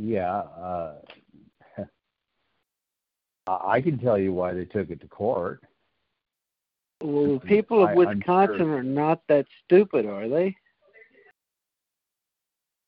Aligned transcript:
yeah, 0.00 0.38
uh, 0.38 0.94
I 3.46 3.80
can 3.80 3.98
tell 3.98 4.18
you 4.18 4.32
why 4.32 4.52
they 4.54 4.64
took 4.64 4.90
it 4.90 5.00
to 5.00 5.08
court. 5.08 5.62
Well, 7.02 7.34
the 7.34 7.40
people 7.40 7.82
of 7.82 7.90
I- 7.90 7.94
Wisconsin 7.94 8.58
sure. 8.58 8.76
are 8.78 8.82
not 8.82 9.22
that 9.28 9.46
stupid, 9.64 10.06
are 10.06 10.28
they? 10.28 10.56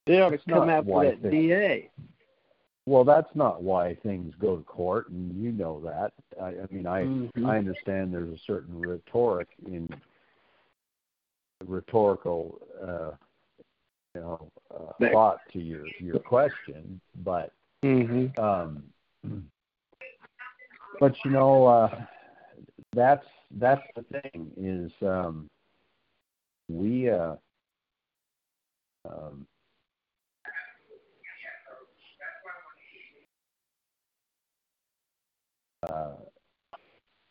They 0.07 0.21
ought 0.21 0.31
to 0.31 0.39
come 0.39 0.69
after 0.69 0.91
that 1.05 1.23
they- 1.23 1.31
DA. 1.31 1.91
Well, 2.85 3.05
that's 3.05 3.33
not 3.37 3.63
why 3.63 3.95
things 4.03 4.35
go 4.41 4.57
to 4.57 4.65
court, 4.65 5.09
and 5.11 5.41
you 5.41 5.53
know 5.53 5.81
that. 5.85 6.13
I, 6.43 6.49
I 6.49 6.67
mean, 6.73 6.85
I 6.87 7.05
Mhm. 7.05 7.47
I 7.47 7.57
understand 7.57 8.13
there's 8.13 8.35
a 8.35 8.39
certain 8.39 8.81
rhetoric 8.81 9.49
in 9.67 9.89
rhetorical, 11.65 12.61
uh, 12.83 13.13
you 14.15 14.21
know, 14.21 14.51
uh, 14.75 15.09
thought 15.13 15.41
to 15.53 15.59
your 15.59 15.87
your 16.01 16.19
question, 16.19 17.01
but 17.25 17.53
Mm-hmm. 17.85 18.41
um, 18.41 18.85
but 21.01 21.15
you 21.25 21.33
know, 21.33 21.67
uh, 21.67 22.05
that's 22.95 23.27
that's 23.59 23.83
the 23.97 24.05
thing 24.21 24.51
is 24.57 24.93
um, 25.03 25.49
we 26.69 27.11
uh, 27.11 27.35
um, 29.09 29.47
uh, 35.89 36.13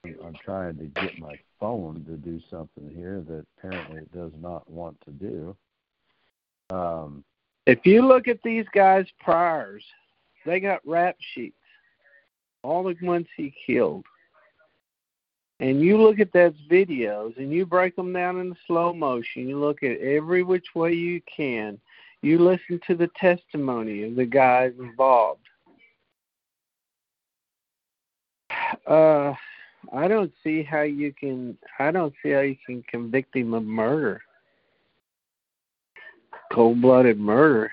I'm 0.03 0.35
trying 0.43 0.77
to 0.79 0.85
get 0.85 1.17
my 1.17 1.39
phone 1.61 2.03
to 2.09 2.17
do 2.17 2.41
something 2.49 2.91
here 2.93 3.23
that 3.29 3.45
apparently 3.57 3.99
it 3.99 4.11
does 4.11 4.31
not 4.41 4.69
want 4.69 4.99
to 5.05 5.11
do. 5.11 5.55
Um, 6.71 7.23
If 7.67 7.85
you 7.85 8.05
look 8.05 8.27
at 8.27 8.41
these 8.43 8.65
guys' 8.73 9.05
priors, 9.19 9.83
they 10.45 10.59
got 10.59 10.85
rap 10.87 11.15
sheets, 11.33 11.55
all 12.63 12.83
the 12.83 12.95
ones 13.01 13.27
he 13.35 13.53
killed. 13.65 14.05
And 15.59 15.79
you 15.79 16.01
look 16.01 16.19
at 16.19 16.33
those 16.33 16.55
videos 16.71 17.37
and 17.37 17.51
you 17.51 17.67
break 17.67 17.95
them 17.95 18.13
down 18.13 18.39
in 18.39 18.55
slow 18.65 18.93
motion. 18.93 19.47
You 19.47 19.59
look 19.59 19.83
at 19.83 19.99
every 19.99 20.41
which 20.41 20.65
way 20.73 20.93
you 20.93 21.21
can. 21.33 21.79
You 22.23 22.39
listen 22.39 22.79
to 22.87 22.95
the 22.95 23.11
testimony 23.15 24.03
of 24.03 24.15
the 24.15 24.25
guys 24.25 24.73
involved. 24.79 25.45
Uh, 28.87 29.33
I 29.93 30.07
don't 30.07 30.31
see 30.43 30.63
how 30.63 30.81
you 30.81 31.13
can. 31.13 31.57
I 31.77 31.91
don't 31.91 32.13
see 32.23 32.31
how 32.31 32.41
you 32.41 32.57
can 32.65 32.83
convict 32.83 33.35
him 33.35 33.53
of 33.53 33.63
murder 33.63 34.21
cold 36.51 36.81
blooded 36.81 37.19
murder. 37.19 37.71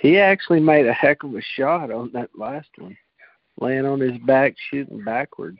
He 0.00 0.18
actually 0.18 0.60
made 0.60 0.86
a 0.86 0.92
heck 0.92 1.22
of 1.22 1.34
a 1.34 1.40
shot 1.40 1.90
on 1.90 2.10
that 2.12 2.30
last 2.36 2.68
one, 2.76 2.96
laying 3.60 3.86
on 3.86 4.00
his 4.00 4.18
back 4.18 4.54
shooting 4.70 5.02
backwards. 5.02 5.58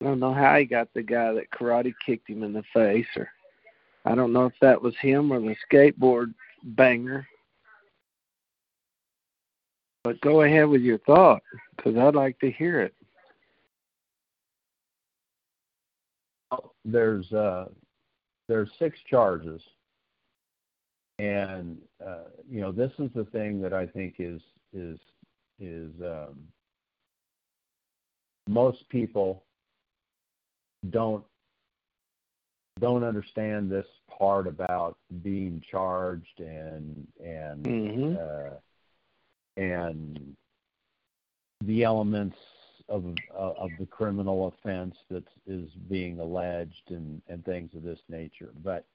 I 0.00 0.04
don't 0.04 0.20
know 0.20 0.34
how 0.34 0.56
he 0.56 0.64
got 0.64 0.92
the 0.94 1.02
guy 1.02 1.32
that 1.32 1.50
karate 1.50 1.94
kicked 2.04 2.28
him 2.28 2.42
in 2.42 2.52
the 2.52 2.62
face, 2.74 3.06
or 3.16 3.28
I 4.04 4.14
don't 4.14 4.32
know 4.32 4.44
if 4.44 4.52
that 4.60 4.80
was 4.80 4.94
him 5.00 5.32
or 5.32 5.40
the 5.40 5.56
skateboard 5.70 6.34
banger. 6.62 7.26
But 10.04 10.20
go 10.20 10.42
ahead 10.42 10.68
with 10.68 10.82
your 10.82 10.98
thought, 10.98 11.42
because 11.76 11.96
I'd 11.96 12.14
like 12.14 12.38
to 12.40 12.50
hear 12.50 12.80
it. 12.80 12.94
there's 16.84 17.30
uh 17.32 17.66
there's 18.48 18.70
six 18.78 18.98
charges 19.08 19.60
and 21.18 21.78
uh 22.04 22.24
you 22.48 22.60
know 22.60 22.72
this 22.72 22.92
is 22.98 23.10
the 23.14 23.24
thing 23.26 23.60
that 23.60 23.72
i 23.72 23.86
think 23.86 24.16
is 24.18 24.40
is 24.72 24.98
is 25.60 25.90
um 26.02 26.36
most 28.48 28.88
people 28.88 29.44
don't 30.90 31.24
don't 32.80 33.02
understand 33.02 33.70
this 33.70 33.86
part 34.16 34.46
about 34.46 34.96
being 35.22 35.62
charged 35.70 36.38
and 36.38 37.06
and 37.22 37.64
Mm-hmm. 37.64 38.14
uh, 38.16 38.56
and 39.58 40.36
the 41.64 41.82
elements 41.82 42.36
of 42.88 43.04
uh, 43.34 43.52
of 43.58 43.70
the 43.78 43.86
criminal 43.86 44.48
offense 44.48 44.94
that 45.10 45.24
is 45.46 45.68
being 45.90 46.20
alleged 46.20 46.90
and 46.90 47.20
and 47.28 47.44
things 47.44 47.70
of 47.74 47.82
this 47.82 47.98
nature. 48.08 48.50
But 48.62 48.86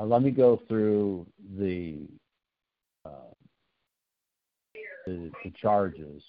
uh, 0.00 0.04
let 0.04 0.22
me 0.22 0.30
go 0.30 0.60
through 0.68 1.26
the 1.58 2.06
uh, 3.04 3.32
the, 5.06 5.30
the 5.44 5.50
charges. 5.60 6.22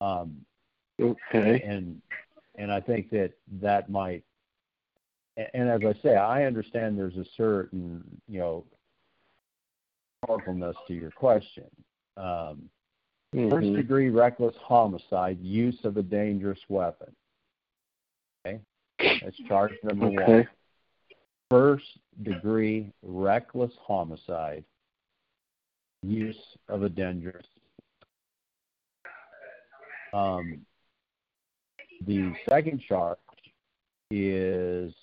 Um, 0.00 0.44
Okay. 1.00 1.62
and 1.64 2.02
and 2.56 2.72
I 2.72 2.80
think 2.80 3.10
that 3.10 3.32
that 3.60 3.88
might 3.88 4.24
and 5.54 5.68
as 5.68 5.80
I 5.84 5.92
say, 6.02 6.16
I 6.16 6.44
understand 6.44 6.98
there's 6.98 7.16
a 7.16 7.24
certain 7.36 8.02
you 8.26 8.40
know 8.40 8.64
thoughtfulness 10.26 10.76
to 10.88 10.94
your 10.94 11.12
question. 11.12 11.68
Um, 12.16 12.68
First 13.32 13.68
Mhm. 13.68 13.76
degree 13.76 14.08
reckless 14.08 14.56
homicide, 14.56 15.38
use 15.40 15.84
of 15.84 15.98
a 15.98 16.02
dangerous 16.02 16.58
weapon. 16.70 17.14
Okay, 18.46 18.60
that's 19.20 19.36
charge 19.46 19.78
number 19.82 20.06
Okay. 20.06 20.16
one. 20.16 20.48
First 21.50 21.98
degree 22.22 22.92
reckless 23.02 23.72
homicide, 23.80 24.64
use 26.02 26.36
of 26.68 26.82
a 26.82 26.88
dangerous. 26.88 27.46
Um, 30.12 30.66
the 32.06 32.34
second 32.48 32.80
charge 32.80 33.18
is 34.10 34.94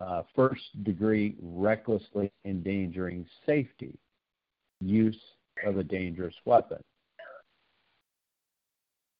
uh, 0.00 0.22
first 0.34 0.84
degree 0.84 1.36
recklessly 1.40 2.32
endangering 2.44 3.26
safety, 3.46 3.98
use 4.80 5.20
of 5.64 5.78
a 5.78 5.84
dangerous 5.84 6.34
weapon 6.44 6.82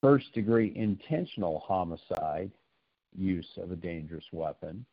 first 0.06 0.32
degree 0.34 0.72
intentional 0.76 1.58
homicide, 1.66 2.52
use 3.16 3.48
of 3.56 3.72
a 3.72 3.76
dangerous 3.76 4.24
weapon, 4.30 4.86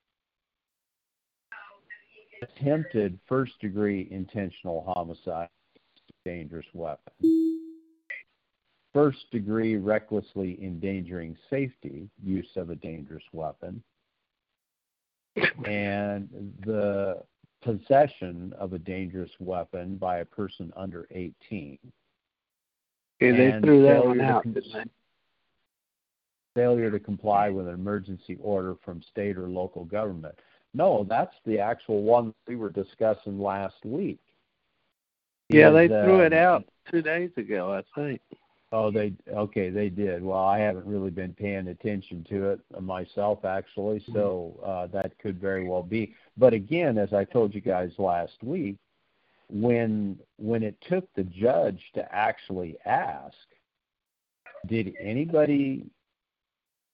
attempted 2.43 3.19
first 3.27 3.53
degree 3.59 4.07
intentional 4.11 4.83
homicide, 4.95 5.49
dangerous 6.25 6.65
weapon, 6.73 7.13
first 8.93 9.29
degree 9.31 9.75
recklessly 9.75 10.59
endangering 10.61 11.35
safety, 11.49 12.09
use 12.23 12.49
of 12.55 12.69
a 12.69 12.75
dangerous 12.75 13.23
weapon, 13.33 13.81
and 15.65 16.29
the 16.65 17.23
possession 17.61 18.53
of 18.57 18.73
a 18.73 18.79
dangerous 18.79 19.31
weapon 19.39 19.95
by 19.95 20.17
a 20.17 20.25
person 20.25 20.71
under 20.75 21.07
18 21.11 21.77
Okay, 23.21 23.37
they 23.37 23.51
and 23.51 23.63
threw 23.63 23.83
that 23.83 24.05
one 24.05 24.17
to 24.17 24.23
out, 24.23 24.43
con- 24.43 24.53
didn't 24.53 24.73
they? 24.73 24.83
failure 26.55 26.91
to 26.91 26.99
comply 26.99 27.49
with 27.49 27.67
an 27.67 27.73
emergency 27.73 28.37
order 28.41 28.75
from 28.83 29.01
state 29.09 29.37
or 29.37 29.49
local 29.49 29.85
government. 29.85 30.35
No, 30.73 31.05
that's 31.07 31.35
the 31.45 31.59
actual 31.59 32.03
one 32.03 32.33
we 32.47 32.55
were 32.55 32.71
discussing 32.71 33.39
last 33.39 33.85
week. 33.85 34.19
Yeah, 35.49 35.69
Is, 35.69 35.73
they 35.75 35.87
threw 35.87 36.21
it 36.21 36.33
um, 36.33 36.39
out 36.39 36.65
two 36.89 37.01
days 37.01 37.31
ago, 37.37 37.73
I 37.73 37.99
think. 37.99 38.21
Oh, 38.71 38.89
they 38.89 39.13
okay, 39.31 39.69
they 39.69 39.89
did. 39.89 40.23
Well, 40.23 40.43
I 40.43 40.57
haven't 40.57 40.87
really 40.87 41.11
been 41.11 41.33
paying 41.33 41.67
attention 41.67 42.25
to 42.29 42.51
it 42.51 42.59
myself, 42.81 43.45
actually, 43.45 44.03
so 44.11 44.59
uh, 44.65 44.87
that 44.87 45.15
could 45.19 45.39
very 45.39 45.67
well 45.67 45.83
be. 45.83 46.15
But 46.37 46.53
again, 46.53 46.97
as 46.97 47.13
I 47.13 47.23
told 47.23 47.53
you 47.53 47.61
guys 47.61 47.91
last 47.99 48.33
week, 48.41 48.77
when 49.47 50.17
when 50.37 50.63
it 50.63 50.75
took 50.89 51.07
the 51.13 51.23
judge 51.23 51.79
to 51.93 52.15
actually 52.15 52.75
ask, 52.83 53.37
did 54.65 54.95
anybody 54.99 55.85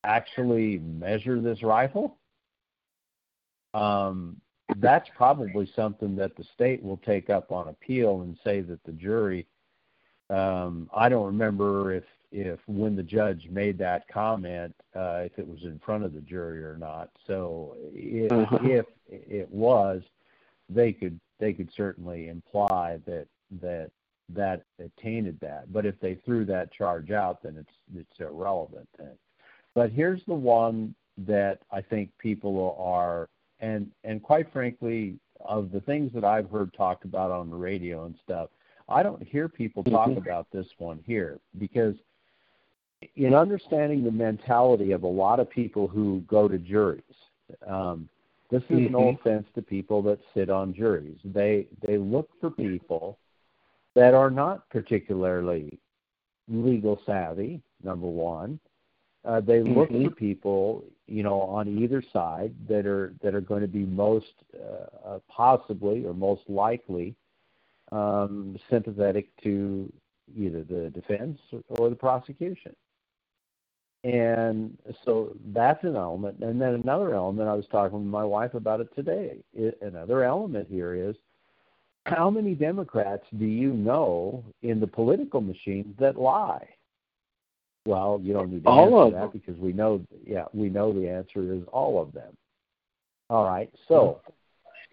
actually 0.03 0.79
measure 0.79 1.39
this 1.39 1.63
rifle? 1.63 2.17
Um, 3.73 4.37
that's 4.77 5.09
probably 5.15 5.71
something 5.75 6.15
that 6.15 6.35
the 6.35 6.43
state 6.43 6.81
will 6.83 6.97
take 6.97 7.29
up 7.29 7.51
on 7.51 7.67
appeal 7.67 8.21
and 8.21 8.37
say 8.43 8.61
that 8.61 8.83
the 8.83 8.91
jury 8.91 9.47
um, 10.29 10.89
I 10.95 11.09
don't 11.09 11.25
remember 11.25 11.93
if 11.93 12.03
if 12.31 12.59
when 12.67 12.95
the 12.95 13.03
judge 13.03 13.47
made 13.49 13.79
that 13.79 14.07
comment, 14.07 14.75
uh, 14.95 15.21
if 15.25 15.39
it 15.39 15.47
was 15.47 15.63
in 15.63 15.79
front 15.83 16.03
of 16.03 16.13
the 16.13 16.21
jury 16.21 16.63
or 16.63 16.77
not. 16.77 17.09
So 17.25 17.75
if, 17.93 18.31
Uh-huh. 18.31 18.59
if 18.61 18.85
it 19.07 19.49
was, 19.49 20.03
they 20.69 20.93
could 20.93 21.19
they 21.39 21.53
could 21.53 21.71
certainly 21.75 22.27
imply 22.27 22.99
that 23.07 23.27
that 23.59 23.89
that 24.29 24.61
tainted 25.01 25.39
that. 25.39 25.73
But 25.73 25.87
if 25.87 25.99
they 25.99 26.15
threw 26.15 26.45
that 26.45 26.71
charge 26.71 27.09
out, 27.09 27.41
then 27.41 27.57
it's 27.57 27.75
it's 27.95 28.19
irrelevant. 28.19 28.87
Then. 28.97 29.17
But 29.73 29.91
here's 29.91 30.23
the 30.25 30.35
one 30.35 30.93
that 31.17 31.61
I 31.71 31.81
think 31.81 32.11
people 32.19 32.75
are 32.79 33.27
and 33.59 33.89
and 34.03 34.21
quite 34.21 34.51
frankly, 34.51 35.17
of 35.41 35.71
the 35.71 35.81
things 35.81 36.11
that 36.13 36.23
I've 36.23 36.49
heard 36.49 36.73
talked 36.73 37.05
about 37.05 37.31
on 37.31 37.49
the 37.49 37.55
radio 37.55 38.05
and 38.05 38.15
stuff, 38.23 38.49
I 38.87 39.03
don't 39.03 39.21
hear 39.23 39.47
people 39.47 39.83
talk 39.83 40.09
Mhm. 40.09 40.17
about 40.17 40.49
this 40.51 40.67
one 40.77 40.99
here 41.05 41.39
because 41.57 41.95
in 43.15 43.33
understanding 43.33 44.03
the 44.03 44.11
mentality 44.11 44.91
of 44.91 45.03
a 45.03 45.07
lot 45.07 45.39
of 45.39 45.49
people 45.49 45.87
who 45.87 46.21
go 46.21 46.47
to 46.47 46.57
juries, 46.57 47.03
um, 47.65 48.09
this 48.49 48.63
is 48.63 48.89
no 48.89 48.99
Mhm. 48.99 49.19
offense 49.19 49.47
to 49.53 49.61
people 49.61 50.01
that 50.03 50.19
sit 50.33 50.49
on 50.49 50.73
juries. 50.73 51.19
They 51.23 51.67
they 51.81 51.97
look 51.97 52.29
for 52.39 52.49
people 52.49 53.17
that 53.93 54.13
are 54.13 54.31
not 54.31 54.67
particularly 54.69 55.79
legal 56.47 56.97
savvy. 57.05 57.61
Number 57.83 58.07
one, 58.07 58.59
uh, 59.25 59.41
they 59.41 59.61
look 59.61 59.89
Mhm. 59.89 60.05
for 60.05 60.15
people, 60.15 60.83
you 61.07 61.23
know, 61.23 61.41
on 61.41 61.67
either 61.67 62.01
side 62.01 62.53
that 62.67 62.85
are 62.85 63.13
that 63.21 63.35
are 63.35 63.41
going 63.41 63.61
to 63.61 63.67
be 63.67 63.85
most 63.85 64.33
uh, 64.55 65.07
uh, 65.07 65.19
possibly 65.27 66.05
or 66.05 66.13
most 66.13 66.49
likely 66.49 67.15
um, 67.91 68.57
sympathetic 68.69 69.35
to 69.37 69.91
either 70.37 70.63
the 70.63 70.89
defense 70.91 71.39
or 71.79 71.89
the 71.89 71.95
prosecution. 71.95 72.75
And 74.03 74.77
so 75.03 75.35
that's 75.47 75.83
an 75.83 75.95
element. 75.95 76.39
And 76.41 76.61
then 76.61 76.75
another 76.75 77.13
element, 77.13 77.49
I 77.49 77.53
was 77.53 77.67
talking 77.67 77.97
with 77.99 78.07
my 78.07 78.23
wife 78.23 78.53
about 78.53 78.79
it 78.79 78.93
today. 78.95 79.43
It, 79.53 79.77
another 79.81 80.23
element 80.23 80.69
here 80.69 80.93
is 80.93 81.15
how 82.05 82.29
many 82.29 82.55
Democrats 82.55 83.25
do 83.37 83.45
you 83.45 83.73
know 83.73 84.43
in 84.61 84.79
the 84.79 84.87
political 84.87 85.41
machine 85.41 85.93
that 85.99 86.17
lie? 86.17 86.65
Well, 87.89 88.19
you 88.21 88.33
don't 88.33 88.51
need 88.51 88.63
to 88.65 88.69
All 88.69 88.83
answer 88.83 88.97
of 88.97 89.13
that 89.13 89.19
them. 89.19 89.29
because 89.33 89.59
we 89.59 89.73
know, 89.73 90.05
yeah, 90.23 90.45
we 90.53 90.69
know 90.69 90.93
the 90.93 91.09
answer 91.09 91.51
is 91.51 91.63
all 91.73 91.99
of 91.99 92.13
them. 92.13 92.37
All 93.31 93.45
right, 93.45 93.71
so 93.87 94.19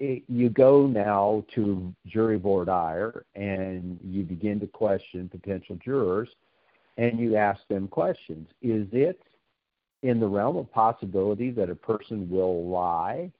mm-hmm. 0.00 0.04
it, 0.12 0.22
you 0.28 0.48
go 0.48 0.87
now 0.87 1.44
to 1.54 1.94
jury 2.06 2.38
voir 2.38 2.64
dire 2.64 3.26
and 3.34 4.00
you 4.02 4.22
begin 4.22 4.58
to 4.60 4.66
question 4.66 5.28
potential 5.28 5.76
jurors 5.84 6.31
and 6.96 7.19
you 7.19 7.37
ask 7.37 7.60
them 7.69 7.87
questions. 7.87 8.48
Is 8.62 8.88
it 8.93 9.20
in 10.02 10.19
the 10.19 10.26
realm 10.26 10.56
of 10.56 10.72
possibility 10.72 11.50
that 11.50 11.69
a 11.69 11.75
person 11.75 12.31
will 12.31 12.66
lie 12.66 13.31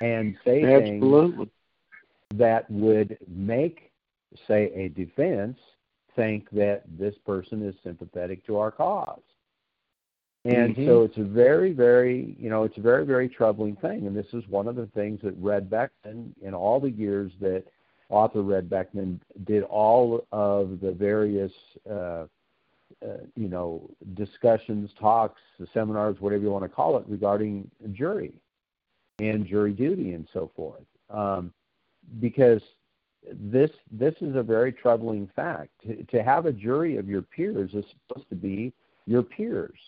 and 0.00 0.36
say 0.44 0.62
things 0.62 1.02
Absolutely. 1.02 1.50
that 2.36 2.70
would 2.70 3.18
make, 3.26 3.90
say, 4.46 4.70
a 4.72 4.88
defense 4.90 5.58
think 6.14 6.50
that 6.50 6.82
this 6.98 7.14
person 7.26 7.62
is 7.62 7.74
sympathetic 7.82 8.44
to 8.46 8.58
our 8.58 8.70
cause. 8.70 9.22
And 10.44 10.76
Mhm. 10.76 10.86
so 10.86 11.04
it's 11.04 11.16
a 11.18 11.22
very, 11.22 11.72
very, 11.72 12.36
you 12.38 12.50
know, 12.50 12.64
it's 12.64 12.76
a 12.76 12.80
very, 12.80 13.04
very 13.04 13.28
troubling 13.28 13.76
thing. 13.76 14.06
And 14.06 14.16
this 14.16 14.32
is 14.34 14.46
one 14.48 14.66
of 14.66 14.74
the 14.74 14.88
things 14.88 15.20
that 15.22 15.36
Red 15.38 15.70
Beckman, 15.70 16.34
in 16.42 16.52
all 16.52 16.80
the 16.80 16.90
years 16.90 17.32
that 17.40 17.64
author 18.08 18.42
Red 18.42 18.68
Beckman 18.68 19.20
did 19.44 19.62
all 19.62 20.26
of 20.32 20.80
the 20.80 20.92
various, 20.92 21.52
uh, 21.88 22.26
uh, 23.02 23.18
you 23.36 23.48
know, 23.48 23.88
discussions, 24.14 24.92
talks, 24.98 25.40
seminars, 25.72 26.20
whatever 26.20 26.42
you 26.42 26.50
want 26.50 26.64
to 26.64 26.68
call 26.68 26.96
it, 26.98 27.04
regarding 27.06 27.70
jury 27.92 28.34
and 29.20 29.46
jury 29.46 29.72
duty 29.72 30.12
and 30.14 30.26
so 30.32 30.50
forth. 30.56 30.84
Um, 31.08 31.52
because 32.20 32.62
this 33.30 33.70
this 33.90 34.14
is 34.20 34.36
a 34.36 34.42
very 34.42 34.72
troubling 34.72 35.28
fact. 35.34 35.70
To, 35.86 36.02
to 36.04 36.22
have 36.22 36.46
a 36.46 36.52
jury 36.52 36.96
of 36.96 37.08
your 37.08 37.22
peers 37.22 37.70
is 37.74 37.84
supposed 38.08 38.28
to 38.30 38.34
be 38.36 38.72
your 39.06 39.22
peers. 39.22 39.78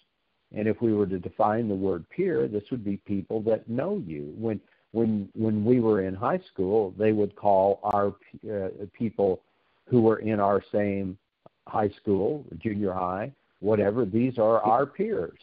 And 0.57 0.69
if 0.69 0.81
we 0.81 0.93
were 0.93 1.07
to 1.07 1.19
define 1.19 1.69
the 1.69 1.75
word 1.75 2.05
peer, 2.11 2.47
this 2.47 2.63
would 2.71 2.85
be 2.85 2.97
people 2.99 3.41
that 3.43 3.69
know 3.69 4.03
you. 4.07 4.33
When 4.39 4.61
when 4.93 5.29
when 5.35 5.65
we 5.65 5.81
were 5.81 6.03
in 6.03 6.15
high 6.15 6.41
school, 6.53 6.95
they 6.97 7.13
would 7.13 7.35
call 7.35 7.81
our 7.83 8.15
uh, 8.49 8.69
people 8.93 9.41
who 9.87 10.01
were 10.01 10.19
in 10.19 10.39
our 10.41 10.63
same 10.73 11.19
high 11.67 11.91
school, 12.01 12.45
junior 12.59 12.93
high, 12.93 13.33
whatever. 13.61 14.05
These 14.05 14.39
are 14.39 14.61
our 14.61 14.87
peers. 14.87 15.39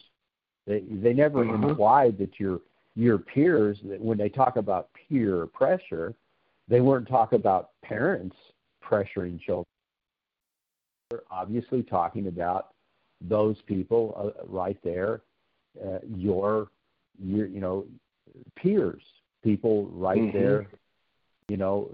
They 0.66 0.80
they 0.80 1.12
never 1.12 1.42
Uh-huh. 1.44 1.68
implied 1.68 2.16
that 2.18 2.40
your 2.40 2.60
your 2.94 3.18
peers. 3.18 3.78
That 3.84 4.00
when 4.00 4.16
they 4.16 4.30
talk 4.30 4.56
about 4.56 4.88
peer 4.94 5.46
pressure, 5.46 6.14
they 6.68 6.80
weren't 6.80 7.08
talking 7.08 7.38
about 7.38 7.70
parents 7.82 8.36
pressuring 8.82 9.40
children. 9.40 9.66
They're 11.10 11.22
obviously 11.30 11.82
talking 11.82 12.28
about 12.28 12.68
those 13.20 13.56
people 13.66 14.14
uh, 14.16 14.44
right 14.46 14.78
there, 14.82 15.20
uh, 15.84 15.98
your, 16.16 16.68
your, 17.22 17.46
you 17.46 17.60
know, 17.60 17.86
peers, 18.56 19.02
people 19.42 19.86
right 19.86 20.20
Mhm. 20.20 20.32
there, 20.32 20.66
you 21.48 21.56
know, 21.56 21.90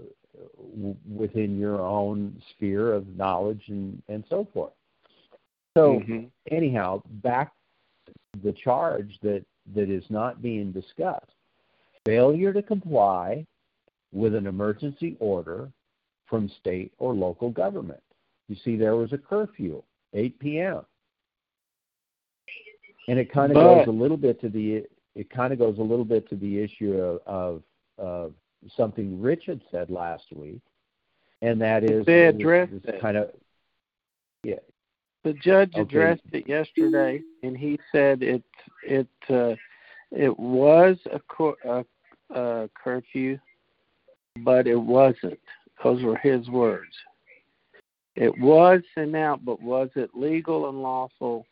w- 0.57 0.95
within 1.07 1.59
your 1.59 1.81
own 1.81 2.41
sphere 2.51 2.93
of 2.93 3.07
knowledge 3.15 3.63
and 3.67 4.01
and 4.07 4.23
so 4.29 4.45
forth. 4.53 4.73
So 5.77 5.99
Mhm. 5.99 6.31
anyhow, 6.49 7.01
back 7.21 7.53
to 8.07 8.13
the 8.41 8.53
charge 8.53 9.19
that 9.21 9.45
that 9.73 9.89
is 9.89 10.09
not 10.09 10.41
being 10.41 10.71
discussed: 10.71 11.35
failure 12.05 12.53
to 12.53 12.61
comply 12.61 13.45
with 14.11 14.35
an 14.35 14.47
emergency 14.47 15.15
order 15.19 15.69
from 16.27 16.49
state 16.59 16.93
or 16.97 17.13
local 17.13 17.49
government. 17.49 18.01
You 18.47 18.55
see, 18.63 18.75
there 18.75 18.95
was 18.95 19.13
a 19.13 19.17
curfew, 19.17 19.81
8 20.13 20.39
p.m. 20.39 20.81
And 23.07 23.17
it 23.19 23.31
kind 23.31 23.51
of 23.51 23.55
But- 23.55 23.75
goes 23.85 23.87
a 23.87 23.91
little 23.91 24.17
bit 24.17 24.39
to 24.41 24.49
the 24.49 24.85
it 25.15 25.29
kind 25.31 25.51
of 25.51 25.59
goes 25.59 25.79
a 25.79 25.81
little 25.83 26.05
bit 26.05 26.29
to 26.29 26.35
the 26.35 26.59
issue 26.59 26.93
of, 26.93 27.19
of, 27.25 27.63
of 27.97 28.33
something 28.77 29.19
Rich 29.19 29.45
had 29.47 29.59
said 29.71 29.89
last 29.89 30.25
week, 30.33 30.61
and 31.41 31.59
that 31.61 31.83
is 31.83 32.05
They 32.05 32.27
addressed 32.27 32.71
this 32.71 32.93
it. 32.95 33.01
kind 33.01 33.17
of 33.17 33.31
yeah 34.43 34.59
The 35.23 35.33
judge 35.33 35.71
Okay. 35.73 35.81
addressed 35.81 36.21
it 36.31 36.47
yesterday, 36.47 37.21
and 37.43 37.57
he 37.57 37.79
said 37.91 38.21
it 38.21 38.43
it 38.83 39.07
uh, 39.29 39.55
it 40.11 40.37
was 40.39 40.97
a, 41.11 41.19
cor- 41.19 41.57
a, 41.65 41.83
a 42.39 42.69
curfew, 42.81 43.37
but 44.43 44.67
it 44.67 44.75
wasn't. 44.79 45.39
Those 45.83 46.03
were 46.03 46.17
his 46.17 46.47
words. 46.49 46.91
It 48.15 48.37
was 48.39 48.81
sent 48.95 49.15
out, 49.15 49.45
but 49.45 49.61
was 49.61 49.89
it 49.95 50.09
legal 50.13 50.67
and 50.69 50.81
lawful? 50.81 51.45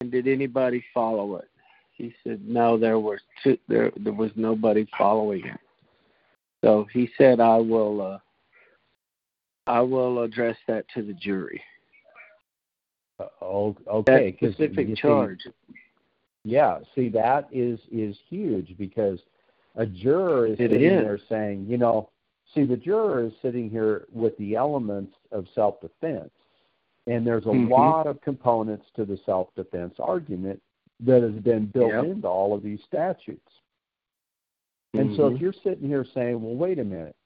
And 0.00 0.10
did 0.10 0.28
anybody 0.28 0.84
follow 0.92 1.36
it? 1.36 1.48
He 1.96 2.14
said 2.22 2.40
no. 2.46 2.76
There 2.78 2.98
was 3.00 3.18
two, 3.42 3.56
there 3.66 3.90
there 3.96 4.12
was 4.12 4.30
nobody 4.36 4.86
following 4.96 5.44
it. 5.46 5.58
So 6.64 6.86
he 6.92 7.10
said, 7.18 7.40
"I 7.40 7.56
will 7.56 8.00
uh, 8.00 8.18
I 9.66 9.80
will 9.80 10.22
address 10.22 10.56
that 10.68 10.84
to 10.94 11.02
the 11.02 11.14
jury." 11.14 11.60
uh, 13.18 13.26
o- 13.42 13.76
That 14.06 14.34
specific 14.36 14.88
you 14.88 14.94
see- 14.94 15.00
charge. 15.00 15.40
Yeah, 16.44 16.78
see 16.94 17.08
that 17.10 17.48
is 17.50 17.80
is 17.90 18.16
huge 18.28 18.76
because 18.78 19.18
a 19.78 19.86
juror 19.86 20.46
is 20.46 20.54
It 20.54 20.70
sitting 20.72 20.82
is. 20.82 21.00
there 21.00 21.18
saying, 21.28 21.66
you 21.66 21.78
know, 21.78 22.10
see 22.54 22.64
the 22.64 22.76
juror 22.76 23.24
is 23.24 23.32
sitting 23.40 23.70
here 23.70 24.06
with 24.12 24.36
the 24.36 24.56
elements 24.56 25.14
of 25.30 25.46
self-defense, 25.54 26.32
and 27.06 27.26
there's 27.26 27.46
a 27.46 27.48
Mhm. 27.48 27.70
lot 27.70 28.06
of 28.06 28.20
components 28.20 28.90
to 28.96 29.04
the 29.04 29.16
self-defense 29.18 29.98
argument 30.00 30.60
that 31.00 31.22
has 31.22 31.40
been 31.40 31.66
built 31.66 31.92
Yep. 31.92 32.04
into 32.04 32.28
all 32.28 32.52
of 32.52 32.62
these 32.62 32.82
statutes. 32.82 33.60
And 34.94 35.14
so 35.14 35.28
if 35.28 35.34
Mhm. 35.34 35.40
you're 35.40 35.52
sitting 35.52 35.86
here 35.86 36.04
saying, 36.04 36.42
well, 36.42 36.56
wait 36.56 36.80
a 36.80 36.84
minute, 36.84 37.16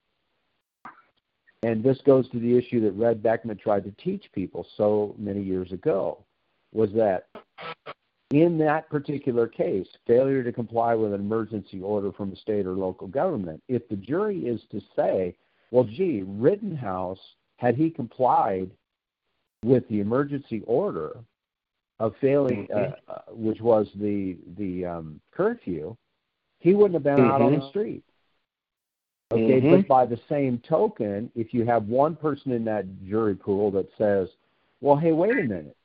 and 1.63 1.83
this 1.83 2.01
goes 2.03 2.29
to 2.31 2.39
the 2.39 2.57
issue 2.59 2.81
that 2.81 2.93
Red 2.93 3.23
Beckman 3.23 3.57
tried 3.57 3.85
to 3.85 3.93
teach 3.93 4.31
people 4.33 4.65
so 4.77 5.15
many 5.17 5.41
years 5.41 5.73
ago, 5.73 6.25
was 6.73 6.93
that 6.93 7.29
in 8.33 8.57
that 8.59 8.89
particular 8.89 9.47
case, 9.47 9.87
failure 10.07 10.43
to 10.43 10.53
comply 10.53 10.95
with 10.95 11.13
an 11.13 11.21
emergency 11.21 11.83
order 11.83 12.11
from 12.13 12.33
a 12.33 12.37
state 12.37 12.67
or 12.67 12.73
local 12.73 13.07
government, 13.07 13.63
if 13.69 13.87
the 13.89 13.97
jury 13.97 14.47
is 14.47 14.61
to 14.71 14.81
say, 14.97 15.37
well, 15.71 15.85
gee, 15.85 16.23
Rittenhouse, 16.27 17.21
had 17.57 17.77
he 17.77 17.91
complied 17.91 18.71
with 19.65 19.87
the 19.89 20.01
emergency 20.01 20.63
order 20.67 21.19
of 22.01 22.15
failing, 22.21 22.67
uh, 22.75 22.95
uh, 23.07 23.21
which 23.29 23.61
was 23.61 23.87
the 23.97 24.37
the 24.57 24.85
um, 24.85 25.21
curfew, 25.31 25.95
he 26.59 26.75
wouldn't 26.75 26.95
have 26.95 27.05
been 27.05 27.21
out 27.21 27.43
on 27.43 27.53
the 27.53 27.59
Mhm. 27.59 27.69
street. 27.69 28.05
Okay, 29.31 29.61
Mhm. 29.61 29.71
but 29.71 29.89
by 29.89 30.07
the 30.07 30.21
same 30.29 30.59
token, 30.59 31.31
if 31.35 31.55
you 31.55 31.65
have 31.65 31.89
one 31.89 32.17
person 32.17 32.53
in 32.53 32.65
that 32.65 32.87
jury 33.05 33.35
pool 33.35 33.71
that 33.71 33.89
says, 33.97 34.29
well, 34.81 34.97
hey, 34.97 35.13
wait 35.13 35.39
a 35.39 35.43
minute, 35.45 35.77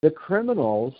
the 0.00 0.10
criminals 0.10 0.94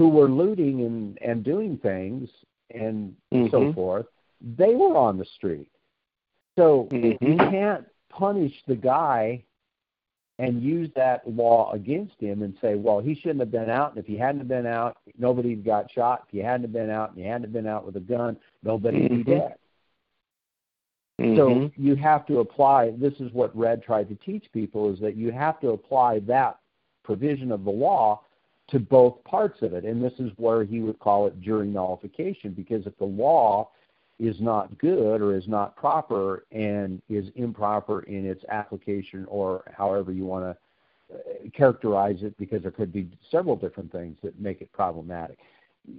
who 0.00 0.08
were 0.08 0.30
looting 0.30 0.80
and, 0.80 1.18
and 1.20 1.44
doing 1.44 1.76
things 1.76 2.30
and 2.70 3.14
so 3.30 3.66
Mhm. 3.66 3.74
forth, 3.74 4.06
they 4.40 4.74
were 4.74 4.96
on 4.96 5.18
the 5.18 5.26
street. 5.26 5.70
So 6.56 6.88
you 6.90 7.18
Mhm. 7.18 7.50
can't 7.50 7.86
punish 8.08 8.64
the 8.64 8.76
guy 8.76 9.44
and 10.38 10.62
use 10.62 10.90
that 10.94 11.30
law 11.30 11.70
against 11.72 12.18
him 12.18 12.40
and 12.40 12.56
say, 12.62 12.76
well, 12.76 12.98
he 12.98 13.14
shouldn't 13.14 13.40
have 13.40 13.50
been 13.50 13.68
out, 13.68 13.90
and 13.90 13.98
if 13.98 14.06
he 14.06 14.16
hadn't 14.16 14.38
have 14.38 14.48
been 14.48 14.64
out, 14.64 14.96
nobody 15.18 15.54
got 15.54 15.90
shot. 15.90 16.22
If 16.24 16.30
he 16.30 16.38
hadn't 16.38 16.62
have 16.62 16.72
been 16.72 16.88
out 16.88 17.10
and 17.10 17.18
he 17.18 17.24
hadn't 17.24 17.42
have 17.42 17.52
been 17.52 17.66
out 17.66 17.84
with 17.84 17.96
a 17.96 18.00
gun, 18.00 18.38
nobody'd 18.62 19.10
Mhm. 19.10 19.16
be 19.18 19.24
dead. 19.24 19.58
Mm-hmm. 21.18 21.36
So 21.36 21.70
you 21.76 21.94
have 21.96 22.24
to 22.28 22.38
apply. 22.38 22.92
This 22.92 23.20
is 23.20 23.30
what 23.34 23.54
Red 23.54 23.82
tried 23.82 24.08
to 24.08 24.14
teach 24.14 24.50
people: 24.52 24.88
is 24.88 24.98
that 25.00 25.14
you 25.14 25.30
have 25.30 25.60
to 25.60 25.72
apply 25.72 26.20
that 26.20 26.58
provision 27.02 27.52
of 27.52 27.64
the 27.64 27.70
law 27.70 28.24
to 28.70 28.78
both 28.78 29.22
parts 29.24 29.62
of 29.62 29.74
it, 29.74 29.84
and 29.84 30.02
this 30.02 30.12
is 30.18 30.30
where 30.36 30.64
he 30.64 30.80
would 30.80 30.98
call 30.98 31.26
it 31.26 31.40
jury 31.40 31.66
nullification. 31.66 32.52
Because 32.52 32.86
if 32.86 32.96
the 32.98 33.04
law 33.04 33.70
is 34.18 34.36
not 34.40 34.76
good 34.78 35.20
or 35.20 35.34
is 35.34 35.48
not 35.48 35.76
proper 35.76 36.44
and 36.52 37.00
is 37.08 37.26
improper 37.36 38.02
in 38.02 38.26
its 38.26 38.44
application, 38.48 39.26
or 39.28 39.64
however 39.76 40.12
you 40.12 40.24
want 40.24 40.44
to 40.44 41.14
uh, 41.14 41.18
characterize 41.54 42.18
it, 42.22 42.36
because 42.38 42.62
there 42.62 42.70
could 42.70 42.92
be 42.92 43.08
several 43.30 43.56
different 43.56 43.90
things 43.90 44.16
that 44.22 44.38
make 44.40 44.60
it 44.60 44.70
problematic 44.72 45.38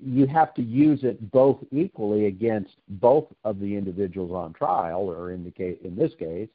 you 0.04 0.28
have 0.28 0.54
to 0.56 0.62
use 0.62 1.04
it 1.04 1.32
both 1.32 1.60
equally 1.72 2.26
against 2.26 2.72
both 2.88 3.26
of 3.44 3.60
the 3.60 3.76
individuals 3.76 4.32
on 4.32 4.54
trial, 4.54 5.02
or 5.02 5.32
in 5.32 5.44
the 5.44 5.52
case 5.52 5.78
in 5.84 5.96
this 5.96 6.12
case, 6.20 6.50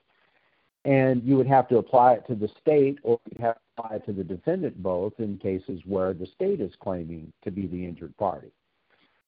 and 0.85 1.23
you 1.25 1.37
would 1.37 1.47
have 1.47 1.69
to 1.69 1.79
apply 1.79 2.15
it 2.15 2.27
to 2.29 2.35
the 2.35 2.49
state, 2.61 2.99
or 3.03 3.19
you 3.31 3.45
have 3.45 3.57
apply 3.77 3.99
to 3.99 4.13
the 4.13 4.25
defendant 4.25 4.83
both 4.83 5.13
in 5.19 5.39
cases 5.39 5.81
where 5.85 6.13
the 6.13 6.27
state 6.35 6.61
is 6.61 6.73
claiming 6.81 7.33
to 7.45 7.51
be 7.51 7.67
the 7.67 7.85
injured 7.85 8.17
party. 8.17 8.51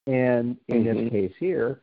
And 0.07 0.57
in 0.69 0.85
mm-hmm. 0.85 1.05
this 1.05 1.11
case 1.11 1.33
here, 1.38 1.83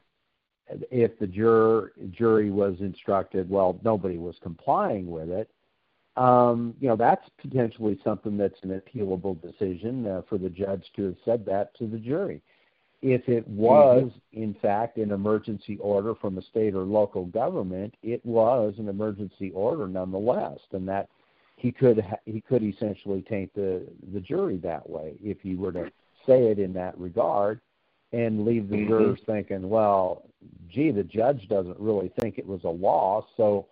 if 0.89 1.17
the 1.19 1.27
juror 1.27 1.91
jury 2.11 2.49
was 2.49 2.75
instructed, 2.79 3.49
well, 3.49 3.79
nobody 3.83 4.17
was 4.17 4.35
complying 4.41 5.09
with 5.09 5.29
it, 5.29 5.49
um, 6.17 6.73
you 6.79 6.87
know, 6.87 6.95
that's 6.95 7.27
potentially 7.41 7.99
something 8.03 8.37
that's 8.37 8.59
an 8.63 8.81
appealable 8.81 9.39
decision 9.41 10.07
uh, 10.07 10.21
for 10.29 10.37
the 10.37 10.49
judge 10.49 10.83
to 10.95 11.05
have 11.07 11.15
said 11.25 11.45
that 11.45 11.75
to 11.77 11.87
the 11.87 11.97
jury. 11.97 12.41
If 13.01 13.27
it 13.27 13.47
was, 13.47 14.05
mm-hmm. 14.05 14.43
in 14.43 14.55
fact, 14.55 14.97
an 14.97 15.11
emergency 15.11 15.77
order 15.79 16.15
from 16.15 16.37
a 16.37 16.41
state 16.41 16.73
or 16.73 16.83
local 16.83 17.25
government, 17.25 17.93
it 18.01 18.25
was 18.25 18.73
an 18.79 18.87
emergency 18.87 19.51
order 19.51 19.87
nonetheless, 19.87 20.57
and 20.71 20.87
that 20.87 21.09
he 21.55 21.71
could 21.71 21.99
ha- 21.99 22.19
he 22.25 22.41
could 22.41 22.63
essentially 22.63 23.21
taint 23.21 23.53
the 23.53 23.85
the 24.13 24.19
jury 24.19 24.57
that 24.57 24.87
way 24.89 25.15
if 25.23 25.39
he 25.41 25.55
were 25.55 25.71
to 25.71 25.91
say 26.25 26.47
it 26.47 26.59
in 26.59 26.73
that 26.73 26.97
regard 26.97 27.61
and 28.11 28.45
leave 28.45 28.69
the 28.69 28.77
mm-hmm. 28.77 28.87
jurors 28.87 29.19
thinking, 29.25 29.69
well, 29.69 30.23
gee, 30.69 30.91
the 30.91 31.03
judge 31.03 31.47
doesn't 31.49 31.79
really 31.79 32.11
think 32.19 32.37
it 32.37 32.45
was 32.45 32.63
a 32.63 32.69
law, 32.69 33.25
so 33.35 33.67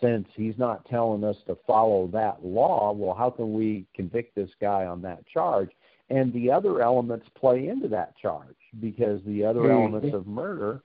since 0.00 0.28
he's 0.34 0.58
not 0.58 0.84
telling 0.88 1.24
us 1.24 1.36
to 1.46 1.56
follow 1.66 2.06
that 2.08 2.44
law, 2.44 2.92
well, 2.92 3.14
how 3.14 3.30
can 3.30 3.52
we 3.52 3.86
convict 3.94 4.34
this 4.34 4.50
guy 4.60 4.86
on 4.86 5.02
that 5.02 5.26
charge? 5.26 5.70
And 6.10 6.32
the 6.32 6.50
other 6.50 6.82
elements 6.82 7.26
play 7.34 7.68
into 7.68 7.88
that 7.88 8.16
charge 8.16 8.56
because 8.80 9.20
the 9.26 9.44
other 9.44 9.60
mm-hmm. 9.60 9.82
elements 9.82 10.14
of 10.14 10.26
murder, 10.26 10.82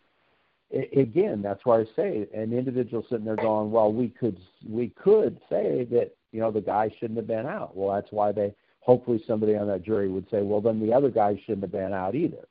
again, 0.96 1.42
that's 1.42 1.66
why 1.66 1.82
I 1.82 1.86
say 1.96 2.28
an 2.34 2.54
individual 2.54 3.06
sitting 3.10 3.26
there 3.26 3.36
going, 3.36 3.72
well, 3.72 3.94
we 3.94 4.10
could 4.10 4.38
we 4.68 4.90
could 4.90 5.40
say 5.50 5.88
that 5.92 6.16
you 6.34 6.40
know 6.40 6.52
the 6.52 6.60
guy 6.60 6.94
shouldn't 7.00 7.18
have 7.18 7.28
been 7.28 7.46
out. 7.46 7.78
Well, 7.78 7.96
that's 7.96 8.12
why 8.12 8.32
they 8.32 8.54
hopefully 8.82 9.24
somebody 9.25 9.56
on 9.56 9.68
that 9.68 9.84
jury 9.84 10.10
would 10.10 10.30
say, 10.30 10.42
well, 10.42 10.60
then 10.60 10.80
the 10.80 10.94
other 10.94 11.10
guy 11.10 11.40
shouldn't 11.46 11.62
have 11.62 11.72
been 11.72 11.94
out 11.94 12.16
either. 12.16 12.48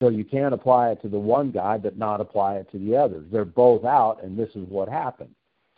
So 0.00 0.08
you 0.08 0.24
can't 0.24 0.54
apply 0.54 0.90
it 0.90 1.02
to 1.02 1.08
the 1.08 1.18
one 1.18 1.50
guy 1.50 1.76
but 1.76 1.98
not 1.98 2.20
apply 2.20 2.56
it 2.56 2.70
to 2.72 2.78
the 2.78 2.96
others. 2.96 3.26
They're 3.30 3.44
both 3.44 3.84
out, 3.84 4.22
and 4.22 4.38
this 4.38 4.50
is 4.54 4.66
what 4.68 4.88
happened. 4.88 5.34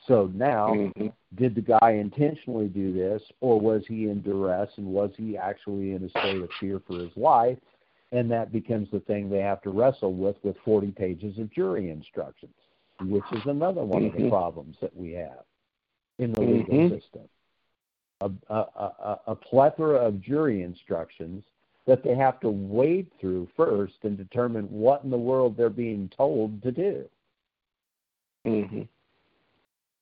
So 0.07 0.31
now, 0.35 0.69
mm-hmm. 0.69 1.09
did 1.35 1.55
the 1.55 1.63
guy 1.63 1.93
intentionally 1.93 2.69
do 2.69 2.93
this, 2.93 3.23
or 3.41 3.59
was 3.59 3.83
he 3.89 4.09
in 4.09 4.23
duress, 4.23 4.71
and 4.77 4.87
was 4.87 5.11
he 5.17 5.37
actually 5.37 5.93
in 5.93 6.05
a 6.05 6.11
state 6.11 6.41
of 6.41 6.51
fear 6.61 6.81
for 6.87 6.99
his 6.99 7.11
life? 7.17 7.59
And 8.13 8.31
that 8.31 8.53
becomes 8.53 8.89
the 8.93 9.01
thing 9.01 9.29
they 9.29 9.41
have 9.41 9.63
to 9.63 9.71
wrestle 9.71 10.13
with 10.13 10.37
with 10.45 10.57
40 10.65 10.93
pages 10.93 11.39
of 11.39 11.53
jury 11.53 11.91
instructions, 11.91 12.55
which 13.01 13.25
is 13.33 13.43
another 13.47 13.83
one 13.83 14.03
mm-hmm. 14.03 14.09
of 14.09 14.13
the 14.13 14.19
mm-hmm. 14.21 14.31
problems 14.31 14.77
that 14.81 14.95
we 14.95 15.13
have 15.13 15.46
in 16.19 16.33
the 16.33 16.41
legal 16.41 16.75
mm-hmm. 16.75 16.95
system. 16.95 17.23
A, 18.23 18.31
a, 18.49 18.55
a, 18.55 19.21
a 19.29 19.35
plethora 19.35 19.99
of 19.99 20.23
jury 20.23 20.63
instructions 20.63 21.45
that 21.87 22.03
they 22.03 22.15
have 22.15 22.41
to 22.41 22.49
wade 22.49 23.11
through 23.21 23.49
first 23.57 23.95
and 24.03 24.17
determine 24.17 24.65
what 24.65 25.05
in 25.05 25.11
the 25.11 25.19
world 25.19 25.57
they're 25.57 25.71
being 25.71 26.11
told 26.17 26.63
to 26.63 26.73
do. 26.73 27.05
Mm-hmm. 28.47 28.83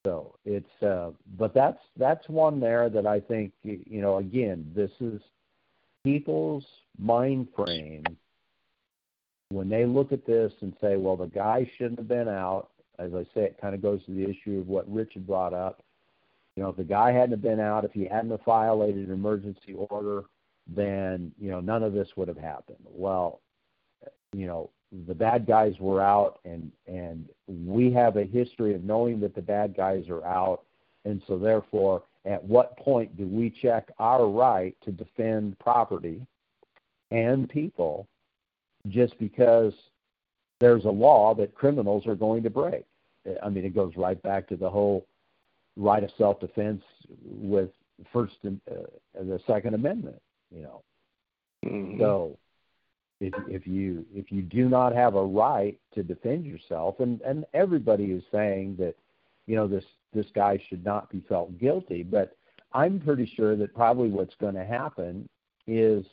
So 0.06 0.34
it's, 0.44 0.82
uh, 0.82 1.10
but 1.38 1.54
that's 1.54 1.78
that's 1.96 2.28
one 2.28 2.60
there 2.60 2.90
that 2.90 3.06
I 3.06 3.20
think 3.20 3.52
you 3.62 4.02
know. 4.02 4.18
Again, 4.18 4.70
this 4.76 4.90
is 5.00 5.20
people's 6.04 6.64
mind 6.98 7.48
frame 7.56 8.04
when 9.48 9.68
they 9.68 9.86
look 9.86 10.12
at 10.12 10.26
this 10.26 10.52
and 10.60 10.74
say, 10.80 10.96
well, 10.96 11.16
the 11.16 11.26
guy 11.26 11.70
shouldn't 11.78 11.98
have 11.98 12.08
been 12.08 12.28
out. 12.28 12.68
As 12.98 13.12
I 13.14 13.22
say, 13.34 13.44
it 13.44 13.58
kind 13.60 13.74
of 13.74 13.82
goes 13.82 14.04
to 14.04 14.12
the 14.12 14.24
issue 14.24 14.58
of 14.58 14.68
what 14.68 14.92
Richard 14.92 15.26
brought 15.26 15.54
up. 15.54 15.82
You 16.56 16.62
know, 16.62 16.68
if 16.68 16.76
the 16.76 16.84
guy 16.84 17.12
hadn't 17.12 17.42
been 17.42 17.60
out, 17.60 17.84
if 17.84 17.92
he 17.92 18.04
hadn't 18.04 18.40
violated 18.44 19.08
an 19.08 19.14
emergency 19.14 19.74
order, 19.74 20.24
then 20.66 21.32
you 21.38 21.50
know 21.50 21.60
none 21.60 21.82
of 21.82 21.92
this 21.92 22.08
would 22.16 22.28
have 22.28 22.38
happened. 22.38 22.78
Well, 22.84 23.40
you 24.32 24.46
know, 24.46 24.70
the 25.06 25.14
bad 25.14 25.46
guys 25.46 25.74
were 25.80 26.00
out 26.00 26.38
and 26.44 26.70
and 26.86 27.28
we 27.48 27.92
have 27.92 28.16
a 28.16 28.24
history 28.24 28.74
of 28.74 28.84
knowing 28.84 29.20
that 29.20 29.34
the 29.34 29.42
bad 29.42 29.76
guys 29.76 30.08
are 30.08 30.24
out 30.24 30.62
and 31.04 31.20
so 31.26 31.38
therefore 31.38 32.02
at 32.24 32.42
what 32.44 32.76
point 32.78 33.16
do 33.16 33.26
we 33.26 33.50
check 33.50 33.90
our 33.98 34.28
right 34.28 34.76
to 34.84 34.92
defend 34.92 35.58
property 35.58 36.24
and 37.10 37.48
people 37.48 38.06
just 38.88 39.18
because 39.18 39.72
there's 40.60 40.84
a 40.84 40.90
law 40.90 41.34
that 41.34 41.54
criminals 41.54 42.06
are 42.06 42.14
going 42.14 42.42
to 42.42 42.50
break 42.50 42.84
i 43.42 43.48
mean 43.48 43.64
it 43.64 43.74
goes 43.74 43.92
right 43.96 44.22
back 44.22 44.46
to 44.46 44.56
the 44.56 44.70
whole 44.70 45.06
right 45.76 46.04
of 46.04 46.10
self 46.16 46.40
defense 46.40 46.82
with 47.24 47.70
first 48.12 48.36
and 48.42 48.60
uh, 48.70 48.84
the 49.14 49.40
second 49.46 49.74
amendment 49.74 50.20
you 50.50 50.62
know 50.62 50.82
mm-hmm. 51.64 52.00
so 52.00 52.36
if 53.20 53.34
if 53.48 53.66
you 53.66 54.04
if 54.14 54.30
you 54.30 54.42
do 54.42 54.68
not 54.68 54.94
have 54.94 55.14
a 55.14 55.24
right 55.24 55.78
to 55.94 56.02
defend 56.02 56.44
yourself 56.44 57.00
and 57.00 57.20
and 57.22 57.44
everybody 57.54 58.04
is 58.04 58.22
saying 58.32 58.76
that 58.78 58.94
you 59.46 59.56
know 59.56 59.66
this 59.66 59.84
this 60.12 60.26
guy 60.34 60.60
should 60.68 60.84
not 60.84 61.10
be 61.10 61.22
felt 61.28 61.58
guilty 61.58 62.02
but 62.02 62.36
i'm 62.72 63.00
pretty 63.00 63.30
sure 63.36 63.56
that 63.56 63.74
probably 63.74 64.08
what's 64.08 64.34
going 64.40 64.54
to 64.54 64.64
happen 64.64 65.28
is 65.66 66.04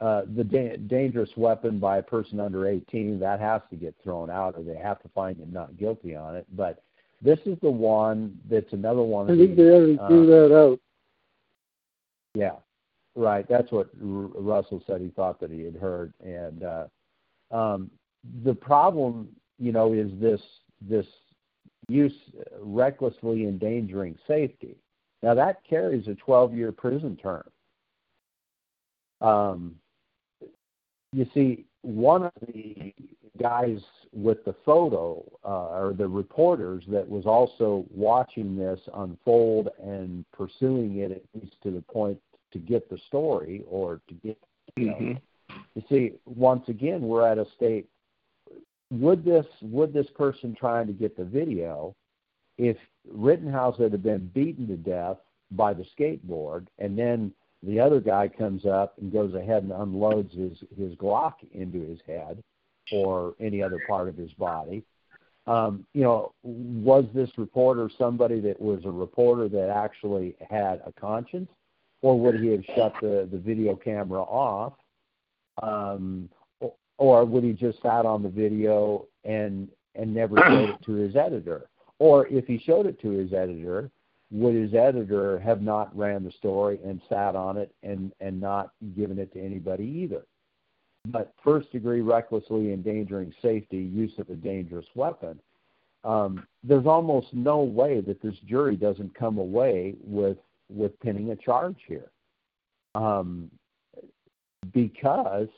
uh 0.00 0.22
the 0.36 0.44
da- 0.44 0.76
dangerous 0.88 1.30
weapon 1.36 1.78
by 1.78 1.98
a 1.98 2.02
person 2.02 2.40
under 2.40 2.66
18 2.66 3.18
that 3.18 3.40
has 3.40 3.62
to 3.70 3.76
get 3.76 3.94
thrown 4.02 4.30
out 4.30 4.54
or 4.56 4.62
they 4.62 4.76
have 4.76 5.00
to 5.02 5.08
find 5.10 5.38
him 5.38 5.52
not 5.52 5.76
guilty 5.76 6.16
on 6.16 6.34
it 6.36 6.46
but 6.54 6.82
this 7.24 7.38
is 7.46 7.58
the 7.62 7.70
one 7.70 8.38
that's 8.48 8.72
another 8.72 9.02
one 9.02 9.30
i 9.30 9.36
think 9.36 9.56
they 9.56 9.62
already 9.62 9.98
uh, 9.98 10.08
threw 10.08 10.26
that 10.26 10.54
out 10.54 10.78
yeah 12.34 12.52
Right. 13.16 13.46
That's 13.48 13.70
what 13.70 13.90
R- 14.00 14.08
Russell 14.40 14.82
said. 14.86 15.00
He 15.00 15.08
thought 15.08 15.38
that 15.40 15.50
he 15.50 15.62
had 15.62 15.76
heard, 15.76 16.12
and 16.24 16.64
uh, 16.64 16.86
um, 17.52 17.90
the 18.44 18.54
problem, 18.54 19.28
you 19.58 19.72
know, 19.72 19.92
is 19.92 20.10
this 20.20 20.40
this 20.80 21.06
use 21.88 22.14
recklessly 22.60 23.44
endangering 23.44 24.18
safety. 24.26 24.76
Now 25.22 25.34
that 25.34 25.62
carries 25.68 26.08
a 26.08 26.16
12-year 26.28 26.72
prison 26.72 27.16
term. 27.16 27.44
Um, 29.20 29.76
you 31.12 31.26
see, 31.32 31.66
one 31.82 32.24
of 32.24 32.32
the 32.48 32.92
guys 33.40 33.78
with 34.12 34.44
the 34.44 34.54
photo, 34.64 35.24
uh, 35.44 35.70
or 35.70 35.94
the 35.96 36.06
reporters 36.06 36.84
that 36.88 37.08
was 37.08 37.26
also 37.26 37.84
watching 37.90 38.56
this 38.56 38.80
unfold 38.94 39.68
and 39.82 40.24
pursuing 40.32 40.98
it 40.98 41.10
at 41.10 41.42
least 41.42 41.56
to 41.62 41.70
the 41.70 41.82
point 41.82 42.18
to 42.54 42.58
get 42.58 42.88
the 42.88 42.98
story 43.08 43.64
or 43.68 44.00
to 44.08 44.14
get 44.14 44.38
you 44.76 44.86
know 44.86 44.94
mm-hmm. 44.94 45.56
you 45.74 45.82
see 45.90 46.12
once 46.24 46.66
again 46.68 47.02
we're 47.02 47.26
at 47.26 47.36
a 47.36 47.44
state 47.56 47.86
would 48.90 49.24
this 49.24 49.44
would 49.60 49.92
this 49.92 50.06
person 50.14 50.56
trying 50.58 50.86
to 50.86 50.92
get 50.92 51.16
the 51.16 51.24
video 51.24 51.94
if 52.56 52.76
Rittenhouse 53.12 53.76
had 53.78 54.00
been 54.02 54.30
beaten 54.32 54.68
to 54.68 54.76
death 54.76 55.18
by 55.50 55.74
the 55.74 55.84
skateboard 55.98 56.66
and 56.78 56.96
then 56.96 57.32
the 57.64 57.80
other 57.80 58.00
guy 58.00 58.28
comes 58.28 58.64
up 58.64 58.94
and 59.00 59.12
goes 59.12 59.34
ahead 59.34 59.64
and 59.64 59.72
unloads 59.72 60.32
his 60.32 60.56
his 60.78 60.94
Glock 60.94 61.34
into 61.52 61.80
his 61.80 61.98
head 62.06 62.42
or 62.92 63.34
any 63.40 63.62
other 63.62 63.80
part 63.88 64.08
of 64.08 64.16
his 64.16 64.32
body. 64.32 64.84
Um, 65.46 65.86
you 65.92 66.02
know, 66.02 66.32
was 66.42 67.04
this 67.14 67.30
reporter 67.36 67.90
somebody 67.98 68.40
that 68.40 68.60
was 68.60 68.80
a 68.84 68.90
reporter 68.90 69.48
that 69.50 69.68
actually 69.68 70.36
had 70.48 70.80
a 70.86 70.92
conscience? 70.98 71.50
or 72.04 72.20
would 72.20 72.38
he 72.38 72.48
have 72.48 72.62
shut 72.76 72.92
the, 73.00 73.26
the 73.32 73.38
video 73.38 73.74
camera 73.74 74.20
off? 74.20 74.74
Um, 75.62 76.28
or, 76.60 76.74
or 76.98 77.24
would 77.24 77.42
he 77.42 77.54
just 77.54 77.80
sat 77.80 78.04
on 78.04 78.22
the 78.22 78.28
video 78.28 79.06
and 79.24 79.68
and 79.94 80.12
never 80.12 80.36
showed 80.36 80.68
it 80.68 80.82
to 80.84 80.92
his 80.92 81.16
editor? 81.16 81.66
Or 81.98 82.26
if 82.26 82.46
he 82.46 82.58
showed 82.58 82.84
it 82.84 83.00
to 83.00 83.08
his 83.08 83.32
editor, 83.32 83.90
would 84.30 84.54
his 84.54 84.74
editor 84.74 85.38
have 85.38 85.62
not 85.62 85.96
ran 85.96 86.24
the 86.24 86.32
story 86.32 86.78
and 86.84 87.00
sat 87.08 87.34
on 87.34 87.56
it 87.56 87.74
and 87.82 88.12
and 88.20 88.38
not 88.38 88.72
given 88.94 89.18
it 89.18 89.32
to 89.32 89.42
anybody 89.42 89.84
either? 89.84 90.26
But 91.06 91.34
first 91.44 91.70
degree 91.70 92.00
recklessly 92.00 92.72
endangering 92.72 93.32
safety, 93.42 93.78
use 93.78 94.12
of 94.18 94.30
a 94.30 94.34
dangerous 94.34 94.86
weapon. 94.94 95.38
um, 96.04 96.46
there's 96.62 96.86
almost 96.86 97.32
no 97.32 97.60
way 97.60 98.00
that 98.00 98.22
this 98.22 98.34
jury 98.46 98.76
doesn't 98.76 99.14
come 99.14 99.38
away 99.38 99.94
with 100.02 100.38
with 100.70 100.98
pinning 101.00 101.30
a 101.30 101.36
charge 101.36 101.76
here, 101.86 102.10
um, 102.94 103.50
because 104.72 105.48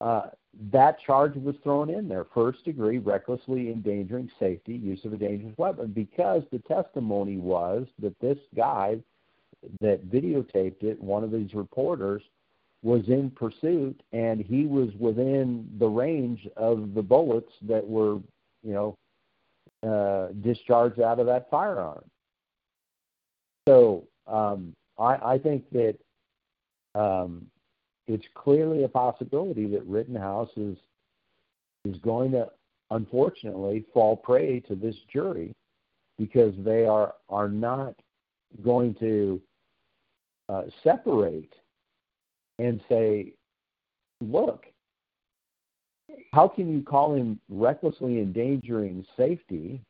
uh, 0.00 0.28
that 0.70 1.00
charge 1.00 1.34
was 1.36 1.54
thrown 1.62 1.90
in 1.90 2.08
there: 2.08 2.26
first 2.34 2.64
degree 2.64 2.98
recklessly 2.98 3.70
endangering 3.70 4.30
safety, 4.38 4.74
use 4.74 5.04
of 5.04 5.12
a 5.12 5.16
dangerous 5.16 5.56
weapon. 5.56 5.92
Because 5.92 6.42
the 6.50 6.58
testimony 6.60 7.38
was 7.38 7.86
that 8.00 8.18
this 8.20 8.38
guy 8.56 8.98
that 9.80 10.08
videotaped 10.10 10.82
it, 10.82 11.00
one 11.00 11.22
of 11.22 11.30
these 11.30 11.54
reporters, 11.54 12.22
was 12.82 13.02
in 13.08 13.30
pursuit 13.30 14.02
and 14.12 14.40
he 14.40 14.66
was 14.66 14.90
within 14.98 15.68
the 15.78 15.86
range 15.86 16.48
of 16.56 16.94
the 16.94 17.02
bullets 17.02 17.52
that 17.62 17.86
were, 17.86 18.14
you 18.62 18.72
know, 18.72 18.96
uh, 19.88 20.32
discharged 20.42 21.00
out 21.00 21.20
of 21.20 21.26
that 21.26 21.48
firearm. 21.50 22.04
So 23.68 24.04
um, 24.26 24.74
I, 24.98 25.34
I 25.34 25.38
think 25.38 25.64
that 25.70 25.96
um, 26.94 27.46
it's 28.06 28.26
clearly 28.34 28.84
a 28.84 28.88
possibility 28.88 29.66
that 29.66 29.86
Rittenhouse 29.86 30.50
is 30.56 30.76
is 31.84 31.96
going 31.98 32.30
to 32.30 32.48
unfortunately 32.90 33.84
fall 33.92 34.16
prey 34.16 34.60
to 34.60 34.76
this 34.76 34.94
jury 35.12 35.52
because 36.18 36.54
they 36.58 36.84
are 36.84 37.14
are 37.28 37.48
not 37.48 37.94
going 38.62 38.94
to 38.94 39.40
uh, 40.48 40.62
separate 40.84 41.52
and 42.62 42.80
say, 42.88 43.32
look, 44.20 44.66
how 46.32 46.46
can 46.46 46.72
you 46.72 46.82
call 46.82 47.14
him 47.14 47.40
recklessly 47.48 48.20
endangering 48.20 49.04
safety 49.16 49.82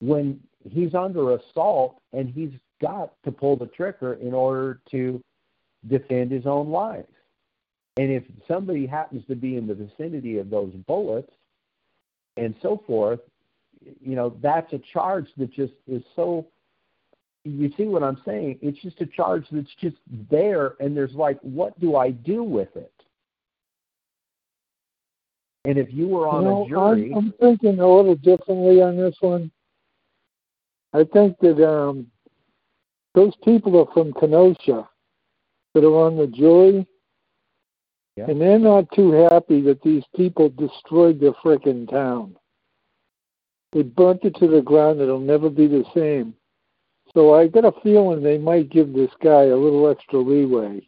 when 0.00 0.40
he's 0.70 0.94
under 0.94 1.34
assault 1.34 2.00
and 2.14 2.28
he's 2.28 2.52
got 2.80 3.12
to 3.24 3.30
pull 3.30 3.56
the 3.56 3.66
trigger 3.66 4.14
in 4.14 4.32
order 4.32 4.80
to 4.90 5.22
defend 5.88 6.30
his 6.30 6.46
own 6.46 6.70
life? 6.70 7.04
And 7.98 8.10
if 8.10 8.24
somebody 8.48 8.86
happens 8.86 9.26
to 9.28 9.34
be 9.34 9.56
in 9.56 9.66
the 9.66 9.74
vicinity 9.74 10.38
of 10.38 10.48
those 10.48 10.72
bullets 10.86 11.32
and 12.38 12.54
so 12.62 12.82
forth, 12.86 13.20
you 14.00 14.16
know, 14.16 14.36
that's 14.40 14.72
a 14.72 14.80
charge 14.92 15.28
that 15.36 15.52
just 15.52 15.74
is 15.86 16.02
so 16.14 16.46
you 17.50 17.72
see 17.76 17.84
what 17.84 18.02
I'm 18.02 18.20
saying? 18.24 18.58
It's 18.62 18.80
just 18.80 19.00
a 19.00 19.06
charge 19.06 19.46
that's 19.50 19.74
just 19.80 19.96
there, 20.30 20.74
and 20.80 20.96
there's 20.96 21.14
like, 21.14 21.38
what 21.40 21.78
do 21.80 21.96
I 21.96 22.10
do 22.10 22.42
with 22.42 22.74
it? 22.76 22.92
And 25.64 25.78
if 25.78 25.92
you 25.92 26.08
were 26.08 26.28
on 26.28 26.42
you 26.42 26.48
know, 26.48 26.64
a 26.64 26.68
jury, 26.68 27.12
I'm, 27.12 27.18
I'm 27.18 27.34
thinking 27.40 27.80
a 27.80 27.86
little 27.86 28.14
differently 28.14 28.80
on 28.82 28.96
this 28.96 29.16
one. 29.20 29.50
I 30.92 31.04
think 31.04 31.38
that 31.40 31.62
um, 31.68 32.06
those 33.14 33.34
people 33.44 33.78
are 33.80 33.92
from 33.92 34.12
Kenosha 34.12 34.88
that 35.74 35.84
are 35.84 36.06
on 36.06 36.16
the 36.16 36.28
jury, 36.28 36.86
yeah. 38.16 38.26
and 38.28 38.40
they're 38.40 38.58
not 38.58 38.90
too 38.92 39.28
happy 39.30 39.60
that 39.62 39.82
these 39.82 40.04
people 40.14 40.48
destroyed 40.50 41.20
their 41.20 41.32
frickin' 41.32 41.90
town. 41.90 42.36
They 43.72 43.82
burnt 43.82 44.24
it 44.24 44.36
to 44.36 44.46
the 44.46 44.62
ground. 44.62 45.00
It'll 45.00 45.18
never 45.18 45.50
be 45.50 45.66
the 45.66 45.84
same. 45.94 46.34
So 47.16 47.34
I 47.34 47.46
get 47.46 47.64
a 47.64 47.72
feeling 47.82 48.22
they 48.22 48.36
might 48.36 48.68
give 48.68 48.92
this 48.92 49.10
guy 49.24 49.44
a 49.44 49.56
little 49.56 49.88
extra 49.88 50.18
leeway. 50.18 50.86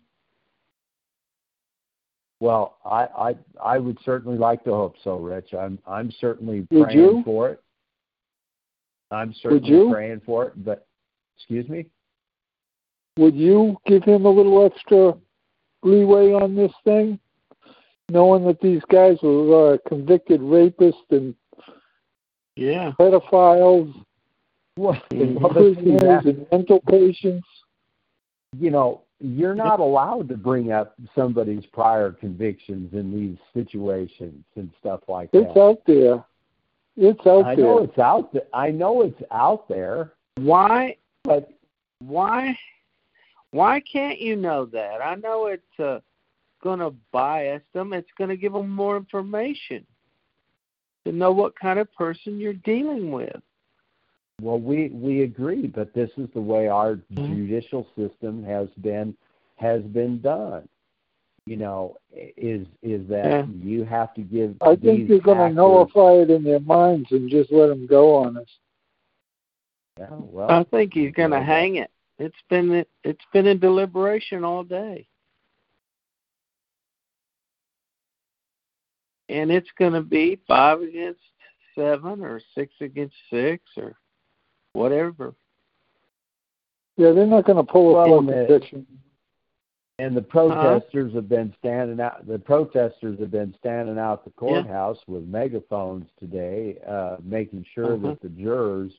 Well, 2.38 2.76
I 2.84 3.06
I 3.16 3.36
I 3.64 3.78
would 3.78 3.96
certainly 4.04 4.36
like 4.36 4.62
to 4.64 4.70
hope 4.72 4.96
so, 5.02 5.16
Rich. 5.16 5.54
I'm 5.54 5.78
I'm 5.86 6.12
certainly 6.20 6.66
would 6.70 6.84
praying 6.84 6.98
you? 6.98 7.22
for 7.24 7.48
it. 7.48 7.62
I'm 9.10 9.32
certainly 9.42 9.70
you? 9.70 9.90
praying 9.90 10.20
for 10.26 10.48
it, 10.48 10.64
but 10.64 10.86
excuse 11.38 11.66
me. 11.66 11.86
Would 13.16 13.34
you 13.34 13.78
give 13.86 14.04
him 14.04 14.26
a 14.26 14.30
little 14.30 14.66
extra 14.66 15.14
leeway 15.82 16.34
on 16.34 16.54
this 16.54 16.72
thing, 16.84 17.18
knowing 18.10 18.44
that 18.44 18.60
these 18.60 18.82
guys 18.90 19.16
were 19.22 19.74
uh, 19.74 19.78
convicted 19.88 20.42
rapists 20.42 21.10
and 21.10 21.34
Yeah. 22.54 22.92
pedophiles 23.00 23.94
Well, 24.78 25.02
and 25.10 25.40
well, 25.40 25.52
but 25.52 25.74
see, 25.74 25.74
prisoners 25.74 26.24
and 26.24 26.46
mental 26.52 26.80
patients? 26.88 27.46
you 28.56 28.70
know, 28.70 29.02
you're 29.20 29.54
not 29.54 29.80
allowed 29.80 30.28
to 30.28 30.36
bring 30.36 30.72
up 30.72 30.94
somebody's 31.14 31.66
prior 31.66 32.12
convictions 32.12 32.92
in 32.94 33.12
these 33.12 33.36
situations 33.52 34.44
and 34.54 34.70
stuff 34.80 35.00
like 35.08 35.30
that. 35.32 35.42
It's 35.42 35.56
out 35.56 35.82
there. 35.86 36.24
It's 36.96 37.26
out 37.26 37.44
I 37.44 37.54
there. 37.54 37.64
know 37.64 37.78
it's 37.78 37.98
out 37.98 38.32
there. 38.32 38.42
I 38.52 38.70
know 38.70 39.02
it's 39.02 39.20
out 39.30 39.68
there, 39.68 40.12
Why 40.36 40.96
but 41.24 41.50
why 42.00 42.56
why 43.50 43.80
can't 43.80 44.20
you 44.20 44.36
know 44.36 44.66
that? 44.66 45.00
I 45.02 45.16
know 45.16 45.46
it's 45.46 45.80
uh, 45.80 46.00
going 46.62 46.80
to 46.80 46.94
bias 47.12 47.62
them. 47.72 47.92
It's 47.92 48.10
going 48.16 48.30
to 48.30 48.36
give 48.36 48.52
them 48.52 48.68
more 48.68 48.96
information 48.96 49.84
to 51.04 51.12
know 51.12 51.32
what 51.32 51.58
kind 51.58 51.78
of 51.78 51.92
person 51.94 52.38
you're 52.38 52.52
dealing 52.52 53.10
with. 53.10 53.40
Well, 54.40 54.58
we 54.58 54.88
we 54.90 55.22
agree, 55.22 55.66
but 55.66 55.92
this 55.94 56.10
is 56.16 56.28
the 56.34 56.40
way 56.40 56.68
our 56.68 56.96
Mhm. 57.12 57.26
judicial 57.26 57.86
system 57.96 58.44
has 58.44 58.68
been 58.80 59.16
has 59.56 59.82
been 59.82 60.20
done. 60.20 60.68
You 61.46 61.56
know, 61.56 61.96
is 62.12 62.66
is 62.82 63.06
that 63.08 63.24
Yeah. 63.24 63.46
you 63.62 63.84
have 63.84 64.14
to 64.14 64.22
give. 64.22 64.56
I 64.60 64.76
think 64.76 65.08
they're 65.08 65.18
going 65.18 65.38
to 65.38 65.50
nullify 65.50 66.12
it 66.22 66.30
in 66.30 66.44
their 66.44 66.60
minds 66.60 67.10
and 67.10 67.30
just 67.30 67.50
let 67.50 67.68
them 67.68 67.86
go 67.86 68.14
on 68.14 68.36
us. 68.36 68.58
Yeah, 69.98 70.14
well, 70.20 70.50
I 70.50 70.62
think 70.64 70.94
he's 70.94 71.12
going 71.12 71.32
to 71.32 71.42
hang 71.42 71.76
it. 71.76 71.90
It's 72.18 72.40
been 72.48 72.84
it's 73.02 73.24
been 73.32 73.46
in 73.46 73.58
deliberation 73.58 74.44
all 74.44 74.62
day. 74.62 75.08
And 79.28 79.50
it's 79.50 79.70
going 79.72 79.92
to 79.92 80.02
be 80.02 80.36
five 80.46 80.80
against 80.80 81.20
seven 81.74 82.22
or 82.22 82.40
six 82.54 82.72
against 82.80 83.16
six 83.30 83.62
or 83.76 83.96
whatever. 84.78 85.34
Yeah, 86.96 87.12
they're 87.12 87.26
not 87.26 87.44
going 87.44 87.64
to 87.64 87.70
pull 87.72 87.90
a 87.90 87.94
Well, 87.94 88.06
full 88.06 88.18
and 88.20 88.28
the- 88.28 88.32
conviction. 88.46 88.86
And 90.00 90.16
the 90.16 90.22
protesters 90.22 91.12
have 91.14 91.28
been 91.28 91.52
standing 91.58 91.98
out. 92.00 92.24
The 92.24 92.38
protesters 92.38 93.18
have 93.18 93.32
been 93.32 93.52
standing 93.58 93.98
out 93.98 94.24
the 94.24 94.30
courthouse 94.30 94.98
with 95.08 95.24
megaphones 95.26 96.08
today, 96.20 96.78
uh, 96.86 97.16
making 97.24 97.64
sure 97.74 97.94
Uh-huh. 97.94 98.10
that 98.10 98.20
the 98.22 98.28
jurors 98.28 98.92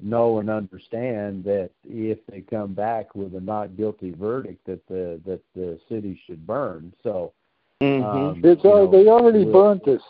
know 0.00 0.40
and 0.40 0.50
understand 0.50 1.44
that 1.44 1.70
if 1.88 2.18
they 2.26 2.40
come 2.40 2.74
back 2.74 3.14
with 3.14 3.36
a 3.36 3.40
not 3.40 3.76
guilty 3.76 4.10
verdict, 4.10 4.64
that 4.66 4.84
the 4.88 5.20
that 5.26 5.40
the 5.54 5.78
city 5.88 6.20
should 6.26 6.44
burn. 6.44 6.92
So 7.04 7.32
Mm-hmm. 7.80 8.04
um, 8.04 8.40
It's 8.44 8.64
you 8.64 8.70
all, 8.70 8.84
know, 8.86 8.90
they 8.90 9.06
already 9.08 9.44
we'll- 9.44 9.52
burnt 9.52 9.86
us. 9.86 10.02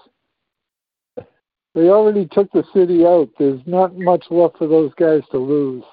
They 1.75 1.89
already 1.89 2.27
took 2.27 2.53
the 2.53 2.65
city 2.75 3.07
out. 3.07 3.31
There's 3.39 3.61
not 3.67 3.97
much 3.97 4.27
left 4.31 4.59
for 4.59 4.67
those 4.67 4.93
guys 4.99 5.23
to 5.31 5.39
lose. 5.39 5.85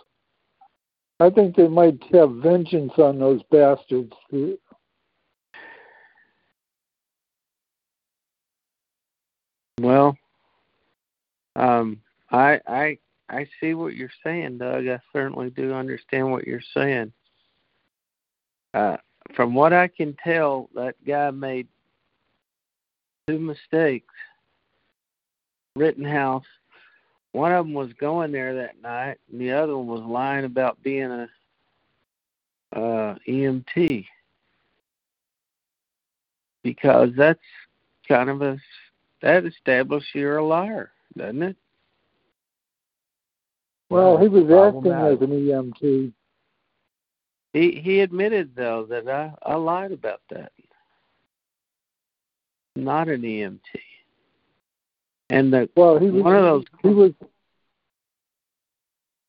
I 1.22 1.30
think 1.30 1.56
they 1.56 1.68
might 1.68 2.02
have 2.14 2.32
vengeance 2.36 2.94
on 2.98 3.20
those 3.20 3.42
bastards. 3.52 4.14
Well, 9.82 10.18
um, 11.56 12.02
I 12.32 12.60
I 12.68 12.98
I 13.30 13.48
see 13.60 13.74
what 13.74 13.96
you're 13.96 14.12
saying, 14.24 14.58
Doug. 14.58 14.88
I 14.88 15.00
certainly 15.14 15.50
do 15.50 15.74
understand 15.74 16.32
what 16.32 16.48
you're 16.48 16.62
saying. 16.74 17.14
Uh, 18.74 18.98
from 19.36 19.54
what 19.54 19.74
I 19.74 19.88
can 19.88 20.16
tell, 20.24 20.70
that 20.76 20.96
guy 21.06 21.32
made 21.32 21.68
two 23.28 23.40
mistakes. 23.40 24.14
Rittenhouse. 25.80 26.46
One 27.32 27.52
of 27.52 27.66
them 27.66 27.74
was 27.74 27.94
going 27.94 28.32
there 28.32 28.56
that 28.56 28.82
night, 28.82 29.18
and 29.32 29.40
the 29.40 29.52
other 29.52 29.78
one 29.78 29.88
was 29.88 30.02
lying 30.02 30.46
about 30.46 30.82
being 30.84 31.12
a 31.12 31.30
uh, 32.76 33.16
EMT. 33.28 34.06
Because 36.64 37.12
that's 37.16 37.40
kind 38.08 38.30
of 38.30 38.42
a 38.42 38.58
that 39.22 39.46
establishes 39.46 40.10
you're 40.14 40.38
a 40.38 40.46
liar, 40.46 40.92
doesn't 41.18 41.44
it? 41.44 41.58
Well, 43.90 44.18
he 44.18 44.28
was 44.28 44.44
acting 44.44 44.92
as 44.92 45.22
an 45.22 45.32
EMT. 45.32 46.14
He 47.54 47.72
he 47.84 48.02
admitted 48.02 48.56
though 48.56 48.86
that 48.90 49.08
I 49.08 49.34
I 49.44 49.56
lied 49.56 49.92
about 49.92 50.22
that. 50.30 50.52
Not 52.76 53.08
an 53.08 53.22
EMT. 53.22 53.60
And 55.30 55.54
the 55.54 55.70
Well, 55.76 56.00
he 56.00 56.10
was 56.10 56.24
one 56.24 56.36
of 56.36 56.44
those 56.44 56.64
He 56.82 56.90
was 56.90 57.12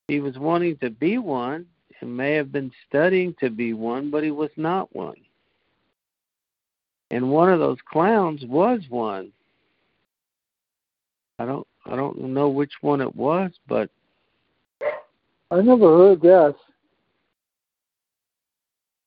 he 0.09 0.21
was 0.21 0.37
wanting 0.39 0.77
to 0.79 0.91
be 0.91 1.19
one 1.19 1.67
and 2.01 2.17
may 2.17 2.33
have 2.33 2.51
been 2.51 2.73
studying 2.89 3.35
to 3.41 3.51
be 3.51 3.75
one, 3.75 4.11
but 4.11 4.25
he 4.25 4.31
was 4.31 4.51
not 4.57 4.95
one. 4.95 5.17
And 7.11 7.31
one 7.31 7.53
of 7.53 7.59
those 7.61 7.79
clowns 7.85 8.45
was 8.45 8.81
one. 8.89 9.33
I 11.39 11.45
don't 11.45 11.67
I 11.87 11.97
don't 11.97 12.19
know 12.19 12.49
which 12.49 12.73
one 12.81 13.01
it 13.01 13.15
was, 13.15 13.51
but 13.69 13.91
I 15.51 15.61
never 15.61 15.97
heard 15.97 16.21
that. 16.23 16.55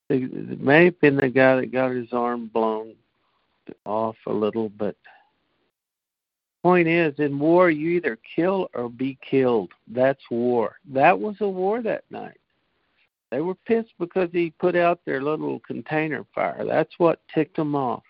it 0.10 0.62
may 0.62 0.86
have 0.86 0.99
been 0.99 1.15
the 1.15 1.29
guy 1.29 1.56
that 1.58 1.71
got 1.71 1.91
his 1.91 2.12
arm 2.12 2.49
blown 2.53 2.95
off 3.86 4.17
a 4.27 4.34
little, 4.34 4.69
but 4.69 4.95
point 6.63 6.88
is 6.88 7.13
in 7.19 7.38
war 7.38 7.69
you 7.69 7.89
either 7.89 8.17
kill 8.36 8.69
or 8.73 8.89
be 8.89 9.17
killed. 9.30 9.71
That's 9.88 10.21
war. 10.32 10.78
That 10.91 11.19
was 11.19 11.36
a 11.41 11.47
war 11.47 11.82
that 11.82 12.06
night. 12.10 12.39
They 13.30 13.41
were 13.41 13.56
pissed 13.56 13.93
because 13.99 14.30
he 14.32 14.52
put 14.52 14.76
out 14.76 15.02
their 15.06 15.21
little 15.21 15.60
container 15.60 16.26
fire. 16.34 16.65
That's 16.65 16.93
what 16.97 17.19
ticked 17.34 17.58
them 17.58 17.76
off. 17.76 18.04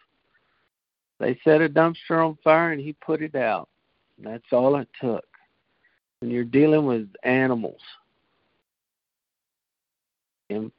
They 1.20 1.40
set 1.44 1.62
a 1.62 1.70
dumpster 1.70 2.26
on 2.26 2.38
fire 2.44 2.74
and 2.74 2.82
he 2.82 2.94
put 2.94 3.22
it 3.22 3.36
out. 3.36 3.70
That's 4.22 4.52
all 4.52 4.76
it 4.76 4.90
took. 5.02 5.26
And 6.22 6.32
you're 6.32 6.44
dealing 6.44 6.86
with 6.86 7.10
animals. 7.24 7.82
And, 10.50 10.72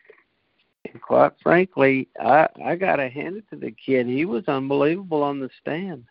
and 0.84 1.02
quite 1.02 1.32
frankly, 1.42 2.08
I 2.20 2.46
I 2.64 2.76
gotta 2.76 3.08
hand 3.08 3.36
it 3.38 3.48
to 3.50 3.56
the 3.56 3.72
kid. 3.72 4.06
He 4.06 4.26
was 4.26 4.44
unbelievable 4.46 5.22
on 5.22 5.40
the 5.40 5.50
stand. 5.60 6.04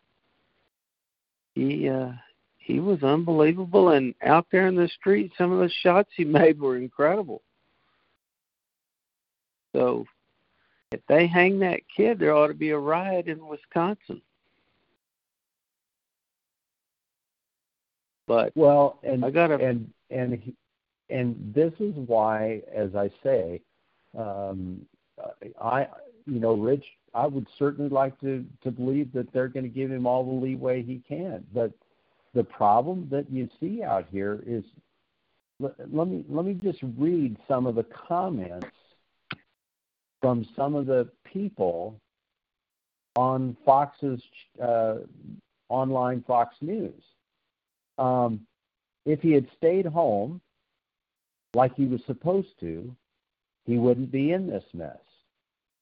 He 1.55 1.89
uh 1.89 2.11
he 2.57 2.79
was 2.79 3.03
unbelievable 3.03 3.89
and 3.89 4.15
out 4.23 4.47
there 4.51 4.67
in 4.67 4.75
the 4.75 4.87
street 4.87 5.31
some 5.37 5.51
of 5.51 5.59
the 5.59 5.69
shots 5.81 6.09
he 6.15 6.23
made 6.25 6.59
were 6.59 6.77
incredible. 6.77 7.41
So 9.75 10.05
if 10.91 11.01
they 11.07 11.27
hang 11.27 11.59
that 11.59 11.81
kid 11.95 12.19
there 12.19 12.35
ought 12.35 12.47
to 12.47 12.53
be 12.53 12.69
a 12.69 12.77
riot 12.77 13.27
in 13.27 13.45
Wisconsin. 13.47 14.21
But 18.27 18.51
well, 18.55 18.99
and 19.03 19.25
I 19.25 19.31
gotta 19.31 19.55
and 19.55 19.91
and 20.09 20.39
he, 20.39 20.55
and 21.09 21.53
this 21.53 21.73
is 21.79 21.93
why, 22.07 22.61
as 22.73 22.95
I 22.95 23.11
say, 23.21 23.61
um, 24.17 24.85
I 25.61 25.87
you 26.25 26.39
know, 26.39 26.53
Rich, 26.53 26.85
I 27.13 27.27
would 27.27 27.47
certainly 27.57 27.89
like 27.89 28.19
to 28.21 28.45
to 28.63 28.71
believe 28.71 29.11
that 29.13 29.31
they're 29.33 29.47
going 29.47 29.63
to 29.63 29.69
give 29.69 29.91
him 29.91 30.07
all 30.07 30.23
the 30.23 30.45
leeway 30.45 30.81
he 30.81 31.01
can. 31.07 31.45
But 31.53 31.71
the 32.33 32.43
problem 32.43 33.07
that 33.11 33.29
you 33.29 33.49
see 33.59 33.83
out 33.83 34.07
here 34.11 34.43
is, 34.45 34.63
let, 35.59 36.07
me 36.07 36.25
let 36.29 36.45
me 36.45 36.55
just 36.55 36.79
read 36.97 37.37
some 37.47 37.67
of 37.67 37.75
the 37.75 37.85
comments 37.85 38.67
from 40.21 40.47
some 40.55 40.75
of 40.75 40.85
the 40.85 41.09
people 41.25 41.99
on 43.15 43.55
Fox's 43.65 44.21
uh, 44.61 44.95
online 45.69 46.23
Fox 46.25 46.55
News. 46.61 47.03
Um, 47.97 48.47
if 49.05 49.21
he 49.21 49.33
had 49.33 49.47
stayed 49.57 49.85
home 49.85 50.41
like 51.53 51.75
he 51.75 51.85
was 51.85 52.01
supposed 52.07 52.59
to, 52.61 52.95
he 53.65 53.77
wouldn't 53.77 54.11
be 54.11 54.31
in 54.31 54.47
this 54.47 54.63
mess. 54.73 54.97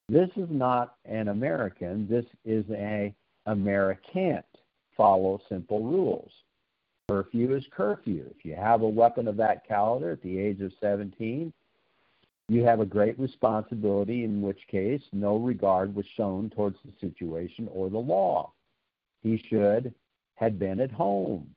This 0.08 0.30
is 0.36 0.48
not 0.50 0.96
an 1.04 1.28
American. 1.28 2.06
This 2.08 2.26
is 2.44 2.64
a 2.70 3.14
Americant. 3.46 4.44
Follow 4.96 5.40
simple 5.48 5.82
rules. 5.82 6.30
Curfew 7.08 7.54
is 7.54 7.64
curfew. 7.70 8.24
If 8.36 8.44
you 8.44 8.54
have 8.54 8.82
a 8.82 8.88
weapon 8.88 9.26
of 9.26 9.36
that 9.38 9.66
caliber 9.66 10.12
at 10.12 10.22
the 10.22 10.38
age 10.38 10.60
of 10.60 10.72
17, 10.80 11.52
you 12.48 12.64
have 12.64 12.80
a 12.80 12.86
great 12.86 13.18
responsibility, 13.18 14.24
in 14.24 14.42
which 14.42 14.66
case 14.68 15.02
no 15.12 15.36
regard 15.36 15.94
was 15.94 16.06
shown 16.06 16.50
towards 16.50 16.76
the 16.84 16.92
situation 17.00 17.68
or 17.72 17.88
the 17.88 17.98
law. 17.98 18.52
He 19.22 19.38
should 19.38 19.94
have 20.34 20.58
been 20.58 20.80
at 20.80 20.92
home. 20.92 21.54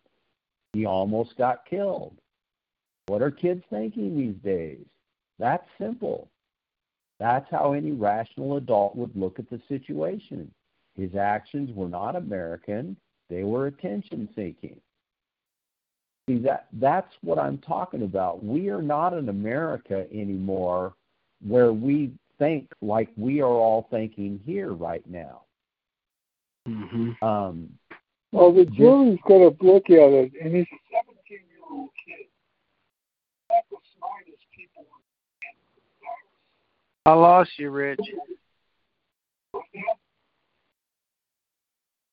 He 0.73 0.85
almost 0.85 1.37
got 1.37 1.65
killed. 1.65 2.15
What 3.07 3.21
are 3.21 3.31
kids 3.31 3.63
thinking 3.69 4.17
these 4.17 4.35
days? 4.43 4.85
That's 5.39 5.67
simple. 5.77 6.29
That's 7.19 7.49
how 7.49 7.73
any 7.73 7.91
rational 7.91 8.57
adult 8.57 8.95
would 8.95 9.15
look 9.15 9.39
at 9.39 9.49
the 9.49 9.61
situation. 9.67 10.51
His 10.95 11.15
actions 11.15 11.71
were 11.73 11.89
not 11.89 12.15
American, 12.15 12.97
they 13.29 13.43
were 13.43 13.67
attention 13.67 14.29
seeking. 14.35 14.79
See 16.27 16.37
that 16.39 16.67
that's 16.73 17.13
what 17.21 17.37
I'm 17.37 17.59
talking 17.59 18.03
about. 18.03 18.43
We 18.43 18.69
are 18.69 18.81
not 18.81 19.13
in 19.13 19.29
America 19.29 20.07
anymore 20.11 20.93
where 21.45 21.71
we 21.73 22.11
think 22.39 22.71
like 22.81 23.09
we 23.15 23.41
are 23.41 23.45
all 23.45 23.87
thinking 23.91 24.39
here 24.45 24.73
right 24.73 25.03
now. 25.07 25.41
mm-hmm. 26.67 27.23
Um, 27.23 27.69
Well, 28.31 28.51
the 28.51 28.65
jury's 28.65 29.19
got 29.27 29.37
to 29.37 29.55
look 29.61 29.89
at 29.89 30.11
it, 30.11 30.31
and 30.41 30.55
he's 30.55 30.65
a 30.65 30.81
17 30.91 31.15
year 31.29 31.61
old 31.71 31.89
kid. 32.05 32.27
Not 33.49 33.63
the 33.69 33.77
smartest 33.97 34.27
people. 34.27 34.34
I 37.05 37.13
lost 37.13 37.51
you, 37.57 37.69
Rich. 37.69 37.99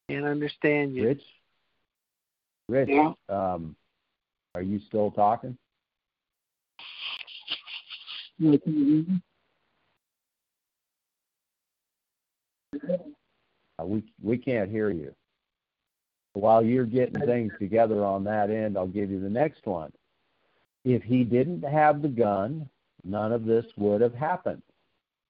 Can't 0.08 0.26
understand 0.26 0.94
you. 0.94 1.06
Rich, 1.06 1.22
Rich, 2.68 2.90
Yeah. 2.90 3.14
um, 3.30 3.74
are 4.54 4.60
you 4.60 4.78
still 4.80 5.10
talking? 5.10 5.56
Yeah, 8.38 8.58
can 8.58 8.74
you 8.74 8.84
hear 8.84 9.04
me? 12.90 12.98
Uh, 13.78 13.86
we 13.86 14.02
we 14.22 14.36
can't 14.36 14.70
hear 14.70 14.90
you. 14.90 15.14
While 16.34 16.62
you're 16.64 16.86
getting 16.86 17.20
things 17.22 17.52
together 17.58 18.04
on 18.04 18.24
that 18.24 18.50
end, 18.50 18.76
I'll 18.76 18.86
give 18.86 19.10
you 19.10 19.20
the 19.20 19.30
next 19.30 19.66
one. 19.66 19.92
If 20.84 21.02
he 21.02 21.24
didn't 21.24 21.62
have 21.62 22.02
the 22.02 22.08
gun, 22.08 22.68
none 23.04 23.32
of 23.32 23.44
this 23.44 23.66
would 23.76 24.00
have 24.00 24.14
happened. 24.14 24.62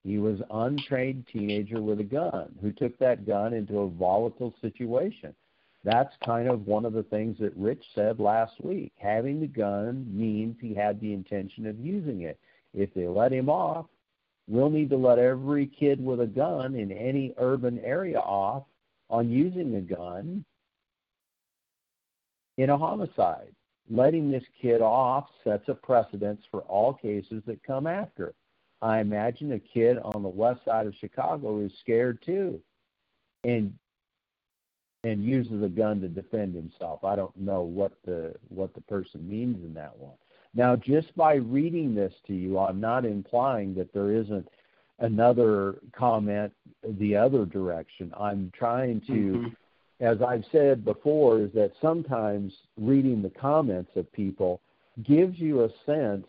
He 0.03 0.17
was 0.17 0.41
untrained 0.51 1.27
teenager 1.31 1.81
with 1.81 1.99
a 1.99 2.03
gun 2.03 2.53
who 2.61 2.71
took 2.71 2.97
that 2.99 3.25
gun 3.25 3.53
into 3.53 3.79
a 3.79 3.89
volatile 3.89 4.53
situation. 4.61 5.33
That's 5.85 6.13
kind 6.25 6.49
of 6.49 6.67
one 6.67 6.85
of 6.85 6.93
the 6.93 7.03
things 7.03 7.37
that 7.39 7.55
Rich 7.55 7.83
said 7.95 8.19
last 8.19 8.53
week. 8.61 8.93
Having 8.97 9.41
the 9.41 9.47
gun 9.47 10.05
means 10.09 10.57
he 10.59 10.73
had 10.73 10.99
the 10.99 11.13
intention 11.13 11.65
of 11.67 11.79
using 11.79 12.21
it. 12.21 12.39
If 12.73 12.93
they 12.93 13.07
let 13.07 13.31
him 13.31 13.49
off, 13.49 13.85
we'll 14.47 14.69
need 14.69 14.89
to 14.89 14.97
let 14.97 15.19
every 15.19 15.67
kid 15.67 16.03
with 16.03 16.21
a 16.21 16.27
gun 16.27 16.75
in 16.75 16.91
any 16.91 17.33
urban 17.37 17.79
area 17.79 18.19
off 18.19 18.63
on 19.09 19.29
using 19.29 19.75
a 19.75 19.81
gun 19.81 20.43
in 22.57 22.69
a 22.69 22.77
homicide. 22.77 23.53
Letting 23.89 24.31
this 24.31 24.43
kid 24.61 24.81
off 24.81 25.27
sets 25.43 25.67
a 25.67 25.73
precedence 25.73 26.41
for 26.49 26.61
all 26.61 26.93
cases 26.93 27.43
that 27.45 27.63
come 27.63 27.87
after. 27.87 28.33
I 28.83 28.99
imagine 28.99 29.53
a 29.53 29.59
kid 29.59 29.97
on 30.03 30.23
the 30.23 30.29
west 30.29 30.65
side 30.65 30.87
of 30.87 30.93
Chicago 30.99 31.61
is 31.61 31.71
scared 31.79 32.21
too, 32.25 32.59
and 33.45 33.73
and 35.05 35.23
uses 35.23 35.63
a 35.63 35.69
gun 35.69 36.01
to 36.01 36.07
defend 36.07 36.53
himself. 36.53 37.03
I 37.03 37.15
don't 37.15 37.35
know 37.37 37.61
what 37.61 37.93
the 38.05 38.35
what 38.49 38.73
the 38.73 38.81
person 38.81 39.27
means 39.27 39.63
in 39.63 39.73
that 39.75 39.97
one. 39.97 40.15
Now, 40.53 40.75
just 40.75 41.15
by 41.15 41.35
reading 41.35 41.95
this 41.95 42.13
to 42.27 42.33
you, 42.33 42.59
I'm 42.59 42.79
not 42.81 43.05
implying 43.05 43.73
that 43.75 43.93
there 43.93 44.11
isn't 44.11 44.47
another 44.99 45.79
comment 45.93 46.51
the 46.87 47.15
other 47.15 47.45
direction. 47.45 48.13
I'm 48.19 48.51
trying 48.55 49.01
to, 49.07 49.13
Mm-hmm. 49.13 49.47
as 50.01 50.21
I've 50.21 50.45
said 50.51 50.83
before, 50.83 51.39
is 51.39 51.51
that 51.53 51.71
sometimes 51.81 52.53
reading 52.77 53.21
the 53.21 53.29
comments 53.29 53.91
of 53.95 54.11
people 54.11 54.61
gives 55.03 55.39
you 55.39 55.63
a 55.63 55.69
sense 55.85 56.27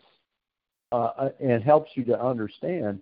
uh, 0.95 1.29
and 1.39 1.63
helps 1.63 1.91
you 1.95 2.03
to 2.05 2.21
understand 2.21 2.99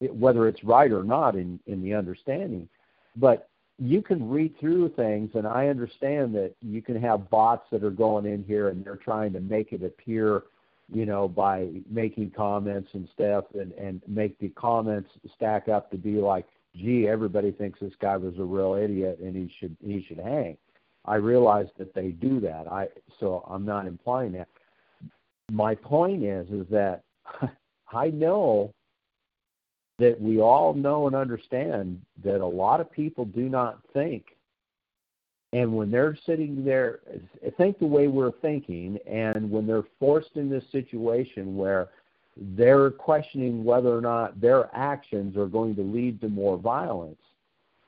it, 0.00 0.14
whether 0.14 0.48
it's 0.48 0.62
right 0.64 0.92
or 0.92 1.04
not 1.04 1.36
in, 1.36 1.60
in 1.66 1.82
the 1.82 1.94
understanding. 1.94 2.68
But 3.16 3.48
you 3.78 4.02
can 4.02 4.28
read 4.28 4.58
through 4.58 4.90
things, 4.90 5.30
and 5.34 5.46
I 5.46 5.68
understand 5.68 6.34
that 6.34 6.54
you 6.60 6.82
can 6.82 7.00
have 7.00 7.30
bots 7.30 7.66
that 7.70 7.84
are 7.84 7.90
going 7.90 8.26
in 8.26 8.42
here 8.42 8.68
and 8.68 8.84
they're 8.84 8.96
trying 8.96 9.32
to 9.34 9.40
make 9.40 9.72
it 9.72 9.84
appear, 9.84 10.42
you 10.92 11.06
know, 11.06 11.28
by 11.28 11.68
making 11.88 12.32
comments 12.32 12.90
and 12.94 13.08
stuff, 13.14 13.44
and 13.54 13.72
and 13.72 14.02
make 14.08 14.38
the 14.38 14.48
comments 14.50 15.10
stack 15.36 15.68
up 15.68 15.90
to 15.92 15.96
be 15.96 16.16
like, 16.16 16.46
gee, 16.74 17.06
everybody 17.06 17.52
thinks 17.52 17.78
this 17.78 17.92
guy 18.00 18.16
was 18.16 18.34
a 18.38 18.44
real 18.44 18.74
idiot 18.74 19.20
and 19.22 19.36
he 19.36 19.52
should 19.58 19.76
he 19.84 20.04
should 20.08 20.18
hang. 20.18 20.56
I 21.04 21.14
realize 21.14 21.68
that 21.78 21.94
they 21.94 22.08
do 22.08 22.40
that. 22.40 22.66
I 22.70 22.88
so 23.20 23.44
I'm 23.48 23.64
not 23.64 23.86
implying 23.86 24.32
that. 24.32 24.48
My 25.50 25.74
point 25.74 26.22
is 26.22 26.48
is 26.50 26.66
that 26.70 27.02
I 27.92 28.10
know 28.10 28.72
that 29.98 30.20
we 30.20 30.40
all 30.40 30.74
know 30.74 31.06
and 31.06 31.16
understand 31.16 32.00
that 32.24 32.40
a 32.40 32.46
lot 32.46 32.80
of 32.80 32.90
people 32.90 33.24
do 33.24 33.48
not 33.48 33.80
think. 33.92 34.24
And 35.52 35.74
when 35.74 35.90
they're 35.90 36.16
sitting 36.26 36.64
there, 36.64 37.00
think 37.56 37.78
the 37.78 37.86
way 37.86 38.06
we're 38.06 38.32
thinking, 38.42 38.98
and 39.06 39.50
when 39.50 39.66
they're 39.66 39.86
forced 39.98 40.36
in 40.36 40.50
this 40.50 40.64
situation 40.70 41.56
where 41.56 41.88
they're 42.36 42.90
questioning 42.90 43.64
whether 43.64 43.96
or 43.96 44.00
not 44.00 44.40
their 44.40 44.68
actions 44.74 45.36
are 45.36 45.46
going 45.46 45.74
to 45.76 45.82
lead 45.82 46.20
to 46.20 46.28
more 46.28 46.58
violence, 46.58 47.18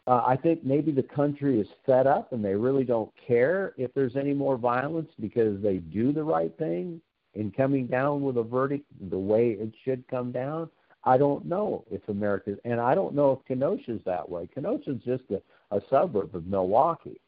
uh, 0.06 0.22
I 0.26 0.36
think 0.36 0.64
maybe 0.64 0.90
the 0.90 1.02
country 1.02 1.60
is 1.60 1.68
fed 1.84 2.06
up 2.06 2.32
and 2.32 2.44
they 2.44 2.54
really 2.54 2.84
don't 2.84 3.12
care 3.24 3.74
if 3.76 3.92
there's 3.94 4.16
any 4.16 4.32
more 4.32 4.56
violence 4.56 5.10
because 5.20 5.62
they 5.62 5.76
do 5.76 6.12
the 6.12 6.24
right 6.24 6.56
thing 6.58 7.00
in 7.34 7.50
coming 7.50 7.86
down 7.86 8.22
with 8.22 8.36
a 8.36 8.42
verdict 8.42 8.86
the 9.10 9.18
way 9.18 9.50
it 9.50 9.72
should 9.84 10.06
come 10.08 10.32
down. 10.32 10.68
I 11.04 11.16
don't 11.16 11.46
know 11.46 11.84
if 11.90 12.06
America, 12.08 12.56
and 12.64 12.80
I 12.80 12.94
don't 12.94 13.14
know 13.14 13.32
if 13.32 13.46
Kenosha's 13.46 14.00
that 14.04 14.28
way. 14.28 14.48
Kenosha's 14.54 15.00
just 15.04 15.24
a, 15.30 15.40
a 15.74 15.80
suburb 15.88 16.34
of 16.34 16.46
Milwaukee. 16.46 17.20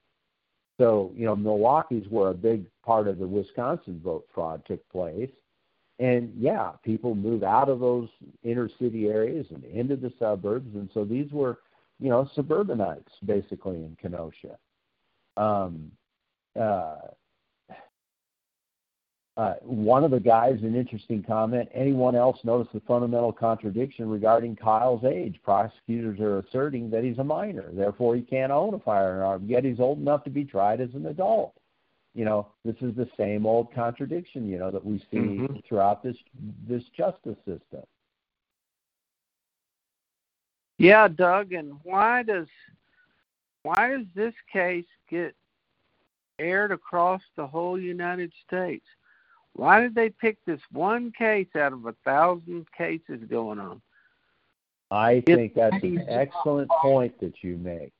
So, 0.79 1.12
you 1.15 1.25
know, 1.25 1.37
Milwaukee's 1.37 2.09
where 2.09 2.31
a 2.31 2.35
big 2.35 2.65
part 2.85 3.09
of 3.09 3.19
the 3.19 3.27
Wisconsin 3.27 4.01
vote 4.03 4.27
fraud 4.35 4.62
took 4.67 4.87
place. 4.91 5.31
And 5.99 6.33
yeah, 6.37 6.73
people 6.83 7.15
move 7.15 7.43
out 7.43 7.69
of 7.69 7.81
those 7.81 8.09
inner 8.43 8.69
city 8.81 9.07
areas 9.07 9.47
and 9.51 9.65
into 9.65 9.97
the 9.97 10.12
suburbs. 10.19 10.75
And 10.75 10.91
so 10.93 11.05
these 11.05 11.31
were, 11.31 11.59
you 12.01 12.09
know, 12.09 12.29
suburbanites 12.35 13.12
basically 13.25 13.77
in 13.77 13.97
Kenosha. 14.01 14.59
Um, 15.37 15.93
uh, 16.61 16.97
uh, 19.37 19.55
one 19.62 20.05
of 20.05 20.11
the 20.11 20.21
guys, 20.21 20.59
an 20.62 20.75
interesting 20.75 21.23
comment. 21.23 21.68
Anyone 21.73 22.14
else 22.14 22.38
notice 22.45 22.68
the 22.75 22.81
fundamental 22.81 23.33
contradiction 23.33 24.09
regarding 24.09 24.57
Kyle's 24.57 25.05
age? 25.05 25.40
Prosecutors 25.42 26.21
are 26.21 26.40
asserting 26.40 26.90
that 26.90 27.03
he's 27.03 27.18
a 27.18 27.25
minor, 27.25 27.71
therefore 27.73 28.14
he 28.14 28.23
can't 28.23 28.53
own 28.53 28.75
a 28.75 28.79
firearm. 28.79 29.47
Yet 29.47 29.64
he's 29.64 29.81
old 29.81 29.99
enough 29.99 30.25
to 30.25 30.31
be 30.31 30.45
tried 30.45 30.81
as 30.81 30.90
an 30.95 31.07
adult. 31.07 31.55
You 32.14 32.27
know, 32.27 32.49
this 32.62 32.77
is 32.83 32.95
the 32.95 33.09
same 33.16 33.47
old 33.47 33.73
contradiction, 33.73 34.47
you 34.47 34.59
know, 34.59 34.71
that 34.71 34.85
we 34.85 34.99
see 35.11 35.16
mm-hmm. 35.16 35.57
throughout 35.66 36.03
this 36.03 36.16
this 36.68 36.83
justice 36.95 37.38
system. 37.47 37.85
Yeah, 40.77 41.09
Doug, 41.09 41.55
and 41.55 41.79
why 41.85 42.23
does 42.23 42.49
why 43.62 43.97
does 43.97 44.07
this 44.14 44.35
case 44.53 44.85
get 45.09 45.35
aired 46.38 46.73
across 46.73 47.23
the 47.37 47.47
whole 47.47 47.81
United 47.81 48.31
States? 48.47 48.85
Why 49.55 49.81
did 49.81 49.95
they 49.95 50.09
pick 50.09 50.38
this 50.45 50.61
one 50.71 51.12
case 51.17 51.49
out 51.57 51.73
of 51.73 51.87
a 51.87 51.95
thousand 52.05 52.67
cases 52.77 53.21
going 53.29 53.59
on? 53.59 53.83
I 54.91 55.23
think 55.25 55.55
that's 55.55 55.83
an 55.83 56.05
excellent 56.09 56.71
point 56.83 57.19
that 57.21 57.43
you 57.43 57.57
make. 57.57 57.93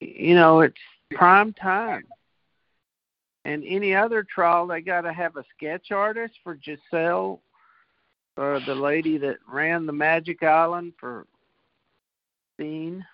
You 0.00 0.34
know, 0.34 0.60
it's 0.60 0.74
prime 1.12 1.52
time. 1.52 2.04
And 3.44 3.62
any 3.64 3.94
other 3.94 4.24
trial, 4.24 4.66
they 4.66 4.80
got 4.80 5.02
to 5.02 5.12
have 5.12 5.36
a 5.36 5.44
sketch 5.56 5.92
artist 5.92 6.34
for 6.42 6.58
Giselle, 6.60 7.40
or 8.36 8.60
the 8.66 8.74
lady 8.74 9.18
that 9.18 9.36
ran 9.48 9.86
the 9.86 9.92
Magic 9.92 10.42
Island 10.42 10.94
for 10.98 11.26
Dean. 12.58 13.06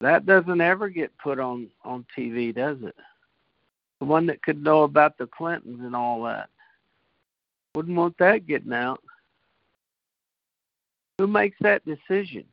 That 0.00 0.26
doesn't 0.26 0.60
ever 0.60 0.90
get 0.90 1.16
put 1.16 1.40
on 1.40 1.68
on 1.82 2.04
TV, 2.16 2.54
does 2.54 2.76
it? 2.82 2.94
The 3.98 4.06
one 4.06 4.26
that 4.26 4.42
could 4.42 4.62
know 4.62 4.82
about 4.82 5.18
the 5.18 5.26
Clintons 5.26 5.80
and 5.80 5.94
all 5.94 6.22
that. 6.24 6.48
Wouldn't 7.74 7.96
want 7.96 8.16
that 8.18 8.46
getting 8.46 8.72
out. 8.72 9.02
Who 11.18 11.26
makes 11.26 11.56
that 11.60 11.84
decision? 11.84 12.44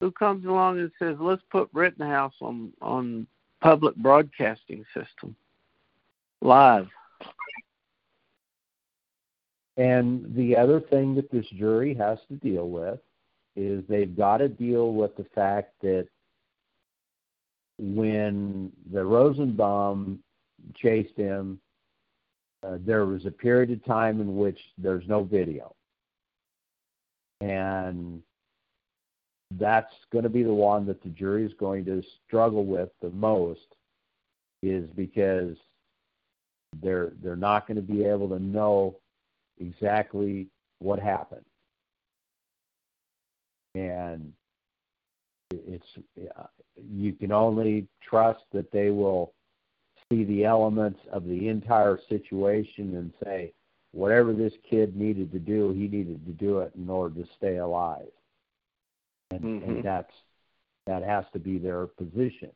Who 0.00 0.10
comes 0.10 0.44
along 0.44 0.80
and 0.80 0.90
says, 0.98 1.16
"Let's 1.18 1.42
put 1.50 1.70
Rittenhouse 1.72 2.34
on 2.40 2.72
on 2.82 3.26
public 3.60 3.96
broadcasting 3.96 4.84
system 4.92 5.36
live"? 6.40 6.90
And 9.76 10.34
the 10.34 10.56
other 10.56 10.80
thing 10.80 11.14
that 11.14 11.30
this 11.30 11.48
jury 11.50 11.94
has 11.94 12.18
to 12.28 12.34
deal 12.34 12.68
with 12.68 13.00
is 13.56 13.84
they've 13.86 14.14
got 14.14 14.38
to 14.38 14.48
deal 14.48 14.92
with 14.92 15.16
the 15.16 15.24
fact 15.34 15.74
that 15.80 16.08
when 17.82 18.70
the 18.92 19.04
Rosenbaum 19.04 20.20
chased 20.76 21.16
him, 21.16 21.58
uh, 22.64 22.78
there 22.86 23.06
was 23.06 23.26
a 23.26 23.30
period 23.30 23.72
of 23.72 23.84
time 23.84 24.20
in 24.20 24.36
which 24.36 24.58
there's 24.78 25.06
no 25.08 25.24
video. 25.24 25.74
And 27.40 28.22
that's 29.58 29.92
going 30.12 30.22
to 30.22 30.30
be 30.30 30.44
the 30.44 30.54
one 30.54 30.86
that 30.86 31.02
the 31.02 31.08
jury 31.08 31.44
is 31.44 31.52
going 31.58 31.84
to 31.86 32.04
struggle 32.24 32.64
with 32.64 32.90
the 33.02 33.10
most 33.10 33.74
is 34.62 34.88
because 34.94 35.56
they're 36.80 37.12
they're 37.20 37.34
not 37.34 37.66
going 37.66 37.76
to 37.76 37.82
be 37.82 38.04
able 38.04 38.28
to 38.28 38.38
know 38.38 38.96
exactly 39.58 40.46
what 40.78 41.00
happened. 41.00 41.44
And 43.74 44.32
it's 45.50 45.86
you 46.90 47.12
can 47.12 47.32
only 47.32 47.86
trust 48.02 48.42
that 48.52 48.70
they 48.72 48.90
will 48.90 49.32
see 50.10 50.24
the 50.24 50.44
elements 50.44 51.00
of 51.10 51.24
the 51.24 51.48
entire 51.48 51.98
situation 52.08 52.96
and 52.96 53.12
say 53.24 53.52
whatever 53.92 54.32
this 54.32 54.52
kid 54.68 54.96
needed 54.96 55.30
to 55.32 55.38
do 55.38 55.70
he 55.72 55.88
needed 55.88 56.24
to 56.26 56.32
do 56.32 56.58
it 56.58 56.72
in 56.76 56.88
order 56.88 57.22
to 57.22 57.28
stay 57.36 57.58
alive 57.58 58.08
and, 59.30 59.40
mm-hmm. 59.40 59.70
and 59.70 59.84
that's 59.84 60.12
that 60.86 61.02
has 61.02 61.24
to 61.32 61.38
be 61.38 61.58
their 61.58 61.86
position 61.86 62.50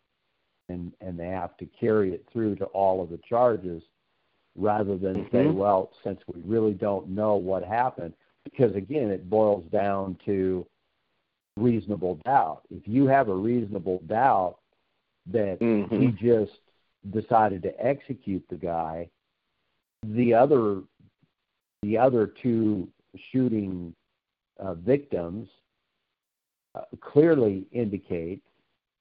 and 0.68 0.92
and 1.00 1.18
they 1.18 1.28
have 1.28 1.56
to 1.56 1.66
carry 1.78 2.12
it 2.12 2.26
through 2.32 2.56
to 2.56 2.64
all 2.66 3.02
of 3.02 3.10
the 3.10 3.20
charges 3.28 3.82
rather 4.56 4.96
than 4.96 5.14
mm-hmm. 5.14 5.36
say 5.36 5.46
well 5.46 5.90
since 6.02 6.20
we 6.26 6.40
really 6.44 6.74
don't 6.74 7.08
know 7.08 7.36
what 7.36 7.62
happened 7.62 8.14
because 8.44 8.74
again 8.74 9.10
it 9.10 9.28
boils 9.28 9.64
down 9.70 10.16
to 10.24 10.66
reasonable 11.56 12.20
doubt. 12.24 12.62
If 12.70 12.86
you 12.86 13.06
have 13.06 13.28
a 13.28 13.34
reasonable 13.34 14.02
doubt 14.06 14.58
that 15.32 15.58
mm-hmm. 15.60 16.00
he 16.00 16.08
just 16.08 16.52
decided 17.10 17.62
to 17.62 17.84
execute 17.84 18.44
the 18.48 18.56
guy, 18.56 19.08
the 20.02 20.34
other 20.34 20.82
the 21.82 21.98
other 21.98 22.26
two 22.42 22.88
shooting 23.32 23.94
uh, 24.58 24.74
victims 24.74 25.48
uh, 26.74 26.82
clearly 27.00 27.66
indicate 27.72 28.42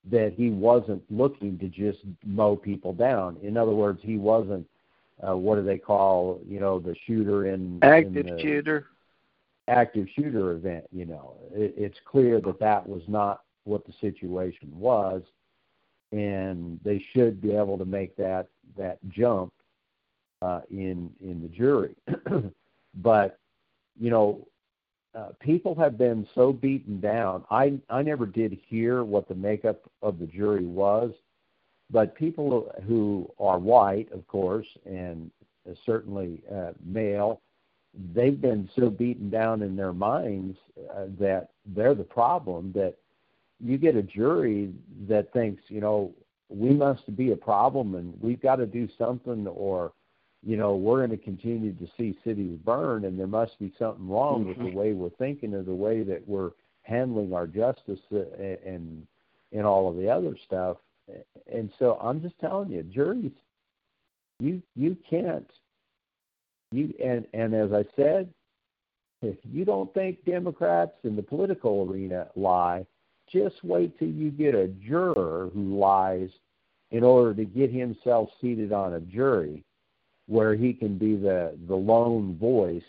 that 0.10 0.34
he 0.34 0.50
wasn't 0.50 1.02
looking 1.10 1.58
to 1.58 1.68
just 1.68 2.00
mow 2.26 2.56
people 2.56 2.94
down. 2.94 3.38
In 3.42 3.58
other 3.58 3.72
words, 3.72 4.00
he 4.04 4.18
wasn't 4.18 4.68
uh, 5.26 5.36
what 5.36 5.56
do 5.56 5.64
they 5.64 5.78
call 5.78 6.42
you 6.48 6.60
know 6.60 6.80
the 6.80 6.96
shooter 7.06 7.48
in 7.48 7.80
active 7.82 8.28
in 8.28 8.36
the, 8.36 8.42
shooter 8.42 8.88
active 9.68 10.08
shooter 10.16 10.52
event. 10.52 10.86
You 10.92 11.06
know, 11.06 11.36
it, 11.54 11.74
it's 11.78 11.98
clear 12.06 12.42
that 12.42 12.60
that 12.60 12.88
was 12.88 13.04
not 13.08 13.42
what 13.64 13.86
the 13.86 13.94
situation 14.00 14.70
was, 14.74 15.22
and 16.12 16.80
they 16.84 17.04
should 17.14 17.42
be 17.42 17.52
able 17.52 17.78
to 17.78 17.86
make 17.86 18.16
that 18.18 18.48
that 18.78 19.00
jump 19.10 19.54
uh, 20.42 20.62
in 20.70 21.12
in 21.22 21.42
the 21.42 21.48
jury. 21.48 21.96
but 22.96 23.40
you 24.00 24.10
know, 24.10 24.48
uh, 25.16 25.30
people 25.40 25.74
have 25.76 25.98
been 25.98 26.28
so 26.36 26.54
beaten 26.54 27.00
down. 27.00 27.44
I 27.50 27.80
I 27.90 28.02
never 28.02 28.26
did 28.26 28.58
hear 28.68 29.04
what 29.04 29.28
the 29.28 29.36
makeup 29.36 29.90
of 30.02 30.20
the 30.20 30.28
jury 30.28 30.66
was, 30.66 31.12
but 31.90 32.16
people 32.16 32.72
who 32.88 33.30
are 33.40 33.60
white, 33.60 34.12
of 34.12 34.28
course, 34.28 34.68
and 34.86 35.32
certainly 35.86 36.44
uh, 36.54 36.72
male, 36.84 37.42
they've 38.14 38.40
been 38.40 38.70
so 38.78 38.90
beaten 38.90 39.30
down 39.30 39.62
in 39.62 39.76
their 39.76 39.94
minds 39.94 40.58
uh, 40.94 41.06
that 41.20 41.50
they're 41.66 41.96
the 41.96 42.04
problem 42.04 42.72
that 42.74 42.96
you 43.60 43.78
get 43.78 43.96
a 43.96 44.04
jury 44.04 44.74
that 45.08 45.32
thinks 45.34 45.64
you 45.68 45.80
know 45.80 46.12
we 46.50 46.70
must 46.72 47.16
be 47.16 47.32
a 47.32 47.36
problem 47.36 47.96
and 47.96 48.14
we've 48.22 48.42
got 48.42 48.58
to 48.58 48.66
do 48.66 48.88
something 48.98 49.48
or 49.48 49.94
you 50.44 50.58
know 50.58 50.76
we're 50.76 51.06
going 51.06 51.18
to 51.18 51.24
continue 51.24 51.74
to 51.74 51.88
see 51.98 52.18
cities 52.24 52.58
burn 52.64 53.06
and 53.06 53.18
there 53.18 53.28
must 53.28 53.58
be 53.60 53.74
something 53.80 54.08
wrong 54.08 54.42
mm-hmm. 54.42 54.50
with 54.50 54.58
the 54.58 54.64
mm-hmm. 54.66 54.78
way 54.78 54.94
we're 54.94 55.10
thinking 55.12 55.54
or 55.54 55.64
the 55.64 55.74
way 55.74 56.04
that 56.04 56.28
we're 56.28 56.52
handling 56.84 57.34
our 57.34 57.48
justice 57.48 58.00
uh, 58.14 58.20
and 58.66 59.06
and 59.54 59.66
all 59.66 59.90
of 59.90 59.96
the 59.96 60.10
other 60.10 60.36
stuff 60.46 60.78
and 61.52 61.72
so 61.80 61.98
i'm 62.02 62.22
just 62.22 62.38
telling 62.40 62.70
you 62.70 62.84
juries 62.84 63.32
you 64.40 64.62
you 64.76 64.98
can't 65.10 65.50
you 66.72 66.94
and 67.04 67.26
and 67.34 67.54
as 67.54 67.72
I 67.72 67.86
said, 67.96 68.34
if 69.22 69.38
you 69.44 69.66
don't 69.66 69.94
think 69.94 70.24
Democrats 70.26 70.94
in 71.04 71.16
the 71.16 71.24
political 71.24 71.88
arena 71.90 72.28
lie, 72.36 72.86
just 73.32 73.64
wait 73.64 73.98
till 73.98 74.10
you 74.10 74.32
get 74.32 74.56
a 74.56 74.68
juror 74.68 75.50
who 75.54 75.78
lies 75.78 76.30
in 76.92 77.04
order 77.04 77.34
to 77.34 77.46
get 77.46 77.72
himself 77.72 78.30
seated 78.40 78.72
on 78.72 78.94
a 78.94 79.00
jury 79.00 79.64
where 80.28 80.56
he 80.56 80.74
can 80.74 80.98
be 80.98 81.16
the 81.16 81.58
the 81.68 81.76
lone 81.76 82.38
voice 82.38 82.84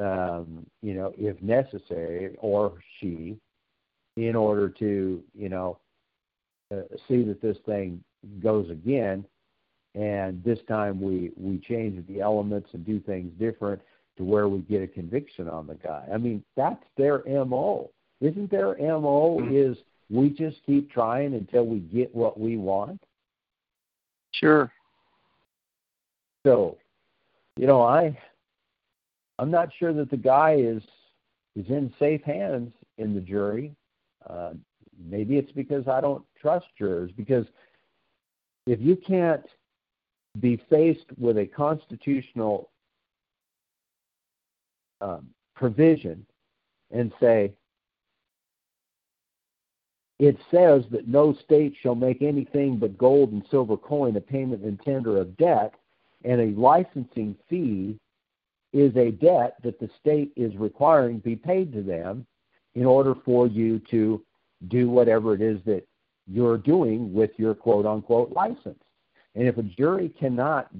um, 0.00 0.66
you 0.82 0.94
know, 0.94 1.12
if 1.16 1.40
necessary, 1.42 2.36
or 2.40 2.74
she, 2.98 3.36
in 4.16 4.36
order 4.36 4.68
to, 4.68 5.22
you 5.34 5.48
know, 5.48 5.78
uh, 6.72 6.82
see 7.08 7.22
that 7.22 7.40
this 7.40 7.56
thing 7.66 8.02
goes 8.42 8.70
again 8.70 9.24
and 9.94 10.42
this 10.42 10.58
time 10.66 11.00
we 11.00 11.30
we 11.36 11.58
change 11.58 12.06
the 12.08 12.20
elements 12.20 12.70
and 12.72 12.84
do 12.84 13.00
things 13.00 13.32
different 13.38 13.80
to 14.16 14.24
where 14.24 14.48
we 14.48 14.60
get 14.60 14.82
a 14.82 14.86
conviction 14.86 15.48
on 15.48 15.66
the 15.66 15.74
guy. 15.74 16.06
I 16.12 16.18
mean, 16.18 16.44
that's 16.56 16.84
their 16.96 17.22
mo. 17.26 17.90
Isn't 18.20 18.50
their 18.50 18.76
MO 18.78 19.38
Mm-hmm. 19.40 19.56
is 19.56 19.76
we 20.10 20.30
just 20.30 20.58
keep 20.66 20.90
trying 20.90 21.34
until 21.34 21.66
we 21.66 21.80
get 21.80 22.14
what 22.14 22.38
we 22.38 22.56
want? 22.56 23.00
Sure. 24.32 24.70
So, 26.46 26.76
you 27.56 27.66
know, 27.66 27.82
I 27.82 28.16
I'm 29.38 29.50
not 29.50 29.70
sure 29.78 29.92
that 29.92 30.10
the 30.10 30.16
guy 30.16 30.56
is 30.58 30.82
is 31.56 31.66
in 31.68 31.92
safe 31.98 32.22
hands 32.22 32.72
in 32.98 33.14
the 33.14 33.20
jury. 33.20 33.74
Uh, 34.28 34.54
maybe 34.98 35.36
it's 35.36 35.52
because 35.52 35.86
I 35.88 36.00
don't 36.00 36.24
trust 36.40 36.66
jurors. 36.78 37.10
Because 37.16 37.46
if 38.66 38.80
you 38.80 38.96
can't 38.96 39.44
be 40.40 40.60
faced 40.68 41.06
with 41.18 41.38
a 41.38 41.46
constitutional 41.46 42.70
um, 45.00 45.28
provision 45.54 46.24
and 46.90 47.12
say 47.20 47.52
it 50.18 50.36
says 50.50 50.84
that 50.90 51.08
no 51.08 51.34
state 51.34 51.74
shall 51.80 51.94
make 51.94 52.22
anything 52.22 52.78
but 52.78 52.96
gold 52.96 53.32
and 53.32 53.44
silver 53.50 53.76
coin 53.76 54.16
a 54.16 54.20
payment 54.20 54.62
and 54.62 54.80
tender 54.80 55.18
of 55.18 55.36
debt, 55.36 55.74
and 56.24 56.40
a 56.40 56.58
licensing 56.60 57.36
fee 57.48 57.98
is 58.72 58.96
a 58.96 59.10
debt 59.10 59.56
that 59.62 59.78
the 59.80 59.90
state 60.00 60.32
is 60.36 60.56
requiring 60.56 61.18
be 61.18 61.36
paid 61.36 61.72
to 61.72 61.82
them 61.82 62.26
in 62.74 62.84
order 62.84 63.14
for 63.24 63.46
you 63.46 63.80
to 63.90 64.22
do 64.68 64.88
whatever 64.88 65.34
it 65.34 65.40
is 65.40 65.58
that 65.64 65.86
you're 66.26 66.58
doing 66.58 67.12
with 67.12 67.30
your 67.36 67.54
quote 67.54 67.86
unquote 67.86 68.32
license. 68.32 68.82
And 69.34 69.48
if 69.48 69.58
a 69.58 69.62
jury 69.62 70.08
cannot 70.08 70.70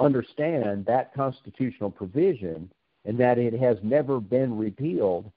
understand 0.00 0.84
that 0.86 1.14
constitutional 1.14 1.90
provision 1.90 2.70
and 3.04 3.18
that 3.18 3.38
it 3.38 3.54
has 3.54 3.76
never 3.82 4.20
been 4.20 4.56
repealed, 4.56 5.30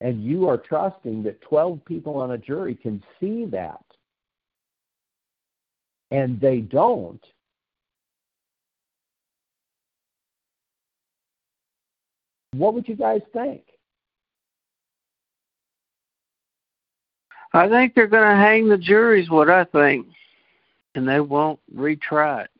and 0.00 0.22
you 0.22 0.48
are 0.48 0.58
trusting 0.58 1.22
that 1.24 1.40
12 1.40 1.84
people 1.84 2.16
on 2.16 2.32
a 2.32 2.38
jury 2.38 2.74
can 2.74 3.02
see 3.18 3.46
that, 3.46 3.82
and 6.10 6.40
they 6.40 6.60
don't, 6.60 7.24
what 12.52 12.74
would 12.74 12.88
you 12.88 12.96
guys 12.96 13.20
think? 13.32 13.62
I 17.52 17.68
think 17.68 17.94
they're 17.94 18.06
going 18.06 18.28
to 18.28 18.36
hang 18.36 18.68
the 18.68 18.76
juries. 18.76 19.30
What 19.30 19.48
I 19.48 19.64
think, 19.64 20.06
and 20.94 21.08
they 21.08 21.20
won't 21.20 21.60
retry 21.74 22.44
it. 22.44 22.50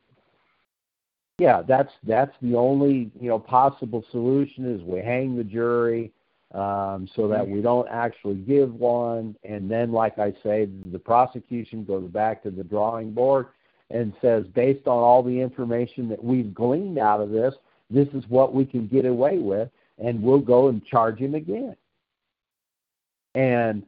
Yeah, 1.39 1.63
that's 1.63 1.93
that's 2.05 2.35
the 2.43 2.57
only 2.57 3.11
you 3.21 3.29
know 3.29 3.39
possible 3.39 4.05
solution 4.11 4.65
is 4.75 4.83
we 4.83 4.99
hang 4.99 5.37
the 5.37 5.45
jury 5.45 6.13
um, 6.55 7.09
so 7.15 7.29
that 7.29 7.47
we 7.47 7.61
don't 7.61 7.89
actually 7.89 8.37
give 8.37 8.73
one, 8.73 9.37
and 9.45 9.71
then, 9.71 9.93
like 9.93 10.19
I 10.19 10.33
say, 10.43 10.69
the 10.91 10.99
prosecution 10.99 11.85
goes 11.85 12.11
back 12.11 12.43
to 12.45 12.51
the 12.51 12.65
drawing 12.65 13.13
board 13.13 13.49
and 13.91 14.15
says, 14.23 14.47
based 14.55 14.87
on 14.87 14.99
all 14.99 15.23
the 15.23 15.41
information 15.41 16.09
that 16.09 16.23
we've 16.23 16.55
gleaned 16.55 16.99
out 16.99 17.21
of 17.21 17.31
this, 17.31 17.55
this 17.91 18.09
is 18.15 18.25
what 18.29 18.55
we 18.55 18.65
can 18.65 18.87
get 18.87 19.05
away 19.05 19.39
with, 19.39 19.69
and 19.99 20.23
we'll 20.23 20.39
go 20.39 20.69
and 20.69 20.85
charge 20.87 21.19
him 21.19 21.35
again. 21.35 21.77
And 23.35 23.85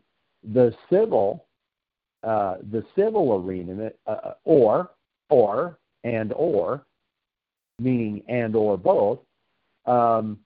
the 0.53 0.75
civil, 0.91 1.47
uh, 2.23 2.57
the 2.71 2.85
civil 2.97 3.35
arena, 3.35 3.91
uh, 4.07 4.33
or 4.45 4.91
or 5.29 5.79
and 6.05 6.33
or, 6.35 6.85
meaning 7.79 8.23
and 8.29 8.55
or 8.55 8.77
both, 8.77 9.21
um, 9.87 10.39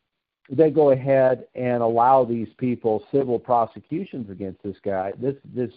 they 0.50 0.70
go 0.70 0.90
ahead 0.90 1.46
and 1.54 1.82
allow 1.82 2.24
these 2.24 2.48
people 2.58 3.04
civil 3.12 3.38
prosecutions 3.38 4.30
against 4.30 4.62
this 4.62 4.76
guy. 4.84 5.12
This 5.20 5.34
this 5.54 5.72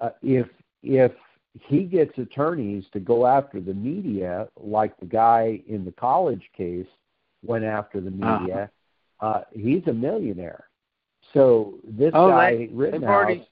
uh, 0.00 0.10
if 0.22 0.46
if 0.82 1.12
he 1.68 1.84
gets 1.84 2.16
attorneys 2.18 2.84
to 2.92 3.00
go 3.00 3.26
after 3.26 3.60
the 3.60 3.74
media, 3.74 4.48
like 4.60 4.98
the 5.00 5.06
guy 5.06 5.62
in 5.66 5.84
the 5.84 5.92
college 5.92 6.42
case 6.56 6.86
went 7.42 7.64
after 7.64 8.00
the 8.00 8.10
media, 8.10 8.70
uh-huh. 9.20 9.26
uh, 9.26 9.44
he's 9.52 9.82
a 9.86 9.92
millionaire. 9.92 10.68
So 11.32 11.74
this 11.84 12.12
oh, 12.14 12.28
guy 12.28 12.56
they, 12.56 12.66
Rittenhouse. 12.66 13.10
Already, 13.10 13.48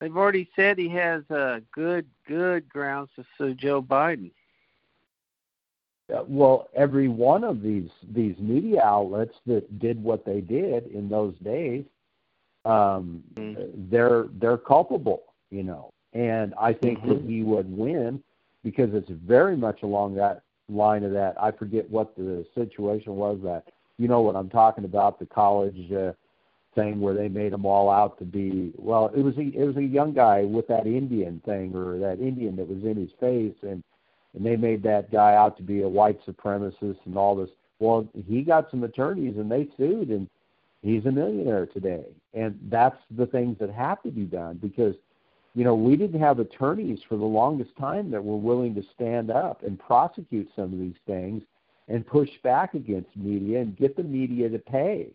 they've 0.00 0.16
already 0.16 0.48
said 0.54 0.78
he 0.78 0.88
has 0.90 1.22
uh, 1.30 1.60
good 1.72 2.06
good 2.26 2.68
grounds 2.68 3.10
to 3.16 3.24
sue 3.36 3.54
Joe 3.54 3.82
Biden. 3.82 4.30
Uh, 6.12 6.24
well, 6.26 6.68
every 6.74 7.08
one 7.08 7.44
of 7.44 7.62
these 7.62 7.90
these 8.14 8.36
media 8.38 8.82
outlets 8.82 9.34
that 9.46 9.78
did 9.78 10.02
what 10.02 10.24
they 10.24 10.40
did 10.40 10.86
in 10.86 11.08
those 11.08 11.34
days, 11.42 11.84
um, 12.64 13.22
mm-hmm. 13.34 13.62
they're 13.90 14.26
they're 14.40 14.58
culpable, 14.58 15.22
you 15.50 15.62
know. 15.62 15.92
And 16.14 16.54
I 16.58 16.72
think 16.72 17.00
mm-hmm. 17.00 17.08
that 17.10 17.22
he 17.22 17.42
would 17.42 17.70
win 17.70 18.22
because 18.64 18.94
it's 18.94 19.10
very 19.10 19.56
much 19.56 19.82
along 19.82 20.14
that 20.14 20.42
line 20.70 21.04
of 21.04 21.12
that. 21.12 21.40
I 21.40 21.50
forget 21.50 21.88
what 21.90 22.16
the 22.16 22.46
situation 22.54 23.16
was 23.16 23.38
that 23.44 23.64
you 23.98 24.08
know 24.08 24.22
what 24.22 24.36
I'm 24.36 24.48
talking 24.48 24.84
about 24.84 25.18
the 25.18 25.26
college 25.26 25.92
uh, 25.92 26.12
thing 26.74 27.00
where 27.00 27.14
they 27.14 27.28
made 27.28 27.52
them 27.52 27.66
all 27.66 27.90
out 27.90 28.18
to 28.18 28.24
be 28.24 28.72
well. 28.76 29.10
It 29.14 29.22
was 29.22 29.36
a 29.36 29.40
it 29.40 29.64
was 29.64 29.76
a 29.76 29.82
young 29.82 30.12
guy 30.12 30.42
with 30.44 30.66
that 30.68 30.86
Indian 30.86 31.40
thing 31.44 31.74
or 31.74 31.98
that 31.98 32.20
Indian 32.20 32.56
that 32.56 32.68
was 32.68 32.84
in 32.84 32.96
his 32.96 33.10
face 33.20 33.56
and 33.62 33.82
and 34.34 34.44
they 34.44 34.56
made 34.56 34.82
that 34.82 35.10
guy 35.10 35.34
out 35.34 35.56
to 35.56 35.62
be 35.62 35.82
a 35.82 35.88
white 35.88 36.24
supremacist 36.26 36.98
and 37.04 37.16
all 37.16 37.34
this. 37.34 37.50
Well, 37.80 38.08
he 38.26 38.42
got 38.42 38.70
some 38.70 38.84
attorneys 38.84 39.36
and 39.36 39.50
they 39.50 39.68
sued, 39.76 40.10
and 40.10 40.28
he's 40.82 41.06
a 41.06 41.10
millionaire 41.10 41.66
today. 41.66 42.04
And 42.34 42.58
that's 42.70 42.98
the 43.16 43.26
things 43.26 43.56
that 43.60 43.70
have 43.70 44.02
to 44.02 44.10
be 44.10 44.24
done 44.24 44.58
because, 44.60 44.94
you 45.54 45.64
know, 45.64 45.74
we 45.74 45.96
didn't 45.96 46.20
have 46.20 46.38
attorneys 46.38 47.00
for 47.08 47.16
the 47.16 47.24
longest 47.24 47.70
time 47.78 48.10
that 48.10 48.22
were 48.22 48.36
willing 48.36 48.74
to 48.74 48.82
stand 48.94 49.30
up 49.30 49.62
and 49.62 49.78
prosecute 49.78 50.48
some 50.54 50.72
of 50.72 50.78
these 50.78 51.00
things 51.06 51.42
and 51.88 52.06
push 52.06 52.30
back 52.42 52.74
against 52.74 53.16
media 53.16 53.60
and 53.60 53.76
get 53.76 53.96
the 53.96 54.02
media 54.02 54.48
to 54.48 54.58
pay. 54.58 55.08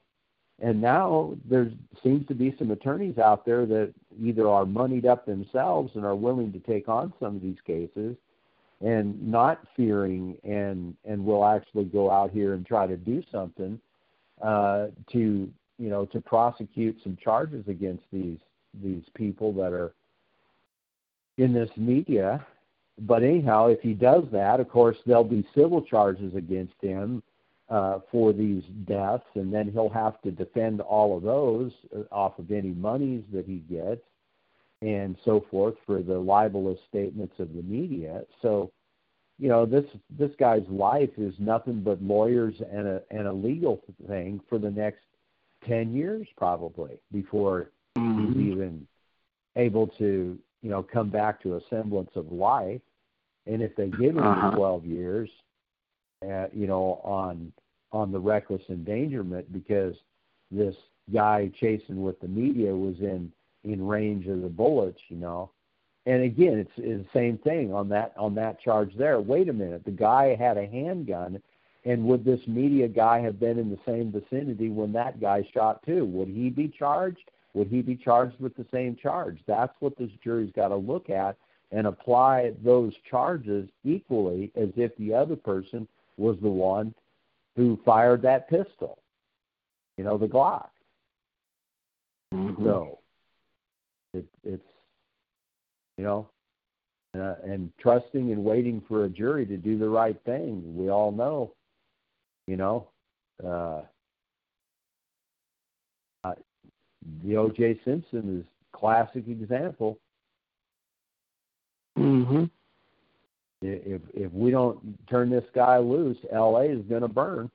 And 0.62 0.82
now 0.82 1.36
there 1.50 1.72
seems 2.04 2.28
to 2.28 2.36
be 2.36 2.56
some 2.58 2.72
attorneys 2.72 3.18
out 3.18 3.46
there 3.46 3.66
that 3.66 3.94
either 4.22 4.48
are 4.48 4.66
moneyed 4.66 5.06
up 5.06 5.26
themselves 5.26 5.92
and 5.96 6.06
are 6.06 6.16
willing 6.16 6.54
to 6.54 6.60
take 6.60 6.88
on 6.88 7.14
some 7.20 7.36
of 7.36 7.42
these 7.42 7.58
cases 7.66 8.16
and 8.82 9.20
not 9.26 9.66
fearing 9.76 10.38
and 10.44 10.96
and 11.06 11.26
will 11.26 11.46
actually 11.46 11.86
go 11.86 12.12
out 12.12 12.32
here 12.32 12.54
and 12.54 12.66
try 12.66 12.86
to 12.86 12.98
do 12.98 13.24
something 13.32 13.80
uh, 14.42 14.88
to 15.12 15.52
you 15.80 15.90
know 15.90 16.06
to 16.06 16.22
prosecute 16.22 16.98
some 17.02 17.18
charges 17.22 17.68
against 17.68 18.04
these 18.12 18.40
these 18.84 19.04
people 19.16 19.54
that 19.54 19.74
are 19.74 19.94
in 21.38 21.54
this 21.54 21.70
media. 21.78 22.46
But 23.00 23.24
anyhow, 23.24 23.68
if 23.68 23.80
he 23.82 23.94
does 23.94 24.26
that, 24.32 24.60
of 24.60 24.70
course 24.70 24.98
there'll 25.06 25.24
be 25.24 25.48
civil 25.56 25.82
charges 25.82 26.36
against 26.36 26.76
him 26.80 27.24
uh, 27.70 28.00
for 28.12 28.34
these 28.34 28.64
deaths, 28.86 29.26
and 29.36 29.54
then 29.54 29.72
he'll 29.72 29.90
have 29.90 30.22
to 30.22 30.32
defend 30.32 30.82
all 30.82 31.18
of 31.18 31.24
those 31.24 31.72
uh, 31.96 32.02
off 32.14 32.38
of 32.38 32.52
any 32.52 32.72
monies 32.72 33.24
that 33.32 33.46
he 33.46 33.58
gets 33.58 34.02
and 34.84 35.16
so 35.24 35.46
forth 35.50 35.76
for 35.86 36.02
the 36.02 36.18
libelous 36.18 36.78
statements 36.90 37.34
of 37.40 37.54
the 37.54 37.62
media. 37.62 38.24
So, 38.42 38.72
you 39.40 39.48
know, 39.48 39.66
this 39.66 39.86
this 40.10 40.32
guy's 40.38 40.68
life 40.70 41.10
is 41.18 41.34
nothing 41.40 41.82
but 41.82 42.02
lawyers 42.02 42.56
and 42.72 42.88
a 42.88 43.02
and 43.10 43.28
a 43.28 43.34
legal 43.34 43.82
thing 44.08 44.42
for 44.50 44.60
the 44.60 44.70
next 44.70 45.02
ten 45.66 45.96
years 45.96 46.28
probably 46.38 47.00
before 47.12 47.72
mm-hmm. 47.98 48.34
he's 48.34 48.52
even 48.52 48.88
able 49.56 49.88
to, 49.88 50.38
you 50.62 50.70
know, 50.70 50.84
come 50.84 51.10
back 51.10 51.42
to 51.44 51.56
a 51.56 51.62
semblance 51.70 52.12
of 52.16 52.32
life. 52.32 52.82
And 53.46 53.62
if 53.62 53.76
they 53.76 53.88
give 53.88 54.18
him 54.18 54.20
uh-huh. 54.20 54.52
twelve 54.52 54.86
years, 54.86 55.30
uh, 56.32 56.48
you 56.54 56.68
know, 56.68 57.02
on 57.04 57.52
on 57.92 58.12
the 58.12 58.20
reckless 58.20 58.62
endangerment 58.70 59.52
because 59.54 59.96
this 60.52 60.76
guy 61.14 61.52
chasing 61.60 62.02
with 62.02 62.20
the 62.20 62.28
media 62.28 62.74
was 62.76 63.00
in 63.00 63.32
in 63.64 63.86
range 63.86 64.28
of 64.28 64.42
the 64.42 64.50
bullets, 64.50 65.00
you 65.08 65.18
know. 65.18 65.52
And 66.06 66.24
again, 66.24 66.58
it's, 66.58 66.72
it's 66.78 67.04
the 67.04 67.20
same 67.20 67.38
thing 67.38 67.74
on 67.74 67.90
that 67.90 68.14
on 68.18 68.36
that 68.36 68.60
charge 68.60 68.94
there. 68.96 69.20
Wait 69.22 69.50
a 69.50 69.54
minute, 69.54 69.86
the 69.86 69.92
guy 69.92 70.36
had 70.36 70.58
a 70.58 70.66
handgun, 70.66 71.42
and 71.86 72.06
would 72.06 72.26
this 72.26 72.46
media 72.48 72.88
guy 72.88 73.20
have 73.20 73.40
been 73.40 73.58
in 73.58 73.70
the 73.70 73.80
same 73.86 74.12
vicinity 74.12 74.70
when 74.70 74.92
that 74.94 75.22
guy 75.22 75.48
shot 75.54 75.84
too? 75.86 76.06
Would 76.06 76.28
he 76.28 76.50
be 76.50 76.68
charged? 76.68 77.32
Would 77.54 77.68
he 77.68 77.82
be 77.82 77.96
charged 77.96 78.40
with 78.40 78.56
the 78.56 78.66
same 78.72 78.96
charge? 78.96 79.40
That's 79.46 79.74
what 79.80 79.98
this 79.98 80.10
jury's 80.24 80.52
got 80.52 80.70
to 80.70 80.76
look 80.76 81.10
at 81.10 81.38
and 81.72 81.88
apply 81.88 82.54
those 82.64 82.94
charges 83.10 83.70
equally 83.84 84.52
as 84.56 84.70
if 84.76 84.96
the 84.98 85.14
other 85.14 85.36
person 85.36 85.88
was 86.18 86.38
the 86.42 86.50
one 86.50 86.94
who 87.56 87.80
fired 87.86 88.22
that 88.24 88.50
pistol. 88.50 89.00
You 89.98 90.04
know, 90.04 90.18
the 90.18 90.28
Glock. 90.28 90.70
Mm-hmm. 92.34 92.64
So 92.64 93.00
it, 94.14 94.26
it's 94.44 94.64
you 95.98 96.04
know, 96.04 96.30
uh, 97.16 97.36
and 97.44 97.72
trusting 97.80 98.32
and 98.32 98.44
waiting 98.44 98.82
for 98.88 99.06
a 99.06 99.10
jury 99.10 99.46
to 99.46 99.58
do 99.58 99.78
the 99.78 99.88
right 99.88 100.18
thing. 100.26 100.64
We 100.76 100.90
all 100.90 101.12
know, 101.12 101.54
you 102.48 102.58
know, 102.58 102.88
uh, 103.44 103.82
uh, 106.24 106.34
the 107.24 107.38
O.J. 107.38 107.80
Simpson 107.86 108.40
is 108.40 108.46
classic 108.72 109.28
example. 109.28 110.00
Mhm. 111.98 112.50
If 113.64 114.02
if 114.14 114.32
we 114.32 114.52
don't 114.52 115.08
turn 115.08 115.30
this 115.30 115.46
guy 115.54 115.78
loose, 115.78 116.18
L.A. 116.32 116.66
is 116.66 116.84
going 116.84 117.02
to 117.02 117.08
burn. 117.08 117.50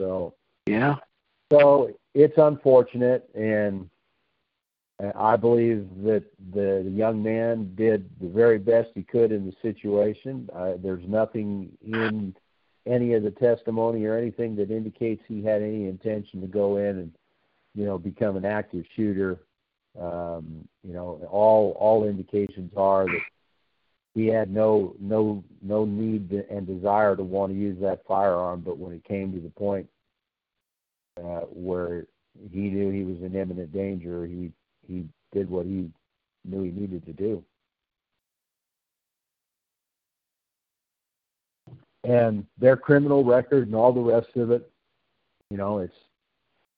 So 0.00 0.34
yeah. 0.66 0.96
So 1.52 1.90
it's 2.14 2.38
unfortunate, 2.38 3.28
and 3.34 3.90
I 5.16 5.36
believe 5.36 5.88
that 6.04 6.24
the 6.52 6.88
young 6.88 7.22
man 7.22 7.74
did 7.74 8.08
the 8.20 8.28
very 8.28 8.58
best 8.58 8.90
he 8.94 9.02
could 9.02 9.32
in 9.32 9.46
the 9.46 9.54
situation. 9.60 10.48
Uh, 10.54 10.74
there's 10.78 11.06
nothing 11.06 11.70
in 11.82 12.34
any 12.86 13.14
of 13.14 13.22
the 13.22 13.30
testimony 13.30 14.04
or 14.04 14.16
anything 14.16 14.56
that 14.56 14.70
indicates 14.70 15.22
he 15.26 15.42
had 15.42 15.62
any 15.62 15.88
intention 15.88 16.40
to 16.40 16.46
go 16.46 16.76
in 16.76 16.98
and, 16.98 17.12
you 17.74 17.84
know, 17.84 17.98
become 17.98 18.36
an 18.36 18.44
active 18.44 18.84
shooter. 18.94 19.40
Um, 20.00 20.66
you 20.82 20.94
know, 20.94 21.20
all 21.30 21.76
all 21.78 22.04
indications 22.08 22.72
are 22.76 23.04
that 23.04 23.20
he 24.14 24.26
had 24.26 24.50
no 24.52 24.94
no 24.98 25.44
no 25.60 25.84
need 25.84 26.30
and 26.50 26.66
desire 26.66 27.16
to 27.16 27.22
want 27.22 27.52
to 27.52 27.58
use 27.58 27.78
that 27.80 28.04
firearm, 28.06 28.60
but 28.60 28.78
when 28.78 28.92
it 28.92 29.04
came 29.04 29.32
to 29.32 29.40
the 29.40 29.50
point 29.50 29.88
uh, 31.18 31.40
where 31.50 32.06
he 32.50 32.70
knew 32.70 32.90
he 32.90 33.04
was 33.04 33.22
in 33.22 33.36
imminent 33.36 33.72
danger, 33.72 34.26
he 34.26 34.50
he 34.86 35.06
did 35.32 35.48
what 35.48 35.66
he 35.66 35.90
knew 36.44 36.62
he 36.62 36.70
needed 36.70 37.04
to 37.06 37.12
do. 37.12 37.44
And 42.04 42.46
their 42.58 42.76
criminal 42.76 43.24
record 43.24 43.66
and 43.66 43.76
all 43.76 43.92
the 43.92 44.00
rest 44.00 44.36
of 44.36 44.50
it, 44.50 44.68
you 45.50 45.56
know, 45.56 45.78
it's 45.78 45.94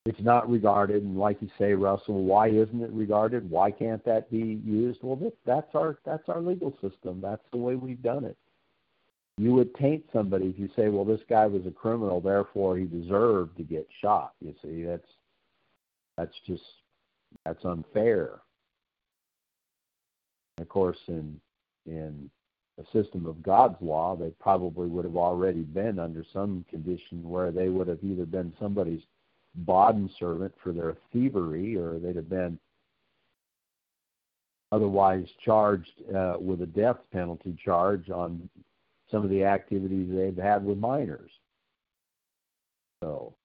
it's 0.05 0.21
not 0.21 0.49
regarded. 0.49 1.03
And 1.03 1.17
like 1.17 1.41
you 1.41 1.49
say, 1.57 1.73
Russell, 1.73 2.23
why 2.23 2.49
isn't 2.49 2.81
it 2.81 2.91
regarded? 2.91 3.49
Why 3.49 3.71
can't 3.71 4.03
that 4.05 4.29
be 4.29 4.61
used? 4.63 4.99
Well, 5.01 5.15
that, 5.17 5.33
that's 5.45 5.73
our 5.73 5.97
that's 6.05 6.29
our 6.29 6.41
legal 6.41 6.71
system. 6.81 7.19
That's 7.21 7.43
the 7.51 7.57
way 7.57 7.75
we've 7.75 8.01
done 8.01 8.23
it. 8.23 8.37
You 9.37 9.53
would 9.53 9.73
taint 9.75 10.05
somebody 10.13 10.45
if 10.45 10.59
you 10.59 10.69
say, 10.75 10.89
"Well, 10.89 11.05
this 11.05 11.21
guy 11.27 11.47
was 11.47 11.65
a 11.65 11.71
criminal, 11.71 12.21
therefore 12.21 12.77
he 12.77 12.85
deserved 12.85 13.57
to 13.57 13.63
get 13.63 13.87
shot." 14.01 14.33
You 14.39 14.53
see, 14.63 14.83
that's 14.83 15.09
that's 16.17 16.35
just 16.45 16.63
that's 17.43 17.65
unfair. 17.65 18.41
Of 20.59 20.69
course, 20.69 20.99
in 21.07 21.39
in 21.87 22.29
a 22.77 22.83
system 22.91 23.25
of 23.25 23.41
God's 23.41 23.81
law, 23.81 24.15
they 24.15 24.29
probably 24.39 24.87
would 24.87 25.05
have 25.05 25.17
already 25.17 25.61
been 25.61 25.97
under 25.97 26.23
some 26.31 26.63
condition 26.69 27.23
where 27.23 27.51
they 27.51 27.69
would 27.69 27.87
have 27.87 28.03
either 28.03 28.25
been 28.25 28.53
somebody's 28.59 29.03
bond 29.57 30.09
servant 30.19 30.53
for 30.61 30.71
their 30.71 30.95
thievery, 31.11 31.77
or 31.77 31.99
they'd 31.99 32.15
have 32.15 32.29
been 32.29 32.59
otherwise 34.71 35.25
charged 35.43 35.91
uh, 36.15 36.35
with 36.39 36.61
a 36.61 36.65
death 36.65 36.97
penalty 37.11 37.57
charge 37.63 38.09
on 38.09 38.49
some 39.09 39.23
of 39.23 39.29
the 39.29 39.43
activities 39.43 40.09
they've 40.11 40.37
had 40.37 40.65
with 40.65 40.77
minors. 40.77 41.31
So 43.03 43.35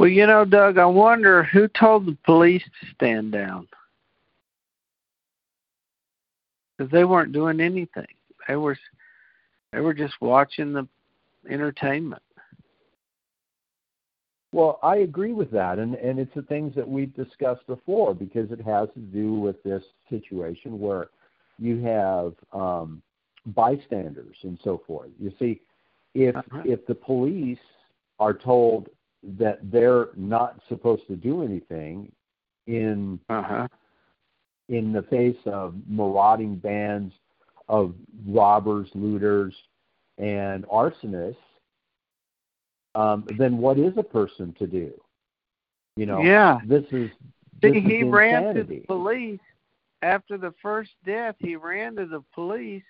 Well, 0.00 0.08
you 0.08 0.26
know, 0.26 0.46
Doug, 0.46 0.78
I 0.78 0.86
wonder 0.86 1.42
who 1.42 1.68
told 1.68 2.06
the 2.06 2.16
police 2.24 2.62
to 2.62 2.86
stand 2.94 3.32
down. 3.32 3.68
Because 6.78 6.90
they 6.90 7.04
weren't 7.04 7.34
doing 7.34 7.60
anything. 7.60 8.06
They 8.48 8.56
were, 8.56 8.78
they 9.74 9.80
were 9.80 9.92
just 9.92 10.14
watching 10.22 10.72
the 10.72 10.88
entertainment. 11.50 12.22
Well, 14.52 14.80
I 14.82 14.96
agree 14.98 15.32
with 15.32 15.50
that, 15.52 15.78
and 15.78 15.94
and 15.94 16.18
it's 16.18 16.34
the 16.34 16.42
things 16.42 16.74
that 16.74 16.88
we've 16.88 17.14
discussed 17.14 17.66
before 17.66 18.14
because 18.14 18.50
it 18.50 18.60
has 18.62 18.88
to 18.94 19.00
do 19.00 19.34
with 19.34 19.62
this 19.62 19.82
situation 20.08 20.80
where 20.80 21.08
you 21.58 21.80
have 21.82 22.34
um, 22.52 23.00
bystanders 23.46 24.36
and 24.42 24.58
so 24.64 24.82
forth. 24.86 25.10
You 25.20 25.32
see, 25.38 25.60
if 26.14 26.34
uh-huh. 26.34 26.62
if 26.64 26.84
the 26.86 26.94
police 26.94 27.58
are 28.18 28.34
told 28.34 28.88
that 29.38 29.58
they're 29.70 30.08
not 30.16 30.60
supposed 30.68 31.06
to 31.06 31.16
do 31.16 31.44
anything 31.44 32.10
in 32.66 33.20
uh-huh. 33.28 33.68
in 34.68 34.92
the 34.92 35.02
face 35.02 35.38
of 35.46 35.74
marauding 35.86 36.56
bands 36.56 37.14
of 37.68 37.94
robbers, 38.26 38.88
looters, 38.94 39.54
and 40.18 40.66
arsonists, 40.66 41.36
um, 42.94 43.24
then 43.38 43.58
what 43.58 43.78
is 43.78 43.92
a 43.96 44.02
person 44.02 44.54
to 44.58 44.66
do? 44.66 44.92
You 45.96 46.06
know, 46.06 46.22
yeah. 46.22 46.60
this 46.66 46.84
is 46.90 47.10
this 47.60 47.72
See, 47.72 47.80
he 47.80 47.96
is 47.98 48.12
ran 48.12 48.54
to 48.54 48.64
the 48.64 48.80
police 48.80 49.40
after 50.02 50.38
the 50.38 50.54
first 50.62 50.90
death. 51.04 51.36
He 51.38 51.56
ran 51.56 51.96
to 51.96 52.06
the 52.06 52.22
police, 52.34 52.82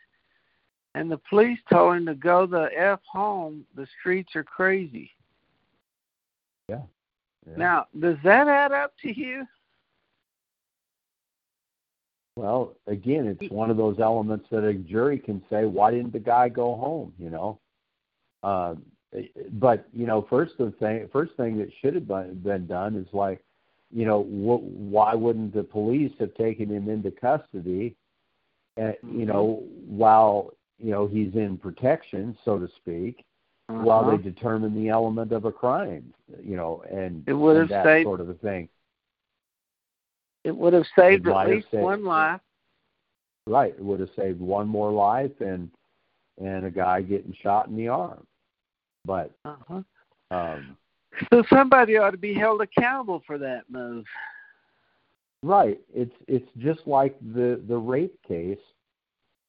and 0.94 1.10
the 1.10 1.20
police 1.28 1.58
told 1.70 1.96
him 1.96 2.06
to 2.06 2.14
go 2.14 2.46
the 2.46 2.70
f 2.76 3.00
home. 3.10 3.64
The 3.74 3.86
streets 3.98 4.36
are 4.36 4.44
crazy. 4.44 5.10
Yeah. 6.68 6.82
yeah. 7.48 7.56
Now, 7.56 7.86
does 7.98 8.16
that 8.22 8.48
add 8.48 8.72
up 8.72 8.92
to 9.02 9.18
you? 9.18 9.46
Well, 12.36 12.76
again, 12.86 13.26
it's 13.26 13.52
one 13.52 13.70
of 13.70 13.76
those 13.76 13.98
elements 13.98 14.46
that 14.50 14.64
a 14.64 14.72
jury 14.72 15.18
can 15.18 15.42
say, 15.50 15.64
"Why 15.64 15.90
didn't 15.90 16.12
the 16.12 16.20
guy 16.20 16.48
go 16.48 16.76
home?" 16.76 17.12
You 17.18 17.30
know, 17.30 17.60
uh, 18.42 18.76
but 19.52 19.86
you 19.92 20.06
know, 20.06 20.26
first 20.30 20.52
the 20.58 20.72
thing, 20.78 21.08
first 21.12 21.32
thing 21.36 21.58
that 21.58 21.70
should 21.80 21.94
have 21.94 22.06
been 22.42 22.66
done 22.66 22.96
is 22.96 23.06
like, 23.12 23.42
you 23.92 24.06
know, 24.06 24.22
wh- 24.22 24.62
why 24.62 25.14
wouldn't 25.14 25.52
the 25.54 25.64
police 25.64 26.12
have 26.20 26.34
taken 26.34 26.68
him 26.68 26.88
into 26.88 27.10
custody, 27.10 27.96
and 28.76 28.94
you 29.02 29.26
know, 29.26 29.64
while 29.86 30.52
you 30.78 30.92
know 30.92 31.08
he's 31.08 31.34
in 31.34 31.58
protection, 31.58 32.36
so 32.44 32.58
to 32.58 32.68
speak, 32.76 33.24
uh-huh. 33.68 33.82
while 33.82 34.10
they 34.10 34.22
determine 34.22 34.74
the 34.74 34.88
element 34.88 35.32
of 35.32 35.44
a 35.44 35.52
crime, 35.52 36.14
you 36.42 36.56
know, 36.56 36.84
and 36.90 37.24
it 37.26 37.32
would 37.32 37.56
have 37.56 37.68
that 37.68 37.84
saved, 37.84 38.06
sort 38.06 38.20
of 38.20 38.28
a 38.28 38.34
thing. 38.34 38.68
It 40.44 40.56
would 40.56 40.72
have 40.72 40.86
saved 40.96 41.26
at 41.26 41.48
least 41.48 41.68
saved, 41.72 41.82
one 41.82 42.04
life. 42.04 42.40
Right, 43.46 43.74
it 43.76 43.82
would 43.82 43.98
have 43.98 44.10
saved 44.16 44.40
one 44.40 44.68
more 44.68 44.92
life 44.92 45.40
and 45.40 45.68
and 46.40 46.64
a 46.64 46.70
guy 46.70 47.02
getting 47.02 47.34
shot 47.42 47.66
in 47.66 47.76
the 47.76 47.88
arm. 47.88 48.24
But 49.04 49.32
uh-huh. 49.44 49.82
um, 50.30 50.76
so 51.32 51.42
somebody 51.52 51.96
ought 51.96 52.10
to 52.10 52.18
be 52.18 52.34
held 52.34 52.60
accountable 52.60 53.22
for 53.26 53.38
that 53.38 53.62
move. 53.70 54.04
Right. 55.42 55.80
It's 55.94 56.14
it's 56.28 56.48
just 56.58 56.80
like 56.86 57.18
the 57.20 57.60
the 57.66 57.76
rape 57.76 58.18
case. 58.26 58.58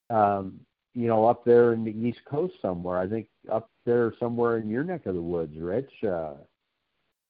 Um, 0.10 0.60
you 0.94 1.08
know, 1.08 1.26
up 1.26 1.46
there 1.46 1.72
in 1.74 1.86
the 1.86 1.92
East 1.92 2.20
Coast 2.30 2.54
somewhere. 2.62 2.98
I 2.98 3.08
think 3.08 3.28
up 3.52 3.70
there 3.86 4.14
somewhere 4.20 4.58
in 4.58 4.70
your 4.70 4.84
neck 4.84 5.06
of 5.06 5.16
the 5.16 5.22
woods, 5.22 5.58
Rich. 5.58 5.92
Uh, 6.04 6.34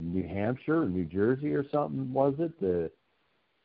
New 0.02 0.28
Hampshire 0.28 0.84
or 0.84 0.90
New 0.90 1.06
Jersey 1.06 1.54
or 1.54 1.66
something 1.70 2.12
was 2.12 2.34
it? 2.40 2.60
The 2.60 2.92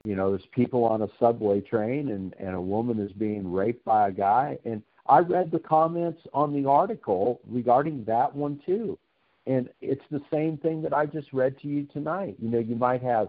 you 0.04 0.14
know, 0.14 0.30
there's 0.30 0.46
people 0.52 0.84
on 0.84 1.02
a 1.02 1.08
subway 1.18 1.60
train 1.60 2.10
and 2.10 2.34
and 2.38 2.54
a 2.54 2.60
woman 2.60 3.00
is 3.00 3.12
being 3.12 3.50
raped 3.50 3.84
by 3.84 4.08
a 4.08 4.12
guy 4.12 4.58
and 4.64 4.82
I 5.08 5.20
read 5.20 5.50
the 5.50 5.58
comments 5.58 6.20
on 6.34 6.52
the 6.52 6.68
article 6.68 7.40
regarding 7.48 8.04
that 8.04 8.34
one 8.34 8.60
too. 8.64 8.98
And 9.46 9.68
it's 9.80 10.04
the 10.10 10.22
same 10.30 10.56
thing 10.58 10.82
that 10.82 10.92
I 10.92 11.06
just 11.06 11.32
read 11.32 11.58
to 11.60 11.68
you 11.68 11.84
tonight. 11.92 12.36
You 12.40 12.48
know, 12.48 12.58
you 12.58 12.74
might 12.74 13.02
have 13.02 13.28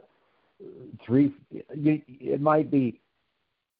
three 1.05 1.34
you, 1.75 2.01
it 2.07 2.41
might 2.41 2.71
be 2.71 2.99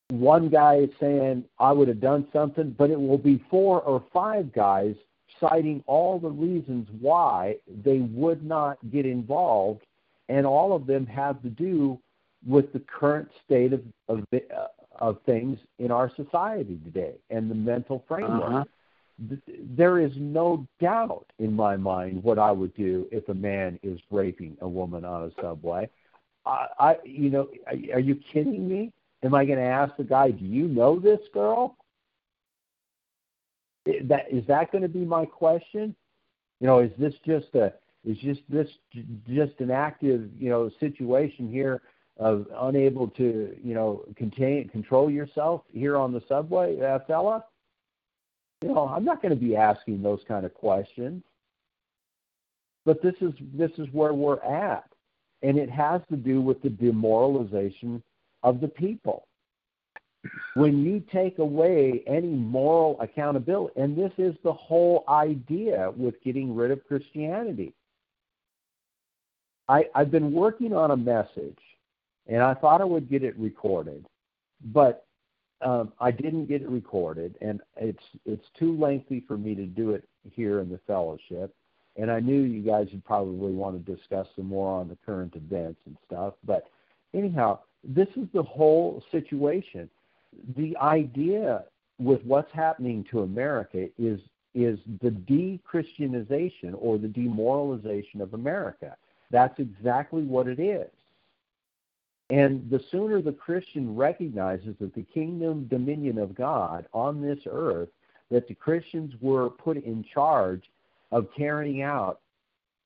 one 0.10 0.50
guy 0.50 0.88
saying 1.00 1.44
I 1.60 1.72
would 1.72 1.88
have 1.88 2.00
done 2.00 2.28
something, 2.32 2.76
but 2.78 2.90
it 2.90 3.00
will 3.00 3.18
be 3.18 3.44
four 3.50 3.82
or 3.82 4.04
five 4.14 4.54
guys 4.54 4.96
citing 5.40 5.84
all 5.88 6.20
the 6.20 6.30
reasons 6.30 6.88
why 7.02 7.56
they 7.84 8.00
would 8.00 8.44
not 8.44 8.78
get 8.92 9.06
involved, 9.06 9.82
and 10.30 10.46
all 10.46 10.74
of 10.74 10.88
them 10.88 11.06
have 11.06 11.42
to 11.42 11.50
do 11.50 12.00
with 12.46 12.72
the 12.72 12.80
current 12.80 13.30
state 13.46 13.74
of 13.74 13.82
of, 14.08 14.24
of 15.00 15.18
things 15.26 15.58
in 15.80 15.92
our 15.92 16.12
society 16.16 16.80
today 16.84 17.14
and 17.30 17.50
the 17.50 17.56
mental 17.56 18.04
framework. 18.08 18.44
Uh-huh. 18.44 19.36
There 19.76 20.00
is 20.00 20.12
no 20.16 20.68
doubt 20.80 21.26
in 21.40 21.54
my 21.54 21.76
mind 21.76 22.24
what 22.24 22.38
I 22.38 22.52
would 22.52 22.76
do 22.76 23.08
if 23.12 23.28
a 23.30 23.34
man 23.34 23.80
is 23.82 24.00
raping 24.12 24.58
a 24.62 24.68
woman 24.68 25.04
on 25.04 25.24
a 25.24 25.42
subway. 25.42 25.90
I, 26.46 26.68
I 26.80 26.96
you 27.04 27.30
know, 27.30 27.48
are, 27.66 27.96
are 27.96 28.00
you 28.00 28.20
kidding 28.32 28.68
me? 28.68 28.92
Am 29.24 29.34
I 29.34 29.46
going 29.46 29.58
to 29.58 29.66
ask 29.66 29.96
the 29.98 30.04
guy, 30.04 30.30
"Do 30.30 30.46
you 30.46 30.68
know 30.68 31.00
this 31.00 31.20
girl?" 31.34 31.76
That 33.86 34.32
is 34.32 34.46
that 34.48 34.72
going 34.72 34.84
to 34.84 34.88
be 34.88 35.04
my 35.04 35.26
question? 35.26 35.96
You 36.60 36.68
know, 36.68 36.80
is 36.80 36.92
this 37.00 37.16
just 37.26 37.56
a 37.56 37.74
is 38.06 38.18
just 38.20 38.42
this 38.50 38.68
just 39.28 39.60
an 39.60 39.72
active 39.72 40.30
you 40.38 40.50
know 40.50 40.70
situation 40.80 41.52
here 41.52 41.82
of 42.20 42.48
unable 42.60 43.08
to 43.10 43.56
you 43.64 43.74
know 43.74 44.04
contain 44.16 44.68
control 44.70 45.10
yourself 45.10 45.62
here 45.72 45.98
on 45.98 46.12
the 46.12 46.22
subway, 46.28 46.80
uh, 46.80 47.00
fella? 47.08 47.46
You 48.62 48.70
know, 48.70 48.88
I'm 48.88 49.06
not 49.06 49.22
going 49.22 49.34
to 49.34 49.40
be 49.40 49.56
asking 49.56 50.02
those 50.02 50.22
kind 50.28 50.46
of 50.46 50.54
questions. 50.54 51.24
But 52.86 53.02
this 53.04 53.16
is 53.20 53.34
this 53.54 53.72
is 53.78 53.88
where 53.92 54.14
we're 54.14 54.42
at. 54.42 54.86
And 55.44 55.60
it 55.60 55.70
has 55.70 56.02
to 56.10 56.16
do 56.16 56.42
with 56.42 56.62
the 56.64 56.70
demoralization 56.70 58.02
of 58.44 58.62
the 58.62 58.68
people. 58.68 59.28
When 60.56 60.84
you 60.84 61.04
take 61.12 61.38
away 61.40 62.02
any 62.08 62.30
moral 62.30 63.00
accountability, 63.00 63.80
and 63.80 63.96
this 63.96 64.12
is 64.18 64.36
the 64.44 64.54
whole 64.54 65.04
idea 65.08 65.92
with 65.96 66.16
getting 66.24 66.56
rid 66.56 66.72
of 66.72 66.86
Christianity. 66.88 67.74
I, 69.70 69.86
I've 69.94 70.10
been 70.12 70.32
working 70.32 70.74
on 70.74 70.92
a 70.92 70.98
message, 70.98 71.60
and 72.28 72.42
I 72.44 72.54
thought 72.54 72.82
I 72.82 72.86
would 72.86 73.10
get 73.10 73.24
it 73.24 73.38
recorded, 73.38 74.06
but 74.66 75.06
um, 75.62 75.94
I 76.00 76.12
didn't 76.12 76.46
get 76.46 76.62
it 76.62 76.70
recorded, 76.70 77.36
and 77.42 77.62
it's 77.78 78.04
it's 78.26 78.46
too 78.60 78.78
lengthy 78.78 79.24
for 79.28 79.38
me 79.38 79.56
to 79.56 79.66
do 79.66 79.92
it 79.92 80.08
here 80.32 80.60
in 80.60 80.70
the 80.70 80.80
fellowship. 80.86 81.54
And 81.96 82.12
I 82.12 82.20
knew 82.20 82.42
you 82.42 82.62
guys 82.62 82.88
would 82.92 83.04
probably 83.06 83.54
want 83.54 83.84
to 83.84 83.96
discuss 83.96 84.28
some 84.36 84.46
more 84.46 84.80
on 84.80 84.88
the 84.88 84.98
current 85.04 85.36
events 85.36 85.80
and 85.88 85.98
stuff. 86.06 86.36
But 86.46 86.70
anyhow, 87.16 87.60
this 87.84 88.08
is 88.16 88.28
the 88.34 88.44
whole 88.44 89.04
situation. 89.12 89.90
The 90.56 90.78
idea 90.78 91.64
with 91.98 92.24
what's 92.24 92.52
happening 92.54 93.04
to 93.12 93.22
America 93.22 93.88
is 93.98 94.20
is 94.54 94.80
the 95.02 95.12
de-Christianization 95.12 96.74
or 96.76 96.98
the 96.98 97.08
demoralization 97.08 98.22
of 98.22 98.34
America. 98.34 98.96
That's 99.30 99.60
exactly 99.60 100.24
what 100.24 100.48
it 100.48 100.60
is. 100.60 100.90
And 102.30 102.70
the 102.70 102.82
sooner 102.92 103.22
the 103.22 103.32
Christian 103.32 103.96
recognizes 103.96 104.76
that 104.80 104.94
the 104.94 105.04
kingdom 105.14 105.68
dominion 105.68 106.18
of 106.18 106.36
God 106.36 106.86
on 106.94 107.22
this 107.22 107.40
earth, 107.50 107.90
that 108.30 108.48
the 108.48 108.56
Christians 108.56 109.14
were 109.22 109.50
put 109.50 109.78
in 109.78 110.04
charge 110.14 110.64
of 111.12 111.28
carrying 111.38 111.82
out 111.82 112.20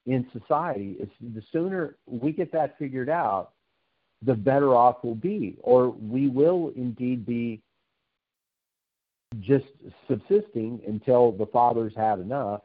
in 0.06 0.28
society, 0.32 0.98
the 1.20 1.44
sooner 1.52 1.96
we 2.06 2.32
get 2.32 2.52
that 2.52 2.78
figured 2.78 3.10
out, 3.10 3.52
the 4.24 4.34
better 4.34 4.76
off 4.76 4.98
we'll 5.04 5.16
be, 5.16 5.58
or 5.62 5.90
we 5.90 6.28
will 6.28 6.72
indeed 6.76 7.26
be 7.26 7.62
just 9.40 9.66
subsisting 10.08 10.82
until 10.88 11.32
the 11.32 11.46
Father's 11.48 11.94
had 11.96 12.20
enough 12.20 12.62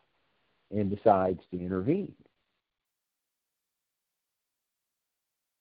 and 0.70 0.94
decides 0.94 1.40
to 1.50 1.58
intervene. 1.58 2.12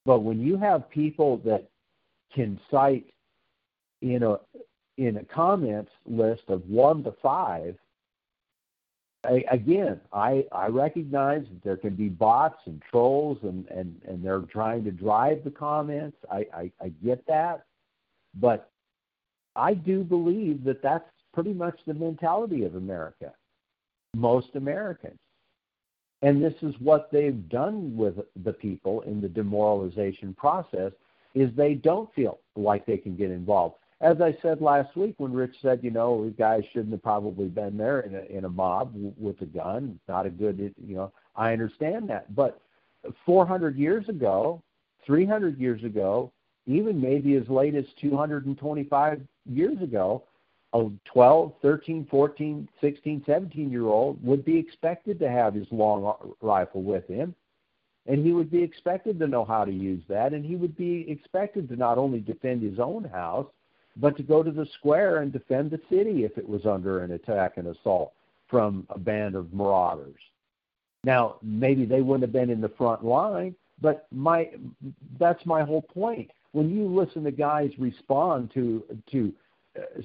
But 0.05 0.19
when 0.19 0.39
you 0.39 0.57
have 0.57 0.89
people 0.89 1.37
that 1.45 1.67
can 2.33 2.59
cite 2.69 3.11
in 4.01 4.23
a 4.23 4.37
in 4.97 5.17
a 5.17 5.25
comments 5.25 5.91
list 6.05 6.43
of 6.47 6.65
one 6.69 7.03
to 7.03 7.11
five, 7.21 7.75
I, 9.25 9.43
again, 9.49 9.99
I 10.13 10.45
I 10.51 10.67
recognize 10.67 11.43
that 11.49 11.63
there 11.63 11.77
can 11.77 11.95
be 11.95 12.09
bots 12.09 12.59
and 12.65 12.81
trolls 12.89 13.39
and 13.41 13.67
and 13.69 13.99
and 14.07 14.23
they're 14.23 14.41
trying 14.41 14.83
to 14.83 14.91
drive 14.91 15.43
the 15.43 15.51
comments. 15.51 16.17
I 16.31 16.45
I, 16.53 16.71
I 16.81 16.89
get 17.03 17.25
that, 17.27 17.65
but 18.35 18.69
I 19.55 19.73
do 19.73 20.03
believe 20.03 20.63
that 20.65 20.81
that's 20.81 21.09
pretty 21.33 21.53
much 21.53 21.79
the 21.87 21.93
mentality 21.93 22.63
of 22.63 22.75
America, 22.75 23.33
most 24.15 24.55
Americans. 24.55 25.19
And 26.21 26.43
this 26.43 26.53
is 26.61 26.73
what 26.79 27.11
they've 27.11 27.47
done 27.49 27.95
with 27.95 28.15
the 28.43 28.53
people 28.53 29.01
in 29.01 29.21
the 29.21 29.29
demoralization 29.29 30.33
process 30.33 30.91
is 31.33 31.49
they 31.55 31.73
don't 31.73 32.13
feel 32.13 32.39
like 32.55 32.85
they 32.85 32.97
can 32.97 33.15
get 33.15 33.29
involved. 33.29 33.75
As 34.01 34.21
I 34.21 34.37
said 34.41 34.61
last 34.61 34.95
week 34.95 35.15
when 35.17 35.33
Rich 35.33 35.55
said, 35.61 35.79
you 35.83 35.91
know, 35.91 36.25
these 36.25 36.35
guys 36.37 36.63
shouldn't 36.71 36.91
have 36.91 37.03
probably 37.03 37.47
been 37.47 37.77
there 37.77 38.01
in 38.01 38.15
a, 38.15 38.37
in 38.37 38.45
a 38.45 38.49
mob 38.49 38.93
with 39.17 39.41
a 39.41 39.45
gun. 39.45 39.99
Not 40.07 40.25
a 40.25 40.29
good, 40.29 40.73
you 40.85 40.95
know, 40.95 41.11
I 41.35 41.53
understand 41.53 42.09
that. 42.09 42.33
But 42.35 42.61
400 43.25 43.77
years 43.77 44.07
ago, 44.09 44.61
300 45.05 45.59
years 45.59 45.83
ago, 45.83 46.31
even 46.65 46.99
maybe 46.99 47.35
as 47.35 47.47
late 47.47 47.75
as 47.75 47.85
225 48.01 49.21
years 49.45 49.81
ago, 49.81 50.23
a 50.75 50.89
12, 51.05 51.53
13, 51.61 52.07
14, 52.11 52.67
16, 52.81 53.23
17 53.25 53.71
year 53.71 53.85
old 53.85 54.21
would 54.23 54.43
be 54.43 54.57
expected 54.57 55.19
to 55.19 55.29
have 55.29 55.53
his 55.53 55.67
long 55.71 56.13
rifle 56.41 56.83
with 56.83 57.07
him. 57.07 57.33
And 58.07 58.23
he 58.23 58.33
would 58.33 58.51
be 58.51 58.61
expected 58.61 59.17
to 59.19 59.27
know 59.27 59.45
how 59.45 59.65
to 59.65 59.71
use 59.71 60.03
that. 60.09 60.33
And 60.33 60.45
he 60.45 60.55
would 60.55 60.77
be 60.77 61.09
expected 61.09 61.69
to 61.69 61.75
not 61.75 61.97
only 61.97 62.19
defend 62.19 62.61
his 62.61 62.77
own 62.77 63.05
house, 63.05 63.47
but 63.95 64.17
to 64.17 64.23
go 64.23 64.43
to 64.43 64.51
the 64.51 64.67
square 64.77 65.19
and 65.19 65.31
defend 65.31 65.71
the 65.71 65.79
city 65.89 66.25
if 66.25 66.37
it 66.37 66.47
was 66.47 66.65
under 66.65 67.03
an 67.03 67.13
attack 67.13 67.53
and 67.55 67.67
assault 67.67 68.11
from 68.49 68.85
a 68.89 68.99
band 68.99 69.35
of 69.35 69.53
marauders. 69.53 70.19
Now, 71.05 71.37
maybe 71.41 71.85
they 71.85 72.01
wouldn't 72.01 72.23
have 72.23 72.33
been 72.33 72.49
in 72.49 72.61
the 72.61 72.69
front 72.77 73.05
line, 73.05 73.55
but 73.81 74.07
my 74.11 74.49
that's 75.17 75.45
my 75.45 75.63
whole 75.63 75.81
point. 75.81 76.29
When 76.51 76.69
you 76.69 76.85
listen 76.87 77.23
to 77.23 77.31
guys 77.31 77.71
respond 77.77 78.51
to 78.53 78.83
to 79.11 79.33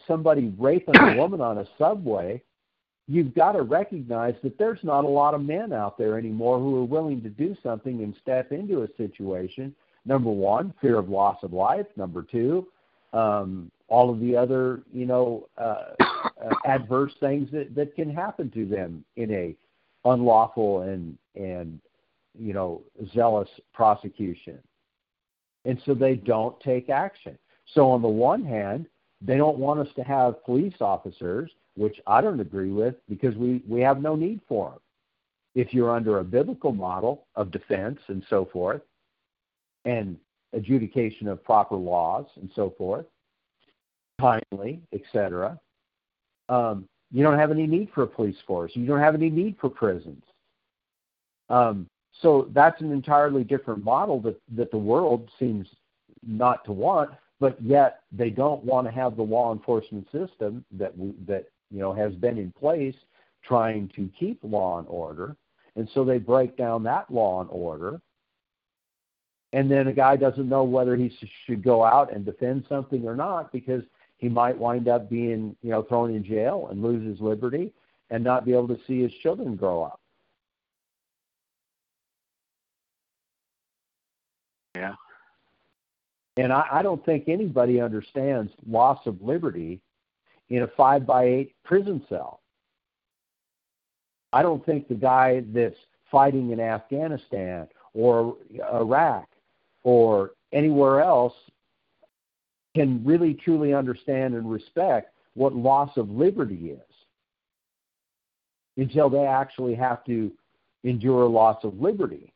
somebody 0.07 0.53
raping 0.59 0.97
a 0.97 1.17
woman 1.17 1.41
on 1.41 1.59
a 1.59 1.67
subway, 1.79 2.43
you've 3.07 3.35
got 3.35 3.53
to 3.53 3.63
recognize 3.63 4.35
that 4.43 4.59
there's 4.59 4.79
not 4.83 5.05
a 5.05 5.09
lot 5.09 5.35
of 5.35 5.43
men 5.43 5.73
out 5.73 5.99
there 5.99 6.19
anymore 6.19 6.59
who 6.59 6.77
are 6.77 6.85
willing 6.85 7.23
to 7.23 7.29
do 7.29 7.57
something 7.63 8.03
and 8.03 8.15
step 8.23 8.53
into 8.53 8.83
a 8.83 8.89
situation. 8.97 9.75
Number 10.05 10.31
one, 10.31 10.73
fear 10.81 10.99
of 10.99 11.09
loss 11.09 11.39
of 11.43 11.53
life. 11.53 11.87
Number 11.97 12.23
two, 12.23 12.67
um, 13.13 13.71
all 13.89 14.11
of 14.11 14.21
the 14.21 14.37
other, 14.37 14.83
you 14.93 15.07
know, 15.07 15.49
uh, 15.59 15.93
uh, 16.01 16.55
adverse 16.65 17.13
things 17.21 17.51
that, 17.51 17.75
that 17.75 17.95
can 17.95 18.09
happen 18.13 18.51
to 18.53 18.65
them 18.67 19.05
in 19.17 19.33
a 19.33 19.57
unlawful 20.05 20.83
and 20.83 21.19
and 21.35 21.81
you 22.39 22.53
know 22.53 22.83
zealous 23.15 23.49
prosecution. 23.75 24.59
And 25.65 25.81
so 25.85 25.95
they 25.95 26.15
don't 26.15 26.59
take 26.61 26.89
action. 26.89 27.37
So 27.75 27.91
on 27.91 28.01
the 28.01 28.09
one 28.09 28.45
hand, 28.45 28.87
they 29.21 29.37
don't 29.37 29.59
want 29.59 29.81
us 29.81 29.89
to 29.97 30.03
have 30.03 30.45
police 30.45 30.75
officers, 30.81 31.51
which 31.77 32.01
I 32.07 32.21
don't 32.21 32.41
agree 32.41 32.71
with 32.71 32.95
because 33.09 33.37
we, 33.37 33.63
we 33.69 33.81
have 33.81 34.01
no 34.01 34.17
need 34.17 34.41
for 34.49 34.71
them. 34.71 34.79
If 35.55 35.75
you're 35.75 35.95
under 35.95 36.19
a 36.19 36.25
biblical 36.25 36.73
model 36.73 37.27
of 37.35 37.51
defense 37.51 37.99
and 38.09 38.25
so 38.31 38.49
forth, 38.53 38.83
and 39.85 40.17
adjudication 40.53 41.29
of 41.29 41.43
proper 41.43 41.77
laws 41.77 42.27
and 42.37 42.51
so 42.55 42.75
forth, 42.77 43.07
timely, 44.21 44.81
etc., 44.93 45.59
um, 46.49 46.87
you 47.13 47.23
don't 47.23 47.39
have 47.39 47.51
any 47.51 47.67
need 47.67 47.91
for 47.95 48.03
a 48.03 48.07
police 48.07 48.37
force. 48.47 48.73
You 48.75 48.87
don't 48.87 49.01
have 49.01 49.15
any 49.15 49.31
need 49.31 49.57
for 49.61 49.69
prisons. 49.69 50.23
Um, 51.49 51.87
so 52.23 52.49
that's 52.53 52.81
an 52.81 52.93
entirely 52.93 53.45
different 53.45 53.83
model 53.83 54.21
that, 54.21 54.41
that 54.55 54.71
the 54.71 54.79
world 54.79 55.29
seems 55.39 55.67
not 56.27 56.65
to 56.67 56.73
want 56.73 57.11
but 57.41 57.61
yet 57.63 58.01
they 58.13 58.31
don't 58.31 58.63
want 58.63 58.87
to 58.87 58.93
have 58.93 59.17
the 59.17 59.23
law 59.23 59.53
enforcement 59.53 60.07
system 60.13 60.65
that 60.73 60.97
we, 60.97 61.15
that 61.27 61.47
you 61.71 61.81
know 61.81 61.93
has 61.93 62.15
been 62.15 62.39
in 62.39 62.53
place 62.53 62.95
trying 63.43 63.91
to 63.97 64.09
keep 64.19 64.39
law 64.43 64.79
and 64.79 64.87
order, 64.89 65.35
and 65.75 65.89
so 65.95 66.05
they 66.05 66.19
break 66.19 66.57
down 66.57 66.83
that 66.85 67.11
law 67.11 67.41
and 67.41 67.51
order. 67.51 68.01
And 69.53 69.69
then 69.69 69.89
a 69.89 69.93
guy 69.93 70.15
doesn't 70.15 70.49
know 70.49 70.63
whether 70.63 70.95
he 70.95 71.13
should 71.45 71.65
go 71.65 71.83
out 71.83 72.13
and 72.13 72.25
defend 72.25 72.65
something 72.69 73.05
or 73.05 73.17
not 73.17 73.51
because 73.51 73.83
he 74.19 74.29
might 74.29 74.57
wind 74.57 74.87
up 74.87 75.11
being 75.11 75.57
you 75.63 75.71
know 75.71 75.83
thrown 75.83 76.15
in 76.15 76.23
jail 76.23 76.69
and 76.71 76.83
lose 76.83 77.05
his 77.05 77.21
liberty 77.21 77.73
and 78.11 78.23
not 78.23 78.45
be 78.45 78.53
able 78.53 78.69
to 78.69 78.79
see 78.87 79.03
his 79.03 79.13
children 79.23 79.57
grow 79.57 79.83
up. 79.83 80.00
And 86.41 86.55
I, 86.55 86.65
I 86.73 86.83
don't 86.83 87.05
think 87.05 87.29
anybody 87.29 87.83
understands 87.83 88.51
loss 88.67 88.99
of 89.05 89.21
liberty 89.21 89.79
in 90.49 90.63
a 90.63 90.67
five 90.69 91.05
by 91.07 91.25
eight 91.25 91.55
prison 91.65 92.03
cell. 92.09 92.41
I 94.33 94.43
don't 94.43 94.65
think 94.65 94.89
the 94.89 94.95
guy 94.95 95.43
that's 95.53 95.77
fighting 96.11 96.51
in 96.51 96.59
Afghanistan 96.59 97.69
or 97.93 98.39
Iraq 98.73 99.29
or 99.83 100.31
anywhere 100.53 101.03
else 101.03 101.35
can 102.75 103.05
really 103.05 103.35
truly 103.35 103.75
understand 103.75 104.35
and 104.35 104.51
respect 104.51 105.13
what 105.35 105.55
loss 105.55 105.95
of 105.99 106.09
liberty 106.09 106.71
is 106.71 106.95
until 108.79 109.11
they 109.11 109.27
actually 109.27 109.75
have 109.75 110.03
to 110.05 110.33
endure 110.85 111.29
loss 111.29 111.63
of 111.65 111.79
liberty. 111.79 112.33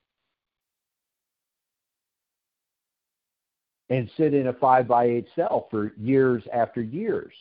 And 3.94 4.10
sit 4.16 4.34
in 4.34 4.48
a 4.48 4.52
five 4.52 4.88
by 4.88 5.04
eight 5.04 5.28
cell 5.36 5.68
for 5.70 5.92
years 5.96 6.42
after 6.52 6.82
years, 6.82 7.32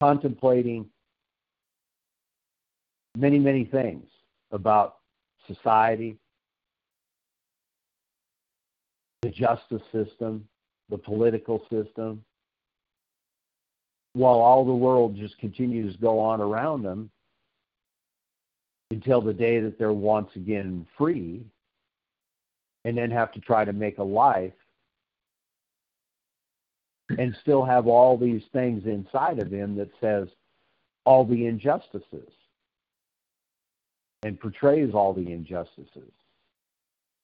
contemplating 0.00 0.84
many, 3.16 3.38
many 3.38 3.64
things 3.64 4.04
about 4.50 4.96
society, 5.46 6.18
the 9.22 9.30
justice 9.30 9.82
system, 9.92 10.48
the 10.90 10.98
political 10.98 11.60
system, 11.70 12.24
while 14.14 14.40
all 14.40 14.64
the 14.64 14.74
world 14.74 15.14
just 15.14 15.38
continues 15.38 15.94
to 15.94 16.00
go 16.00 16.18
on 16.18 16.40
around 16.40 16.82
them 16.82 17.08
until 18.90 19.20
the 19.20 19.32
day 19.32 19.60
that 19.60 19.78
they're 19.78 19.92
once 19.92 20.30
again 20.34 20.84
free 20.98 21.44
and 22.84 22.98
then 22.98 23.10
have 23.10 23.30
to 23.30 23.38
try 23.38 23.64
to 23.64 23.72
make 23.72 23.98
a 23.98 24.02
life 24.02 24.52
and 27.10 27.36
still 27.40 27.64
have 27.64 27.86
all 27.86 28.16
these 28.16 28.42
things 28.52 28.84
inside 28.86 29.38
of 29.38 29.50
him 29.50 29.76
that 29.76 29.90
says 30.00 30.28
all 31.04 31.24
the 31.24 31.46
injustices 31.46 32.30
and 34.22 34.40
portrays 34.40 34.92
all 34.92 35.12
the 35.12 35.32
injustices. 35.32 36.10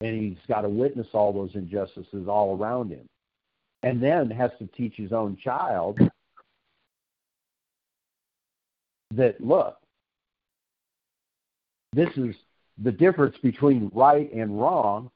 And 0.01 0.21
he's 0.21 0.39
got 0.49 0.63
to 0.63 0.69
witness 0.69 1.09
all 1.13 1.33
those 1.33 1.55
injustices 1.55 2.29
all 2.29 2.57
around 2.57 2.91
him. 2.91 3.09
And 3.83 4.01
then 4.01 4.31
has 4.31 4.51
to 4.59 4.67
teach 4.69 4.95
his 4.95 5.13
own 5.13 5.37
child 5.37 5.99
that, 9.15 9.41
look, 9.41 9.77
this 11.93 12.09
is 12.17 12.35
the 12.83 12.93
difference 12.93 13.37
between 13.43 13.91
right 13.93 14.33
and 14.33 14.59
wrong. 14.59 15.11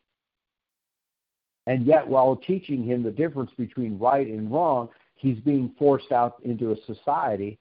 And 1.67 1.85
yet, 1.85 2.07
while 2.07 2.37
teaching 2.37 2.85
him 2.85 3.03
the 3.03 3.11
difference 3.11 3.51
between 3.57 3.99
right 3.99 4.27
and 4.27 4.51
wrong, 4.51 4.89
he's 5.17 5.39
being 5.41 5.75
forced 5.79 6.13
out 6.13 6.37
into 6.45 6.73
a 6.73 6.77
society 6.87 7.59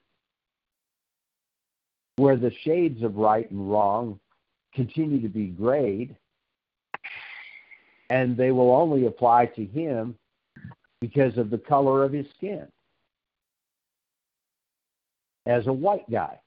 where 2.18 2.38
the 2.38 2.52
shades 2.64 3.04
of 3.04 3.16
right 3.16 3.50
and 3.50 3.70
wrong 3.70 4.20
continue 4.74 5.22
to 5.22 5.30
be 5.30 5.48
grayed, 5.48 6.16
and 8.10 8.38
they 8.38 8.52
will 8.52 8.72
only 8.72 9.08
apply 9.08 9.48
to 9.48 9.66
him 9.66 10.16
because 11.02 11.38
of 11.38 11.50
the 11.50 11.58
color 11.58 12.04
of 12.04 12.14
his 12.14 12.26
skin 12.38 12.68
as 15.46 15.68
a 15.68 15.74
white 15.74 16.10
guy. 16.10 16.40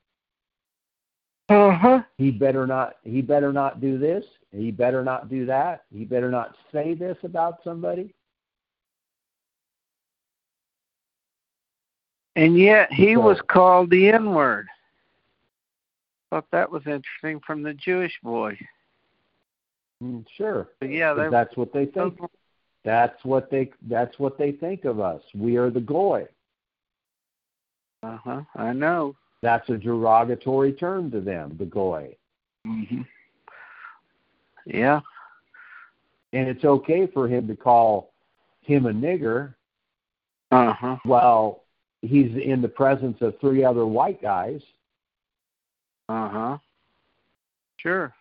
Uh-huh. 1.49 2.03
He 2.19 2.31
better 2.31 2.67
not 2.67 2.97
he 3.05 3.23
better 3.23 3.53
not 3.53 3.81
do 3.81 3.99
this, 3.99 4.25
he 4.53 4.71
better 4.71 5.05
not 5.05 5.29
do 5.29 5.47
that, 5.47 5.85
he 5.93 6.05
better 6.05 6.31
not 6.31 6.55
say 6.73 6.95
this 6.95 7.17
about 7.23 7.63
somebody. 7.63 8.15
And 12.37 12.57
yet 12.59 12.93
he 12.93 13.15
So- 13.15 13.21
was 13.21 13.41
called 13.43 13.91
the 13.91 14.09
N 14.11 14.33
word. 14.35 14.69
Thought 16.31 16.51
that 16.51 16.71
was 16.71 16.87
interesting 16.87 17.41
from 17.41 17.63
the 17.63 17.75
Jewish 17.75 18.19
boy. 18.23 18.59
Mm, 20.03 20.25
Sure. 20.37 20.69
But 20.79 20.91
yeah, 20.91 21.15
they 21.15 21.29
that's 21.29 21.57
what 21.57 21.73
they 21.73 21.87
think. 21.87 22.21
That's 22.85 23.25
what 23.25 23.51
they 23.51 23.73
that's 23.83 24.17
what 24.19 24.39
they 24.39 24.53
think 24.53 24.85
of 24.85 25.01
us. 25.01 25.23
We 25.35 25.57
are 25.57 25.71
the 25.71 25.81
goy. 25.81 26.29
Uh 28.05 28.19
huh. 28.19 28.43
I 28.55 28.73
know. 28.73 29.17
That's 29.43 29.69
a 29.71 29.77
derogatory 29.77 30.73
term 30.75 31.11
to 31.11 31.21
them, 31.21 31.57
the 31.59 31.65
goy. 31.67 32.17
hmm 32.65 33.03
Yeah. 34.69 35.01
And 36.35 36.47
it's 36.49 36.65
okay 36.65 37.07
for 37.07 37.27
him 37.27 37.49
to 37.49 37.57
call 37.57 38.13
him 38.61 38.87
a 38.87 38.93
nigger 38.93 39.55
Uh 40.51 40.73
huh. 40.75 40.97
while 41.05 41.65
he's 42.03 42.37
in 42.37 42.61
the 42.61 42.69
presence 42.69 43.17
of 43.23 43.39
three 43.41 43.65
other 43.65 43.87
white 43.87 44.21
guys. 44.21 44.61
Uh 46.09 46.29
huh. 46.29 46.59
Sure. 47.79 48.13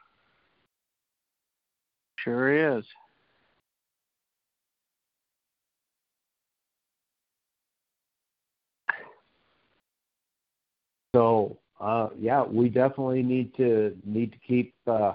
Sure 2.18 2.78
is. 2.78 2.86
So 11.14 11.58
uh, 11.80 12.10
yeah, 12.18 12.44
we 12.44 12.70
definitely 12.70 13.22
need 13.24 13.54
to 13.56 13.96
need 14.06 14.32
to 14.32 14.38
keep 14.48 14.74
uh, 14.88 15.14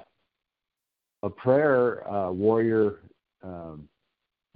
a 1.23 1.31
prayer 1.31 2.09
uh, 2.11 2.31
warrior 2.31 3.01
um, 3.43 3.89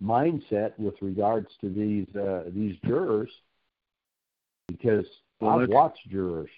mindset 0.02 0.72
with 0.78 0.94
regards 1.00 1.48
to 1.60 1.68
these 1.70 2.06
uh, 2.16 2.44
these 2.54 2.76
jurors 2.84 3.30
because 4.68 5.06
Well, 5.40 5.60
I've 5.60 5.68
watched 5.68 6.08
jurors 6.08 6.50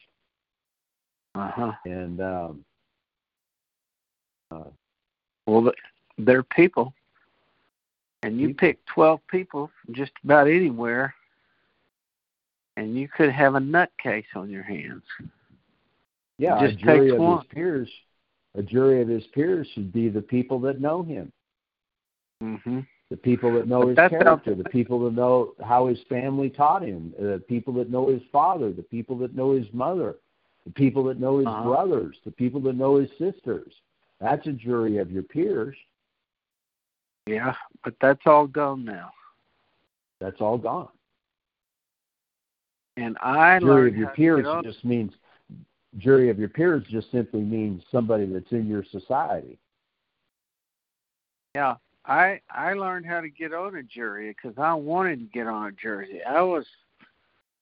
Uh 1.34 1.50
huh. 1.54 1.72
and 1.84 2.20
um, 2.20 2.64
uh, 4.50 4.64
Well, 5.46 5.70
they're 6.16 6.42
people, 6.42 6.92
and 8.22 8.40
you 8.40 8.48
People. 8.48 8.68
pick 8.68 8.86
twelve 8.86 9.20
people 9.28 9.70
from 9.84 9.94
just 9.94 10.12
about 10.24 10.48
anywhere, 10.48 11.14
and 12.76 12.96
you 12.96 13.08
could 13.08 13.30
have 13.30 13.54
a 13.54 13.60
nutcase 13.60 14.24
on 14.34 14.50
your 14.50 14.62
hands. 14.64 15.02
yeah, 16.38 16.56
It 16.56 16.64
a 16.64 16.68
just 16.72 16.78
jury 16.82 17.08
takes 17.08 17.12
of 17.12 17.20
one. 17.20 17.36
his 17.38 17.46
peers, 17.54 17.90
a 18.58 18.62
jury 18.62 19.00
of 19.00 19.08
his 19.08 19.24
peers 19.28 19.66
should 19.72 19.92
be 19.92 20.08
the 20.08 20.20
people 20.20 20.58
that 20.60 20.80
know 20.80 21.02
him. 21.02 21.32
Mm-hmm. 22.42 22.80
the 23.10 23.16
people 23.16 23.52
that 23.54 23.66
know 23.66 23.80
But 23.94 24.10
his 24.12 24.20
character, 24.20 24.54
the 24.54 24.64
people 24.64 25.02
that 25.04 25.14
know 25.14 25.54
how 25.64 25.86
his 25.88 25.98
family 26.08 26.50
taught 26.50 26.82
him, 26.82 27.12
uh, 27.18 27.22
the 27.22 27.42
people 27.48 27.72
that 27.74 27.90
know 27.90 28.08
his 28.08 28.22
father, 28.30 28.70
the 28.72 28.82
people 28.82 29.16
that 29.18 29.34
know 29.34 29.52
his 29.52 29.66
mother, 29.72 30.16
the 30.64 30.72
people 30.72 31.02
that 31.04 31.18
know 31.18 31.38
his 31.38 31.46
Uh-huh. 31.48 31.64
brothers, 31.64 32.16
the 32.24 32.30
people 32.30 32.60
that 32.62 32.76
know 32.76 32.96
his 32.96 33.10
sisters. 33.18 33.72
That's 34.20 34.46
a 34.46 34.52
jury 34.52 34.98
of 34.98 35.10
your 35.10 35.22
peers. 35.24 35.76
Yeah, 37.26 37.54
but 37.84 37.94
that's 38.00 38.26
all 38.26 38.46
gone 38.46 38.84
now. 38.84 39.10
That's 40.20 40.40
all 40.40 40.58
gone. 40.58 40.88
And 42.96 43.16
I 43.20 43.58
jury 43.60 43.90
of 43.90 43.96
your 43.96 44.08
peers 44.10 44.46
just 44.64 44.84
means 44.84 45.12
jury 45.96 46.28
of 46.30 46.38
your 46.38 46.48
peers 46.50 46.84
just 46.88 47.10
simply 47.10 47.40
means 47.40 47.82
somebody 47.90 48.26
that's 48.26 48.52
in 48.52 48.66
your 48.66 48.84
society. 48.84 49.58
Yeah, 51.54 51.76
I 52.04 52.40
I 52.50 52.74
learned 52.74 53.06
how 53.06 53.20
to 53.20 53.28
get 53.30 53.54
on 53.54 53.76
a 53.76 53.82
jury 53.82 54.28
because 54.36 54.58
I 54.58 54.74
wanted 54.74 55.20
to 55.20 55.26
get 55.26 55.46
on 55.46 55.66
a 55.66 55.72
jury. 55.72 56.22
I 56.24 56.42
was 56.42 56.66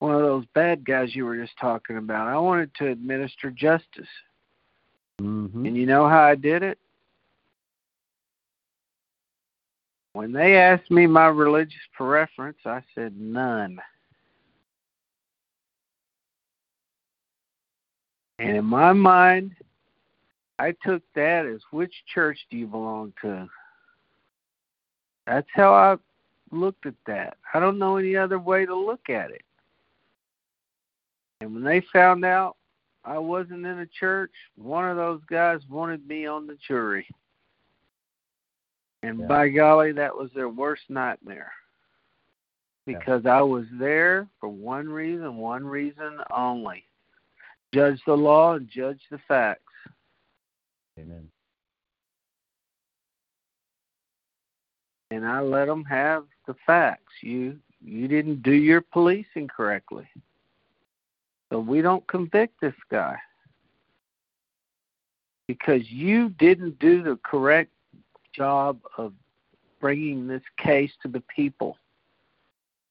one 0.00 0.14
of 0.14 0.20
those 0.20 0.44
bad 0.54 0.84
guys 0.84 1.14
you 1.14 1.24
were 1.24 1.36
just 1.36 1.56
talking 1.58 1.96
about. 1.96 2.28
I 2.28 2.36
wanted 2.38 2.74
to 2.76 2.88
administer 2.88 3.50
justice, 3.50 4.08
Mm-hmm. 5.22 5.64
and 5.64 5.76
you 5.76 5.86
know 5.86 6.08
how 6.08 6.22
I 6.22 6.34
did 6.34 6.62
it? 6.62 6.78
When 10.12 10.32
they 10.32 10.56
asked 10.56 10.90
me 10.90 11.06
my 11.06 11.26
religious 11.26 11.74
preference, 11.94 12.58
I 12.64 12.82
said 12.94 13.18
none. 13.18 13.78
And 18.38 18.56
in 18.56 18.64
my 18.64 18.92
mind, 18.92 19.52
I 20.58 20.74
took 20.84 21.02
that 21.14 21.46
as 21.46 21.60
which 21.70 21.92
church 22.12 22.38
do 22.50 22.56
you 22.56 22.66
belong 22.66 23.12
to? 23.22 23.48
That's 25.26 25.48
how 25.54 25.72
I 25.72 25.96
looked 26.54 26.86
at 26.86 26.94
that. 27.06 27.36
I 27.52 27.60
don't 27.60 27.78
know 27.78 27.96
any 27.96 28.16
other 28.16 28.38
way 28.38 28.66
to 28.66 28.74
look 28.74 29.10
at 29.10 29.30
it. 29.30 29.42
And 31.40 31.54
when 31.54 31.64
they 31.64 31.82
found 31.92 32.24
out 32.24 32.56
I 33.04 33.18
wasn't 33.18 33.66
in 33.66 33.80
a 33.80 33.86
church, 33.86 34.32
one 34.56 34.88
of 34.88 34.96
those 34.96 35.20
guys 35.28 35.60
wanted 35.68 36.06
me 36.06 36.26
on 36.26 36.46
the 36.46 36.56
jury. 36.66 37.08
And 39.02 39.20
Yeah. 39.20 39.26
by 39.26 39.48
golly, 39.48 39.92
that 39.92 40.16
was 40.16 40.32
their 40.32 40.48
worst 40.48 40.88
nightmare. 40.88 41.52
Yeah. 42.86 42.98
Because 42.98 43.26
I 43.26 43.42
was 43.42 43.66
there 43.72 44.28
for 44.40 44.48
one 44.48 44.88
reason, 44.88 45.36
one 45.36 45.66
reason 45.66 46.20
only 46.30 46.86
judge 47.76 48.00
the 48.06 48.16
law 48.16 48.54
and 48.54 48.68
judge 48.68 49.00
the 49.10 49.18
facts. 49.28 49.60
Amen. 50.98 51.28
and 55.10 55.26
I 55.26 55.40
let 55.40 55.66
them 55.66 55.84
have 55.84 56.24
the 56.46 56.54
facts. 56.66 57.12
You 57.22 57.58
you 57.80 58.08
didn't 58.08 58.42
do 58.42 58.52
your 58.52 58.80
policing 58.80 59.48
correctly, 59.48 60.06
so 61.50 61.60
we 61.60 61.82
don't 61.82 62.06
convict 62.06 62.60
this 62.60 62.74
guy 62.90 63.16
because 65.46 65.82
you 65.90 66.30
didn't 66.30 66.78
do 66.78 67.02
the 67.02 67.18
correct 67.22 67.70
job 68.32 68.80
of 68.98 69.12
bringing 69.80 70.26
this 70.26 70.42
case 70.56 70.90
to 71.02 71.08
the 71.08 71.22
people. 71.34 71.78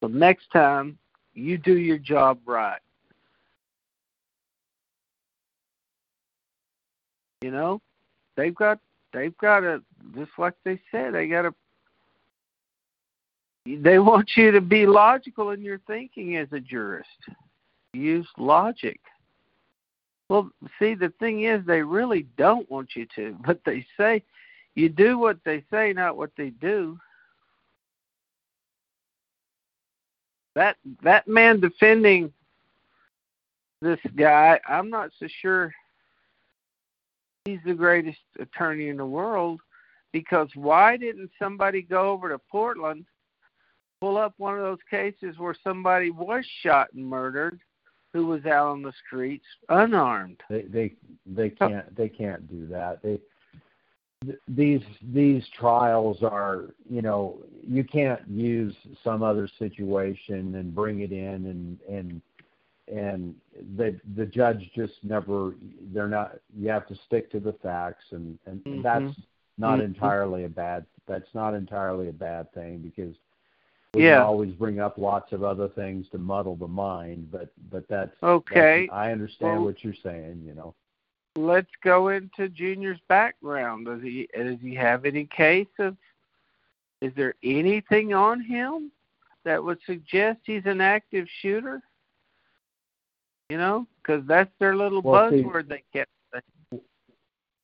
So 0.01 0.07
next 0.07 0.51
time 0.51 0.97
you 1.33 1.57
do 1.57 1.77
your 1.77 1.97
job 1.97 2.39
right. 2.45 2.79
You 7.45 7.51
know, 7.51 7.79
they've 8.35 8.55
got 8.55 8.79
they've 9.13 9.37
got 9.37 9.59
to 9.59 9.83
just 10.15 10.31
like 10.39 10.55
they 10.63 10.81
said 10.91 11.13
they 11.13 11.27
got 11.27 11.43
to 11.43 11.53
they 13.67 13.99
want 13.99 14.31
you 14.35 14.49
to 14.49 14.61
be 14.61 14.87
logical 14.87 15.51
in 15.51 15.61
your 15.61 15.77
thinking 15.85 16.37
as 16.37 16.47
a 16.53 16.59
jurist. 16.59 17.07
Use 17.93 18.27
logic. 18.39 18.99
Well, 20.27 20.49
see, 20.79 20.95
the 20.95 21.13
thing 21.19 21.43
is, 21.43 21.63
they 21.67 21.83
really 21.83 22.25
don't 22.35 22.69
want 22.71 22.95
you 22.95 23.05
to, 23.15 23.37
but 23.45 23.59
they 23.63 23.85
say 23.95 24.23
you 24.73 24.89
do 24.89 25.19
what 25.19 25.37
they 25.45 25.63
say, 25.69 25.93
not 25.93 26.17
what 26.17 26.31
they 26.35 26.49
do. 26.49 26.97
That 30.55 30.77
that 31.03 31.27
man 31.27 31.59
defending 31.59 32.33
this 33.83 33.99
guy, 34.15 34.59
I'm 34.67 34.89
not 34.89 35.11
so 35.19 35.27
sure 35.43 35.71
he's 37.45 37.59
the 37.65 37.73
greatest 37.73 38.19
attorney 38.39 38.89
in 38.89 38.97
the 38.97 39.05
world 39.05 39.61
because 40.11 40.49
why 40.55 40.97
didn't 40.97 41.29
somebody 41.39 41.81
go 41.81 42.09
over 42.09 42.29
to 42.29 42.39
Portland, 42.39 43.05
pull 44.01 44.17
up 44.17 44.33
one 44.37 44.55
of 44.55 44.61
those 44.61 44.79
cases 44.89 45.37
where 45.37 45.55
somebody 45.63 46.09
was 46.09 46.43
shot 46.61 46.87
and 46.93 47.05
murdered 47.05 47.59
who 48.13 48.25
was 48.25 48.45
out 48.45 48.67
on 48.67 48.81
the 48.81 48.93
streets 49.05 49.45
unarmed? 49.69 50.41
They 50.49 50.63
they 50.63 50.93
they 51.25 51.49
can't 51.49 51.95
they 51.95 52.09
can't 52.09 52.49
do 52.49 52.65
that. 52.67 53.01
They 53.03 53.19
these 54.47 54.81
these 55.13 55.43
trials 55.57 56.23
are 56.23 56.73
you 56.89 57.01
know 57.01 57.37
you 57.61 57.83
can't 57.83 58.21
use 58.27 58.75
some 59.03 59.21
other 59.21 59.47
situation 59.59 60.55
and 60.55 60.73
bring 60.73 61.01
it 61.01 61.11
in 61.11 61.45
and 61.45 61.79
and 61.87 62.21
and 62.87 63.35
the 63.77 63.99
the 64.15 64.25
judge 64.25 64.69
just 64.75 64.93
never 65.03 65.55
they're 65.91 66.07
not 66.07 66.37
you 66.55 66.69
have 66.69 66.87
to 66.87 66.95
stick 67.05 67.31
to 67.31 67.39
the 67.39 67.53
facts 67.53 68.05
and 68.11 68.37
and, 68.45 68.63
mm-hmm. 68.63 68.81
that's 68.81 69.17
not 69.57 69.79
mm-hmm. 69.79 69.85
entirely 69.85 70.43
a 70.43 70.49
bad 70.49 70.85
that's 71.07 71.33
not 71.33 71.53
entirely 71.53 72.09
a 72.09 72.13
bad 72.13 72.51
thing 72.53 72.77
because 72.77 73.15
we 73.93 74.03
yeah. 74.03 74.17
can 74.17 74.23
always 74.23 74.53
bring 74.53 74.79
up 74.79 74.97
lots 74.97 75.31
of 75.31 75.43
other 75.43 75.67
things 75.69 76.07
to 76.11 76.17
muddle 76.17 76.55
the 76.55 76.67
mind 76.67 77.27
but 77.31 77.49
but 77.71 77.87
that's 77.87 78.15
okay 78.21 78.87
that's, 78.87 78.95
i 78.95 79.11
understand 79.11 79.57
well, 79.57 79.65
what 79.65 79.83
you're 79.83 79.93
saying 80.03 80.41
you 80.45 80.53
know 80.53 80.75
let's 81.35 81.71
go 81.83 82.09
into 82.09 82.49
junior's 82.49 82.99
background 83.07 83.87
does 83.87 84.01
he 84.01 84.27
does 84.37 84.57
he 84.61 84.75
have 84.75 85.05
any 85.05 85.25
case 85.25 85.67
of 85.79 85.97
is 87.01 87.11
there 87.15 87.33
anything 87.43 88.13
on 88.13 88.41
him 88.41 88.91
that 89.43 89.63
would 89.63 89.79
suggest 89.85 90.39
he's 90.43 90.65
an 90.65 90.81
active 90.81 91.27
shooter 91.41 91.81
you 93.49 93.57
know, 93.57 93.85
because 94.01 94.25
that's 94.27 94.51
their 94.59 94.75
little 94.75 95.01
well, 95.01 95.31
buzzword 95.31 95.63
see, 95.63 95.69
they 95.69 95.83
kept. 95.93 96.11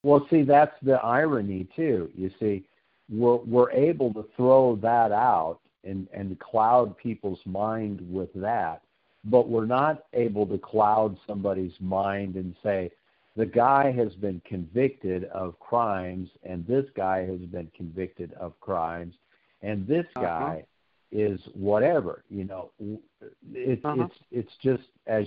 Well, 0.04 0.26
see, 0.30 0.44
that's 0.44 0.76
the 0.82 0.96
irony 0.96 1.68
too. 1.76 2.10
You 2.16 2.32
see, 2.40 2.64
we're 3.10 3.38
we're 3.38 3.72
able 3.72 4.14
to 4.14 4.26
throw 4.36 4.76
that 4.78 5.12
out 5.12 5.60
and 5.84 6.08
and 6.14 6.38
cloud 6.40 6.98
people's 6.98 7.40
mind 7.46 8.00
with 8.12 8.30
that, 8.36 8.82
but 9.26 9.50
we're 9.50 9.66
not 9.66 10.06
able 10.14 10.46
to 10.48 10.58
cloud 10.58 11.18
somebody's 11.28 11.74
mind 11.80 12.36
and 12.36 12.56
say 12.64 12.92
the 13.36 13.46
guy 13.46 13.92
has 13.92 14.14
been 14.16 14.42
convicted 14.46 15.26
of 15.26 15.58
crimes 15.60 16.30
and 16.44 16.66
this 16.68 16.86
guy 16.96 17.26
has 17.26 17.40
been 17.40 17.70
convicted 17.76 18.34
of 18.34 18.60
crimes 18.60 19.14
and 19.62 19.88
this 19.88 20.06
uh-huh. 20.16 20.26
guy 20.26 20.66
is 21.12 21.40
whatever 21.54 22.24
you 22.30 22.46
know 22.46 22.72
it, 22.80 23.80
uh-huh. 23.84 24.06
it's 24.06 24.16
it's 24.32 24.54
just 24.62 24.84
as 25.08 25.26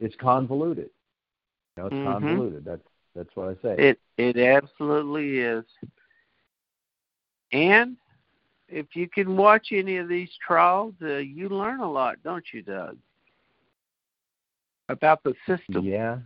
it's 0.00 0.14
convoluted. 0.16 0.90
You 1.76 1.82
know 1.82 1.86
it's 1.86 1.94
mm-hmm. 1.94 2.12
convoluted. 2.12 2.64
That's 2.64 2.82
that's 3.14 3.30
what 3.34 3.48
i 3.48 3.54
say. 3.62 3.76
It 3.78 4.00
it 4.16 4.36
absolutely 4.38 5.38
is. 5.38 5.64
And 7.52 7.96
if 8.68 8.94
you 8.94 9.08
can 9.08 9.36
watch 9.36 9.68
any 9.72 9.96
of 9.96 10.08
these 10.08 10.30
trials 10.46 10.94
uh, 11.02 11.16
you 11.16 11.48
learn 11.48 11.80
a 11.80 11.90
lot 11.90 12.16
don't 12.22 12.44
you 12.52 12.62
doug? 12.62 12.96
About 14.88 15.22
the 15.22 15.34
system. 15.46 15.84
Yeah. 15.84 16.18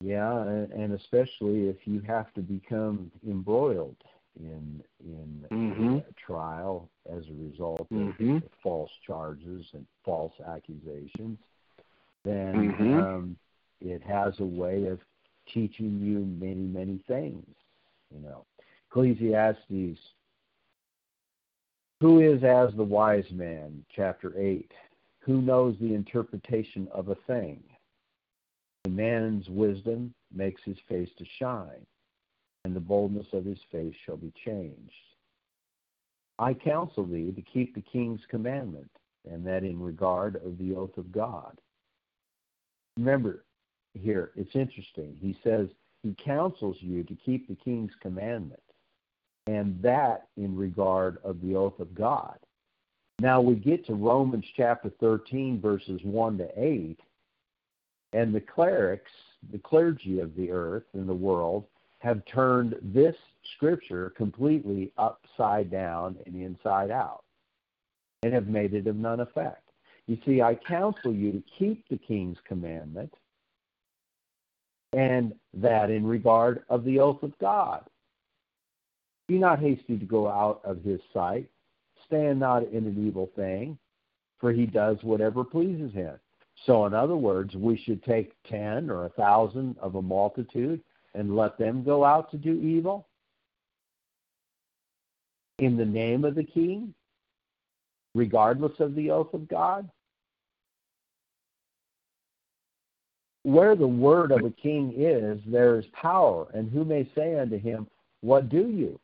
Yeah 0.00 0.42
and, 0.42 0.72
and 0.72 0.92
especially 0.92 1.68
if 1.68 1.76
you 1.84 2.00
have 2.06 2.32
to 2.34 2.40
become 2.40 3.10
embroiled 3.26 3.96
in 4.38 4.82
in 5.04 5.44
mm-hmm. 5.50 5.98
trial 6.24 6.88
as 7.10 7.24
a 7.28 7.50
result 7.50 7.80
of 7.80 7.88
mm-hmm. 7.88 8.38
false 8.62 8.90
charges 9.06 9.66
and 9.72 9.86
false 10.04 10.32
accusations, 10.46 11.38
then 12.24 12.54
mm-hmm. 12.54 13.00
um, 13.00 13.36
it 13.80 14.02
has 14.02 14.34
a 14.40 14.44
way 14.44 14.86
of 14.86 15.00
teaching 15.52 16.00
you 16.00 16.20
many 16.44 16.66
many 16.66 17.02
things. 17.08 17.46
You 18.14 18.20
know, 18.20 18.44
Ecclesiastes. 18.90 19.98
Who 22.00 22.20
is 22.20 22.44
as 22.44 22.72
the 22.76 22.84
wise 22.84 23.28
man? 23.32 23.84
Chapter 23.94 24.32
eight. 24.38 24.70
Who 25.20 25.42
knows 25.42 25.74
the 25.80 25.94
interpretation 25.94 26.86
of 26.92 27.08
a 27.08 27.16
thing? 27.26 27.60
The 28.84 28.90
man's 28.90 29.48
wisdom 29.48 30.14
makes 30.32 30.62
his 30.64 30.76
face 30.88 31.10
to 31.18 31.24
shine 31.38 31.84
and 32.64 32.74
the 32.74 32.80
boldness 32.80 33.26
of 33.32 33.44
his 33.44 33.58
face 33.70 33.94
shall 34.04 34.16
be 34.16 34.32
changed. 34.44 34.92
I 36.38 36.54
counsel 36.54 37.04
thee 37.04 37.32
to 37.32 37.42
keep 37.42 37.74
the 37.74 37.80
king's 37.80 38.20
commandment, 38.28 38.90
and 39.28 39.46
that 39.46 39.64
in 39.64 39.80
regard 39.80 40.36
of 40.36 40.58
the 40.58 40.74
oath 40.74 40.96
of 40.96 41.10
God. 41.10 41.58
Remember, 42.96 43.44
here, 43.94 44.30
it's 44.36 44.54
interesting. 44.54 45.16
He 45.20 45.36
says 45.42 45.68
he 46.02 46.14
counsels 46.24 46.76
you 46.80 47.02
to 47.04 47.14
keep 47.14 47.48
the 47.48 47.56
king's 47.56 47.92
commandment, 48.00 48.62
and 49.46 49.80
that 49.82 50.28
in 50.36 50.56
regard 50.56 51.18
of 51.24 51.40
the 51.40 51.56
oath 51.56 51.78
of 51.80 51.94
God. 51.94 52.38
Now 53.20 53.40
we 53.40 53.56
get 53.56 53.84
to 53.86 53.94
Romans 53.94 54.44
chapter 54.56 54.90
13, 55.00 55.60
verses 55.60 56.00
1 56.04 56.38
to 56.38 56.48
8, 56.56 57.00
and 58.12 58.32
the 58.32 58.40
clerics, 58.40 59.10
the 59.50 59.58
clergy 59.58 60.20
of 60.20 60.36
the 60.36 60.52
earth 60.52 60.84
and 60.94 61.08
the 61.08 61.14
world, 61.14 61.64
have 62.00 62.22
turned 62.26 62.76
this 62.82 63.16
scripture 63.56 64.10
completely 64.16 64.92
upside 64.98 65.70
down 65.70 66.16
and 66.26 66.34
inside 66.34 66.90
out 66.90 67.24
and 68.22 68.32
have 68.32 68.48
made 68.48 68.74
it 68.74 68.86
of 68.86 68.96
none 68.96 69.20
effect. 69.20 69.62
You 70.06 70.18
see, 70.24 70.40
I 70.40 70.54
counsel 70.54 71.12
you 71.12 71.32
to 71.32 71.42
keep 71.58 71.86
the 71.88 71.98
king's 71.98 72.38
commandment 72.46 73.12
and 74.92 75.34
that 75.54 75.90
in 75.90 76.06
regard 76.06 76.62
of 76.68 76.84
the 76.84 76.98
oath 76.98 77.22
of 77.22 77.36
God. 77.38 77.84
Be 79.26 79.38
not 79.38 79.60
hasty 79.60 79.98
to 79.98 80.06
go 80.06 80.28
out 80.28 80.60
of 80.64 80.82
his 80.82 81.00
sight. 81.12 81.50
Stand 82.06 82.40
not 82.40 82.62
in 82.68 82.86
an 82.86 83.06
evil 83.06 83.30
thing, 83.36 83.76
for 84.40 84.52
he 84.52 84.64
does 84.64 84.96
whatever 85.02 85.44
pleases 85.44 85.92
him. 85.92 86.14
So, 86.64 86.86
in 86.86 86.94
other 86.94 87.16
words, 87.16 87.54
we 87.54 87.76
should 87.76 88.02
take 88.02 88.32
ten 88.48 88.88
or 88.88 89.04
a 89.04 89.10
thousand 89.10 89.76
of 89.78 89.96
a 89.96 90.02
multitude 90.02 90.80
and 91.14 91.36
let 91.36 91.58
them 91.58 91.82
go 91.82 92.04
out 92.04 92.30
to 92.30 92.36
do 92.36 92.60
evil 92.60 93.06
in 95.58 95.76
the 95.76 95.84
name 95.84 96.24
of 96.24 96.34
the 96.34 96.44
king, 96.44 96.94
regardless 98.14 98.78
of 98.80 98.94
the 98.94 99.10
oath 99.10 99.32
of 99.34 99.48
God? 99.48 99.88
Where 103.42 103.76
the 103.76 103.86
word 103.86 104.30
of 104.30 104.44
a 104.44 104.50
king 104.50 104.92
is, 104.96 105.40
there 105.46 105.78
is 105.78 105.86
power, 105.92 106.48
and 106.52 106.70
who 106.70 106.84
may 106.84 107.08
say 107.14 107.38
unto 107.38 107.58
him, 107.58 107.86
What 108.20 108.48
do 108.48 108.68
you? 108.68 109.00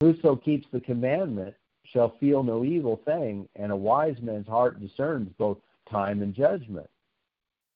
Whoso 0.00 0.36
keeps 0.36 0.66
the 0.72 0.80
commandment 0.80 1.54
shall 1.84 2.16
feel 2.20 2.42
no 2.42 2.64
evil 2.64 3.00
thing, 3.04 3.48
and 3.56 3.72
a 3.72 3.76
wise 3.76 4.16
man's 4.22 4.46
heart 4.46 4.80
discerns 4.80 5.30
both 5.36 5.58
time 5.90 6.22
and 6.22 6.34
judgment. 6.34 6.88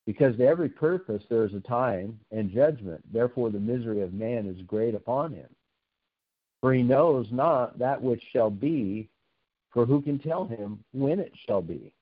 Because 0.06 0.36
to 0.36 0.46
every 0.46 0.68
purpose 0.68 1.22
there 1.28 1.44
is 1.44 1.54
a 1.54 1.60
time 1.60 2.18
and 2.30 2.50
judgment. 2.50 3.02
Therefore 3.12 3.50
the 3.50 3.58
misery 3.58 4.02
of 4.02 4.12
man 4.12 4.46
is 4.46 4.60
great 4.66 4.94
upon 4.94 5.32
him. 5.32 5.48
For 6.60 6.72
he 6.72 6.82
knows 6.82 7.26
not 7.30 7.78
that 7.78 8.00
which 8.00 8.22
shall 8.32 8.50
be, 8.50 9.08
for 9.70 9.86
who 9.86 10.00
can 10.00 10.18
tell 10.18 10.46
him 10.46 10.84
when 10.92 11.20
it 11.20 11.32
shall 11.46 11.62
be? 11.62 11.92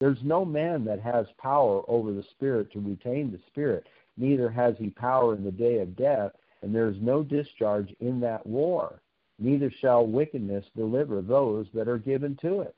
There's 0.00 0.22
no 0.24 0.44
man 0.44 0.84
that 0.86 1.00
has 1.00 1.26
power 1.38 1.82
over 1.86 2.12
the 2.12 2.24
Spirit 2.32 2.72
to 2.72 2.80
retain 2.80 3.30
the 3.30 3.38
Spirit, 3.46 3.86
neither 4.16 4.50
has 4.50 4.74
he 4.78 4.90
power 4.90 5.34
in 5.34 5.44
the 5.44 5.52
day 5.52 5.78
of 5.78 5.94
death, 5.94 6.32
and 6.62 6.74
there 6.74 6.88
is 6.88 6.96
no 7.00 7.22
discharge 7.22 7.94
in 8.00 8.18
that 8.20 8.44
war. 8.44 9.00
Neither 9.38 9.70
shall 9.70 10.06
wickedness 10.06 10.64
deliver 10.76 11.22
those 11.22 11.66
that 11.74 11.88
are 11.88 11.98
given 11.98 12.36
to 12.42 12.62
it. 12.62 12.74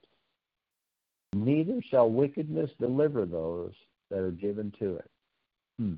Neither 1.34 1.80
shall 1.82 2.10
wickedness 2.10 2.70
deliver 2.78 3.24
those 3.24 3.72
that 4.10 4.20
are 4.20 4.30
given 4.30 4.72
to 4.78 4.96
it. 4.96 5.10
Hmm. 5.78 5.94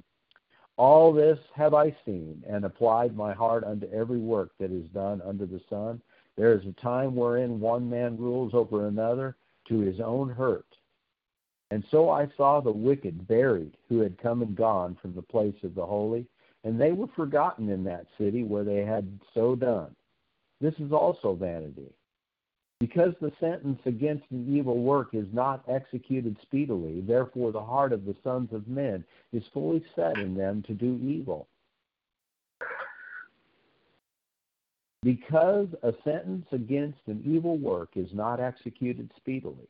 All 0.77 1.13
this 1.13 1.39
have 1.55 1.75
I 1.75 1.97
seen, 2.05 2.43
and 2.47 2.65
applied 2.65 3.17
my 3.17 3.33
heart 3.33 3.65
unto 3.65 3.91
every 3.91 4.19
work 4.19 4.51
that 4.59 4.71
is 4.71 4.87
done 4.91 5.23
under 5.23 5.47
the 5.47 5.61
sun. 5.71 6.03
There 6.37 6.53
is 6.53 6.67
a 6.67 6.81
time 6.81 7.17
wherein 7.17 7.61
one 7.61 7.89
man 7.89 8.19
rules 8.19 8.53
over 8.53 8.87
another 8.87 9.37
to 9.69 9.79
his 9.79 10.01
own 10.01 10.29
hurt. 10.29 10.67
And 11.71 11.83
so 11.91 12.11
I 12.11 12.29
saw 12.37 12.61
the 12.61 12.71
wicked 12.71 13.27
buried, 13.27 13.77
who 13.89 14.01
had 14.01 14.19
come 14.19 14.43
and 14.43 14.55
gone 14.55 14.97
from 15.01 15.15
the 15.15 15.23
place 15.23 15.57
of 15.65 15.75
the 15.75 15.87
holy, 15.87 16.27
and 16.63 16.81
they 16.81 16.93
were 16.93 17.09
forgotten 17.17 17.69
in 17.71 17.83
that 17.85 18.07
city 18.19 18.43
where 18.43 18.65
they 18.65 18.85
had 18.85 19.19
so 19.35 19.57
done. 19.57 19.95
This 20.61 20.75
is 20.79 20.93
also 20.93 21.35
vanity. 21.35 21.93
Because 22.79 23.15
the 23.21 23.33
sentence 23.41 23.81
against 23.87 24.25
an 24.31 24.55
evil 24.55 24.79
work 24.79 25.09
is 25.15 25.27
not 25.33 25.65
executed 25.69 26.37
speedily, 26.43 27.01
therefore 27.01 27.51
the 27.51 27.65
heart 27.65 27.93
of 27.93 28.05
the 28.05 28.17
sons 28.23 28.53
of 28.53 28.69
men 28.69 29.05
is 29.33 29.43
fully 29.53 29.83
set 29.95 30.19
in 30.19 30.35
them 30.35 30.63
to 30.67 30.75
do 30.75 31.01
evil. 31.03 31.49
Because 35.03 35.69
a 35.83 35.93
sentence 36.05 36.47
against 36.53 36.99
an 37.07 37.23
evil 37.25 37.57
work 37.57 37.91
is 37.95 38.09
not 38.13 38.41
executed 38.41 39.11
speedily, 39.17 39.69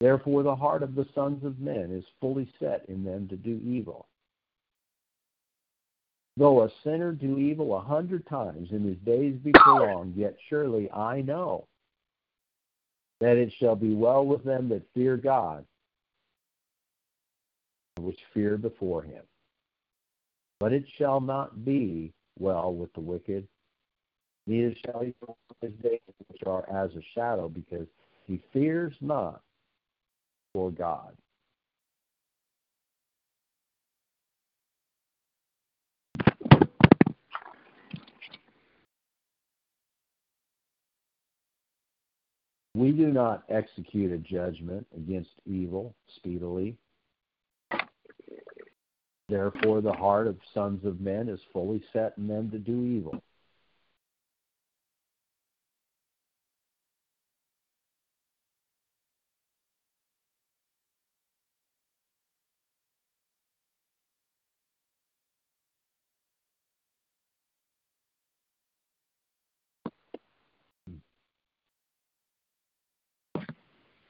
Therefore, 0.00 0.42
the 0.42 0.54
heart 0.54 0.82
of 0.82 0.94
the 0.94 1.06
sons 1.14 1.44
of 1.44 1.58
men 1.58 1.90
is 1.90 2.04
fully 2.20 2.48
set 2.60 2.84
in 2.88 3.04
them 3.04 3.26
to 3.28 3.36
do 3.36 3.60
evil. 3.64 4.06
Though 6.38 6.62
a 6.62 6.70
sinner 6.84 7.10
do 7.10 7.36
evil 7.36 7.74
a 7.74 7.80
hundred 7.80 8.24
times 8.28 8.68
and 8.70 8.86
his 8.86 8.98
days 8.98 9.34
be 9.42 9.50
prolonged, 9.52 10.14
yet 10.14 10.36
surely 10.48 10.88
I 10.92 11.20
know 11.20 11.66
that 13.20 13.36
it 13.36 13.52
shall 13.58 13.74
be 13.74 13.92
well 13.92 14.24
with 14.24 14.44
them 14.44 14.68
that 14.68 14.86
fear 14.94 15.16
God, 15.16 15.64
which 17.98 18.20
fear 18.32 18.56
before 18.56 19.02
him. 19.02 19.24
But 20.60 20.72
it 20.72 20.84
shall 20.96 21.20
not 21.20 21.64
be 21.64 22.12
well 22.38 22.72
with 22.72 22.92
the 22.92 23.00
wicked, 23.00 23.48
neither 24.46 24.76
shall 24.86 25.00
he 25.00 25.12
prolong 25.18 25.36
his 25.60 25.72
days 25.82 26.00
which 26.28 26.42
are 26.46 26.64
as 26.70 26.92
a 26.92 27.02
shadow, 27.16 27.48
because 27.48 27.88
he 28.28 28.40
fears 28.52 28.94
not 29.00 29.40
for 30.52 30.70
God. 30.70 31.16
We 42.78 42.92
do 42.92 43.08
not 43.08 43.42
execute 43.48 44.12
a 44.12 44.18
judgment 44.18 44.86
against 44.96 45.30
evil 45.44 45.96
speedily. 46.14 46.76
Therefore, 49.28 49.80
the 49.80 49.92
heart 49.92 50.28
of 50.28 50.36
sons 50.54 50.84
of 50.84 51.00
men 51.00 51.28
is 51.28 51.40
fully 51.52 51.82
set 51.92 52.14
in 52.18 52.28
them 52.28 52.52
to 52.52 52.58
do 52.60 52.84
evil. 52.84 53.20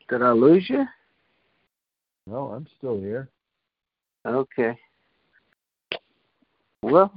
Did 0.09 0.23
I 0.23 0.33
lose 0.33 0.69
you? 0.71 0.87
No, 2.27 2.49
I'm 2.49 2.67
still 2.79 2.99
here. 2.99 3.31
Okay. 4.27 4.79
Well, 6.83 7.13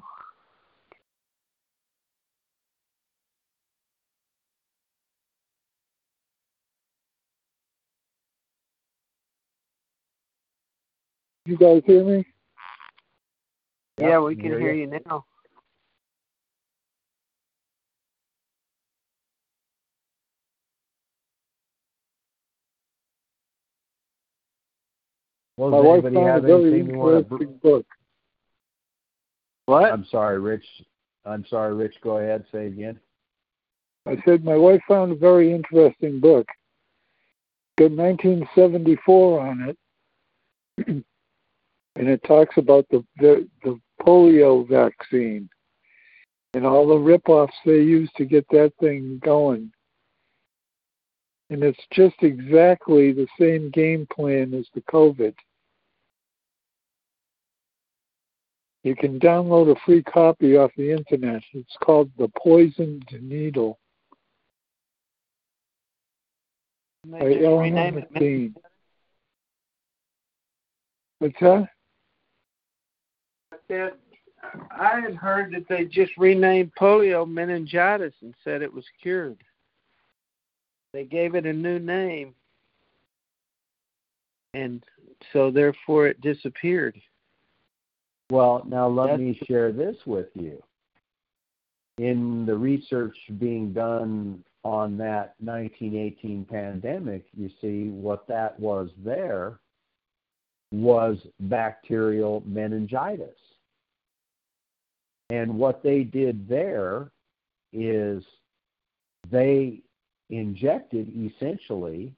You 11.45 11.57
guys 11.57 11.81
hear 11.85 12.03
me? 12.03 12.25
yeah, 13.97 14.19
we 14.19 14.35
can 14.35 14.43
can 14.43 14.51
hear 14.51 14.59
hear 14.59 14.73
you. 14.73 14.73
you 14.73 14.87
now. 15.05 15.25
Well, 25.61 25.69
My 25.69 25.77
does 25.77 25.85
wife 25.85 26.05
anybody 26.05 26.15
found 26.15 26.27
a 26.27 26.31
have 26.31 26.43
very 26.43 26.71
anything 26.71 26.89
you 26.89 26.97
want 26.97 27.11
to? 27.11 27.35
interesting 27.35 27.59
book. 27.61 27.85
What? 29.67 29.91
I'm 29.91 30.05
sorry, 30.09 30.39
Rich. 30.39 30.65
I'm 31.23 31.45
sorry, 31.45 31.75
Rich. 31.75 31.93
Go 32.01 32.17
ahead. 32.17 32.45
Say 32.51 32.65
again. 32.65 32.99
I 34.07 34.17
said 34.25 34.43
my 34.43 34.55
wife 34.55 34.81
found 34.87 35.11
a 35.11 35.15
very 35.15 35.53
interesting 35.53 36.19
book. 36.19 36.47
Got 37.77 37.91
1974 37.91 39.39
on 39.39 39.69
it, 39.69 39.77
and 40.87 42.09
it 42.09 42.23
talks 42.23 42.57
about 42.57 42.87
the, 42.89 43.05
the 43.19 43.47
the 43.63 43.79
polio 44.01 44.67
vaccine 44.67 45.47
and 46.55 46.65
all 46.65 46.87
the 46.87 46.97
rip-offs 46.97 47.53
they 47.67 47.83
used 47.83 48.15
to 48.15 48.25
get 48.25 48.47
that 48.49 48.73
thing 48.79 49.21
going. 49.23 49.71
And 51.51 51.63
it's 51.63 51.85
just 51.91 52.15
exactly 52.23 53.11
the 53.11 53.27
same 53.39 53.69
game 53.69 54.07
plan 54.11 54.55
as 54.55 54.65
the 54.73 54.81
COVID. 54.91 55.35
You 58.83 58.95
can 58.95 59.19
download 59.19 59.71
a 59.71 59.79
free 59.85 60.01
copy 60.01 60.57
off 60.57 60.71
the 60.75 60.91
internet. 60.91 61.43
It's 61.53 61.75
called 61.83 62.09
The 62.17 62.29
Poisoned 62.35 63.05
Needle 63.21 63.77
by 67.05 67.19
Eleanor 67.19 68.05
rename. 68.15 68.55
What's 71.19 71.39
that? 71.39 71.69
I 74.71 74.99
had 74.99 75.15
heard 75.15 75.53
that 75.53 75.67
they 75.69 75.85
just 75.85 76.11
renamed 76.17 76.71
polio 76.79 77.29
meningitis 77.29 78.13
and 78.21 78.33
said 78.43 78.61
it 78.61 78.73
was 78.73 78.85
cured. 79.01 79.37
They 80.93 81.05
gave 81.05 81.35
it 81.35 81.45
a 81.45 81.53
new 81.53 81.79
name, 81.79 82.33
and 84.53 84.83
so 85.31 85.51
therefore 85.51 86.07
it 86.07 86.19
disappeared. 86.21 86.99
Well, 88.31 88.63
now 88.65 88.87
let 88.87 89.07
That's- 89.07 89.19
me 89.19 89.33
share 89.45 89.73
this 89.73 90.05
with 90.05 90.29
you. 90.35 90.63
In 91.97 92.45
the 92.45 92.55
research 92.55 93.17
being 93.37 93.73
done 93.73 94.45
on 94.63 94.95
that 94.97 95.35
1918 95.41 96.45
pandemic, 96.45 97.25
you 97.33 97.49
see 97.59 97.89
what 97.89 98.25
that 98.27 98.57
was 98.57 98.89
there 99.03 99.59
was 100.71 101.17
bacterial 101.41 102.41
meningitis. 102.45 103.37
And 105.29 105.59
what 105.59 105.83
they 105.83 106.05
did 106.05 106.47
there 106.47 107.11
is 107.73 108.23
they 109.29 109.81
injected 110.29 111.09
essentially 111.13 112.15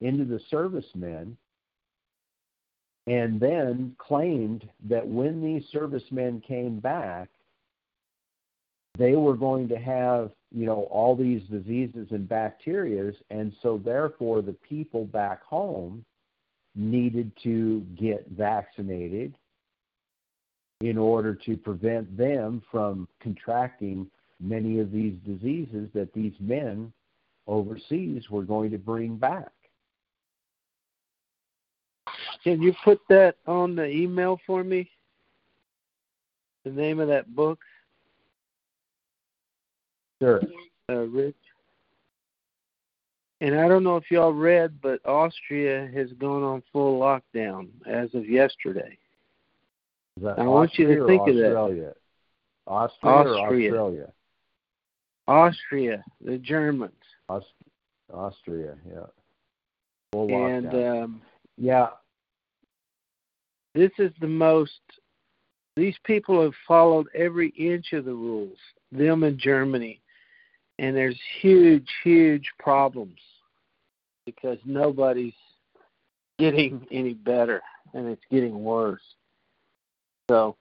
into 0.00 0.24
the 0.24 0.38
servicemen 0.48 1.36
and 3.06 3.38
then 3.38 3.94
claimed 3.98 4.68
that 4.88 5.06
when 5.06 5.42
these 5.42 5.64
servicemen 5.70 6.40
came 6.40 6.80
back, 6.80 7.28
they 8.98 9.14
were 9.14 9.36
going 9.36 9.68
to 9.68 9.76
have, 9.76 10.30
you 10.50 10.66
know, 10.66 10.88
all 10.90 11.14
these 11.14 11.42
diseases 11.50 12.08
and 12.10 12.28
bacterias, 12.28 13.14
and 13.30 13.52
so 13.62 13.78
therefore 13.78 14.42
the 14.42 14.56
people 14.68 15.04
back 15.04 15.42
home 15.44 16.04
needed 16.74 17.30
to 17.42 17.80
get 17.98 18.26
vaccinated 18.30 19.34
in 20.80 20.98
order 20.98 21.34
to 21.34 21.56
prevent 21.56 22.16
them 22.16 22.62
from 22.70 23.08
contracting 23.20 24.10
many 24.40 24.78
of 24.78 24.90
these 24.92 25.14
diseases 25.26 25.88
that 25.94 26.12
these 26.12 26.34
men 26.40 26.92
overseas 27.46 28.28
were 28.30 28.42
going 28.42 28.70
to 28.70 28.78
bring 28.78 29.16
back. 29.16 29.50
Can 32.46 32.62
you 32.62 32.72
put 32.84 33.00
that 33.08 33.34
on 33.48 33.74
the 33.74 33.88
email 33.88 34.38
for 34.46 34.62
me? 34.62 34.88
The 36.62 36.70
name 36.70 37.00
of 37.00 37.08
that 37.08 37.34
book, 37.34 37.58
Sure. 40.22 40.40
uh, 40.88 41.08
Rich. 41.08 41.34
And 43.40 43.58
I 43.58 43.66
don't 43.66 43.82
know 43.82 43.96
if 43.96 44.12
y'all 44.12 44.32
read, 44.32 44.80
but 44.80 45.04
Austria 45.04 45.90
has 45.92 46.12
gone 46.12 46.44
on 46.44 46.62
full 46.72 47.00
lockdown 47.00 47.68
as 47.84 48.14
of 48.14 48.28
yesterday. 48.28 48.96
Is 50.16 50.22
that 50.22 50.38
I 50.38 50.46
want 50.46 50.78
you 50.78 50.86
to 50.86 51.04
think 51.04 51.26
of 51.26 51.34
that. 51.34 51.46
Australia? 51.46 51.94
Austria, 52.68 53.12
Austria. 53.12 53.70
Australia? 53.70 54.12
Austria, 55.26 56.04
the 56.20 56.38
Germans, 56.38 56.94
Aus- 57.28 57.52
Austria, 58.14 58.76
yeah. 58.88 59.06
Full 60.12 60.30
and 60.30 60.66
lockdown. 60.66 61.02
um, 61.02 61.22
yeah, 61.58 61.88
this 63.76 63.92
is 63.98 64.10
the 64.20 64.26
most. 64.26 64.80
These 65.76 65.96
people 66.04 66.42
have 66.42 66.54
followed 66.66 67.06
every 67.14 67.50
inch 67.50 67.92
of 67.92 68.06
the 68.06 68.14
rules. 68.14 68.56
Them 68.90 69.22
in 69.22 69.38
Germany, 69.38 70.00
and 70.78 70.96
there's 70.96 71.18
huge, 71.40 71.86
huge 72.02 72.48
problems 72.58 73.18
because 74.24 74.58
nobody's 74.64 75.34
getting 76.38 76.86
any 76.90 77.12
better, 77.12 77.60
and 77.92 78.08
it's 78.08 78.24
getting 78.30 78.64
worse. 78.64 79.02
So, 80.30 80.56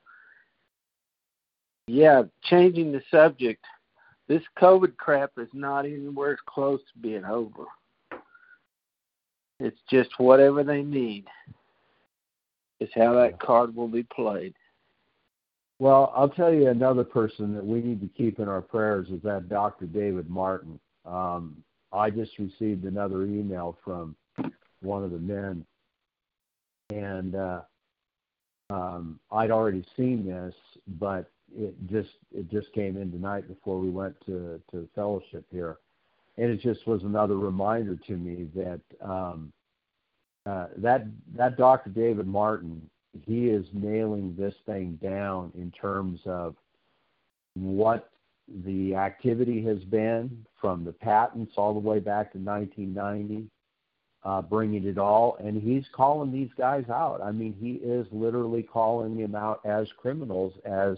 yeah, 1.88 2.24
changing 2.44 2.92
the 2.92 3.02
subject. 3.10 3.64
This 4.28 4.44
COVID 4.60 4.98
crap 4.98 5.32
is 5.38 5.48
not 5.54 5.86
anywhere 5.86 6.38
close 6.46 6.82
to 6.94 7.00
being 7.00 7.26
over. 7.26 7.66
It's 9.60 9.80
just 9.90 10.10
whatever 10.18 10.64
they 10.64 10.82
need 10.82 11.26
is 12.86 12.92
how 12.96 13.14
that 13.14 13.40
card 13.40 13.76
will 13.76 13.88
be 13.88 14.04
played. 14.04 14.54
Well, 15.80 16.14
I'll 16.16 16.30
tell 16.30 16.54
you 16.54 16.70
another 16.70 17.04
person 17.04 17.54
that 17.56 17.66
we 17.66 17.82
need 17.82 18.00
to 18.02 18.08
keep 18.08 18.40
in 18.40 18.48
our 18.48 18.62
prayers 18.62 19.08
is 19.10 19.22
that 19.24 19.50
Dr. 19.50 19.86
David 19.86 20.30
Martin. 20.30 20.80
Um, 21.06 21.58
I 21.92 22.10
just 22.10 22.32
received 22.40 22.86
another 22.86 23.24
email 23.24 23.78
from 23.84 24.16
one 24.82 25.04
of 25.04 25.12
the 25.12 25.20
men, 25.20 25.66
and 26.90 27.36
uh, 27.36 27.62
um, 28.70 29.20
I'd 29.32 29.52
already 29.52 29.86
seen 29.98 30.26
this, 30.26 30.54
but 31.00 31.30
it 31.56 31.74
just 31.90 32.10
it 32.34 32.50
just 32.50 32.72
came 32.74 32.98
in 32.98 33.12
tonight 33.12 33.48
before 33.48 33.80
we 33.80 33.90
went 33.90 34.16
to 34.26 34.62
to 34.72 34.88
fellowship 34.96 35.46
here, 35.52 35.78
and 36.38 36.50
it 36.50 36.62
just 36.62 36.88
was 36.88 37.04
another 37.04 37.38
reminder 37.38 37.98
to 38.08 38.14
me 38.14 38.48
that 38.56 38.82
um, 39.02 39.52
uh, 40.46 40.68
that 40.78 41.06
that 41.36 41.58
Dr. 41.58 41.90
David 41.90 42.28
Martin 42.28 42.90
he 43.26 43.48
is 43.48 43.66
nailing 43.74 44.36
this 44.38 44.54
thing 44.66 45.00
down 45.02 45.52
in 45.56 45.72
terms 45.72 46.20
of 46.26 46.56
what 47.56 48.10
the 48.66 48.96
activity 48.96 49.64
has 49.64 49.80
been 49.86 50.46
from 50.60 50.84
the 50.84 50.92
patents 50.92 51.54
all 51.56 51.74
the 51.74 51.80
way 51.80 52.00
back 52.00 52.32
to 52.34 52.38
1990, 52.38 53.48
uh, 54.24 54.42
bringing 54.42 54.86
it 54.86 54.98
all, 54.98 55.38
and 55.40 55.62
he's 55.62 55.86
calling 55.94 56.32
these 56.32 56.50
guys 56.58 56.86
out. 56.90 57.22
I 57.24 57.32
mean, 57.32 57.56
he 57.60 57.74
is 57.74 58.06
literally 58.12 58.64
calling 58.64 59.18
them 59.18 59.36
out 59.36 59.62
as 59.66 59.88
criminals, 59.98 60.54
as 60.66 60.98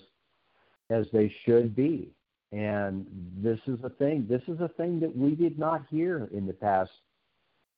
as 0.90 1.06
they 1.12 1.34
should 1.46 1.76
be. 1.76 2.10
And 2.54 3.06
this 3.38 3.60
is 3.68 3.78
a 3.84 3.90
thing. 3.90 4.26
This 4.30 4.42
is 4.48 4.62
a 4.62 4.70
thing 4.70 5.02
that 5.02 5.16
we 5.16 5.36
did 5.36 5.60
not 5.60 5.86
hear 5.90 6.30
in 6.32 6.48
the 6.48 6.54
past 6.54 6.92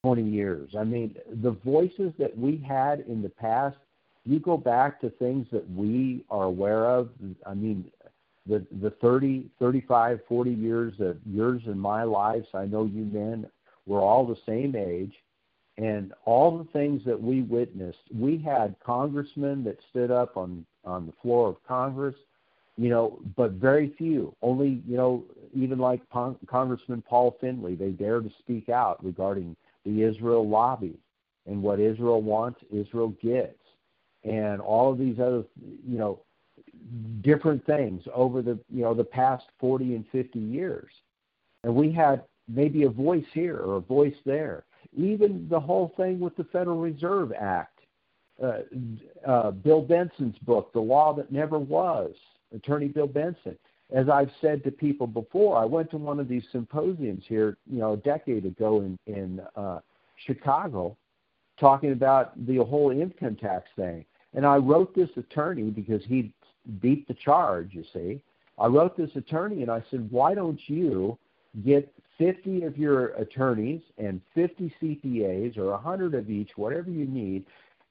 20 0.04 0.24
years. 0.24 0.72
I 0.78 0.84
mean, 0.84 1.16
the 1.41 1.52
voices 1.52 2.14
that 2.20 2.38
we 2.38 2.58
had 2.58 3.02
in 3.02 3.22
the 3.22 3.30
past, 3.30 3.78
you 4.26 4.39
go 4.39 4.58
back 4.58 5.02
to 5.02 5.10
things 5.10 5.47
that 5.52 5.70
we 5.72 6.24
are 6.30 6.45
aware 6.45 6.86
of. 6.86 7.10
I 7.45 7.54
mean, 7.54 7.91
the 8.45 8.66
the 8.82 8.91
30, 9.02 9.50
35, 9.60 10.20
40 10.28 10.52
years 10.52 10.93
of 11.00 11.18
yours 11.26 11.62
and 11.66 11.80
my 11.80 12.04
lives, 12.04 12.47
I 12.54 12.66
know 12.66 12.86
you 12.86 13.06
men, 13.06 13.47
we're 13.86 14.02
all 14.02 14.26
the 14.26 14.39
same 14.45 14.76
age. 14.76 15.14
And 15.78 16.12
all 16.26 16.58
the 16.58 16.70
things 16.74 17.02
that 17.06 17.22
we 17.22 17.41
witnessed, 17.41 18.00
we 18.14 18.38
had 18.38 18.76
congressmen 18.86 19.64
that 19.64 19.80
stood 19.89 20.12
up 20.12 20.36
on, 20.36 20.66
on 20.84 21.06
the 21.06 21.14
floor 21.22 21.47
of 21.47 21.56
Congress 21.66 22.16
you 22.80 22.88
know, 22.88 23.20
but 23.36 23.52
very 23.52 23.93
few. 23.97 24.34
Only, 24.41 24.82
you 24.88 24.95
know, 24.95 25.26
even 25.54 25.80
like 25.80 26.02
Congressman 26.10 27.02
Paul 27.02 27.36
Findley, 27.41 27.76
they 27.76 27.89
dare 27.89 28.22
to 28.22 28.32
speak 28.39 28.70
out 28.70 29.04
regarding 29.04 29.58
the 29.86 30.03
Israel 30.03 30.47
lobby 30.47 30.99
and 31.45 31.61
what 31.61 31.80
Israel 31.80 32.21
wants, 32.21 32.59
Israel 32.71 33.09
gets, 33.21 33.59
and 34.23 34.61
all 34.61 34.91
of 34.91 34.97
these 34.97 35.19
other, 35.19 35.43
you 35.88 35.97
know, 35.97 36.21
different 37.21 37.65
things 37.65 38.03
over 38.13 38.41
the, 38.41 38.59
you 38.69 38.84
know, 38.84 38.93
the 38.93 39.03
past 39.03 39.45
40 39.59 39.95
and 39.95 40.05
50 40.11 40.39
years. 40.39 40.89
And 41.63 41.75
we 41.75 41.91
had 41.91 42.23
maybe 42.47 42.84
a 42.84 42.89
voice 42.89 43.25
here 43.34 43.57
or 43.57 43.77
a 43.77 43.82
voice 43.82 44.15
there. 44.25 44.65
Even 44.95 45.47
the 45.49 45.59
whole 45.59 45.93
thing 45.97 46.19
with 46.19 46.36
the 46.36 46.45
Federal 46.45 46.80
Reserve 46.80 47.32
Act, 47.39 47.80
uh, 48.41 48.59
uh, 49.27 49.51
Bill 49.51 49.82
Benson's 49.82 50.38
book, 50.39 50.71
The 50.73 50.80
Law 50.80 51.13
That 51.13 51.32
Never 51.32 51.59
Was, 51.59 52.13
Attorney 52.55 52.88
Bill 52.88 53.07
Benson. 53.07 53.57
As 53.92 54.08
I've 54.08 54.32
said 54.40 54.64
to 54.64 54.72
people 54.72 55.08
before, 55.08 55.58
I 55.58 55.66
went 55.66 55.90
to 55.92 55.98
one 55.98 56.20
of 56.20 56.28
these 56.28 56.44
symposiums 56.52 57.24
here, 57.28 57.58
you 57.66 57.80
know, 57.80 57.94
a 57.94 57.98
decade 57.98 58.46
ago 58.46 58.82
in 58.82 59.00
in 59.08 59.42
uh, 59.56 59.80
Chicago, 60.28 60.96
talking 61.60 61.92
about 61.92 62.46
the 62.46 62.58
whole 62.58 62.92
income 62.92 63.36
tax 63.36 63.68
thing. 63.76 64.06
And 64.34 64.46
I 64.46 64.58
wrote 64.58 64.96
this 64.96 65.10
attorney 65.18 65.70
because 65.72 66.04
he 66.06 66.32
beat 66.82 67.08
the 67.08 67.16
charge. 67.16 67.70
You 67.74 67.84
see, 67.94 68.22
I 68.60 68.68
wrote 68.68 68.96
this 68.96 69.10
attorney 69.16 69.62
and 69.62 69.72
I 69.72 69.84
said, 69.90 70.10
why 70.12 70.36
don't 70.36 70.60
you 70.68 71.18
get 71.66 71.92
50 72.18 72.64
of 72.64 72.78
your 72.78 73.08
attorneys 73.16 73.82
and 73.98 74.22
50 74.36 74.74
CPAs 74.82 75.58
or 75.58 75.72
100 75.72 76.14
of 76.14 76.30
each, 76.30 76.52
whatever 76.58 76.92
you 76.92 77.06
need, 77.06 77.46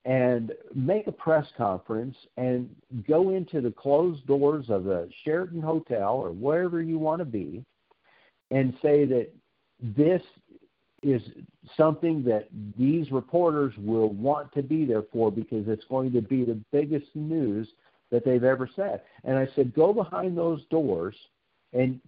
and 0.05 0.53
make 0.75 1.07
a 1.07 1.13
press 1.13 1.47
conference 1.57 2.17
and 2.37 2.69
go 3.07 3.31
into 3.31 3.61
the 3.61 3.71
closed 3.71 4.27
doors 4.27 4.67
of 4.69 4.85
the 4.85 5.09
Sheraton 5.25 5.61
Hotel 5.61 6.15
or 6.15 6.31
wherever 6.31 6.81
you 6.81 6.99
want 6.99 7.19
to 7.19 7.25
be 7.25 7.65
and 8.51 8.75
say 8.81 9.05
that 9.05 9.29
this 9.81 10.23
is 11.03 11.23
something 11.77 12.25
that 12.25 12.49
these 12.77 13.11
reporters 13.13 13.73
will 13.79 14.11
want 14.11 14.53
to 14.53 14.63
be 14.63 14.85
there 14.85 15.05
for 15.13 15.31
because 15.31 15.69
it's 15.69 15.85
going 15.85 16.13
to 16.13 16.23
be 16.23 16.45
the 16.45 16.61
biggest 16.73 17.07
news 17.15 17.69
that 18.11 18.25
they've 18.25 18.45
ever 18.45 18.69
said. 18.75 19.03
And 19.25 19.39
I 19.39 19.47
said, 19.55 19.75
go 19.75 19.93
behind 19.93 20.37
those 20.37 20.65
doors 20.71 21.15
and 21.73 22.01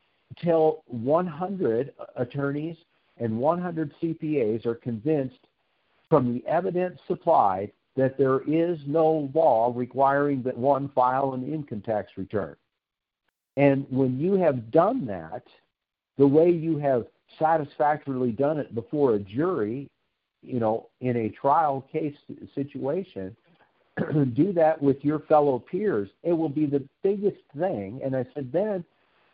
tell 0.43 0.83
100 0.87 1.93
attorneys 2.17 2.77
and 3.19 3.39
100 3.39 3.93
CPAs 4.03 4.65
are 4.65 4.77
convinced 4.77 5.47
from 6.09 6.35
the 6.35 6.45
evidence 6.49 6.99
supplied 7.07 7.71
that 8.01 8.17
there 8.17 8.41
is 8.47 8.79
no 8.87 9.31
law 9.35 9.73
requiring 9.77 10.43
that 10.43 10.57
one 10.57 10.89
file 10.95 11.35
an 11.35 11.53
income 11.53 11.83
tax 11.83 12.13
return. 12.17 12.57
And 13.59 13.85
when 13.91 14.19
you 14.19 14.35
have 14.35 14.71
done 14.71 15.05
that, 15.07 15.43
the 16.17 16.27
way 16.27 16.51
you 16.51 16.79
have 16.79 17.05
satisfactorily 17.39 18.33
done 18.33 18.59
it 18.59 18.75
before 18.75 19.17
a 19.17 19.19
jury, 19.19 19.91
you 20.43 20.61
know, 20.61 20.89
in 21.03 21.15
a 21.15 21.29
trial 21.29 21.87
case 21.93 22.17
situation, 22.55 23.37
do 24.35 24.55
that 24.55 24.81
with 24.81 25.05
your 25.05 25.19
fellow 25.21 25.59
peers. 25.59 26.09
It 26.23 26.33
will 26.33 26.49
be 26.49 26.65
the 26.65 26.83
biggest 27.03 27.43
thing. 27.59 28.01
And 28.03 28.17
I 28.17 28.25
said, 28.35 28.51
then 28.51 28.83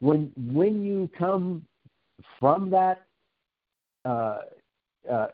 when 0.01 0.33
when 0.53 0.85
you 0.85 1.09
come 1.17 1.65
from 2.41 2.69
that 2.71 3.07
uh, 4.05 4.39
uh, 5.11 5.29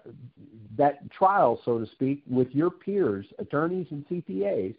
that 0.77 1.11
trial, 1.11 1.61
so 1.65 1.79
to 1.79 1.87
speak, 1.93 2.23
with 2.29 2.49
your 2.53 2.71
peers, 2.71 3.27
attorneys 3.39 3.87
and 3.91 4.07
CPAs, 4.09 4.75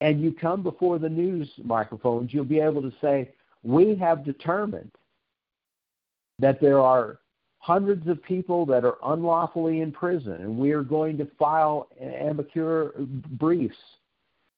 and 0.00 0.20
you 0.20 0.32
come 0.32 0.62
before 0.62 0.98
the 0.98 1.08
news 1.08 1.48
microphones, 1.62 2.32
you'll 2.32 2.44
be 2.44 2.60
able 2.60 2.82
to 2.82 2.92
say, 3.00 3.30
we 3.62 3.94
have 3.94 4.24
determined 4.24 4.90
that 6.38 6.60
there 6.60 6.80
are 6.80 7.20
hundreds 7.58 8.08
of 8.08 8.20
people 8.24 8.66
that 8.66 8.84
are 8.84 8.96
unlawfully 9.04 9.80
in 9.80 9.92
prison, 9.92 10.32
and 10.32 10.58
we 10.58 10.72
are 10.72 10.82
going 10.82 11.16
to 11.16 11.26
file 11.38 11.88
amicus 12.00 12.90
briefs 13.38 13.76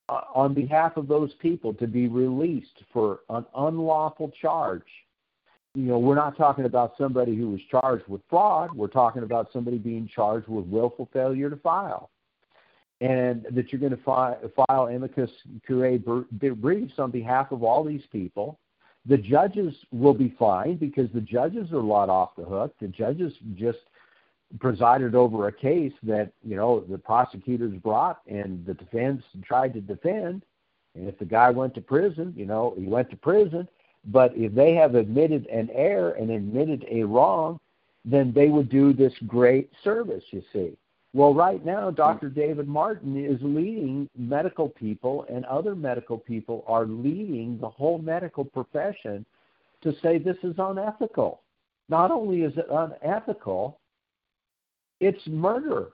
uh, 0.09 0.23
on 0.35 0.55
behalf 0.55 0.97
of 0.97 1.07
those 1.07 1.33
people 1.35 1.75
to 1.75 1.87
be 1.87 2.09
released 2.09 2.83
for 2.93 3.21
an 3.29 3.45
unlawful 3.57 4.33
charge 4.41 4.83
you 5.75 5.87
know, 5.87 5.99
we're 5.99 6.15
not 6.15 6.37
talking 6.37 6.67
about 6.67 6.95
somebody 6.97 7.35
who 7.35 7.51
was 7.51 7.61
charged 7.69 8.07
with 8.07 8.21
fraud. 8.31 8.73
We're 8.75 8.87
talking 8.87 9.25
about 9.25 9.49
somebody 9.53 9.77
being 9.77 10.09
charged 10.13 10.47
with 10.49 10.67
willful 10.67 11.09
failure 11.13 11.51
to 11.51 11.57
file. 11.57 12.11
And 13.01 13.45
that 13.51 13.73
you're 13.73 13.81
going 13.81 13.97
to 13.97 14.03
fi- 14.03 14.37
file 14.55 14.87
amicus 14.87 15.31
curiae 15.67 15.99
briefs 15.99 16.95
on 16.99 17.11
behalf 17.11 17.51
of 17.51 17.65
all 17.65 17.83
these 17.83 18.05
people. 18.13 18.61
The 19.07 19.19
judges 19.19 19.75
will 19.93 20.15
be 20.15 20.35
fine 20.39 20.77
because 20.77 21.11
the 21.13 21.21
judges 21.21 21.73
are 21.73 21.79
a 21.79 21.81
lot 21.81 22.09
off 22.09 22.37
the 22.37 22.45
hook. 22.45 22.75
The 22.81 22.89
judges 22.89 23.33
just 23.57 23.79
presided 24.61 25.17
over 25.17 25.49
a 25.49 25.53
case 25.53 25.93
that, 26.05 26.33
you 26.43 26.55
know, 26.55 26.85
the 26.89 26.97
prosecutors 26.97 27.75
brought 27.83 28.21
and 28.29 28.65
the 28.65 28.75
defense 28.75 29.23
tried 29.43 29.75
to 29.75 29.81
defend. 29.81 30.45
And 30.95 31.09
if 31.09 31.19
the 31.19 31.25
guy 31.25 31.51
went 31.51 31.75
to 31.75 31.81
prison, 31.81 32.33
you 32.37 32.47
know, 32.47 32.75
he 32.79 32.87
went 32.87 33.11
to 33.11 33.17
prison 33.17 33.69
but 34.07 34.33
if 34.37 34.55
they 34.55 34.75
have 34.75 34.95
admitted 34.95 35.47
an 35.47 35.71
error 35.73 36.11
and 36.13 36.31
admitted 36.31 36.85
a 36.91 37.03
wrong, 37.05 37.59
then 38.05 38.33
they 38.33 38.49
would 38.49 38.69
do 38.69 38.93
this 38.93 39.15
great 39.27 39.71
service, 39.83 40.25
you 40.31 40.43
see. 40.53 40.77
Well, 41.15 41.33
right 41.33 41.65
now, 41.65 41.91
Dr. 41.91 42.29
David 42.29 42.67
Martin 42.67 43.25
is 43.25 43.39
leading 43.41 44.11
medical 44.19 44.69
people, 44.69 45.25
and 45.31 45.45
other 45.45 45.77
medical 45.77 46.19
people 46.19 46.65
are 46.67 46.87
leading 46.87 47.57
the 47.59 47.69
whole 47.69 47.99
medical 47.99 48.45
profession 48.45 49.25
to 49.83 49.95
say 50.03 50.19
this 50.19 50.37
is 50.43 50.57
unethical. 50.59 51.43
Not 51.89 52.11
only 52.11 52.43
is 52.43 52.53
it 52.57 52.67
unethical, 52.69 53.79
it's 55.01 55.25
murder 55.29 55.91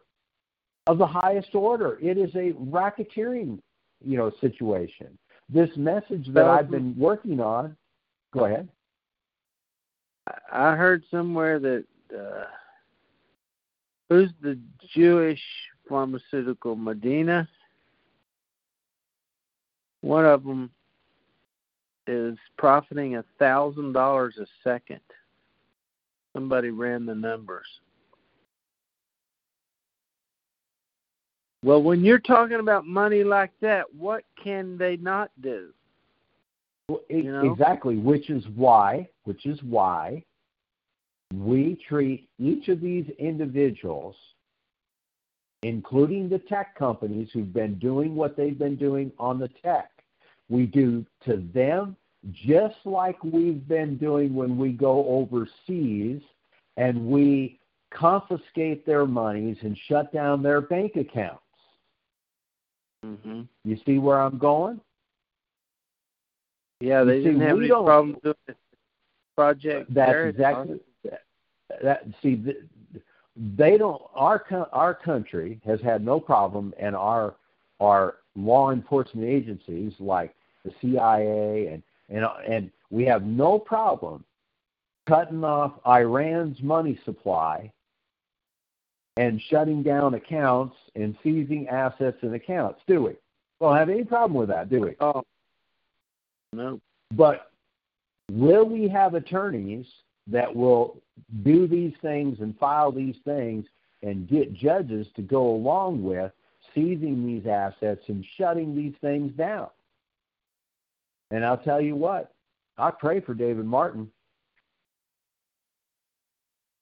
of 0.87 0.99
the 0.99 1.07
highest 1.07 1.55
order. 1.55 1.99
It 2.01 2.17
is 2.17 2.35
a 2.35 2.53
racketeering, 2.53 3.61
you 4.05 4.17
know, 4.17 4.33
situation. 4.41 5.19
This 5.53 5.71
message 5.77 6.29
that 6.33 6.47
I've 6.47 6.71
been 6.71 6.97
working 6.97 7.41
on 7.41 7.77
Go 8.33 8.45
ahead. 8.45 8.69
I 10.53 10.77
heard 10.77 11.03
somewhere 11.11 11.59
that 11.59 11.85
uh, 12.17 12.45
who's 14.09 14.31
the 14.43 14.59
Jewish 14.95 15.41
pharmaceutical 15.89 16.77
Medina? 16.77 17.49
One 20.03 20.25
of 20.25 20.45
them 20.45 20.71
is 22.07 22.39
profiting 22.57 23.17
a 23.17 23.25
thousand 23.39 23.93
dollars 23.93 24.39
a 24.41 24.47
second. 24.63 25.01
Somebody 26.35 26.71
ran 26.71 27.07
the 27.07 27.15
numbers. 27.15 27.67
Well, 31.63 31.83
when 31.83 32.05
you're 32.05 32.19
talking 32.19 32.61
about 32.61 32.87
money 32.87 33.23
like 33.23 33.53
that, 33.61 33.85
what 33.95 34.25
can 34.43 34.79
they 34.79 34.97
not 34.97 35.31
do? 35.43 35.75
You 37.09 37.33
know? 37.33 37.53
Exactly, 37.53 37.97
which 37.97 38.31
is 38.31 38.45
why, 38.55 39.09
which 39.25 39.47
is 39.47 39.63
why 39.63 40.25
we 41.33 41.79
treat 41.89 42.29
each 42.39 42.69
of 42.69 42.81
these 42.81 43.09
individuals 43.19 44.17
including 45.63 46.29
the 46.29 46.39
tech 46.39 46.75
companies 46.77 47.29
who've 47.33 47.53
been 47.53 47.79
doing 47.79 48.15
what 48.15 48.37
they've 48.37 48.59
been 48.59 48.77
doing 48.77 49.13
on 49.19 49.39
the 49.39 49.49
tech. 49.63 49.91
We 50.49 50.67
do 50.67 51.05
to 51.27 51.45
them 51.55 51.97
just 52.33 52.77
like 52.85 53.23
we've 53.23 53.67
been 53.67 53.97
doing 53.97 54.35
when 54.35 54.59
we 54.59 54.73
go 54.73 55.07
overseas 55.07 56.21
and 56.77 57.07
we 57.07 57.59
confiscate 57.93 58.87
their 58.87 59.07
monies 59.07 59.57
and 59.63 59.77
shut 59.89 60.13
down 60.13 60.43
their 60.43 60.61
bank 60.61 60.97
accounts. 60.97 61.43
Mm-hmm. 63.05 63.43
You 63.65 63.79
see 63.87 63.99
where 63.99 64.21
I'm 64.21 64.39
going? 64.39 64.81
Yeah, 66.81 67.05
they 67.05 67.19
You 67.19 67.23
didn't 67.25 67.41
see, 67.41 67.45
have 67.47 67.57
any 67.59 67.69
don't- 67.69 67.85
problem 67.85 68.17
doing 68.23 68.35
it. 68.49 68.57
Project 69.37 69.95
That's 69.95 70.11
Veritas. 70.13 70.35
exactly 70.39 70.81
that, 71.05 71.23
that. 71.83 72.05
See, 72.23 72.37
th- 72.37 72.59
they 73.57 73.79
don't. 73.79 74.03
Our 74.15 74.45
our 74.73 74.95
country 74.95 75.61
has 75.65 75.81
had 75.81 76.05
no 76.05 76.21
problem, 76.21 76.75
and 76.79 76.95
our 76.95 77.37
our 77.81 78.17
law 78.37 78.71
enforcement 78.71 79.27
agencies 79.27 79.95
like 79.99 80.35
the 80.65 80.73
CIA 80.83 81.69
and 81.69 81.83
and 82.11 82.27
and 82.47 82.71
we 82.91 83.05
have 83.05 83.23
no 83.25 83.59
problem 83.59 84.25
cutting 85.07 85.43
off 85.43 85.73
Iran's 85.87 86.61
money 86.61 86.99
supply 87.07 87.73
and 89.17 89.41
shutting 89.49 89.83
down 89.83 90.15
accounts 90.15 90.77
and 90.97 91.17
seizing 91.23 91.67
assets 91.69 92.19
and 92.23 92.35
accounts. 92.35 92.81
Do 92.87 93.03
we? 93.05 93.11
We 93.11 93.17
don't 93.61 93.77
have 93.77 93.89
any 93.89 94.05
problem 94.05 94.35
with 94.35 94.49
that, 94.51 94.69
do 94.69 94.81
we? 94.83 94.97
Oh, 95.01 95.23
no. 96.53 96.81
But 97.15 97.51
will 98.31 98.65
we 98.65 98.89
have 98.89 99.15
attorneys 99.15 99.87
that 100.27 100.55
will 100.55 101.01
do 101.43 101.67
these 101.67 101.93
things 102.03 102.39
and 102.41 102.57
file 102.59 102.93
these 102.93 103.17
things 103.25 103.65
and 104.03 104.29
get 104.29 104.53
judges 104.55 105.07
to 105.17 105.23
go 105.23 105.49
along 105.51 106.03
with 106.03 106.33
seizing 106.75 107.27
these 107.27 107.47
assets 107.47 108.03
and 108.09 108.25
shutting 108.37 108.77
these 108.77 108.95
things 109.01 109.33
down? 109.33 109.69
And 111.33 111.45
I'll 111.45 111.59
tell 111.59 111.81
you 111.81 111.97
what, 111.97 112.33
I 112.79 112.91
pray 112.91 113.21
for 113.21 113.35
David 113.35 113.65
Martin 113.67 114.11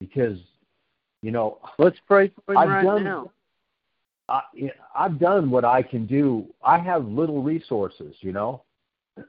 because, 0.00 0.38
you 1.22 1.30
know, 1.30 1.58
Let's 1.78 1.98
pray 2.06 2.30
for 2.46 2.52
him 2.52 2.58
I've 2.58 2.68
right 2.68 2.84
done- 2.84 3.04
now. 3.04 3.30
I, 4.30 4.42
I've 4.94 5.18
done 5.18 5.50
what 5.50 5.64
I 5.64 5.80
can 5.82 6.04
do. 6.06 6.44
I 6.62 6.78
have 6.78 7.06
little 7.06 7.42
resources, 7.42 8.14
you 8.20 8.30
know. 8.32 8.62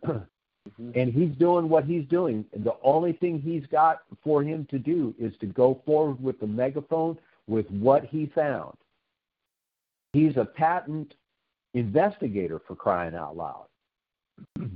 And 0.04 1.14
he's 1.14 1.36
doing 1.38 1.70
what 1.70 1.86
he's 1.86 2.06
doing. 2.08 2.46
The 2.64 2.76
only 2.84 3.14
thing 3.14 3.40
he's 3.42 3.66
got 3.68 4.00
for 4.24 4.44
him 4.44 4.68
to 4.70 4.80
do 4.80 5.14
is 5.20 5.34
to 5.40 5.46
go 5.46 5.82
forward 5.86 6.22
with 6.22 6.40
the 6.40 6.48
megaphone 6.48 7.18
with 7.48 7.70
what 7.70 8.06
he 8.06 8.28
found. 8.28 8.76
He's 10.14 10.38
a 10.38 10.46
patent 10.46 11.14
investigator 11.74 12.60
for 12.68 12.76
crying 12.76 13.16
out 13.16 13.36
loud. 13.38 13.66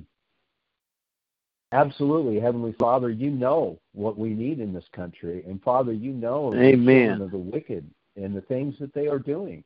Absolutely, 1.72 2.40
Heavenly 2.40 2.74
Father, 2.74 3.10
you 3.10 3.32
know 3.32 3.80
what 3.94 4.18
we 4.18 4.30
need 4.30 4.60
in 4.60 4.74
this 4.74 4.86
country, 4.96 5.44
and 5.48 5.62
Father, 5.64 5.92
you 5.92 6.12
know 6.12 6.52
the 6.52 6.60
Amen. 6.60 7.08
children 7.08 7.22
of 7.22 7.32
the 7.32 7.38
wicked 7.38 7.90
and 8.16 8.36
the 8.36 8.42
things 8.42 8.76
that 8.80 8.94
they 8.94 9.08
are 9.08 9.18
doing. 9.18 9.64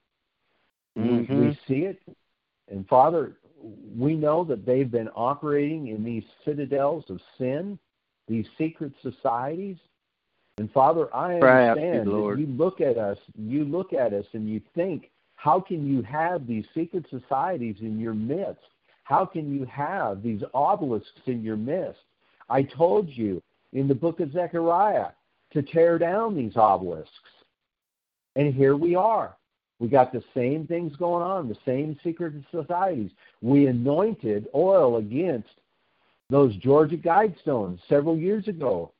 We, 0.95 1.03
Mhm. 1.03 1.37
we 1.37 1.59
see 1.67 1.83
it, 1.83 1.99
and 2.69 2.87
Father, 2.87 3.37
we 3.97 4.15
know 4.15 4.43
that 4.43 4.65
they've 4.65 4.89
been 4.89 5.09
operating 5.15 5.87
in 5.87 6.03
these 6.03 6.23
citadels 6.45 7.05
of 7.09 7.19
sin, 7.37 7.79
these 8.27 8.45
secret 8.57 8.93
societies. 9.01 9.77
And 10.57 10.71
Father, 10.71 11.13
I 11.15 11.37
you, 11.37 11.43
understand 11.43 12.07
that 12.07 12.35
you 12.39 12.47
look 12.47 12.81
at 12.81 12.97
us, 12.97 13.17
you 13.37 13.63
look 13.63 13.93
at 13.93 14.13
us, 14.13 14.25
and 14.33 14.49
you 14.49 14.61
think, 14.75 15.11
how 15.35 15.59
can 15.59 15.87
you 15.87 16.01
have 16.01 16.47
these 16.47 16.65
secret 16.73 17.05
societies 17.09 17.77
in 17.81 17.99
your 17.99 18.13
midst? 18.13 18.63
How 19.03 19.25
can 19.25 19.53
you 19.53 19.65
have 19.65 20.23
these 20.23 20.41
obelisks 20.53 21.21
in 21.27 21.43
your 21.43 21.57
midst? 21.57 22.01
I 22.49 22.63
told 22.63 23.09
you 23.09 23.41
in 23.73 23.87
the 23.87 23.95
book 23.95 24.19
of 24.19 24.33
Zechariah 24.33 25.09
to 25.53 25.61
tear 25.61 25.97
down 25.97 26.35
these 26.35 26.57
obelisks. 26.57 27.11
And 28.35 28.53
here 28.53 28.75
we 28.75 28.95
are. 28.95 29.37
We 29.79 29.87
got 29.87 30.11
the 30.11 30.23
same 30.33 30.65
things 30.65 30.95
going 30.95 31.23
on, 31.23 31.47
the 31.47 31.57
same 31.65 31.99
secret 32.03 32.33
societies. 32.51 33.11
We 33.41 33.67
anointed 33.67 34.47
oil 34.55 34.97
against 34.97 35.49
those 36.29 36.55
Georgia 36.57 36.97
Guidestones 36.97 37.79
several 37.87 38.17
years 38.17 38.47
ago, 38.47 38.91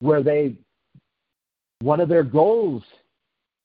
where 0.00 0.22
they, 0.22 0.56
one 1.80 2.00
of 2.00 2.08
their 2.08 2.24
goals, 2.24 2.82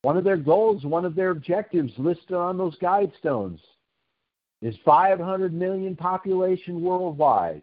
one 0.04 0.18
of 0.18 0.24
their 0.24 0.38
goals, 0.38 0.84
one 0.86 1.04
of 1.04 1.16
their 1.16 1.32
objectives 1.32 1.92
listed 1.98 2.34
on 2.34 2.58
those 2.58 2.78
Guidestones 2.78 3.60
is 4.62 4.76
500 4.86 5.54
million 5.54 5.96
population 5.96 6.82
worldwide. 6.82 7.62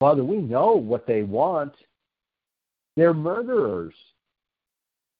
Father, 0.00 0.24
we 0.24 0.38
know 0.38 0.72
what 0.72 1.06
they 1.06 1.22
want. 1.22 1.74
They're 2.96 3.14
murderers. 3.14 3.94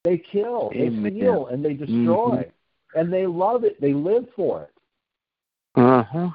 They 0.05 0.19
kill, 0.19 0.71
Amen. 0.75 1.03
they 1.03 1.11
steal, 1.11 1.47
and 1.49 1.65
they 1.65 1.75
destroy. 1.75 2.45
Mhm. 2.45 2.51
And 2.95 3.13
they 3.13 3.27
love 3.27 3.65
it. 3.65 3.81
They 3.81 3.93
live 3.93 4.29
for 4.35 4.63
it. 4.63 4.73
Uh-huh. 5.81 6.31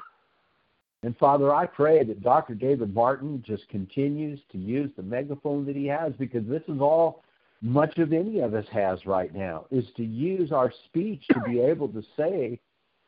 And 1.02 1.16
Father, 1.18 1.54
I 1.54 1.66
pray 1.66 2.02
that 2.02 2.22
Dr. 2.22 2.54
David 2.54 2.94
Martin 2.94 3.42
just 3.42 3.68
continues 3.68 4.40
to 4.52 4.58
use 4.58 4.90
the 4.96 5.02
megaphone 5.02 5.66
that 5.66 5.76
he 5.76 5.86
has 5.86 6.14
because 6.14 6.46
this 6.46 6.62
is 6.68 6.80
all 6.80 7.22
much 7.62 7.98
of 7.98 8.12
any 8.12 8.40
of 8.40 8.54
us 8.54 8.66
has 8.68 9.04
right 9.06 9.34
now 9.34 9.66
is 9.70 9.84
to 9.96 10.04
use 10.04 10.52
our 10.52 10.72
speech 10.86 11.26
to 11.28 11.40
be 11.40 11.60
able 11.60 11.88
to 11.88 12.02
say 12.16 12.58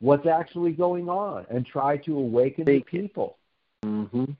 what's 0.00 0.26
actually 0.26 0.72
going 0.72 1.08
on 1.08 1.46
and 1.50 1.66
try 1.66 1.96
to 1.96 2.18
awaken 2.18 2.64
the 2.64 2.80
people. 2.80 3.36
Mhm. 3.82 4.36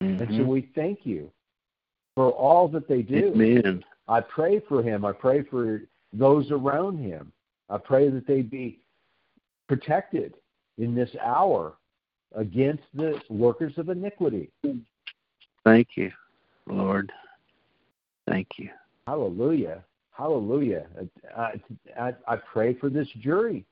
And 0.00 0.18
so 0.18 0.26
Mhm. 0.26 0.46
we 0.46 0.62
thank 0.74 1.06
you 1.06 1.30
for 2.14 2.30
all 2.30 2.68
that 2.68 2.88
they 2.88 3.02
do. 3.02 3.32
Amen. 3.34 3.84
I 4.10 4.20
pray 4.20 4.60
for 4.68 4.82
him. 4.82 5.04
I 5.04 5.12
pray 5.12 5.44
for 5.44 5.82
those 6.12 6.50
around 6.50 6.98
him. 6.98 7.32
I 7.68 7.78
pray 7.78 8.10
that 8.10 8.26
they 8.26 8.42
be 8.42 8.80
protected 9.68 10.34
in 10.78 10.96
this 10.96 11.10
hour 11.22 11.74
against 12.34 12.82
the 12.92 13.20
workers 13.30 13.72
of 13.76 13.88
iniquity. 13.88 14.50
Thank 15.64 15.88
you, 15.94 16.10
Lord. 16.66 17.12
Thank 18.26 18.48
you. 18.56 18.70
Hallelujah. 19.06 19.84
Hallelujah. 20.10 20.86
I, 21.36 21.60
I, 21.98 22.14
I 22.26 22.36
pray 22.36 22.74
for 22.74 22.90
this 22.90 23.08
jury, 23.20 23.64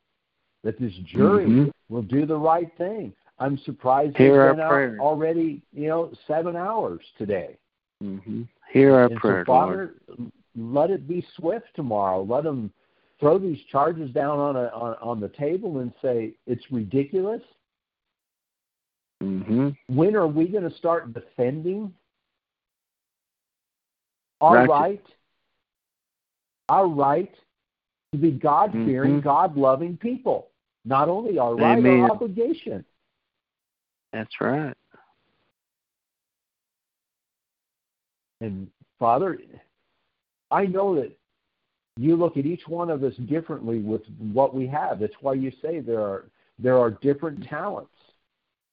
that 0.62 0.78
this 0.78 0.92
jury 1.04 1.46
Mhm. 1.46 1.72
will 1.88 2.02
do 2.02 2.26
the 2.26 2.36
right 2.36 2.70
thing. 2.78 3.12
I'm 3.40 3.58
surprised 3.58 4.16
Hear 4.16 4.46
they've 4.46 4.56
been 4.56 4.60
out 4.64 5.00
already, 5.00 5.62
you 5.72 5.88
know, 5.88 6.12
seven 6.28 6.54
hours 6.54 7.00
today. 7.18 7.56
hmm 8.00 8.42
Hear 8.72 8.94
our 8.94 9.06
and 9.06 9.18
prayer, 9.18 9.44
so, 9.46 9.52
Lord. 9.52 10.00
Let 10.58 10.90
it 10.90 11.06
be 11.06 11.24
swift 11.36 11.66
tomorrow. 11.74 12.22
Let 12.22 12.44
them 12.44 12.72
throw 13.20 13.38
these 13.38 13.58
charges 13.70 14.10
down 14.10 14.38
on 14.38 14.56
a 14.56 14.66
on, 14.68 14.96
on 15.00 15.20
the 15.20 15.28
table 15.28 15.78
and 15.78 15.92
say 16.02 16.34
it's 16.46 16.64
ridiculous. 16.70 17.42
hmm 19.20 19.70
When 19.88 20.16
are 20.16 20.26
we 20.26 20.48
going 20.48 20.68
to 20.68 20.76
start 20.76 21.12
defending 21.14 21.94
our 24.40 24.66
Righteous. 24.66 24.68
right, 24.70 25.04
our 26.68 26.86
right 26.88 27.34
to 28.12 28.18
be 28.18 28.30
God 28.30 28.72
fearing, 28.72 29.20
Mhm. 29.20 29.22
God 29.22 29.56
loving 29.56 29.96
people? 29.96 30.50
Not 30.84 31.08
only 31.08 31.38
our 31.38 31.54
right, 31.54 31.78
Amen. 31.78 32.00
our 32.00 32.10
obligation. 32.12 32.84
That's 34.12 34.40
right. 34.40 34.74
And 38.40 38.70
Father, 38.98 39.38
I 40.50 40.66
know 40.66 40.94
that 40.96 41.16
you 41.96 42.16
look 42.16 42.36
at 42.36 42.46
each 42.46 42.66
one 42.68 42.90
of 42.90 43.02
us 43.02 43.14
differently 43.28 43.80
with 43.80 44.02
what 44.18 44.54
we 44.54 44.66
have. 44.68 45.00
That's 45.00 45.20
why 45.20 45.34
you 45.34 45.52
say 45.62 45.80
there 45.80 46.00
are 46.00 46.24
there 46.60 46.78
are 46.78 46.90
different 46.90 47.44
talents. 47.44 47.92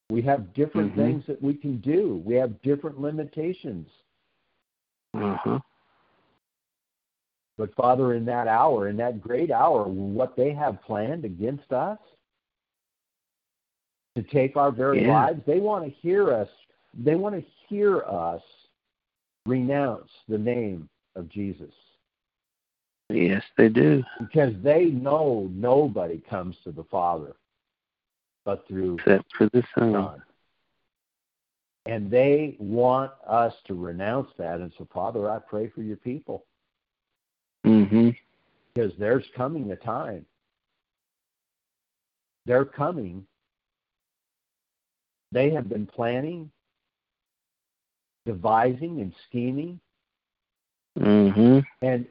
We 0.10 0.22
have 0.24 0.54
different 0.54 0.94
Mhm. 0.94 0.96
things 0.96 1.26
that 1.28 1.42
we 1.42 1.54
can 1.54 1.78
do. 1.78 2.18
We 2.26 2.36
have 2.36 2.62
different 2.62 3.00
limitations. 3.00 3.88
Uh-huh. 5.14 5.60
But 7.58 7.74
Father, 7.76 8.14
in 8.14 8.26
that 8.26 8.48
hour, 8.48 8.90
in 8.90 8.98
that 8.98 9.22
great 9.22 9.52
hour, 9.52 9.88
what 9.88 10.36
they 10.36 10.52
have 10.52 10.82
planned 10.82 11.26
against 11.26 11.72
us 11.72 12.00
to 14.16 14.24
take 14.24 14.58
our 14.58 14.72
very 14.72 15.02
Yeah. 15.02 15.14
lives, 15.14 15.44
they 15.46 15.60
want 15.60 15.86
to 15.86 15.90
hear 15.90 16.32
us. 16.32 16.50
They 16.94 17.16
want 17.16 17.36
to 17.36 17.42
hear 17.68 18.02
us 18.04 18.44
renounce 19.46 20.12
the 20.28 20.38
name 20.38 20.90
of 21.16 21.30
Jesus. 21.30 21.74
Yes, 23.10 23.44
they 23.58 23.70
do. 23.70 24.04
because 24.20 24.54
they 24.64 24.86
know 24.86 25.50
nobody 25.54 26.24
comes 26.28 26.56
to 26.64 26.72
the 26.72 26.84
Father 26.86 27.36
but 28.46 28.66
through 28.68 28.96
Except 29.00 29.26
for 29.38 29.50
the 29.52 29.64
Son. 29.78 29.92
Son. 29.92 30.22
And 31.88 32.10
they 32.10 32.56
want 32.60 33.12
us 33.28 33.54
to 33.68 33.74
renounce 33.74 34.30
that. 34.38 34.60
And 34.60 34.72
so, 34.78 34.88
Father, 34.94 35.30
I 35.30 35.40
pray 35.40 35.70
for 35.70 35.82
your 35.82 35.98
people. 35.98 36.46
hmm 37.64 38.10
Because 38.74 38.92
there's 38.98 39.26
coming 39.36 39.72
a 39.72 39.76
time. 39.76 40.26
They're 42.46 42.66
coming. 42.66 43.26
They 45.32 45.50
have 45.52 45.68
been 45.68 45.86
planning, 45.86 46.50
devising, 48.26 49.02
and 49.02 49.14
scheming. 49.28 49.80
Mm-hmm. 51.00 51.60
And 51.82 52.06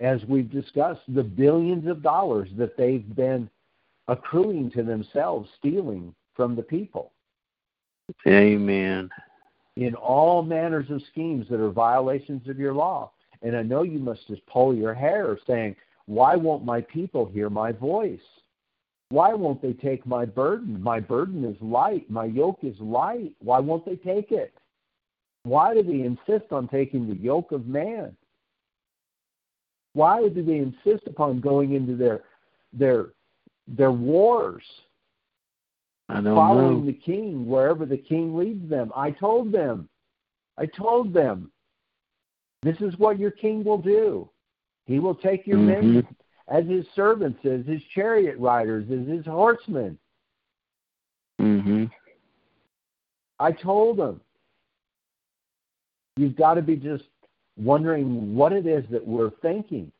as 0.00 0.22
we've 0.28 0.50
discussed, 0.50 1.00
the 1.08 1.22
billions 1.22 1.86
of 1.86 2.02
dollars 2.02 2.48
that 2.56 2.76
they've 2.76 3.14
been 3.14 3.48
accruing 4.08 4.70
to 4.72 4.82
themselves, 4.82 5.48
stealing 5.58 6.14
from 6.34 6.54
the 6.54 6.62
people. 6.62 7.12
Amen. 8.26 9.08
In 9.76 9.94
all 9.94 10.42
manners 10.42 10.90
of 10.90 11.02
schemes 11.10 11.46
that 11.50 11.60
are 11.60 11.70
violations 11.70 12.48
of 12.48 12.58
your 12.58 12.74
law. 12.74 13.12
And 13.42 13.56
I 13.56 13.62
know 13.62 13.82
you 13.82 13.98
must 13.98 14.26
just 14.28 14.44
pull 14.46 14.74
your 14.74 14.94
hair 14.94 15.38
saying, 15.46 15.76
Why 16.06 16.36
won't 16.36 16.64
my 16.64 16.80
people 16.80 17.26
hear 17.26 17.50
my 17.50 17.72
voice? 17.72 18.20
Why 19.10 19.34
won't 19.34 19.62
they 19.62 19.72
take 19.72 20.06
my 20.06 20.24
burden? 20.24 20.82
My 20.82 21.00
burden 21.00 21.44
is 21.44 21.56
light. 21.60 22.10
My 22.10 22.24
yoke 22.24 22.60
is 22.62 22.74
light. 22.80 23.32
Why 23.40 23.60
won't 23.60 23.84
they 23.84 23.96
take 23.96 24.32
it? 24.32 24.54
Why 25.44 25.74
do 25.74 25.82
they 25.82 26.02
insist 26.02 26.50
on 26.50 26.66
taking 26.66 27.08
the 27.08 27.16
yoke 27.16 27.52
of 27.52 27.66
man? 27.66 28.16
Why 29.96 30.28
do 30.28 30.42
they 30.42 30.58
insist 30.58 31.06
upon 31.06 31.40
going 31.40 31.72
into 31.72 31.96
their 31.96 32.24
their 32.74 33.06
their 33.66 33.92
wars? 33.92 34.62
Following 36.08 36.80
know. 36.80 36.86
the 36.86 36.92
king 36.92 37.46
wherever 37.46 37.86
the 37.86 37.96
king 37.96 38.36
leads 38.36 38.68
them. 38.68 38.92
I 38.94 39.10
told 39.10 39.52
them. 39.52 39.88
I 40.58 40.66
told 40.66 41.14
them. 41.14 41.50
This 42.62 42.76
is 42.82 42.96
what 42.98 43.18
your 43.18 43.30
king 43.30 43.64
will 43.64 43.78
do. 43.78 44.28
He 44.84 44.98
will 44.98 45.14
take 45.14 45.46
your 45.46 45.58
Mhm. 45.58 45.66
men 45.66 46.16
as 46.48 46.66
his 46.66 46.86
servants, 46.94 47.42
as 47.46 47.64
his 47.64 47.82
chariot 47.94 48.38
riders, 48.38 48.90
as 48.90 49.06
his 49.06 49.24
horsemen. 49.24 49.98
Mm-hmm. 51.40 51.86
I 53.40 53.50
told 53.50 53.96
them. 53.96 54.20
You've 56.18 56.36
got 56.36 56.54
to 56.54 56.62
be 56.62 56.76
just 56.76 57.04
wondering 57.56 58.34
what 58.34 58.52
it 58.52 58.66
is 58.66 58.84
that 58.90 59.06
we're 59.06 59.30
thinking. 59.42 59.90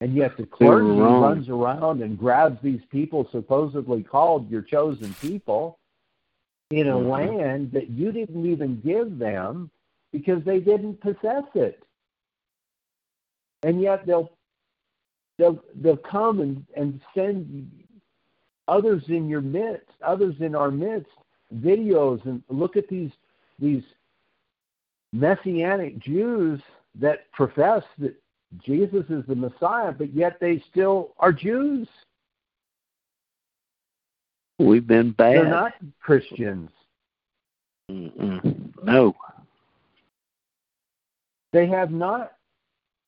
And 0.00 0.14
yet 0.14 0.36
the 0.36 0.44
clergy 0.44 1.00
runs 1.00 1.48
around 1.48 2.02
and 2.02 2.18
grabs 2.18 2.60
these 2.62 2.82
people 2.90 3.28
supposedly 3.32 4.02
called 4.02 4.50
your 4.50 4.60
chosen 4.60 5.14
people 5.20 5.78
in 6.70 6.88
a 6.88 6.94
Mhm. 6.94 7.08
land 7.08 7.72
that 7.72 7.88
you 7.88 8.12
didn't 8.12 8.44
even 8.44 8.80
give 8.80 9.18
them 9.18 9.70
because 10.12 10.42
they 10.44 10.60
didn't 10.60 11.00
possess 11.00 11.44
it. 11.54 11.82
And 13.62 13.80
yet 13.80 14.04
they'll 14.04 14.30
they'll 15.38 15.62
they'll 15.76 15.96
come 15.96 16.40
and, 16.40 16.66
and 16.76 17.00
send 17.14 17.70
others 18.68 19.08
in 19.08 19.28
your 19.28 19.40
midst, 19.40 19.90
others 20.02 20.34
in 20.40 20.54
our 20.54 20.70
midst, 20.70 21.12
videos 21.54 22.24
and 22.26 22.42
look 22.48 22.76
at 22.76 22.88
these 22.88 23.12
these 23.58 23.84
messianic 25.16 25.98
Jews 25.98 26.60
that 27.00 27.30
profess 27.32 27.82
that 27.98 28.14
Jesus 28.64 29.04
is 29.10 29.24
the 29.26 29.34
Messiah, 29.34 29.92
but 29.92 30.14
yet 30.14 30.38
they 30.40 30.62
still 30.70 31.14
are 31.18 31.32
Jews. 31.32 31.88
We've 34.58 34.86
been 34.86 35.12
bad. 35.12 35.36
They're 35.36 35.48
not 35.48 35.72
Christians. 36.00 36.70
Mm-mm. 37.90 38.72
No. 38.82 39.14
They 41.52 41.66
have 41.68 41.90
not 41.90 42.32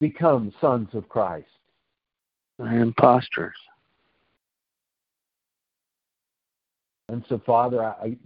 become 0.01 0.53
sons 0.61 0.89
of 0.93 1.09
Christ. 1.09 1.47
They're 2.59 2.81
imposters. 2.81 3.57
And 7.09 7.25
so, 7.29 7.41
Father, 7.47 7.83
I, 7.83 8.17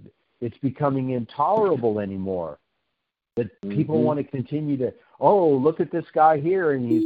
it's 0.41 0.59
becoming 0.59 1.11
intolerable 1.11 2.01
anymore 2.01 2.59
that 3.37 3.61
people 3.63 3.99
Mhm. 4.01 4.05
want 4.05 4.19
to 4.19 4.25
continue 4.25 4.77
to, 4.77 4.93
oh, 5.21 5.49
look 5.49 5.81
at 5.81 5.91
this 5.91 6.05
guy 6.13 6.39
here, 6.39 6.73
and 6.73 6.89
he's 6.89 7.05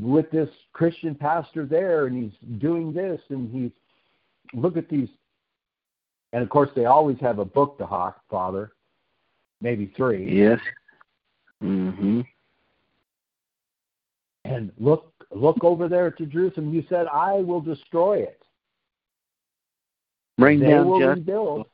with 0.00 0.30
this 0.30 0.50
Christian 0.72 1.14
pastor 1.14 1.64
there, 1.64 2.06
and 2.06 2.20
he's 2.22 2.36
doing 2.58 2.92
this, 2.92 3.20
and 3.30 3.50
he's 3.52 3.70
look 4.52 4.76
at 4.76 4.88
these. 4.88 5.08
And 6.32 6.42
of 6.42 6.48
course, 6.48 6.70
they 6.74 6.86
always 6.86 7.18
have 7.20 7.38
a 7.38 7.44
book 7.44 7.78
to 7.78 7.86
hawk, 7.86 8.20
Father, 8.28 8.72
maybe 9.60 9.86
three. 9.86 10.24
Yes. 10.28 10.60
Mm-hmm. 11.62 12.22
And 14.44 14.72
look, 14.78 15.12
look 15.30 15.62
over 15.62 15.86
there 15.88 16.10
to 16.10 16.26
Jerusalem. 16.26 16.72
You 16.72 16.82
said, 16.88 17.06
I 17.06 17.34
will 17.34 17.60
destroy 17.60 18.18
it. 18.18 18.42
Bring 20.38 20.58
they 20.58 20.70
down 20.70 20.88
will 20.88 20.98
justice. 20.98 21.18
rebuild. 21.18 21.66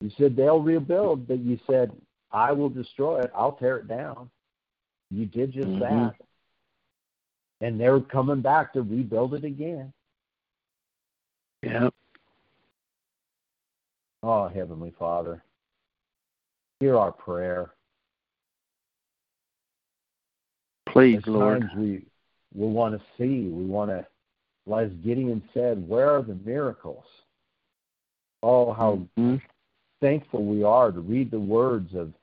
You 0.00 0.10
said 0.18 0.36
they'll 0.36 0.60
rebuild, 0.60 1.26
but 1.26 1.38
you 1.38 1.58
said 1.66 1.92
I 2.34 2.50
will 2.50 2.68
destroy 2.68 3.20
it. 3.20 3.30
I'll 3.34 3.52
tear 3.52 3.78
it 3.78 3.86
down. 3.86 4.28
You 5.10 5.24
did 5.24 5.52
just 5.52 5.68
Mhm. 5.68 5.78
that, 5.78 6.16
and 7.60 7.80
they're 7.80 8.00
coming 8.00 8.42
back 8.42 8.72
to 8.72 8.82
rebuild 8.82 9.34
it 9.34 9.44
again. 9.44 9.92
Yep. 11.62 11.94
Oh, 14.24 14.48
Heavenly 14.48 14.90
Father, 14.90 15.44
hear 16.80 16.98
our 16.98 17.12
prayer. 17.12 17.72
Please, 20.86 21.18
At 21.18 21.28
Lord. 21.28 21.62
times 21.62 21.74
we 21.74 22.06
we 22.52 22.66
want 22.68 22.98
to 22.98 23.06
see, 23.16 23.48
we 23.48 23.64
want 23.64 23.90
to, 23.90 24.06
as 24.72 24.92
Gideon 25.04 25.48
said, 25.52 25.88
where 25.88 26.10
are 26.10 26.22
the 26.22 26.36
miracles? 26.36 27.04
Oh, 28.42 28.72
how 28.72 28.96
Mhm. 29.16 29.42
thankful 30.00 30.44
we 30.44 30.62
are 30.62 30.92
to 30.92 31.00
read 31.00 31.30
the 31.30 31.40
words 31.40 31.94
of 31.94 32.14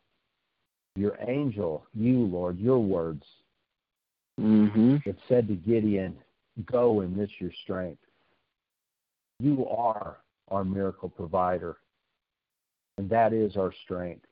your 0.95 1.17
angel, 1.21 1.85
you, 1.93 2.25
Lord, 2.25 2.59
your 2.59 2.79
words 2.79 3.25
Mhm. 4.39 5.03
that 5.03 5.19
said 5.27 5.47
to 5.47 5.55
Gideon, 5.55 6.21
Go 6.65 6.99
and 6.99 7.15
this 7.15 7.39
your 7.39 7.51
strength. 7.53 8.03
You 9.39 9.67
are 9.67 10.21
our 10.49 10.65
miracle 10.65 11.09
provider, 11.09 11.77
and 12.97 13.09
that 13.09 13.31
is 13.31 13.55
our 13.55 13.71
strength. 13.71 14.27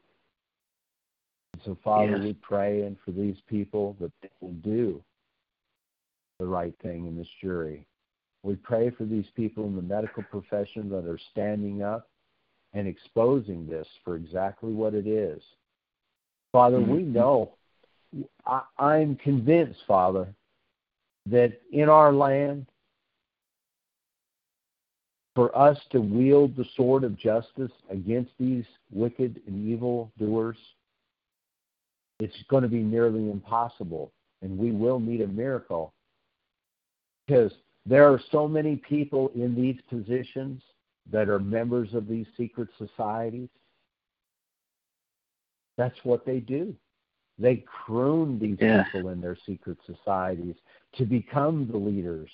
And 1.54 1.62
so, 1.64 1.76
Father, 1.76 2.18
Yes. 2.18 2.24
we 2.24 2.34
pray 2.36 2.82
and 2.84 3.00
for 3.00 3.12
these 3.12 3.40
people 3.42 3.94
that 4.00 4.12
they 4.22 4.30
will 4.42 4.54
do 4.54 5.04
the 6.40 6.48
right 6.48 6.78
thing 6.80 7.06
in 7.06 7.16
this 7.16 7.30
jury. 7.42 7.86
We 8.44 8.56
pray 8.56 8.90
for 8.90 9.06
these 9.06 9.30
people 9.32 9.66
in 9.66 9.76
the 9.76 9.82
medical 9.82 10.24
profession 10.24 10.90
that 10.90 11.06
are 11.06 11.18
standing 11.18 11.82
up 11.82 12.10
and 12.74 12.88
exposing 12.88 13.66
this 13.66 13.88
for 14.04 14.16
exactly 14.16 14.74
what 14.74 14.94
it 14.94 15.08
is. 15.08 15.42
Father, 16.52 16.80
we 16.80 17.04
Mhm. 17.04 17.14
know, 17.14 17.58
I, 18.46 18.64
I'm 18.78 19.16
convinced, 19.18 19.84
Father, 19.86 20.34
that 21.28 21.62
in 21.72 21.90
our 21.90 22.12
land, 22.12 22.68
for 25.36 25.56
us 25.58 25.80
to 25.92 26.02
wield 26.02 26.56
the 26.56 26.66
sword 26.76 27.04
of 27.04 27.16
justice 27.16 27.72
against 27.90 28.32
these 28.38 28.66
wicked 28.92 29.42
and 29.46 29.68
evil 29.68 30.12
doers, 30.18 30.58
it's 32.20 32.44
going 32.44 32.64
to 32.64 32.70
be 32.70 32.84
nearly 32.84 33.30
impossible. 33.30 34.12
And 34.42 34.58
we 34.58 34.72
will 34.72 35.00
need 35.00 35.22
a 35.22 35.28
miracle 35.28 35.94
because 37.26 37.54
there 37.86 38.12
are 38.12 38.20
so 38.32 38.48
many 38.48 38.76
people 38.78 39.30
in 39.36 39.54
these 39.56 39.80
positions 39.90 40.62
that 41.12 41.30
are 41.30 41.40
members 41.40 41.94
of 41.94 42.08
these 42.08 42.28
secret 42.36 42.70
societies. 42.78 43.50
That's 45.80 46.04
what 46.04 46.26
they 46.26 46.42
do. 46.42 46.76
They 47.40 47.64
croon 47.86 48.38
these 48.38 48.60
Yeah. 48.60 48.84
people 48.84 49.08
in 49.12 49.22
their 49.22 49.38
secret 49.38 49.78
societies 49.86 50.58
to 50.98 51.06
become 51.06 51.68
the 51.68 51.78
leaders, 51.78 52.30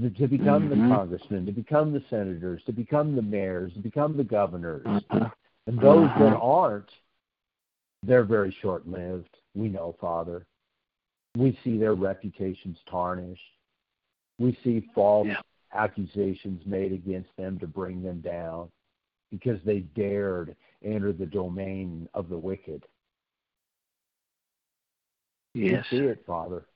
to 0.00 0.26
become 0.26 0.68
the 0.68 0.74
Mhm. 0.74 0.88
congressmen, 0.88 1.46
to 1.46 1.52
become 1.52 1.92
the 1.92 2.00
senators, 2.10 2.64
to 2.64 2.72
become 2.72 3.14
the 3.14 3.22
mayors, 3.22 3.72
to 3.74 3.78
become 3.78 4.16
the 4.16 4.24
governors. 4.24 4.84
Uh-huh. 4.84 5.30
And 5.68 5.78
those 5.78 6.08
that 6.18 6.34
Uh-huh. 6.34 6.62
aren't, 6.62 6.90
they're 8.02 8.24
very 8.24 8.50
short 8.50 8.88
lived. 8.88 9.38
We 9.54 9.68
know, 9.68 9.92
Father. 9.92 10.44
We 11.36 11.52
see 11.62 11.78
their 11.78 11.94
reputations 11.94 12.82
tarnished. 12.86 13.56
We 14.40 14.54
see 14.64 14.80
false 14.80 15.28
Yeah. 15.28 15.42
accusations 15.70 16.66
made 16.66 16.90
against 16.92 17.34
them 17.36 17.60
to 17.60 17.68
bring 17.68 18.02
them 18.02 18.20
down 18.20 18.72
because 19.32 19.58
they 19.64 19.80
dared 19.80 20.54
enter 20.84 21.12
the 21.12 21.26
domain 21.26 22.08
of 22.14 22.28
the 22.28 22.38
wicked. 22.38 22.84
Yes. 25.54 25.84
We 25.90 25.98
see 25.98 26.04
it, 26.04 26.22
Father. 26.26 26.66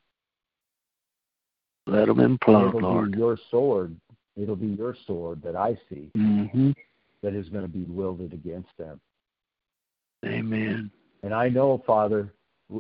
Let 1.86 2.06
them 2.06 2.18
implode, 2.18 2.68
It'll 2.68 2.80
Lord. 2.80 3.12
be 3.12 3.18
your 3.18 3.38
sword. 3.50 3.96
It'll 4.36 4.56
be 4.56 4.66
your 4.66 4.96
sword 5.06 5.40
that 5.42 5.54
I 5.56 5.78
see 5.88 6.10
Mm-hmm. 6.16 6.72
that 7.22 7.34
is 7.34 7.48
going 7.48 7.62
to 7.62 7.70
be 7.70 7.84
wielded 7.84 8.32
against 8.32 8.70
them. 8.78 9.00
Amen. 10.24 10.90
And 11.22 11.32
I 11.32 11.48
know, 11.48 11.82
Father, 11.86 12.32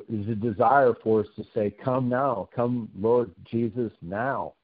is 0.08 0.28
a 0.28 0.34
desire 0.34 0.94
for 1.02 1.20
us 1.20 1.26
to 1.36 1.44
say, 1.54 1.74
Come 1.82 2.08
now, 2.08 2.48
come, 2.54 2.88
Lord 2.98 3.30
Jesus, 3.50 3.92
now. 4.02 4.54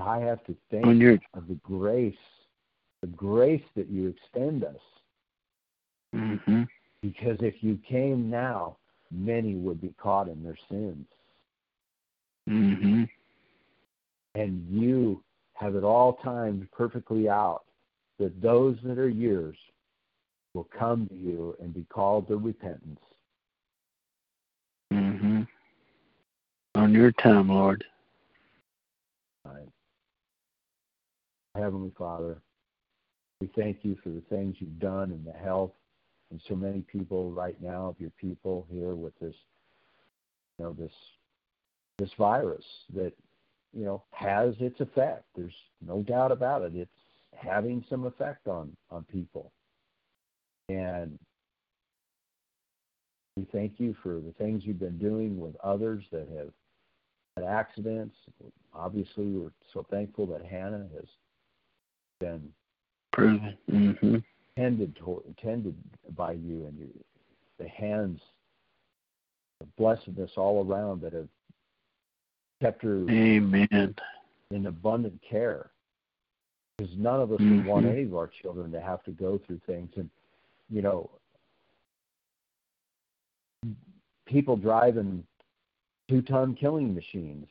I 0.00 0.18
have 0.18 0.42
to 0.44 0.56
thank 0.70 0.86
you 1.00 1.20
of 1.34 1.46
the 1.46 1.54
grace, 1.62 2.14
the 3.04 3.10
grace 3.10 3.62
that 3.76 3.90
you 3.90 4.08
extend 4.08 4.64
us. 4.64 4.80
Mm-hmm. 6.16 6.62
Because 7.02 7.36
if 7.40 7.56
you 7.60 7.78
came 7.86 8.30
now, 8.30 8.78
many 9.10 9.56
would 9.56 9.78
be 9.78 9.92
caught 10.00 10.26
in 10.26 10.42
their 10.42 10.56
sins. 10.70 11.06
Mm-hmm. 12.48 13.04
And 14.36 14.66
you 14.70 15.22
have 15.52 15.76
it 15.76 15.84
all 15.84 16.14
timed 16.24 16.66
perfectly 16.72 17.28
out 17.28 17.64
that 18.18 18.40
those 18.40 18.78
that 18.84 18.98
are 18.98 19.08
yours 19.08 19.56
will 20.54 20.68
come 20.76 21.06
to 21.08 21.14
you 21.14 21.54
and 21.60 21.74
be 21.74 21.84
called 21.90 22.26
to 22.28 22.36
repentance. 22.38 23.00
Mm-hmm. 24.94 25.42
On 26.76 26.92
your 26.94 27.12
time, 27.12 27.50
Lord. 27.50 27.84
Right. 29.44 29.68
Heavenly 31.54 31.92
Father, 31.98 32.38
we 33.44 33.62
thank 33.62 33.78
you 33.82 33.94
for 34.02 34.08
the 34.08 34.22
things 34.30 34.56
you've 34.58 34.78
done 34.78 35.10
and 35.10 35.26
the 35.26 35.38
health 35.38 35.72
and 36.30 36.40
so 36.48 36.54
many 36.54 36.80
people 36.80 37.30
right 37.30 37.60
now 37.60 37.88
of 37.88 38.00
your 38.00 38.12
people 38.18 38.66
here 38.70 38.94
with 38.94 39.12
this 39.20 39.34
you 40.58 40.64
know 40.64 40.72
this 40.72 40.92
this 41.98 42.08
virus 42.16 42.64
that 42.94 43.12
you 43.74 43.84
know 43.84 44.02
has 44.12 44.54
its 44.60 44.80
effect. 44.80 45.24
There's 45.36 45.52
no 45.86 46.02
doubt 46.02 46.32
about 46.32 46.62
it. 46.62 46.72
It's 46.74 46.90
having 47.36 47.84
some 47.90 48.06
effect 48.06 48.48
on 48.48 48.74
on 48.90 49.04
people. 49.12 49.52
And 50.70 51.18
we 53.36 53.46
thank 53.52 53.74
you 53.76 53.94
for 54.02 54.20
the 54.20 54.32
things 54.38 54.62
you've 54.64 54.78
been 54.78 54.96
doing 54.96 55.38
with 55.38 55.54
others 55.62 56.02
that 56.12 56.28
have 56.34 56.48
had 57.36 57.44
accidents. 57.44 58.16
Obviously 58.72 59.26
we're 59.26 59.52
so 59.74 59.84
thankful 59.90 60.26
that 60.28 60.46
hannah 60.46 60.86
has 60.94 61.08
been 62.20 62.48
proven 63.14 63.56
mm-hmm. 63.70 64.16
tended 64.58 64.96
to, 64.96 65.22
tended 65.40 65.74
by 66.16 66.32
you 66.32 66.66
and 66.66 66.78
your, 66.78 66.88
the 67.58 67.68
hands 67.68 68.20
of 69.60 69.74
blessedness 69.76 70.32
all 70.36 70.66
around 70.66 71.00
that 71.02 71.12
have 71.12 71.28
kept 72.62 72.82
her 72.82 73.08
Amen. 73.10 73.94
in 74.50 74.66
abundant 74.66 75.18
care. 75.28 75.70
Because 76.76 76.92
none 76.96 77.20
of 77.20 77.30
us 77.30 77.40
mm-hmm. 77.40 77.58
would 77.58 77.66
want 77.66 77.86
any 77.86 78.02
of 78.02 78.16
our 78.16 78.30
children 78.42 78.72
to 78.72 78.80
have 78.80 79.02
to 79.04 79.12
go 79.12 79.40
through 79.46 79.60
things. 79.66 79.90
And, 79.96 80.10
you 80.68 80.82
know, 80.82 81.08
people 84.26 84.56
driving 84.56 85.24
two 86.08 86.20
ton 86.22 86.54
killing 86.54 86.92
machines, 86.92 87.46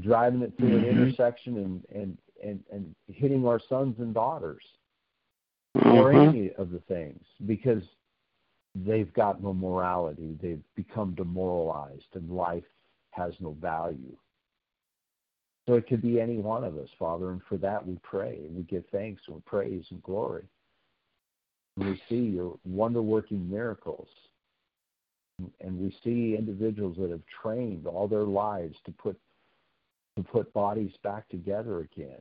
driving 0.00 0.42
it 0.42 0.52
through 0.58 0.80
mm-hmm. 0.80 0.84
an 0.84 1.02
intersection 1.02 1.56
and, 1.56 1.82
and, 1.94 2.18
and, 2.42 2.60
and 2.72 2.94
hitting 3.08 3.46
our 3.46 3.60
sons 3.68 3.96
and 3.98 4.14
daughters 4.14 4.62
mm-hmm. 5.76 5.96
or 5.96 6.12
any 6.12 6.52
of 6.58 6.70
the 6.70 6.80
things 6.88 7.22
because 7.46 7.82
they've 8.74 9.12
got 9.14 9.42
no 9.42 9.52
morality. 9.54 10.36
They've 10.40 10.62
become 10.74 11.14
demoralized 11.14 12.14
and 12.14 12.30
life 12.30 12.64
has 13.10 13.32
no 13.40 13.56
value. 13.60 14.16
So 15.66 15.74
it 15.74 15.88
could 15.88 16.02
be 16.02 16.20
any 16.20 16.38
one 16.38 16.62
of 16.62 16.76
us, 16.76 16.88
Father, 16.98 17.30
and 17.30 17.40
for 17.48 17.56
that 17.58 17.84
we 17.84 17.98
pray 18.02 18.38
and 18.46 18.56
we 18.56 18.62
give 18.62 18.84
thanks 18.92 19.22
and 19.26 19.44
praise 19.44 19.84
and 19.90 20.02
glory. 20.02 20.44
And 21.76 21.90
we 21.90 22.00
see 22.08 22.30
your 22.30 22.58
wonder 22.64 23.02
working 23.02 23.50
miracles. 23.50 24.08
And 25.60 25.78
we 25.78 25.94
see 26.02 26.36
individuals 26.36 26.96
that 26.98 27.10
have 27.10 27.20
trained 27.42 27.86
all 27.86 28.08
their 28.08 28.24
lives 28.24 28.76
to 28.86 28.92
put 28.92 29.18
to 30.16 30.22
put 30.22 30.52
bodies 30.52 30.92
back 31.02 31.28
together 31.28 31.80
again. 31.80 32.20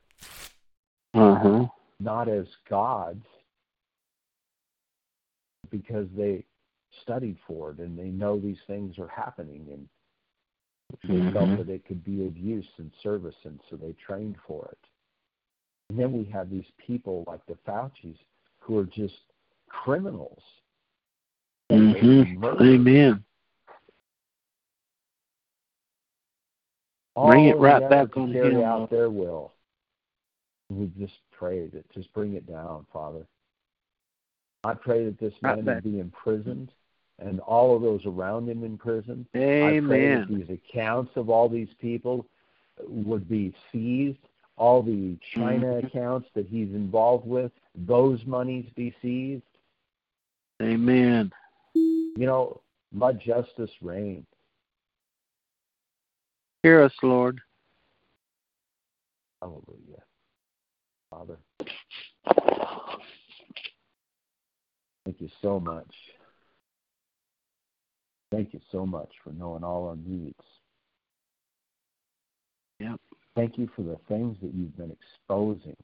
Uh-huh. 1.13 1.65
Not 1.99 2.27
as 2.27 2.45
gods, 2.69 3.25
because 5.71 6.07
they 6.15 6.43
studied 7.01 7.37
for 7.47 7.71
it 7.71 7.79
and 7.79 7.97
they 7.97 8.09
know 8.09 8.39
these 8.39 8.57
things 8.67 8.97
are 8.99 9.07
happening 9.07 9.65
and 9.71 9.87
they 11.03 11.15
mm-hmm. 11.15 11.33
felt 11.33 11.57
that 11.57 11.69
it 11.69 11.85
could 11.85 12.03
be 12.03 12.25
of 12.25 12.37
use 12.37 12.67
and 12.77 12.91
service 13.01 13.35
and 13.43 13.59
so 13.69 13.75
they 13.75 13.93
trained 14.05 14.35
for 14.47 14.69
it. 14.71 14.77
And 15.89 15.99
then 15.99 16.13
we 16.13 16.25
have 16.31 16.49
these 16.49 16.65
people 16.85 17.23
like 17.27 17.45
the 17.47 17.57
Fauci's 17.67 18.17
who 18.59 18.77
are 18.77 18.85
just 18.85 19.15
criminals. 19.67 20.41
Mm-hmm. 21.71 22.45
Amen. 22.61 23.23
All 27.15 27.29
bring 27.29 27.45
it 27.45 27.57
right 27.57 27.89
back 27.89 28.15
on 28.17 28.31
carry 28.33 28.55
him. 28.55 28.63
out 28.63 28.89
their 28.89 29.09
will. 29.09 29.53
We 30.69 30.91
just 30.99 31.19
pray 31.31 31.67
that 31.67 31.89
just 31.93 32.11
bring 32.13 32.33
it 32.33 32.47
down, 32.47 32.85
Father. 32.91 33.25
I 34.63 34.73
pray 34.73 35.05
that 35.05 35.19
this 35.19 35.33
man 35.41 35.65
would 35.65 35.83
be 35.83 35.99
imprisoned 35.99 36.71
and 37.19 37.39
all 37.41 37.75
of 37.75 37.81
those 37.81 38.05
around 38.05 38.49
him 38.49 38.63
in 38.63 38.77
prison. 38.77 39.25
Amen. 39.35 39.85
I 39.85 39.87
pray 39.87 40.15
that 40.15 40.27
these 40.27 40.49
accounts 40.49 41.11
of 41.15 41.29
all 41.29 41.47
these 41.47 41.69
people 41.79 42.25
would 42.87 43.29
be 43.29 43.53
seized. 43.71 44.19
All 44.57 44.81
the 44.81 45.17
China 45.33 45.65
mm-hmm. 45.65 45.87
accounts 45.87 46.29
that 46.33 46.47
he's 46.47 46.69
involved 46.69 47.27
with, 47.27 47.51
those 47.75 48.25
monies 48.25 48.65
be 48.75 48.95
seized. 49.01 49.43
Amen. 50.61 51.31
You 51.73 52.13
know, 52.15 52.61
let 52.93 53.19
justice 53.19 53.71
reign. 53.81 54.25
Hear 56.65 56.81
us, 56.81 56.93
Lord. 57.03 57.39
Hallelujah. 59.39 60.01
Father. 61.11 61.37
Thank 65.05 65.21
you 65.21 65.29
so 65.43 65.59
much. 65.59 65.93
Thank 68.31 68.51
you 68.55 68.59
so 68.71 68.83
much 68.83 69.11
for 69.23 69.31
knowing 69.33 69.63
all 69.63 69.89
our 69.89 69.95
needs. 69.95 70.33
Yep. 72.79 72.99
Thank 73.35 73.59
you 73.59 73.69
for 73.75 73.83
the 73.83 73.99
things 74.07 74.35
that 74.41 74.51
you've 74.55 74.75
been 74.75 74.89
exposing. 74.89 75.77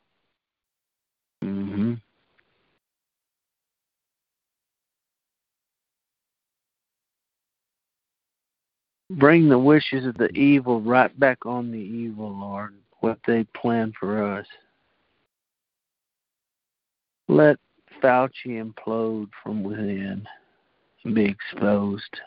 Mm-hmm. 1.44 1.94
Bring 9.18 9.50
the 9.50 9.60
wishes 9.60 10.06
of 10.06 10.18
the 10.18 10.30
evil 10.30 10.80
right 10.80 11.18
back 11.20 11.46
on 11.46 11.72
the 11.72 11.78
evil, 11.78 12.32
Lord, 12.32 12.76
what 13.02 13.20
they 13.28 13.46
plan 13.56 13.92
for 14.00 14.24
us. 14.38 14.46
Let 17.28 17.58
Fauci 18.02 18.62
implode 18.62 19.30
from 19.44 19.64
within 19.64 20.26
and 21.04 21.16
be 21.16 21.26
exposed. 21.26 22.20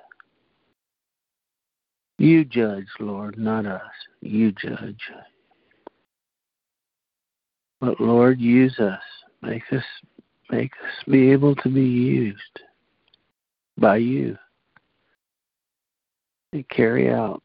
You 2.19 2.45
judge, 2.45 2.87
Lord, 3.01 3.39
not 3.39 3.67
us. 3.67 3.81
You 4.21 4.53
judge. 4.53 5.01
But 7.81 8.01
Lord, 8.01 8.41
use 8.41 8.79
us. 8.79 9.03
Make 9.43 9.65
us 9.73 9.85
make 10.51 10.73
us 10.85 11.05
be 11.09 11.31
able 11.33 11.55
to 11.57 11.69
be 11.69 11.83
used 11.83 12.61
by 13.79 13.97
you 13.97 14.37
to 16.55 16.63
carry 16.65 17.11
out 17.11 17.43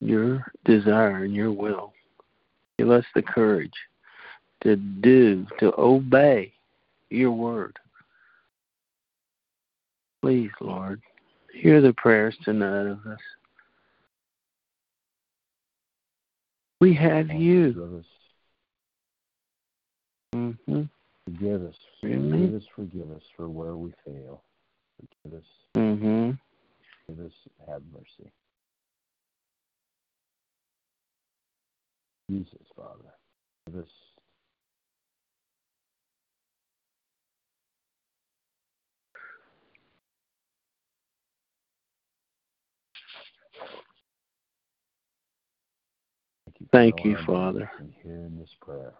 your 0.00 0.50
desire 0.64 1.24
and 1.24 1.34
your 1.34 1.52
will. 1.52 1.92
Give 2.78 2.90
us 2.90 3.04
the 3.14 3.20
courage 3.20 3.74
to 4.62 4.76
do, 4.76 5.46
to 5.58 5.78
obey 5.78 6.52
your 7.10 7.32
word. 7.32 7.78
Please, 10.22 10.50
Lord, 10.60 11.02
hear 11.52 11.82
the 11.82 11.92
prayers 11.92 12.36
tonight 12.44 12.86
of 12.86 13.06
us. 13.06 13.18
We 16.80 16.94
have 16.94 17.28
you. 17.30 17.74
Forgive 17.74 17.94
us. 17.94 18.04
Mm-hmm. 20.34 20.82
Forgive 21.24 21.62
us. 21.62 21.74
Forgive 22.00 22.54
us, 22.54 22.62
forgive 22.74 23.10
us 23.10 23.22
for 23.36 23.48
where 23.48 23.76
we 23.76 23.92
fail. 24.04 24.42
Forgive 25.22 25.40
us. 25.40 25.46
Mm-hmm. 25.76 26.30
Forgive 27.08 27.26
us. 27.26 27.32
Have 27.68 27.82
mercy. 27.92 28.30
Jesus, 32.30 32.66
Father. 32.76 33.14
Give 33.66 33.82
us 33.82 33.88
Thank 46.72 47.04
you, 47.04 47.16
Father. 47.26 47.70
And 47.78 47.92
hearing 48.02 48.36
this 48.38 48.54
prayer. 48.60 48.94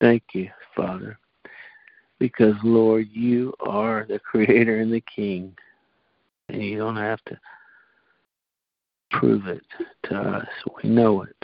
Thank 0.00 0.22
you, 0.32 0.50
Father. 0.74 1.18
Because, 2.18 2.54
Lord, 2.62 3.08
you 3.12 3.52
are 3.60 4.06
the 4.08 4.18
creator 4.18 4.80
and 4.80 4.92
the 4.92 5.02
king, 5.02 5.54
and 6.48 6.62
you 6.62 6.78
don't 6.78 6.96
have 6.96 7.22
to 7.26 7.38
prove 9.10 9.46
it 9.46 9.62
to 10.04 10.16
us. 10.16 10.46
We 10.82 10.90
know 10.90 11.22
it. 11.22 11.36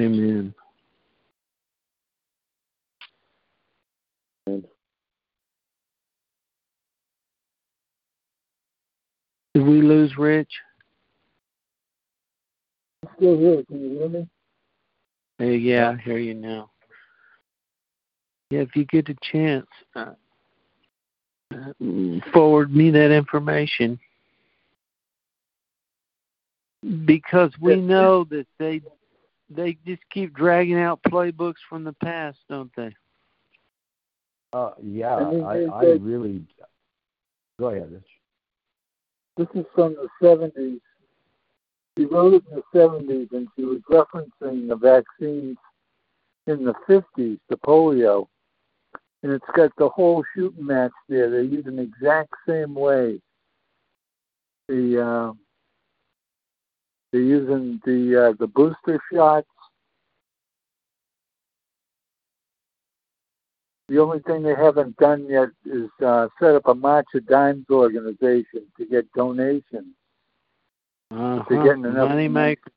Amen. 0.00 0.54
Did 4.46 4.64
we 9.54 9.82
lose 9.82 10.16
Rich? 10.18 10.50
I'm 13.04 13.10
still 13.16 13.38
here. 13.38 13.62
Can 13.64 13.80
you 13.80 13.98
hear 13.98 14.08
me? 14.08 14.28
Hey, 15.38 15.56
yeah, 15.56 15.90
I 15.90 15.96
hear 16.02 16.18
you 16.18 16.34
now. 16.34 16.70
Yeah, 18.50 18.60
if 18.60 18.74
you 18.74 18.84
get 18.84 19.08
a 19.08 19.16
chance, 19.32 19.66
uh, 19.94 20.14
uh, 21.54 21.72
forward 22.32 22.74
me 22.74 22.90
that 22.90 23.12
information 23.12 23.98
because 27.04 27.52
we 27.60 27.76
know 27.76 28.24
that 28.24 28.46
they 28.58 28.80
they 29.50 29.76
just 29.86 30.02
keep 30.10 30.34
dragging 30.34 30.78
out 30.78 31.02
playbooks 31.02 31.62
from 31.68 31.84
the 31.84 31.92
past, 31.94 32.38
don't 32.48 32.70
they? 32.76 32.94
Uh, 34.52 34.70
yeah, 34.82 35.16
I 35.16 35.30
mean, 35.30 35.44
I, 35.44 35.64
I 35.64 35.84
really. 36.00 36.44
Go 37.58 37.68
ahead, 37.68 37.90
Rich. 37.92 38.02
This 39.36 39.48
is 39.54 39.66
from 39.74 39.94
the 39.94 40.08
70s. 40.22 40.80
She 41.96 42.04
wrote 42.06 42.34
it 42.34 42.44
in 42.50 42.56
the 42.56 42.78
70s, 42.78 43.32
and 43.32 43.48
she 43.56 43.64
was 43.64 43.80
referencing 43.90 44.68
the 44.68 44.76
vaccines 44.76 45.56
in 46.46 46.64
the 46.64 46.74
50s, 46.88 47.38
the 47.48 47.56
polio. 47.56 48.26
And 49.22 49.32
it's 49.32 49.44
got 49.56 49.72
the 49.76 49.88
whole 49.88 50.22
shooting 50.34 50.66
match 50.66 50.92
there. 51.08 51.30
They 51.30 51.48
use 51.48 51.66
an 51.66 51.78
exact 51.78 52.30
same 52.46 52.74
way. 52.74 53.20
The 54.68 55.02
uh, 55.04 55.32
they're 57.14 57.22
using 57.22 57.80
the 57.84 58.30
uh, 58.30 58.32
the 58.40 58.48
booster 58.48 58.98
shots. 59.12 59.46
The 63.88 64.00
only 64.00 64.18
thing 64.18 64.42
they 64.42 64.56
haven't 64.56 64.96
done 64.96 65.28
yet 65.28 65.50
is 65.64 65.90
uh, 66.04 66.26
set 66.40 66.56
up 66.56 66.66
a 66.66 66.74
March 66.74 67.06
of 67.14 67.24
Dimes 67.28 67.66
organization 67.70 68.66
to 68.76 68.86
get 68.90 69.12
donations. 69.12 69.94
Uh-huh. 71.12 71.44
They're 71.48 71.62
getting 71.62 71.84
enough 71.84 72.08
Money 72.08 72.26
maker. 72.26 72.72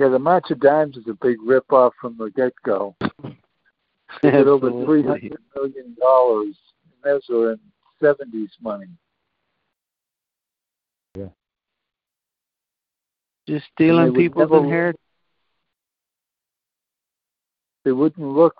Yeah, 0.00 0.08
the 0.08 0.18
March 0.18 0.50
of 0.50 0.58
Dimes 0.58 0.96
is 0.96 1.06
a 1.06 1.14
big 1.14 1.36
rip-off 1.44 1.92
from 2.00 2.16
the 2.18 2.30
get-go. 2.30 2.96
They 4.20 4.32
get 4.32 4.48
over 4.48 4.70
three 4.84 5.04
hundred 5.04 5.36
million 5.54 5.96
dollars, 6.00 6.56
and 7.04 7.04
those 7.04 7.30
are 7.30 7.52
in 7.52 7.60
seventies 8.00 8.50
money. 8.60 8.88
Just 13.48 13.66
stealing 13.74 14.06
would 14.12 14.14
people's 14.14 14.50
never- 14.50 14.64
inheritance. 14.64 15.00
They 17.84 17.92
wouldn't 17.92 18.26
look. 18.26 18.54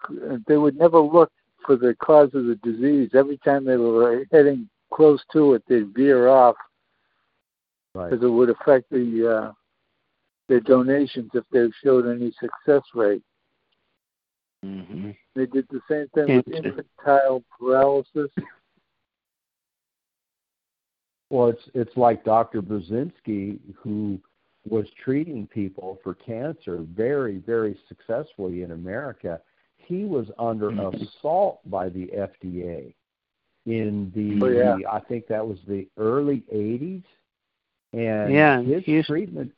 They 0.46 0.58
would 0.58 0.76
never 0.76 0.98
look 1.00 1.32
for 1.64 1.76
the 1.76 1.94
cause 1.94 2.34
of 2.34 2.44
the 2.44 2.56
disease. 2.56 3.10
Every 3.14 3.38
time 3.38 3.64
they 3.64 3.76
were 3.78 4.26
heading 4.30 4.68
close 4.92 5.22
to 5.32 5.54
it, 5.54 5.62
they'd 5.66 5.94
veer 5.94 6.28
off 6.28 6.56
Right. 7.94 8.10
because 8.10 8.22
it 8.24 8.28
would 8.28 8.50
affect 8.50 8.90
the 8.90 9.34
uh, 9.48 9.52
their 10.48 10.60
donations 10.60 11.30
if 11.32 11.44
they 11.52 11.66
showed 11.82 12.06
any 12.06 12.32
success 12.38 12.82
rate. 12.94 13.22
Mm-hmm. 14.62 15.12
They 15.34 15.46
did 15.46 15.66
the 15.70 15.80
same 15.88 16.08
thing 16.14 16.36
with 16.36 16.44
Cancer. 16.52 16.68
infantile 16.68 17.42
paralysis. 17.58 18.30
Well, 21.30 21.48
it's 21.48 21.62
it's 21.72 21.96
like 21.96 22.24
Dr. 22.24 22.60
Burzynski, 22.62 23.58
who 23.76 24.18
was 24.68 24.86
treating 25.02 25.46
people 25.46 25.98
for 26.02 26.14
cancer 26.14 26.78
very, 26.94 27.38
very 27.38 27.78
successfully 27.88 28.62
in 28.62 28.70
America. 28.72 29.40
He 29.76 30.04
was 30.04 30.30
under 30.38 30.70
Mhm. 30.70 31.02
assault 31.02 31.60
by 31.66 31.90
the 31.90 32.10
FDA 32.14 32.94
in 33.66 34.10
the 34.14 34.40
Oh, 34.42 34.48
yeah. 34.48 34.78
I 34.90 35.00
think 35.00 35.26
that 35.26 35.46
was 35.46 35.60
the 35.66 35.86
early 35.98 36.42
'80s, 36.50 37.04
and 37.92 38.32
Yeah, 38.32 38.62
his 38.62 38.84
he 38.84 38.96
was- 38.96 39.06
treatment. 39.06 39.52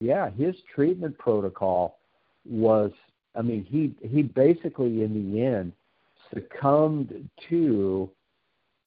Yeah, 0.00 0.30
his 0.30 0.60
treatment 0.62 1.16
protocol 1.18 1.98
was. 2.44 2.92
I 3.34 3.42
mean, 3.42 3.64
he 3.64 3.94
he 4.06 4.22
basically 4.22 5.02
in 5.02 5.12
the 5.32 5.42
end 5.42 5.72
succumbed 6.32 7.28
to 7.48 8.10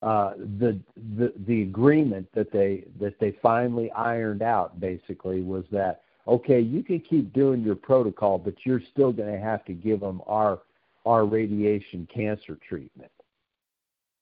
uh, 0.01 0.33
the 0.59 0.79
the 1.17 1.33
the 1.45 1.63
agreement 1.63 2.27
that 2.33 2.51
they 2.51 2.85
that 2.99 3.19
they 3.19 3.31
finally 3.41 3.91
ironed 3.91 4.41
out 4.41 4.79
basically 4.79 5.41
was 5.41 5.65
that 5.71 6.03
okay 6.25 6.61
you 6.61 6.83
can 6.83 7.01
keep 7.01 7.33
doing 7.33 7.61
your 7.61 7.75
protocol 7.75 8.37
but 8.37 8.53
you're 8.65 8.81
still 8.91 9.11
going 9.11 9.31
to 9.31 9.39
have 9.39 9.65
to 9.65 9.73
give 9.73 9.99
them 9.99 10.21
our 10.25 10.59
our 11.05 11.25
radiation 11.25 12.07
cancer 12.13 12.57
treatment. 12.67 13.11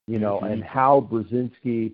You 0.07 0.17
know 0.17 0.39
Mhm. 0.39 0.51
and 0.53 0.63
how 0.63 1.01
Burzynski 1.01 1.93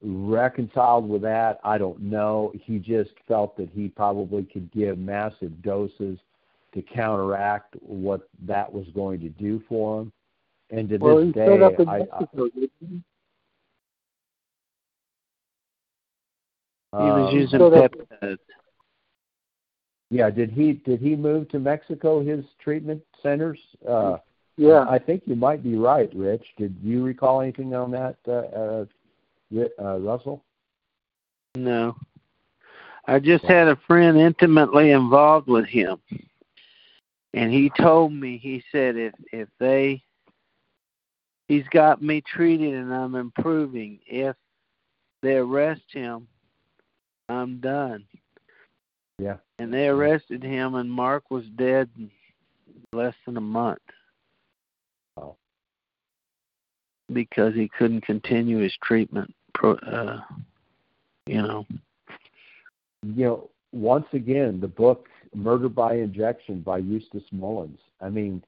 reconciled 0.00 1.06
with 1.06 1.20
that 1.22 1.60
I 1.64 1.76
don't 1.76 2.00
know. 2.00 2.50
He 2.54 2.78
just 2.78 3.12
felt 3.28 3.58
that 3.58 3.68
he 3.68 3.88
probably 3.88 4.44
could 4.44 4.70
give 4.70 4.96
massive 4.98 5.60
doses 5.60 6.18
to 6.72 6.80
counteract 6.80 7.76
what 7.82 8.26
that 8.46 8.72
was 8.72 8.88
going 8.94 9.20
to 9.20 9.28
do 9.28 9.60
for 9.68 10.00
him 10.00 10.12
and 10.72 10.88
to 10.88 10.98
Well, 10.98 11.16
this 11.18 11.26
he 11.26 11.32
day 11.32 11.60
up 11.60 11.78
in 11.78 11.88
I, 11.88 11.96
I 11.96 11.98
Mexico, 11.98 12.48
didn't 12.48 12.72
he? 12.80 13.02
He 16.94 16.98
was 16.98 17.30
um, 17.30 17.36
using 17.38 17.58
so 17.58 17.70
peptides. 17.70 18.38
Yeah, 20.10 20.28
did 20.28 20.50
he 20.50 20.72
did 20.72 21.00
he 21.00 21.16
move 21.16 21.48
to 21.50 21.58
Mexico? 21.58 22.22
His 22.22 22.44
treatment 22.58 23.02
centers. 23.22 23.58
Uh, 23.88 24.18
Yeah, 24.58 24.84
I 24.88 24.98
think 24.98 25.22
you 25.24 25.34
might 25.34 25.62
be 25.62 25.76
right, 25.76 26.10
Rich. 26.14 26.44
Did 26.58 26.76
you 26.82 27.02
recall 27.02 27.40
anything 27.40 27.74
on 27.74 27.90
that, 27.92 28.16
uh, 28.28 28.32
uh, 28.32 28.84
uh, 29.82 29.98
Russell? 29.98 30.44
No. 31.54 31.96
I 33.06 33.18
just 33.18 33.44
had 33.44 33.68
a 33.68 33.76
friend 33.86 34.18
intimately 34.18 34.90
involved 34.90 35.48
with 35.48 35.66
him. 35.66 35.98
And 37.32 37.50
he 37.50 37.70
told 37.70 38.12
me, 38.12 38.36
he 38.36 38.62
said 38.70 38.96
if 38.96 39.14
if 39.32 39.48
they 39.58 40.02
he's 41.48 41.66
got 41.70 42.02
me 42.02 42.20
treated 42.20 42.74
and 42.74 42.92
I'm 42.92 43.14
improving. 43.14 43.98
If 44.06 44.36
they 45.22 45.34
arrest 45.34 45.82
him, 45.88 46.26
I'm 47.28 47.58
done. 47.60 48.04
Yeah. 49.18 49.36
And 49.58 49.72
they 49.72 49.86
arrested 49.86 50.42
him 50.42 50.74
and 50.74 50.90
Mark 50.90 51.30
was 51.30 51.44
dead 51.56 51.88
in 51.96 52.10
less 52.92 53.14
than 53.26 53.36
a 53.36 53.40
month. 53.40 53.80
Oh. 55.16 55.36
Because 57.12 57.54
he 57.54 57.68
couldn't 57.68 58.04
continue 58.04 58.58
his 58.58 58.76
treatment 58.82 59.32
pro 59.54 59.74
uh 59.76 60.20
you 61.26 61.40
know. 61.40 61.66
You 63.04 63.24
know, 63.24 63.50
once 63.72 64.06
again, 64.12 64.60
the 64.60 64.68
book 64.68 65.08
"Murder 65.34 65.68
by 65.68 65.94
Injection" 65.94 66.60
by 66.60 66.78
Eustace 66.78 67.22
Mullins. 67.32 67.78
I 68.00 68.08
mean, 68.08 68.42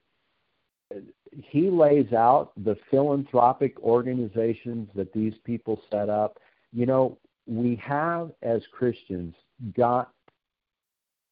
he 1.43 1.71
lays 1.71 2.13
out 2.13 2.53
the 2.65 2.77
philanthropic 2.91 3.81
organizations 3.81 4.89
that 4.95 5.13
these 5.13 5.35
people 5.45 5.81
set 5.91 6.09
up. 6.09 6.39
You 6.73 6.87
know, 6.87 7.19
we 7.47 7.77
have 7.77 8.33
as 8.43 8.63
Christians 8.73 9.35
got 9.77 10.11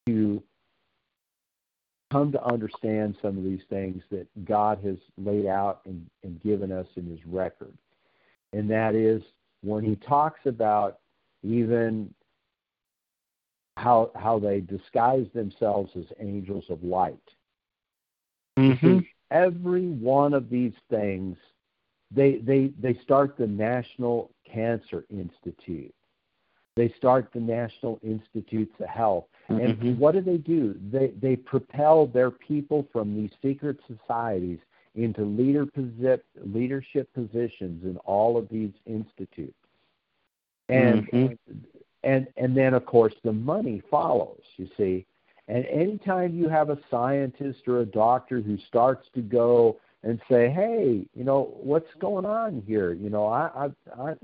to 0.07 0.43
come 2.11 2.33
to 2.33 2.45
understand 2.45 3.17
some 3.23 3.39
of 3.39 3.45
these 3.45 3.63
things 3.71 4.03
that 4.11 4.27
God 4.45 4.79
has 4.85 4.97
laid 5.17 5.47
out 5.47 5.81
and, 5.87 6.07
and 6.23 6.41
given 6.43 6.71
us 6.71 6.87
in 6.97 7.07
His 7.07 7.21
record. 7.27 7.73
And 8.53 8.71
that 8.71 8.95
is 8.95 9.23
when 9.63 9.83
He 9.83 9.97
talks 9.97 10.41
about 10.45 10.99
even 11.43 12.13
how 13.79 14.11
how 14.15 14.39
they 14.39 14.61
disguise 14.61 15.27
themselves 15.35 15.91
as 15.97 16.05
angels 16.21 16.65
of 16.69 16.85
light. 16.85 17.17
Mm-hmm. 18.59 18.99
Every 19.33 19.89
one 19.89 20.35
of 20.35 20.51
these 20.51 20.75
things, 20.91 21.37
they 22.15 22.37
they 22.37 22.73
they 22.81 22.95
start 23.03 23.37
the 23.39 23.47
national 23.47 24.31
Cancer 24.45 25.05
Institute. 25.11 25.95
They 26.77 26.89
start 26.97 27.31
the 27.33 27.41
National 27.41 27.99
Institutes 28.03 28.75
of 28.81 28.89
Health. 28.89 29.27
And 29.49 29.79
Mhm. 29.79 29.99
what 29.99 30.13
do 30.15 30.21
they 30.21 30.39
do? 30.39 30.75
They 30.91 31.09
they 31.09 31.37
propel 31.37 32.07
their 32.07 32.31
people 32.31 32.87
from 32.93 33.15
these 33.15 33.31
secret 33.43 33.79
societies 33.87 34.59
into 34.95 35.25
leader 35.25 35.65
posi- 35.67 36.21
leadership 36.37 37.13
positions 37.15 37.85
in 37.85 37.97
all 37.99 38.37
of 38.37 38.49
these 38.49 38.73
institutes. 38.87 39.55
And 40.69 41.07
Mhm. 41.09 41.39
and 42.05 42.27
and 42.37 42.57
then 42.57 42.75
of 42.75 42.85
course 42.87 43.15
the 43.23 43.33
money 43.33 43.81
follows, 43.91 44.43
you 44.57 44.69
see. 44.77 45.07
And 45.53 45.67
anytime 45.67 46.35
you 46.35 46.49
have 46.49 46.71
a 46.71 46.79
scientist 46.91 47.69
or 47.69 47.81
a 47.81 47.85
doctor 47.85 48.41
who 48.41 48.57
starts 48.69 49.07
to 49.15 49.21
go 49.21 49.79
and 50.03 50.19
say, 50.31 50.49
"Hey, 50.49 51.07
you 51.15 51.25
know 51.25 51.55
what's 51.63 51.93
going 52.01 52.25
on 52.25 52.63
here?" 52.67 52.95
You 52.95 53.11
know, 53.11 53.27
I, 53.27 53.51
I, 53.55 54.03
I 54.03 54.15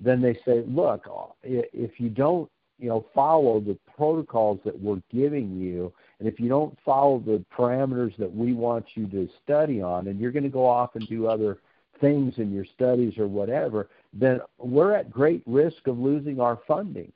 then 0.00 0.22
they 0.22 0.32
say, 0.46 0.64
"Look, 0.66 1.06
uh, 1.06 1.26
if 1.42 2.00
you 2.00 2.08
don't, 2.08 2.50
you 2.78 2.88
know, 2.88 3.04
follow 3.14 3.60
the 3.60 3.76
protocols 3.94 4.60
that 4.64 4.80
we're 4.80 5.02
giving 5.12 5.60
you, 5.60 5.92
and 6.18 6.26
if 6.26 6.40
you 6.40 6.48
don't 6.48 6.78
follow 6.82 7.18
the 7.18 7.44
parameters 7.54 8.16
that 8.16 8.34
we 8.34 8.54
want 8.54 8.86
you 8.94 9.06
to 9.08 9.28
study 9.44 9.82
on, 9.82 10.08
and 10.08 10.18
you're 10.18 10.32
going 10.32 10.42
to 10.42 10.48
go 10.48 10.66
off 10.66 10.96
and 10.96 11.06
do 11.06 11.26
other 11.26 11.58
things 12.00 12.38
in 12.38 12.50
your 12.50 12.64
studies 12.64 13.18
or 13.18 13.28
whatever, 13.28 13.90
then 14.14 14.40
we're 14.56 14.94
at 14.94 15.10
great 15.10 15.42
risk 15.44 15.86
of 15.86 15.98
losing 15.98 16.40
our 16.40 16.60
funding." 16.66 17.12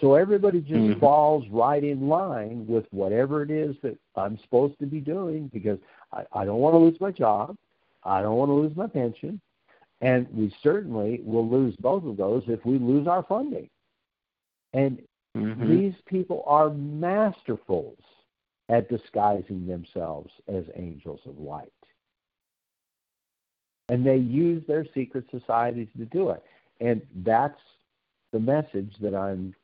So 0.00 0.14
everybody 0.14 0.60
just 0.60 0.72
Mhm. 0.72 1.00
falls 1.00 1.48
right 1.48 1.82
in 1.82 2.08
line 2.08 2.66
with 2.66 2.86
whatever 2.92 3.42
it 3.42 3.50
is 3.50 3.76
that 3.80 3.98
I'm 4.14 4.38
supposed 4.38 4.78
to 4.80 4.86
be 4.86 5.00
doing 5.00 5.48
because 5.48 5.78
I, 6.12 6.26
I 6.32 6.44
don't 6.44 6.60
want 6.60 6.74
to 6.74 6.78
lose 6.78 7.00
my 7.00 7.10
job. 7.10 7.56
I 8.04 8.20
don't 8.20 8.36
want 8.36 8.50
to 8.50 8.54
lose 8.54 8.76
my 8.76 8.86
pension. 8.86 9.40
And 10.02 10.30
we 10.34 10.54
certainly 10.62 11.22
will 11.24 11.48
lose 11.48 11.74
both 11.76 12.04
of 12.04 12.16
those 12.16 12.42
if 12.48 12.64
we 12.66 12.78
lose 12.78 13.06
our 13.06 13.22
funding. 13.22 13.70
And 14.74 15.02
Mhm. 15.34 15.68
these 15.68 15.94
people 16.04 16.42
are 16.46 16.68
masterfuls 16.68 18.02
at 18.68 18.88
disguising 18.88 19.66
themselves 19.66 20.32
as 20.48 20.64
angels 20.74 21.20
of 21.24 21.38
light. 21.38 21.72
And 23.88 24.04
they 24.04 24.16
use 24.16 24.66
their 24.66 24.84
secret 24.92 25.24
societies 25.30 25.88
to 25.96 26.04
do 26.06 26.30
it. 26.30 26.42
And 26.80 27.00
that's 27.24 27.60
the 28.32 28.40
message 28.40 28.94
that 29.00 29.14
I'm 29.14 29.54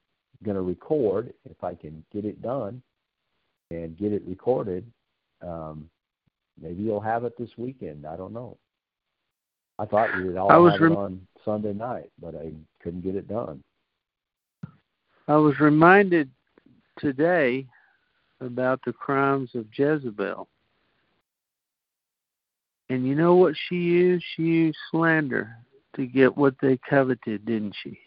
going 0.42 0.56
to 0.56 0.62
record 0.62 1.32
if 1.48 1.62
I 1.62 1.74
can 1.74 2.04
get 2.12 2.24
it 2.24 2.42
done 2.42 2.82
and 3.70 3.96
get 3.96 4.12
it 4.12 4.22
recorded. 4.26 4.86
Um, 5.40 5.88
maybe 6.60 6.82
you'll 6.82 7.00
have 7.00 7.24
it 7.24 7.36
this 7.38 7.50
weekend. 7.56 8.06
I 8.06 8.16
don't 8.16 8.32
know. 8.32 8.56
I 9.78 9.86
thought 9.86 10.14
we 10.16 10.24
would 10.24 10.36
all 10.36 10.52
I 10.52 10.56
was 10.58 10.72
have 10.72 10.80
rem- 10.80 10.92
it 10.92 10.96
on 10.96 11.26
Sunday 11.44 11.72
night, 11.72 12.10
but 12.20 12.34
I 12.34 12.52
couldn't 12.82 13.02
get 13.02 13.16
it 13.16 13.28
done. 13.28 13.62
I 15.28 15.36
was 15.36 15.58
reminded 15.60 16.30
today 16.98 17.66
about 18.40 18.80
the 18.84 18.92
crimes 18.92 19.50
of 19.54 19.66
Jezebel. 19.72 20.48
And 22.90 23.06
you 23.06 23.14
know 23.14 23.36
what 23.36 23.54
she 23.68 23.76
used? 23.76 24.24
She 24.36 24.42
used 24.42 24.76
slander 24.90 25.56
to 25.96 26.06
get 26.06 26.36
what 26.36 26.54
they 26.60 26.78
coveted, 26.88 27.46
didn't 27.46 27.74
she? 27.82 27.98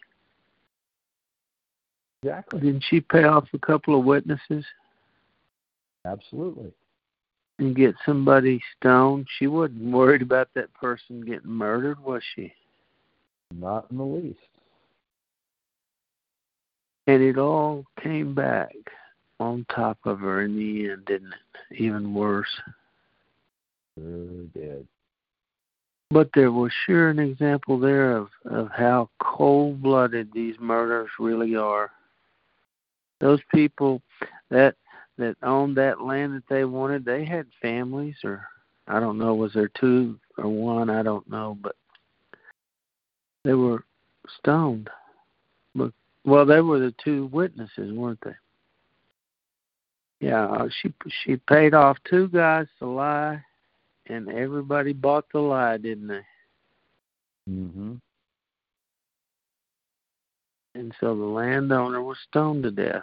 Exactly. 2.26 2.60
Didn't 2.60 2.84
she 2.88 3.00
pay 3.00 3.22
off 3.22 3.46
a 3.52 3.58
couple 3.58 3.96
of 3.96 4.04
witnesses 4.04 4.64
Absolutely. 6.04 6.72
and 7.60 7.76
get 7.76 7.94
somebody 8.04 8.60
stoned? 8.76 9.28
She 9.38 9.46
wasn't 9.46 9.92
worried 9.92 10.22
about 10.22 10.48
that 10.54 10.74
person 10.74 11.20
getting 11.20 11.50
murdered, 11.50 12.00
was 12.02 12.22
she? 12.34 12.52
Not 13.54 13.86
in 13.92 13.98
the 13.98 14.02
least. 14.02 14.38
And 17.06 17.22
it 17.22 17.38
all 17.38 17.84
came 18.02 18.34
back 18.34 18.74
on 19.38 19.64
top 19.72 19.98
of 20.04 20.18
her 20.18 20.42
in 20.42 20.56
the 20.56 20.90
end, 20.90 21.04
didn't 21.04 21.32
it? 21.32 21.80
Even 21.80 22.12
worse. 22.12 22.60
Sure 23.96 24.42
did. 24.52 24.88
But 26.10 26.30
there 26.34 26.50
was 26.50 26.72
sure 26.86 27.08
an 27.08 27.20
example 27.20 27.78
there 27.78 28.16
of, 28.16 28.30
of 28.46 28.68
how 28.76 29.10
cold 29.20 29.80
blooded 29.80 30.32
these 30.32 30.56
murders 30.58 31.10
really 31.20 31.54
are. 31.54 31.92
Those 33.20 33.40
people 33.52 34.02
that 34.50 34.74
that 35.18 35.36
owned 35.42 35.76
that 35.78 36.02
land 36.02 36.34
that 36.34 36.48
they 36.48 36.64
wanted, 36.64 37.04
they 37.04 37.24
had 37.24 37.46
families 37.62 38.16
or 38.22 38.46
I 38.86 39.00
don't 39.00 39.18
know, 39.18 39.34
was 39.34 39.52
there 39.54 39.70
two 39.80 40.18
or 40.38 40.48
one, 40.48 40.90
I 40.90 41.02
don't 41.02 41.28
know, 41.28 41.56
but 41.60 41.74
they 43.44 43.54
were 43.54 43.84
stoned. 44.38 44.90
But 45.74 45.92
well, 46.24 46.44
they 46.44 46.60
were 46.60 46.78
the 46.78 46.94
two 47.02 47.26
witnesses, 47.26 47.92
weren't 47.92 48.20
they? 48.24 48.34
Yeah, 50.20 50.66
she 50.80 50.92
she 51.24 51.36
paid 51.36 51.74
off 51.74 51.98
two 52.08 52.28
guys 52.28 52.66
to 52.78 52.86
lie 52.86 53.42
and 54.08 54.28
everybody 54.30 54.92
bought 54.92 55.26
the 55.32 55.40
lie, 55.40 55.76
didn't 55.76 56.08
they? 56.08 56.24
Mhm. 57.48 58.00
And 60.76 60.94
so 61.00 61.16
the 61.16 61.24
landowner 61.24 62.02
was 62.02 62.18
stoned 62.28 62.64
to 62.64 62.70
death. 62.70 63.02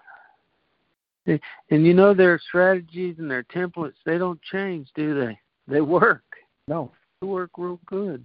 And 1.26 1.40
and 1.72 1.86
you 1.86 1.94
know 1.94 2.14
their 2.14 2.40
strategies 2.40 3.16
and 3.18 3.30
their 3.30 3.44
templates, 3.44 3.94
they 4.06 4.20
don't 4.20 4.40
change, 4.44 4.90
do 4.96 5.20
they? 5.20 5.40
They 5.68 5.82
work. 5.82 6.24
No. 6.68 6.92
They 7.20 7.28
work 7.28 7.52
real 7.58 7.80
good. 7.88 8.24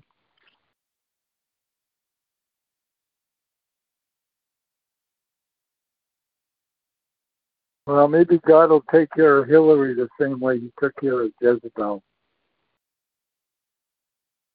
Well, 7.87 8.07
maybe 8.07 8.39
God 8.47 8.69
will 8.69 8.85
take 8.93 9.11
care 9.13 9.39
of 9.39 9.49
Hillary 9.49 9.95
the 9.95 10.09
same 10.21 10.41
way 10.41 10.59
he 10.59 10.71
took 10.79 10.95
care 11.01 11.23
of 11.23 11.33
Jezebel. 11.41 12.03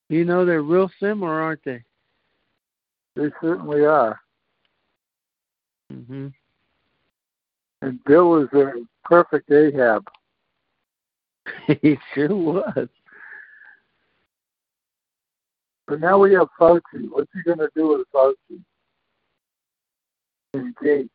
You 0.10 0.24
know 0.24 0.46
they're 0.46 0.62
real 0.62 0.92
similar, 1.00 1.42
aren't 1.42 1.64
they? 1.66 1.84
They 3.16 3.32
certainly 3.42 3.86
are. 3.86 4.20
Mhm. 5.94 6.34
And 7.82 8.04
Bill 8.06 8.30
was 8.30 8.48
a 8.54 8.86
perfect 9.04 9.52
Ahab. 9.52 10.08
he 11.82 11.98
sure 12.14 12.36
was. 12.36 12.88
But 15.88 16.00
now 16.00 16.18
we 16.18 16.34
have 16.34 16.48
Fauci. 16.60 17.10
What's 17.10 17.30
he 17.34 17.44
going 17.44 17.58
to 17.60 17.70
do 17.76 17.90
with 17.90 18.08
Fauci? 18.14 18.62
And 20.54 20.74
Gates. 20.82 21.10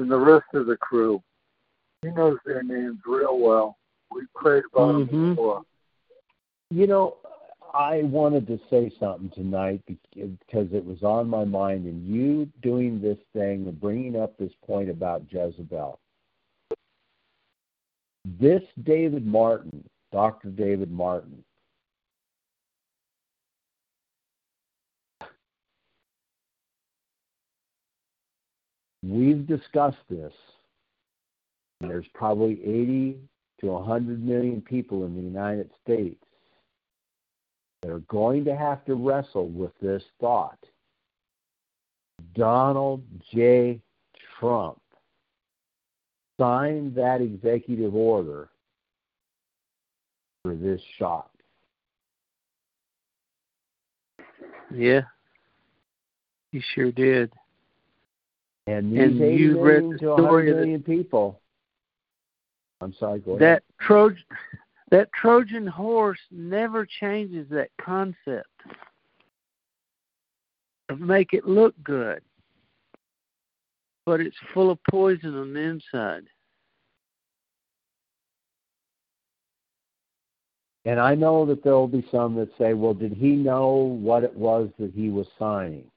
And 0.00 0.10
the 0.10 0.18
rest 0.18 0.46
of 0.54 0.66
the 0.66 0.76
crew. 0.76 1.22
He 2.02 2.10
knows 2.10 2.38
their 2.44 2.62
names 2.62 2.98
real 3.06 3.38
well. 3.38 3.78
We 4.10 4.26
prayed 4.34 4.64
about 4.72 4.94
Mhm. 4.94 5.10
them 5.10 5.30
before. 5.30 5.62
You 6.70 6.86
know, 6.88 7.16
I 7.74 8.02
wanted 8.04 8.46
to 8.46 8.60
say 8.70 8.92
something 9.00 9.30
tonight 9.30 9.82
because 9.86 10.68
it 10.72 10.84
was 10.84 11.02
on 11.02 11.28
my 11.28 11.44
mind, 11.44 11.86
and 11.86 12.06
you 12.06 12.48
doing 12.62 13.00
this 13.00 13.18
thing 13.32 13.66
and 13.66 13.80
bringing 13.80 14.14
up 14.14 14.38
this 14.38 14.52
point 14.64 14.88
about 14.88 15.24
Jezebel. 15.28 15.98
This 18.40 18.62
David 18.84 19.26
Martin, 19.26 19.84
Dr. 20.12 20.50
David 20.50 20.92
Martin, 20.92 21.42
we've 29.02 29.48
discussed 29.48 29.96
this. 30.08 30.32
There's 31.80 32.06
probably 32.14 32.62
80 32.62 33.18
to 33.62 33.66
100 33.66 34.24
million 34.24 34.62
people 34.62 35.04
in 35.04 35.16
the 35.16 35.22
United 35.22 35.70
States 35.82 36.24
that 37.84 37.92
are 37.92 38.00
going 38.08 38.44
to 38.46 38.56
have 38.56 38.82
to 38.86 38.94
wrestle 38.94 39.48
with 39.48 39.72
this 39.82 40.02
thought. 40.18 40.58
Donald 42.34 43.02
J. 43.30 43.78
Trump 44.38 44.80
signed 46.40 46.94
that 46.94 47.20
executive 47.20 47.94
order 47.94 48.48
for 50.42 50.54
this 50.54 50.80
shock. 50.98 51.30
Yeah. 54.74 55.02
He 56.52 56.62
sure 56.74 56.90
did. 56.90 57.32
And 58.66 58.92
these 58.92 59.00
And 59.00 59.20
80 59.20 59.42
you 59.42 59.60
read 59.60 59.82
the 59.90 59.98
story 59.98 60.54
million 60.54 60.82
people. 60.82 61.38
I'm 62.80 62.94
sorry, 62.94 63.20
go 63.20 63.32
ahead. 63.32 63.40
That 63.42 63.62
Trojan 63.78 64.24
that 64.90 65.12
Trojan 65.12 65.66
horse 65.66 66.20
never 66.30 66.86
changes 66.86 67.48
that 67.50 67.70
concept 67.80 68.48
of 70.88 71.00
make 71.00 71.32
it 71.32 71.46
look 71.46 71.74
good. 71.82 72.22
But 74.06 74.20
it's 74.20 74.36
full 74.52 74.70
of 74.70 74.78
poison 74.90 75.34
on 75.34 75.54
the 75.54 75.60
inside. 75.60 76.24
And 80.84 81.00
I 81.00 81.14
know 81.14 81.46
that 81.46 81.64
there 81.64 81.72
will 81.72 81.88
be 81.88 82.06
some 82.10 82.34
that 82.34 82.50
say, 82.58 82.74
well, 82.74 82.92
did 82.92 83.12
he 83.12 83.30
know 83.30 83.74
what 83.74 84.22
it 84.22 84.34
was 84.36 84.68
that 84.78 84.92
he 84.94 85.08
was 85.08 85.26
signing? 85.38 85.90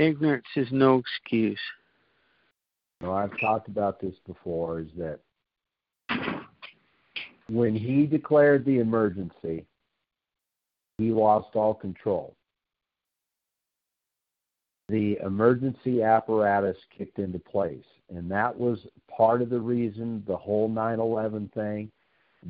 Ignorance 0.00 0.46
is 0.56 0.68
no 0.72 0.96
excuse. 0.96 1.60
Well, 3.02 3.12
I've 3.12 3.38
talked 3.38 3.68
about 3.68 4.00
this 4.00 4.14
before, 4.26 4.80
is 4.80 4.88
that 4.96 5.20
when 7.50 7.76
he 7.76 8.06
declared 8.06 8.64
the 8.64 8.78
emergency, 8.78 9.66
he 10.96 11.10
lost 11.10 11.54
all 11.54 11.74
control. 11.74 12.34
The 14.88 15.18
emergency 15.22 16.02
apparatus 16.02 16.78
kicked 16.96 17.18
into 17.18 17.38
place, 17.38 17.84
and 18.08 18.30
that 18.30 18.58
was 18.58 18.78
part 19.14 19.42
of 19.42 19.50
the 19.50 19.60
reason 19.60 20.24
the 20.26 20.36
whole 20.36 20.70
9 20.70 20.98
11 20.98 21.50
thing. 21.54 21.92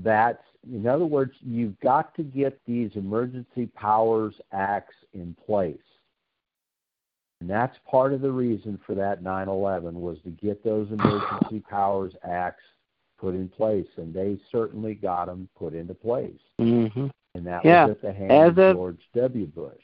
That's, 0.05 0.43
in 0.73 0.87
other 0.87 1.05
words, 1.05 1.33
you've 1.41 1.79
got 1.81 2.15
to 2.15 2.23
get 2.23 2.61
these 2.65 2.93
emergency 2.95 3.67
powers 3.75 4.35
acts 4.53 4.95
in 5.15 5.35
place. 5.45 5.79
And 7.41 7.49
that's 7.49 7.77
part 7.91 8.13
of 8.13 8.21
the 8.21 8.31
reason 8.31 8.79
for 8.87 8.95
that 8.97 9.23
9/11 9.23 9.95
was 9.95 10.19
to 10.25 10.31
get 10.31 10.63
those 10.63 10.91
emergency 10.91 11.61
powers 11.71 12.15
acts 12.23 12.63
put 13.19 13.35
in 13.35 13.49
place, 13.49 13.87
and 13.97 14.13
they 14.15 14.39
certainly 14.51 14.95
got 14.95 15.27
them 15.27 15.49
put 15.57 15.75
into 15.75 15.95
place. 15.95 16.39
Mm-hmm. 16.61 17.09
And 17.35 17.47
that 17.47 17.65
Yeah. 17.65 17.87
was 17.87 17.93
at 17.97 18.03
the 18.03 18.13
hand 18.13 18.33
As 18.33 18.51
of 18.51 18.59
of- 18.59 18.77
George 18.77 19.09
W. 19.15 19.47
Bush. 19.47 19.75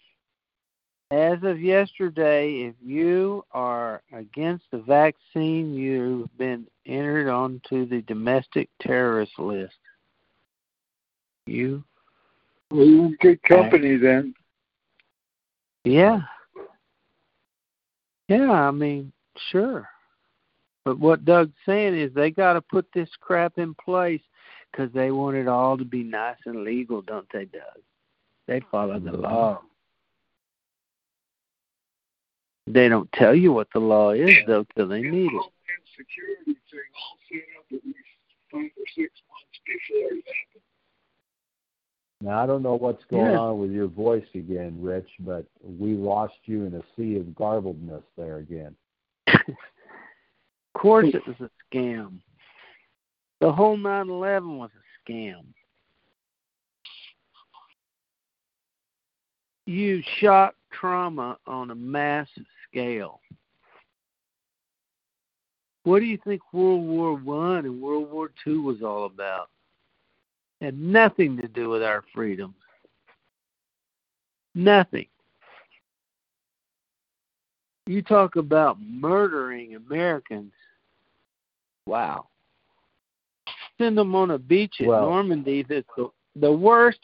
As 1.12 1.40
of 1.44 1.60
yesterday, 1.60 2.62
if 2.62 2.74
you 2.84 3.44
are 3.52 4.02
against 4.12 4.64
the 4.72 4.78
vaccine, 4.78 5.72
you've 5.72 6.36
been 6.36 6.66
entered 6.84 7.28
onto 7.30 7.86
the 7.86 8.02
domestic 8.02 8.68
terrorist 8.80 9.38
list. 9.38 9.76
You? 11.46 11.84
Well, 12.72 13.12
good 13.20 13.40
company 13.44 13.96
then. 13.98 14.34
Yeah. 15.84 16.22
Yeah, 18.28 18.50
I 18.50 18.70
mean, 18.70 19.12
sure. 19.50 19.88
But 20.84 20.98
what 20.98 21.24
Doug's 21.24 21.52
saying 21.64 21.98
is 21.98 22.12
they 22.14 22.30
got 22.30 22.54
to 22.54 22.60
put 22.60 22.86
this 22.94 23.08
crap 23.20 23.58
in 23.58 23.74
place 23.74 24.20
because 24.70 24.92
they 24.92 25.10
want 25.10 25.36
it 25.36 25.48
all 25.48 25.76
to 25.76 25.84
be 25.84 26.02
nice 26.02 26.36
and 26.46 26.64
legal, 26.64 27.02
don't 27.02 27.26
they, 27.32 27.46
Doug? 27.46 27.82
They 28.46 28.60
follow 28.70 28.98
the 28.98 29.12
law. 29.12 29.62
They 32.68 32.88
don't 32.88 33.10
tell 33.12 33.34
you 33.34 33.52
what 33.52 33.68
the 33.72 33.80
law 33.80 34.10
is, 34.10 34.34
though, 34.46 34.66
till 34.76 34.88
they 34.88 35.02
need 35.02 35.30
it. 35.32 35.42
Security 35.96 36.44
thing 36.70 36.80
all 36.94 37.16
set 37.30 37.42
up 37.58 37.64
at 37.72 37.84
least 37.86 37.98
five 38.52 38.70
or 38.76 38.86
six 38.94 39.10
months 39.30 39.58
before 39.64 40.10
that. 40.12 40.55
Now 42.20 42.42
I 42.42 42.46
don't 42.46 42.62
know 42.62 42.76
what's 42.76 43.04
going 43.04 43.32
Yeah. 43.32 43.38
on 43.38 43.58
with 43.58 43.70
your 43.70 43.88
voice 43.88 44.26
again, 44.34 44.80
Rich, 44.80 45.10
but 45.20 45.46
we 45.62 45.94
lost 45.94 46.38
you 46.44 46.64
in 46.64 46.74
a 46.74 46.82
sea 46.96 47.16
of 47.16 47.26
garbledness 47.26 48.02
there 48.16 48.38
again. 48.38 48.74
of 49.26 49.54
course 50.74 51.12
it 51.12 51.26
was 51.26 51.36
a 51.40 51.50
scam. 51.74 52.20
The 53.40 53.52
whole 53.52 53.76
9/11 53.76 54.56
was 54.58 54.70
a 54.74 55.10
scam. 55.10 55.44
You 59.66 60.00
shock 60.20 60.54
trauma 60.70 61.38
on 61.46 61.70
a 61.70 61.74
massive 61.74 62.46
scale. 62.68 63.20
What 65.82 66.00
do 66.00 66.04
you 66.06 66.18
think 66.18 66.52
World 66.52 66.86
War 66.86 67.14
One 67.14 67.64
and 67.66 67.80
World 67.80 68.10
War 68.10 68.30
Two 68.42 68.62
was 68.62 68.82
all 68.82 69.04
about? 69.06 69.50
Had 70.60 70.78
nothing 70.78 71.36
to 71.38 71.48
do 71.48 71.68
with 71.68 71.82
our 71.82 72.02
freedom. 72.14 72.54
Nothing. 74.54 75.06
You 77.86 78.02
talk 78.02 78.36
about 78.36 78.80
murdering 78.80 79.76
Americans. 79.76 80.52
Wow. 81.86 82.28
Send 83.78 83.98
them 83.98 84.14
on 84.14 84.30
a 84.30 84.38
beach 84.38 84.76
Well- 84.80 85.02
Normandy 85.02 85.62
that's 85.62 85.86
the, 85.96 86.08
the 86.34 86.50
worst 86.50 87.00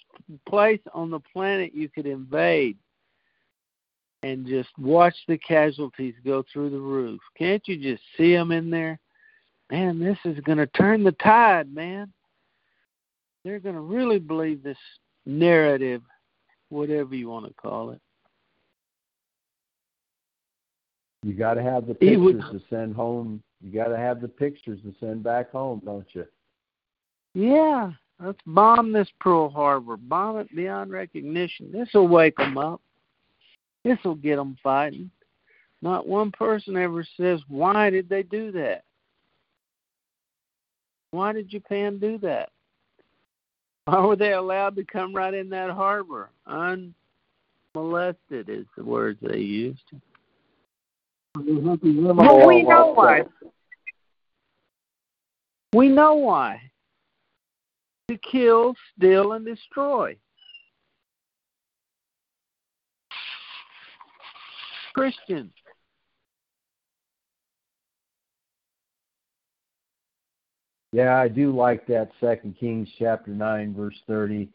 place 0.48 0.80
on 0.94 1.10
the 1.10 1.20
planet 1.20 1.74
you 1.74 1.88
could 1.88 2.06
invade 2.06 2.78
and 4.22 4.46
just 4.46 4.70
watch 4.78 5.14
the 5.26 5.36
casualties 5.38 6.14
go 6.24 6.44
through 6.52 6.70
the 6.70 6.80
roof. 6.80 7.20
Can't 7.36 7.66
you 7.66 7.76
just 7.76 8.02
see 8.16 8.32
them 8.32 8.52
in 8.52 8.70
there? 8.70 8.98
Man, 9.70 9.98
this 9.98 10.18
is 10.24 10.38
going 10.40 10.58
to 10.58 10.66
turn 10.68 11.02
the 11.02 11.12
tide, 11.12 11.72
man. 11.74 12.12
They're 13.44 13.58
going 13.60 13.74
to 13.74 13.80
really 13.80 14.18
believe 14.18 14.62
this 14.62 14.78
narrative, 15.26 16.02
whatever 16.68 17.14
you 17.14 17.28
want 17.28 17.46
to 17.46 17.54
call 17.54 17.90
it. 17.90 18.00
You 21.24 21.34
got 21.34 21.54
to 21.54 21.62
have 21.62 21.86
the 21.86 21.96
He 22.00 22.16
would- 22.16 22.38
pictures 22.40 22.62
to 22.62 22.68
send 22.68 22.94
home. 22.94 23.42
You 23.60 23.72
got 23.72 23.88
to 23.88 23.96
have 23.96 24.20
the 24.20 24.28
pictures 24.28 24.80
to 24.82 24.92
send 24.98 25.22
back 25.22 25.52
home, 25.52 25.80
don't 25.84 26.06
you? 26.14 26.26
Yeah, 27.34 27.92
let's 28.18 28.40
bomb 28.44 28.92
this 28.92 29.08
Pearl 29.20 29.48
Harbor. 29.48 29.96
Bomb 29.96 30.38
it 30.38 30.54
beyond 30.54 30.90
recognition. 30.90 31.70
This 31.70 31.88
will 31.94 32.08
wake 32.08 32.36
them 32.36 32.58
up. 32.58 32.80
This 33.84 33.98
will 34.04 34.16
get 34.16 34.36
them 34.36 34.56
fighting. 34.62 35.10
Not 35.80 36.06
one 36.06 36.30
person 36.32 36.76
ever 36.76 37.04
says, 37.16 37.40
why 37.48 37.90
did 37.90 38.08
they 38.08 38.22
do 38.22 38.52
that? 38.52 38.82
Why 41.12 41.32
did 41.32 41.48
Japan 41.48 41.98
do 41.98 42.18
that? 42.18 42.50
Why 43.86 44.00
were 44.00 44.16
they 44.16 44.32
allowed 44.32 44.76
to 44.76 44.84
come 44.84 45.12
right 45.12 45.34
in 45.34 45.48
that 45.50 45.70
harbor? 45.70 46.30
Unmolested 46.46 46.94
is 48.48 48.66
the 48.76 48.84
words 48.84 49.18
they 49.20 49.38
used. 49.38 49.82
Well, 51.34 51.76
we 52.46 52.62
know 52.62 52.92
why. 52.94 53.22
We 55.72 55.88
know 55.88 56.14
why. 56.14 56.60
To 58.08 58.18
kill, 58.18 58.74
steal, 58.96 59.32
and 59.32 59.44
destroy. 59.44 60.16
Christians. 64.94 65.52
Yeah, 70.92 71.18
I 71.18 71.28
do 71.28 71.56
like 71.56 71.86
that 71.86 72.10
Second 72.20 72.56
Kings 72.60 72.88
chapter 72.98 73.30
nine, 73.30 73.74
verse 73.74 73.98
thirty. 74.06 74.50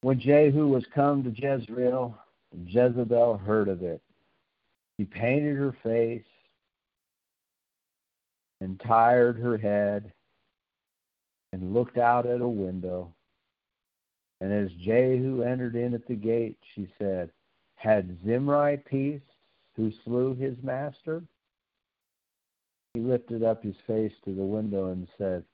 When 0.00 0.18
Jehu 0.18 0.68
was 0.68 0.84
come 0.92 1.22
to 1.22 1.30
Jezreel, 1.30 2.18
Jezebel 2.66 3.38
heard 3.38 3.68
of 3.68 3.82
it. 3.82 4.02
She 4.96 5.04
painted 5.04 5.56
her 5.56 5.74
face 5.82 6.26
and 8.60 8.80
tired 8.80 9.38
her 9.38 9.56
head 9.56 10.12
and 11.52 11.72
looked 11.72 11.98
out 11.98 12.26
at 12.26 12.40
a 12.40 12.48
window. 12.48 13.14
And 14.40 14.52
as 14.52 14.70
Jehu 14.72 15.42
entered 15.42 15.76
in 15.76 15.94
at 15.94 16.06
the 16.06 16.16
gate, 16.16 16.58
she 16.74 16.88
said, 16.98 17.30
Had 17.76 18.18
Zimri 18.26 18.78
peace 18.78 19.22
who 19.76 19.92
slew 20.04 20.34
his 20.34 20.56
master? 20.62 21.22
He 22.94 23.00
lifted 23.00 23.42
up 23.42 23.62
his 23.62 23.74
face 23.86 24.12
to 24.24 24.34
the 24.34 24.42
window 24.42 24.92
and 24.92 25.08
said, 25.18 25.44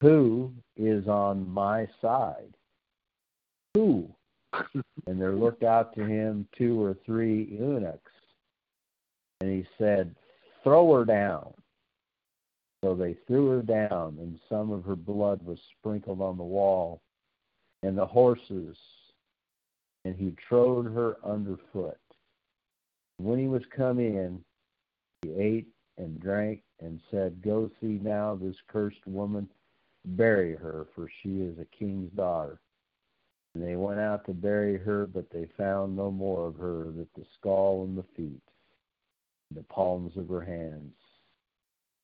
Who 0.00 0.52
is 0.76 1.06
on 1.06 1.48
my 1.48 1.86
side? 2.00 2.54
Who? 3.74 4.08
and 5.06 5.20
there 5.20 5.34
looked 5.34 5.62
out 5.62 5.94
to 5.94 6.04
him 6.04 6.48
two 6.56 6.82
or 6.82 6.96
three 7.04 7.44
eunuchs. 7.44 8.12
And 9.40 9.50
he 9.50 9.66
said, 9.76 10.16
Throw 10.64 10.92
her 10.94 11.04
down. 11.04 11.52
So 12.82 12.94
they 12.94 13.16
threw 13.26 13.48
her 13.50 13.62
down, 13.62 14.18
and 14.20 14.38
some 14.48 14.70
of 14.70 14.84
her 14.84 14.96
blood 14.96 15.42
was 15.44 15.58
sprinkled 15.78 16.20
on 16.20 16.36
the 16.36 16.44
wall 16.44 17.00
and 17.82 17.96
the 17.96 18.06
horses, 18.06 18.76
and 20.04 20.16
he 20.16 20.34
trode 20.48 20.86
her 20.86 21.16
underfoot. 21.24 21.98
When 23.18 23.38
he 23.38 23.48
was 23.48 23.62
come 23.76 23.98
in, 23.98 24.40
he 25.22 25.32
ate 25.32 25.66
and 25.98 26.20
drank 26.20 26.62
and 26.80 27.00
said, 27.10 27.42
Go 27.42 27.70
see 27.80 27.98
now 28.02 28.38
this 28.40 28.56
cursed 28.68 29.06
woman, 29.06 29.48
bury 30.04 30.54
her, 30.54 30.86
for 30.94 31.08
she 31.22 31.40
is 31.40 31.58
a 31.58 31.76
king's 31.76 32.10
daughter. 32.12 32.60
And 33.54 33.64
they 33.64 33.76
went 33.76 34.00
out 34.00 34.24
to 34.26 34.32
bury 34.32 34.78
her, 34.78 35.06
but 35.06 35.30
they 35.30 35.48
found 35.56 35.96
no 35.96 36.10
more 36.10 36.46
of 36.46 36.56
her 36.56 36.84
but 36.84 37.08
the 37.16 37.26
skull 37.38 37.84
and 37.84 37.98
the 37.98 38.04
feet, 38.16 38.42
and 39.50 39.58
the 39.58 39.64
palms 39.64 40.16
of 40.16 40.28
her 40.28 40.42
hands. 40.42 40.94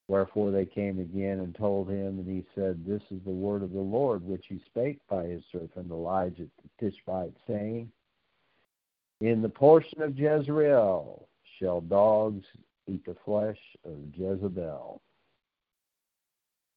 Wherefore 0.08 0.50
they 0.50 0.66
came 0.66 0.98
again 0.98 1.40
and 1.40 1.54
told 1.54 1.88
him, 1.88 2.18
and 2.18 2.28
he 2.28 2.44
said, 2.54 2.84
This 2.84 3.02
is 3.10 3.22
the 3.24 3.30
word 3.30 3.62
of 3.62 3.72
the 3.72 3.80
Lord 3.80 4.22
which 4.22 4.44
he 4.48 4.60
spake 4.66 4.98
by 5.08 5.24
his 5.24 5.42
servant 5.50 5.90
Elijah 5.90 6.46
the 6.62 6.90
Tishbite, 6.90 7.34
saying, 7.46 7.90
In 9.20 9.40
the 9.40 9.48
portion 9.48 10.02
of 10.02 10.18
Jezreel 10.18 11.26
shall 11.58 11.80
dogs 11.80 12.44
eat 12.89 13.05
the 13.05 13.16
flesh 13.24 13.59
of 13.85 13.98
Jezebel. 14.12 15.01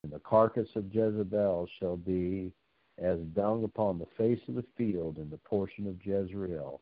And 0.04 0.12
the 0.12 0.20
carcass 0.20 0.70
of 0.76 0.94
Jezebel 0.94 1.68
shall 1.80 1.98
be 1.98 2.52
as 2.98 3.20
dung 3.36 3.64
upon 3.64 4.00
the 4.00 4.08
face 4.18 4.40
of 4.48 4.56
the 4.56 4.66
field 4.78 5.18
in 5.18 5.30
the 5.30 5.38
portion 5.38 5.88
of 5.88 6.04
Jezreel, 6.04 6.82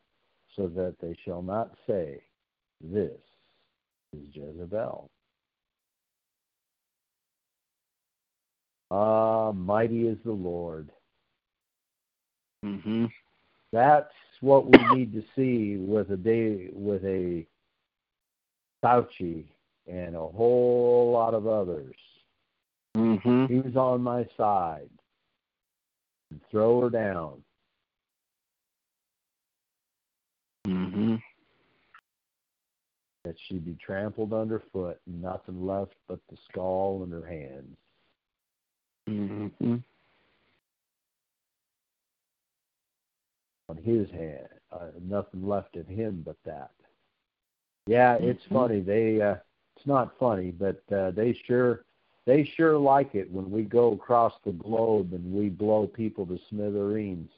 so 0.54 0.68
that 0.68 0.96
they 1.00 1.16
shall 1.24 1.42
not 1.42 1.72
say, 1.86 2.22
This 2.80 3.18
is 4.12 4.28
Jezebel. 4.32 5.10
Ah, 8.90 9.52
mighty 9.52 10.06
is 10.06 10.18
the 10.24 10.32
Lord. 10.32 10.90
Mhm. 12.64 13.10
That's 13.72 14.12
what 14.40 14.66
we 14.66 14.96
need 14.96 15.12
to 15.12 15.24
see 15.34 15.76
with 15.76 16.10
a 16.10 16.16
day 16.16 16.70
with 16.72 17.04
a 17.04 17.46
Fauci 18.84 19.44
and 19.86 20.14
a 20.16 20.26
whole 20.26 21.12
lot 21.12 21.34
of 21.34 21.46
others. 21.46 21.96
Mhm. 22.94 23.48
Who's 23.48 23.76
on 23.76 24.02
my 24.02 24.26
side? 24.36 24.90
Throw 26.50 26.80
her 26.80 26.90
down. 26.90 27.44
Mhm. 30.64 31.22
That 33.24 33.38
she 33.40 33.58
be 33.58 33.74
trampled 33.74 34.32
underfoot, 34.32 35.00
and 35.06 35.22
nothing 35.22 35.64
left 35.66 35.94
but 36.06 36.20
the 36.28 36.36
skull 36.48 37.02
in 37.04 37.10
her 37.10 37.26
hands. 37.26 37.76
Mhm. 39.06 39.84
On 43.68 43.76
his 43.76 44.10
hand, 44.10 44.48
uh, 44.70 44.90
nothing 45.00 45.46
left 45.46 45.76
of 45.76 45.86
him 45.86 46.22
but 46.22 46.40
that. 46.44 46.75
Yeah, 47.86 48.14
it's 48.16 48.44
Mhm. 48.46 48.52
funny. 48.52 48.80
They 48.80 49.20
uh, 49.20 49.36
it's 49.76 49.86
not 49.86 50.18
funny, 50.18 50.50
but 50.50 50.82
uh, 50.92 51.10
they 51.12 51.32
sure 51.46 51.84
they 52.26 52.44
sure 52.44 52.76
like 52.76 53.14
it 53.14 53.30
when 53.30 53.50
we 53.50 53.62
go 53.62 53.92
across 53.92 54.34
the 54.44 54.52
globe 54.52 55.12
and 55.12 55.32
we 55.32 55.48
blow 55.48 55.86
people 55.86 56.26
to 56.26 56.38
smithereens, 56.48 57.30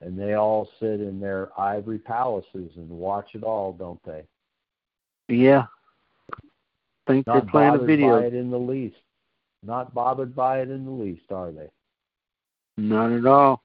and 0.00 0.18
they 0.18 0.34
all 0.34 0.68
sit 0.80 1.00
in 1.00 1.20
their 1.20 1.48
ivory 1.60 1.98
palaces 1.98 2.72
and 2.76 2.88
watch 2.88 3.34
it 3.34 3.42
all, 3.42 3.72
don't 3.72 4.02
they? 4.04 4.26
Yeah. 5.28 5.66
Think 7.06 7.26
Not 7.26 7.34
they're 7.44 7.50
playing 7.50 7.68
a 7.68 7.72
bothered 7.72 7.86
video. 7.86 8.20
by 8.20 8.24
it 8.26 8.34
in 8.34 8.50
the 8.50 8.58
least. 8.58 8.96
Not 9.62 9.92
bothered 9.94 10.34
by 10.34 10.60
it 10.60 10.70
in 10.70 10.84
the 10.84 10.90
least, 10.90 11.30
are 11.30 11.50
they? 11.52 11.70
Not 12.76 13.12
at 13.12 13.26
all. 13.26 13.62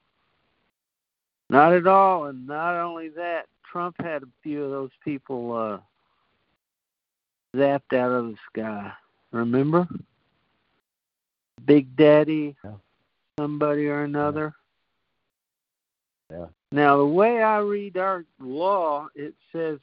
Not 1.50 1.74
at 1.74 1.88
all. 1.88 2.26
And 2.26 2.46
not 2.46 2.76
only 2.76 3.10
that, 3.10 3.48
Trump 3.72 3.96
had 4.00 4.24
a 4.24 4.28
few 4.44 4.64
of 4.66 4.72
those 4.72 4.92
people 5.04 5.54
uh 5.54 5.80
zapped 7.56 7.94
out 7.94 8.12
of 8.12 8.28
the 8.28 8.38
sky. 8.52 8.92
Remember? 9.32 9.88
Big 11.66 11.96
Daddy, 11.96 12.56
Yeah. 12.64 12.76
somebody 13.40 13.88
or 13.88 14.04
another. 14.04 14.56
Yeah. 16.32 16.48
Now, 16.72 16.98
the 16.98 17.06
way 17.06 17.42
I 17.42 17.60
read 17.60 17.98
our 17.98 18.26
law, 18.40 19.08
it 19.16 19.34
says 19.52 19.80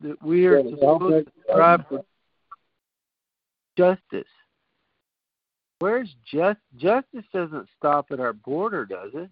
that 0.00 0.22
we 0.22 0.46
are 0.46 0.62
supposed 0.68 1.26
to 1.26 1.32
strive 1.44 1.86
for 1.88 2.04
justice. 3.76 4.28
Where's 5.78 6.14
just 6.24 6.60
justice 6.76 7.24
doesn't 7.32 7.68
stop 7.76 8.12
at 8.12 8.20
our 8.20 8.32
border, 8.32 8.86
does 8.86 9.10
it? 9.14 9.30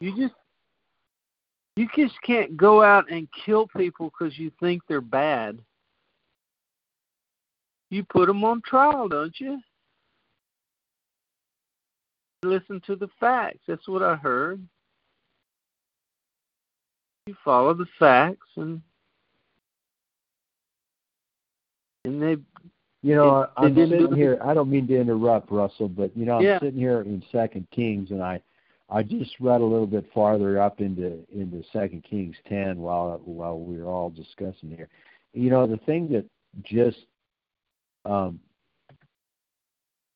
You 0.00 0.16
just 0.16 0.34
you 1.76 1.88
just 1.96 2.20
can't 2.22 2.56
go 2.56 2.82
out 2.82 3.10
and 3.10 3.28
kill 3.44 3.66
people 3.76 4.10
because 4.10 4.38
you 4.38 4.50
think 4.60 4.82
they're 4.86 5.00
bad. 5.00 5.58
You 7.90 8.04
put 8.04 8.26
them 8.26 8.44
on 8.44 8.62
trial, 8.62 9.08
don't 9.08 9.38
you? 9.38 9.60
Listen 12.42 12.80
to 12.86 12.94
the 12.94 13.08
facts. 13.18 13.60
That's 13.66 13.88
what 13.88 14.02
I 14.02 14.14
heard. 14.16 14.60
You 17.26 17.34
follow 17.44 17.72
the 17.74 17.86
facts 17.98 18.48
and 18.56 18.82
and 22.04 22.22
they 22.22 22.36
You 23.02 23.14
know, 23.14 23.42
It- 23.42 23.50
I'm 23.58 23.78
it- 23.78 23.88
sitting 23.90 24.16
here. 24.16 24.38
I 24.42 24.54
don't 24.54 24.70
mean 24.70 24.86
to 24.86 24.98
interrupt, 24.98 25.50
Russell, 25.50 25.90
but 25.90 26.16
you 26.16 26.24
know, 26.24 26.36
I'm 26.38 26.42
Yeah. 26.42 26.58
sitting 26.58 26.80
here 26.80 27.02
in 27.02 27.22
Second 27.30 27.68
Kings, 27.70 28.10
and 28.10 28.22
I, 28.22 28.40
I 28.94 29.02
just 29.02 29.32
read 29.40 29.60
a 29.60 29.64
little 29.64 29.88
bit 29.88 30.06
farther 30.14 30.62
up 30.62 30.80
into 30.80 31.26
into 31.34 31.64
Second 31.72 32.04
Kings 32.08 32.36
ten 32.48 32.78
while 32.78 33.20
while 33.24 33.58
we 33.58 33.76
were 33.76 33.90
all 33.90 34.08
discussing 34.08 34.70
here. 34.70 34.88
You 35.32 35.50
know, 35.50 35.66
the 35.66 35.78
thing 35.78 36.08
that 36.12 36.24
just, 36.62 36.98
um, 38.04 38.38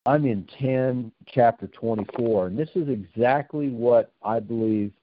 I'm 0.05 0.25
in 0.25 0.47
ten, 0.57 1.11
chapter 1.27 1.67
twenty 1.67 2.05
four, 2.15 2.47
and 2.47 2.57
this 2.57 2.69
is 2.73 2.87
exactly 2.87 3.67
what 3.67 4.13
I 4.23 4.39
believe 4.39 4.93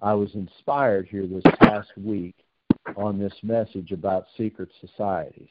I 0.00 0.14
was 0.14 0.34
inspired 0.34 1.06
here 1.06 1.26
this 1.26 1.44
past 1.60 1.90
week 1.98 2.36
on 2.96 3.18
this 3.18 3.34
message 3.42 3.92
about 3.92 4.28
secret 4.38 4.70
societies. 4.80 5.50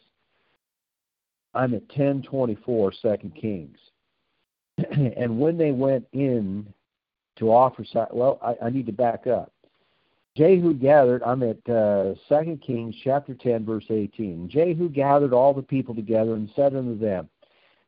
I'm 1.54 1.74
at 1.76 1.82
1024 1.82 2.94
Second 3.02 3.36
Kings. 3.36 3.78
and 4.92 5.40
when 5.40 5.58
they 5.58 5.72
went 5.72 6.06
in 6.12 6.74
to 7.38 7.52
offer, 7.52 7.84
well, 8.12 8.40
I, 8.42 8.68
I 8.68 8.70
need 8.70 8.86
to 8.86 8.92
back 8.92 9.28
up. 9.28 9.52
Jehu 10.36 10.74
gathered, 10.74 11.24
I'm 11.24 11.44
at 11.44 11.70
uh, 11.70 12.14
2 12.28 12.60
Kings 12.66 12.96
chapter 13.04 13.34
10, 13.34 13.66
verse 13.66 13.86
18. 13.90 14.50
Jehu 14.50 14.90
gathered 14.90 15.34
all 15.34 15.54
the 15.54 15.62
people 15.62 15.96
together 15.96 16.34
and 16.34 16.50
said 16.56 16.76
unto 16.76 16.98
them, 16.98 17.30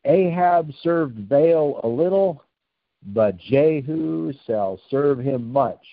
Ahab 0.06 0.72
served 0.82 1.28
Baal 1.28 1.82
a 1.84 1.88
little, 1.88 2.44
but 3.08 3.38
Jehu 3.38 4.32
shall 4.46 4.80
serve 4.90 5.20
him 5.20 5.52
much. 5.52 5.86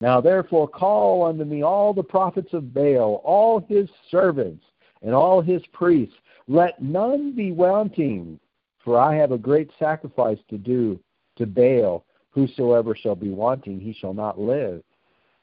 Now 0.00 0.20
therefore 0.20 0.68
call 0.68 1.24
unto 1.24 1.44
me 1.44 1.62
all 1.62 1.94
the 1.94 2.02
prophets 2.02 2.52
of 2.52 2.74
Baal, 2.74 3.22
all 3.24 3.60
his 3.60 3.88
servants, 4.10 4.64
and 5.00 5.14
all 5.14 5.40
his 5.40 5.62
priests. 5.72 6.16
Let 6.46 6.82
none 6.82 7.34
be 7.34 7.52
wanting, 7.52 8.38
for 8.84 8.98
I 8.98 9.14
have 9.16 9.32
a 9.32 9.38
great 9.38 9.70
sacrifice 9.78 10.38
to 10.50 10.58
do 10.58 11.00
to 11.36 11.46
Baal. 11.46 12.04
Whosoever 12.34 12.96
shall 12.96 13.14
be 13.14 13.30
wanting, 13.30 13.78
he 13.78 13.92
shall 13.92 14.14
not 14.14 14.40
live. 14.40 14.82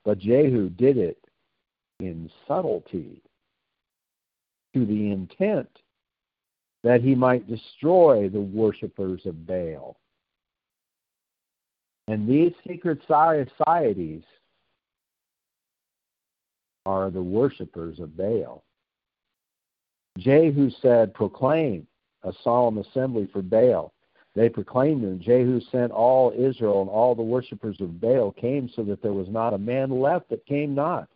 But 0.04 0.20
Jehu 0.20 0.70
did 0.70 0.98
it 0.98 1.18
in 2.00 2.30
subtlety, 2.48 3.22
to 4.74 4.86
the 4.86 5.12
intent 5.12 5.70
that 6.84 7.02
he 7.02 7.14
might 7.14 7.48
destroy 7.48 8.30
the 8.30 8.42
worshippers 8.42 9.26
of 9.26 9.46
Baal. 9.46 9.98
And 12.08 12.28
these 12.28 12.54
secret 12.68 13.00
societies 13.08 14.24
are 16.86 17.12
the 17.12 17.22
worshippers 17.22 18.00
of 18.00 18.18
Baal. 18.18 18.64
Jehu 20.18 20.72
said, 20.82 21.14
Proclaim 21.14 21.88
a 22.24 22.34
solemn 22.44 22.80
assembly 22.80 23.30
for 23.32 23.42
Baal. 23.42 23.94
They 24.34 24.50
proclaimed 24.50 25.04
and 25.04 25.20
Jehu 25.20 25.60
sent 25.72 25.92
all 25.92 26.32
Israel, 26.32 26.82
and 26.82 26.90
all 26.90 27.16
the 27.16 27.22
worshippers 27.22 27.82
of 27.82 28.00
Baal 28.00 28.32
came, 28.32 28.70
so 28.70 28.84
that 28.84 29.02
there 29.02 29.14
was 29.14 29.28
not 29.30 29.54
a 29.54 29.58
man 29.58 29.90
left 29.90 30.30
that 30.30 30.46
came 30.46 30.74
not. 30.74 31.10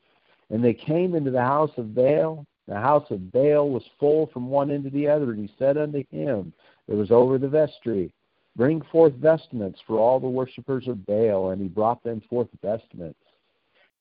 And 0.50 0.64
they 0.64 0.74
came 0.74 1.16
into 1.16 1.32
the 1.32 1.42
house 1.42 1.72
of 1.78 1.96
Baal. 1.96 2.46
The 2.68 2.80
house 2.80 3.10
of 3.12 3.32
Baal 3.32 3.70
was 3.70 3.84
full 4.00 4.28
from 4.28 4.50
one 4.50 4.70
end 4.70 4.84
to 4.84 4.90
the 4.90 5.08
other. 5.08 5.32
And 5.32 5.40
he 5.40 5.56
said 5.58 5.78
unto 5.78 6.04
him 6.12 6.52
that 6.88 6.96
was 6.96 7.12
over 7.12 7.38
the 7.38 7.48
vestry, 7.48 8.12
Bring 8.58 8.82
forth 8.92 9.14
vestments 9.14 9.80
for 9.86 9.98
all 9.98 10.20
the 10.20 10.28
worshippers 10.28 10.88
of 10.88 11.06
Baal. 11.06 11.52
And 11.52 11.62
he 11.62 11.68
brought 11.68 12.04
them 12.04 12.22
forth 12.30 12.48
vestments. 12.62 13.20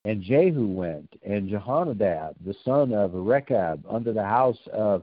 And 0.05 0.23
Jehu 0.23 0.67
went, 0.67 1.09
and 1.25 1.49
Jehonadab, 1.49 2.35
the 2.45 2.55
son 2.63 2.93
of 2.93 3.15
Rechab, 3.15 3.85
unto 3.89 4.13
the 4.13 4.25
house 4.25 4.59
of 4.71 5.03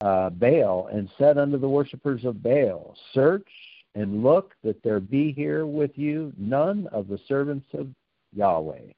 uh, 0.00 0.30
Baal, 0.30 0.88
and 0.92 1.10
said 1.18 1.38
unto 1.38 1.58
the 1.58 1.68
worshippers 1.68 2.24
of 2.24 2.42
Baal, 2.42 2.96
Search 3.12 3.48
and 3.94 4.22
look 4.22 4.54
that 4.62 4.82
there 4.82 5.00
be 5.00 5.32
here 5.32 5.66
with 5.66 5.90
you 5.96 6.32
none 6.38 6.88
of 6.92 7.08
the 7.08 7.18
servants 7.26 7.66
of 7.74 7.88
Yahweh, 8.32 8.92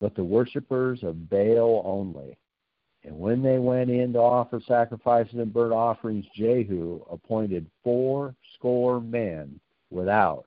but 0.00 0.14
the 0.14 0.24
worshippers 0.24 1.02
of 1.02 1.28
Baal 1.30 1.82
only. 1.84 2.36
And 3.02 3.18
when 3.18 3.42
they 3.42 3.58
went 3.58 3.90
in 3.90 4.12
to 4.12 4.18
offer 4.18 4.60
sacrifices 4.66 5.34
and 5.34 5.52
burnt 5.52 5.72
offerings, 5.72 6.26
Jehu 6.34 7.00
appointed 7.10 7.66
four 7.82 8.34
score 8.54 9.00
men 9.00 9.58
without, 9.90 10.44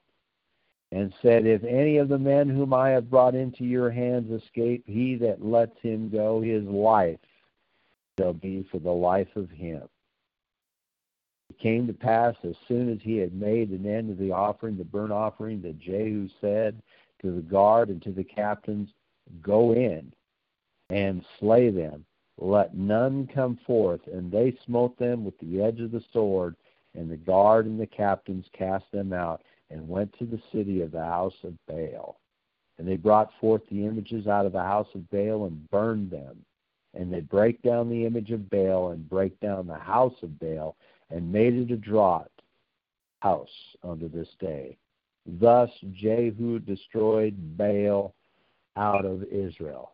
and 0.91 1.11
said, 1.23 1.47
If 1.47 1.63
any 1.63 1.97
of 1.97 2.09
the 2.09 2.19
men 2.19 2.47
whom 2.47 2.73
I 2.73 2.89
have 2.89 3.09
brought 3.09 3.33
into 3.33 3.63
your 3.63 3.89
hands 3.89 4.31
escape, 4.31 4.83
he 4.85 5.15
that 5.15 5.43
lets 5.43 5.75
him 5.81 6.09
go, 6.09 6.41
his 6.41 6.63
life 6.65 7.17
shall 8.17 8.33
be 8.33 8.67
for 8.71 8.79
the 8.79 8.91
life 8.91 9.35
of 9.35 9.49
him. 9.49 9.83
It 11.49 11.59
came 11.59 11.87
to 11.87 11.93
pass 11.93 12.35
as 12.43 12.55
soon 12.67 12.91
as 12.91 12.99
he 13.01 13.17
had 13.17 13.33
made 13.33 13.69
an 13.69 13.85
end 13.85 14.09
of 14.09 14.17
the 14.17 14.31
offering, 14.31 14.77
the 14.77 14.83
burnt 14.83 15.11
offering, 15.11 15.61
that 15.61 15.79
Jehu 15.79 16.27
said 16.41 16.81
to 17.21 17.31
the 17.31 17.41
guard 17.41 17.89
and 17.89 18.01
to 18.03 18.11
the 18.11 18.23
captains, 18.23 18.89
Go 19.41 19.73
in 19.73 20.13
and 20.89 21.23
slay 21.39 21.69
them. 21.69 22.05
Let 22.37 22.75
none 22.75 23.27
come 23.33 23.59
forth. 23.65 24.01
And 24.07 24.31
they 24.31 24.57
smote 24.65 24.97
them 24.97 25.23
with 25.23 25.37
the 25.39 25.61
edge 25.61 25.79
of 25.79 25.91
the 25.91 26.03
sword, 26.11 26.55
and 26.95 27.09
the 27.09 27.17
guard 27.17 27.65
and 27.65 27.79
the 27.79 27.87
captains 27.87 28.45
cast 28.53 28.85
them 28.91 29.13
out, 29.13 29.43
and 29.69 29.87
went 29.87 30.13
to 30.19 30.25
the 30.25 30.41
city 30.51 30.81
of 30.81 30.91
the 30.91 31.03
house 31.03 31.35
of 31.43 31.53
Baal. 31.67 32.19
And 32.77 32.87
they 32.87 32.97
brought 32.97 33.31
forth 33.39 33.61
the 33.69 33.85
images 33.85 34.27
out 34.27 34.45
of 34.45 34.51
the 34.51 34.63
house 34.63 34.87
of 34.95 35.09
Baal 35.09 35.45
and 35.45 35.69
burned 35.69 36.09
them. 36.11 36.43
And 36.93 37.11
they 37.11 37.21
break 37.21 37.61
down 37.61 37.89
the 37.89 38.05
image 38.05 38.31
of 38.31 38.49
Baal 38.49 38.89
and 38.89 39.09
break 39.09 39.39
down 39.39 39.67
the 39.67 39.77
house 39.77 40.15
of 40.21 40.39
Baal 40.39 40.75
and 41.09 41.31
made 41.31 41.55
it 41.55 41.71
a 41.71 41.77
draught 41.77 42.29
house 43.21 43.49
unto 43.83 44.09
this 44.09 44.27
day. 44.39 44.77
Thus 45.25 45.69
Jehu 45.93 46.59
destroyed 46.59 47.57
Baal 47.57 48.13
out 48.75 49.05
of 49.05 49.23
Israel. 49.23 49.93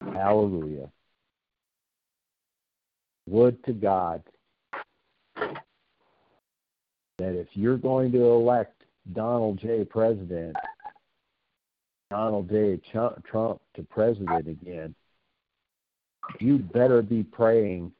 Hallelujah. 0.00 0.90
Would 3.26 3.62
to 3.64 3.72
God 3.72 4.22
that 7.18 7.38
if 7.38 7.48
you're 7.52 7.78
going 7.78 8.12
to 8.12 8.24
elect 8.24 8.82
Donald 9.12 9.58
J. 9.58 9.84
President, 9.84 10.56
Donald 12.14 12.48
J. 12.48 12.80
Trump 12.92 13.60
to 13.74 13.82
president 13.90 14.46
again, 14.46 14.94
you 16.38 16.58
better 16.58 17.02
be 17.02 17.24
praying 17.24 17.90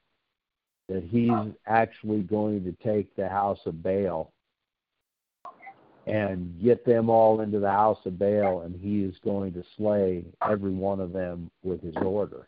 that 0.89 1.03
he's 1.03 1.33
actually 1.67 2.21
going 2.21 2.63
to 2.63 2.71
take 2.85 3.13
the 3.17 3.29
house 3.29 3.59
of 3.67 3.83
Baal 3.83 4.31
and 6.07 6.63
get 6.63 6.87
them 6.87 7.11
all 7.11 7.41
into 7.41 7.59
the 7.59 7.71
house 7.71 7.99
of 8.05 8.17
Baal, 8.17 8.61
and 8.61 8.81
he 8.81 9.03
is 9.03 9.17
going 9.25 9.53
to 9.53 9.65
slay 9.77 10.25
every 10.49 10.71
one 10.71 11.01
of 11.01 11.13
them 11.13 11.51
with 11.65 11.83
his 11.83 11.97
order, 11.97 12.47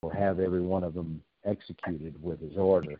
or 0.00 0.14
have 0.14 0.40
every 0.40 0.62
one 0.62 0.82
of 0.82 0.94
them 0.94 1.20
executed 1.44 2.14
with 2.22 2.40
his 2.40 2.56
order, 2.56 2.98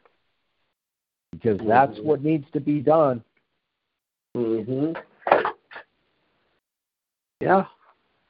because 1.32 1.58
that's 1.66 1.92
mm-hmm. 1.92 2.06
what 2.06 2.22
needs 2.22 2.44
to 2.52 2.60
be 2.60 2.80
done. 2.80 3.24
Mhm. 4.36 4.94
Yeah. 7.40 7.66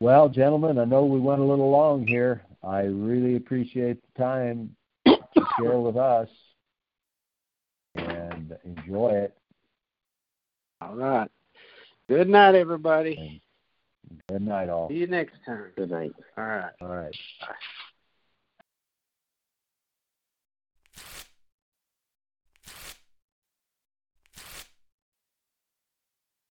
Well, 0.01 0.29
gentlemen, 0.29 0.79
I 0.79 0.85
know 0.85 1.05
we 1.05 1.19
went 1.19 1.41
a 1.41 1.45
little 1.45 1.71
long 1.71 2.07
here. 2.07 2.43
I 2.63 2.83
really 2.83 3.37
appreciate 3.37 3.99
the 4.03 4.23
time 4.23 4.77
to 5.07 5.47
share 5.59 5.79
with 5.79 5.97
us 5.97 6.29
and 7.95 8.57
enjoy 8.65 9.11
it. 9.11 9.37
All 10.81 10.95
right. 10.95 11.31
Good 12.09 12.29
night, 12.29 12.55
everybody. 12.55 13.43
Good 14.29 14.43
night, 14.43 14.69
all. 14.69 14.89
See 14.89 14.95
you 14.95 15.07
next 15.07 15.35
time. 15.45 15.73
Good 15.77 15.91
night. 15.91 16.13
All 16.37 16.45
right. 16.45 16.73
All 16.81 16.89
right. 16.89 17.15
Bye. 17.41 17.55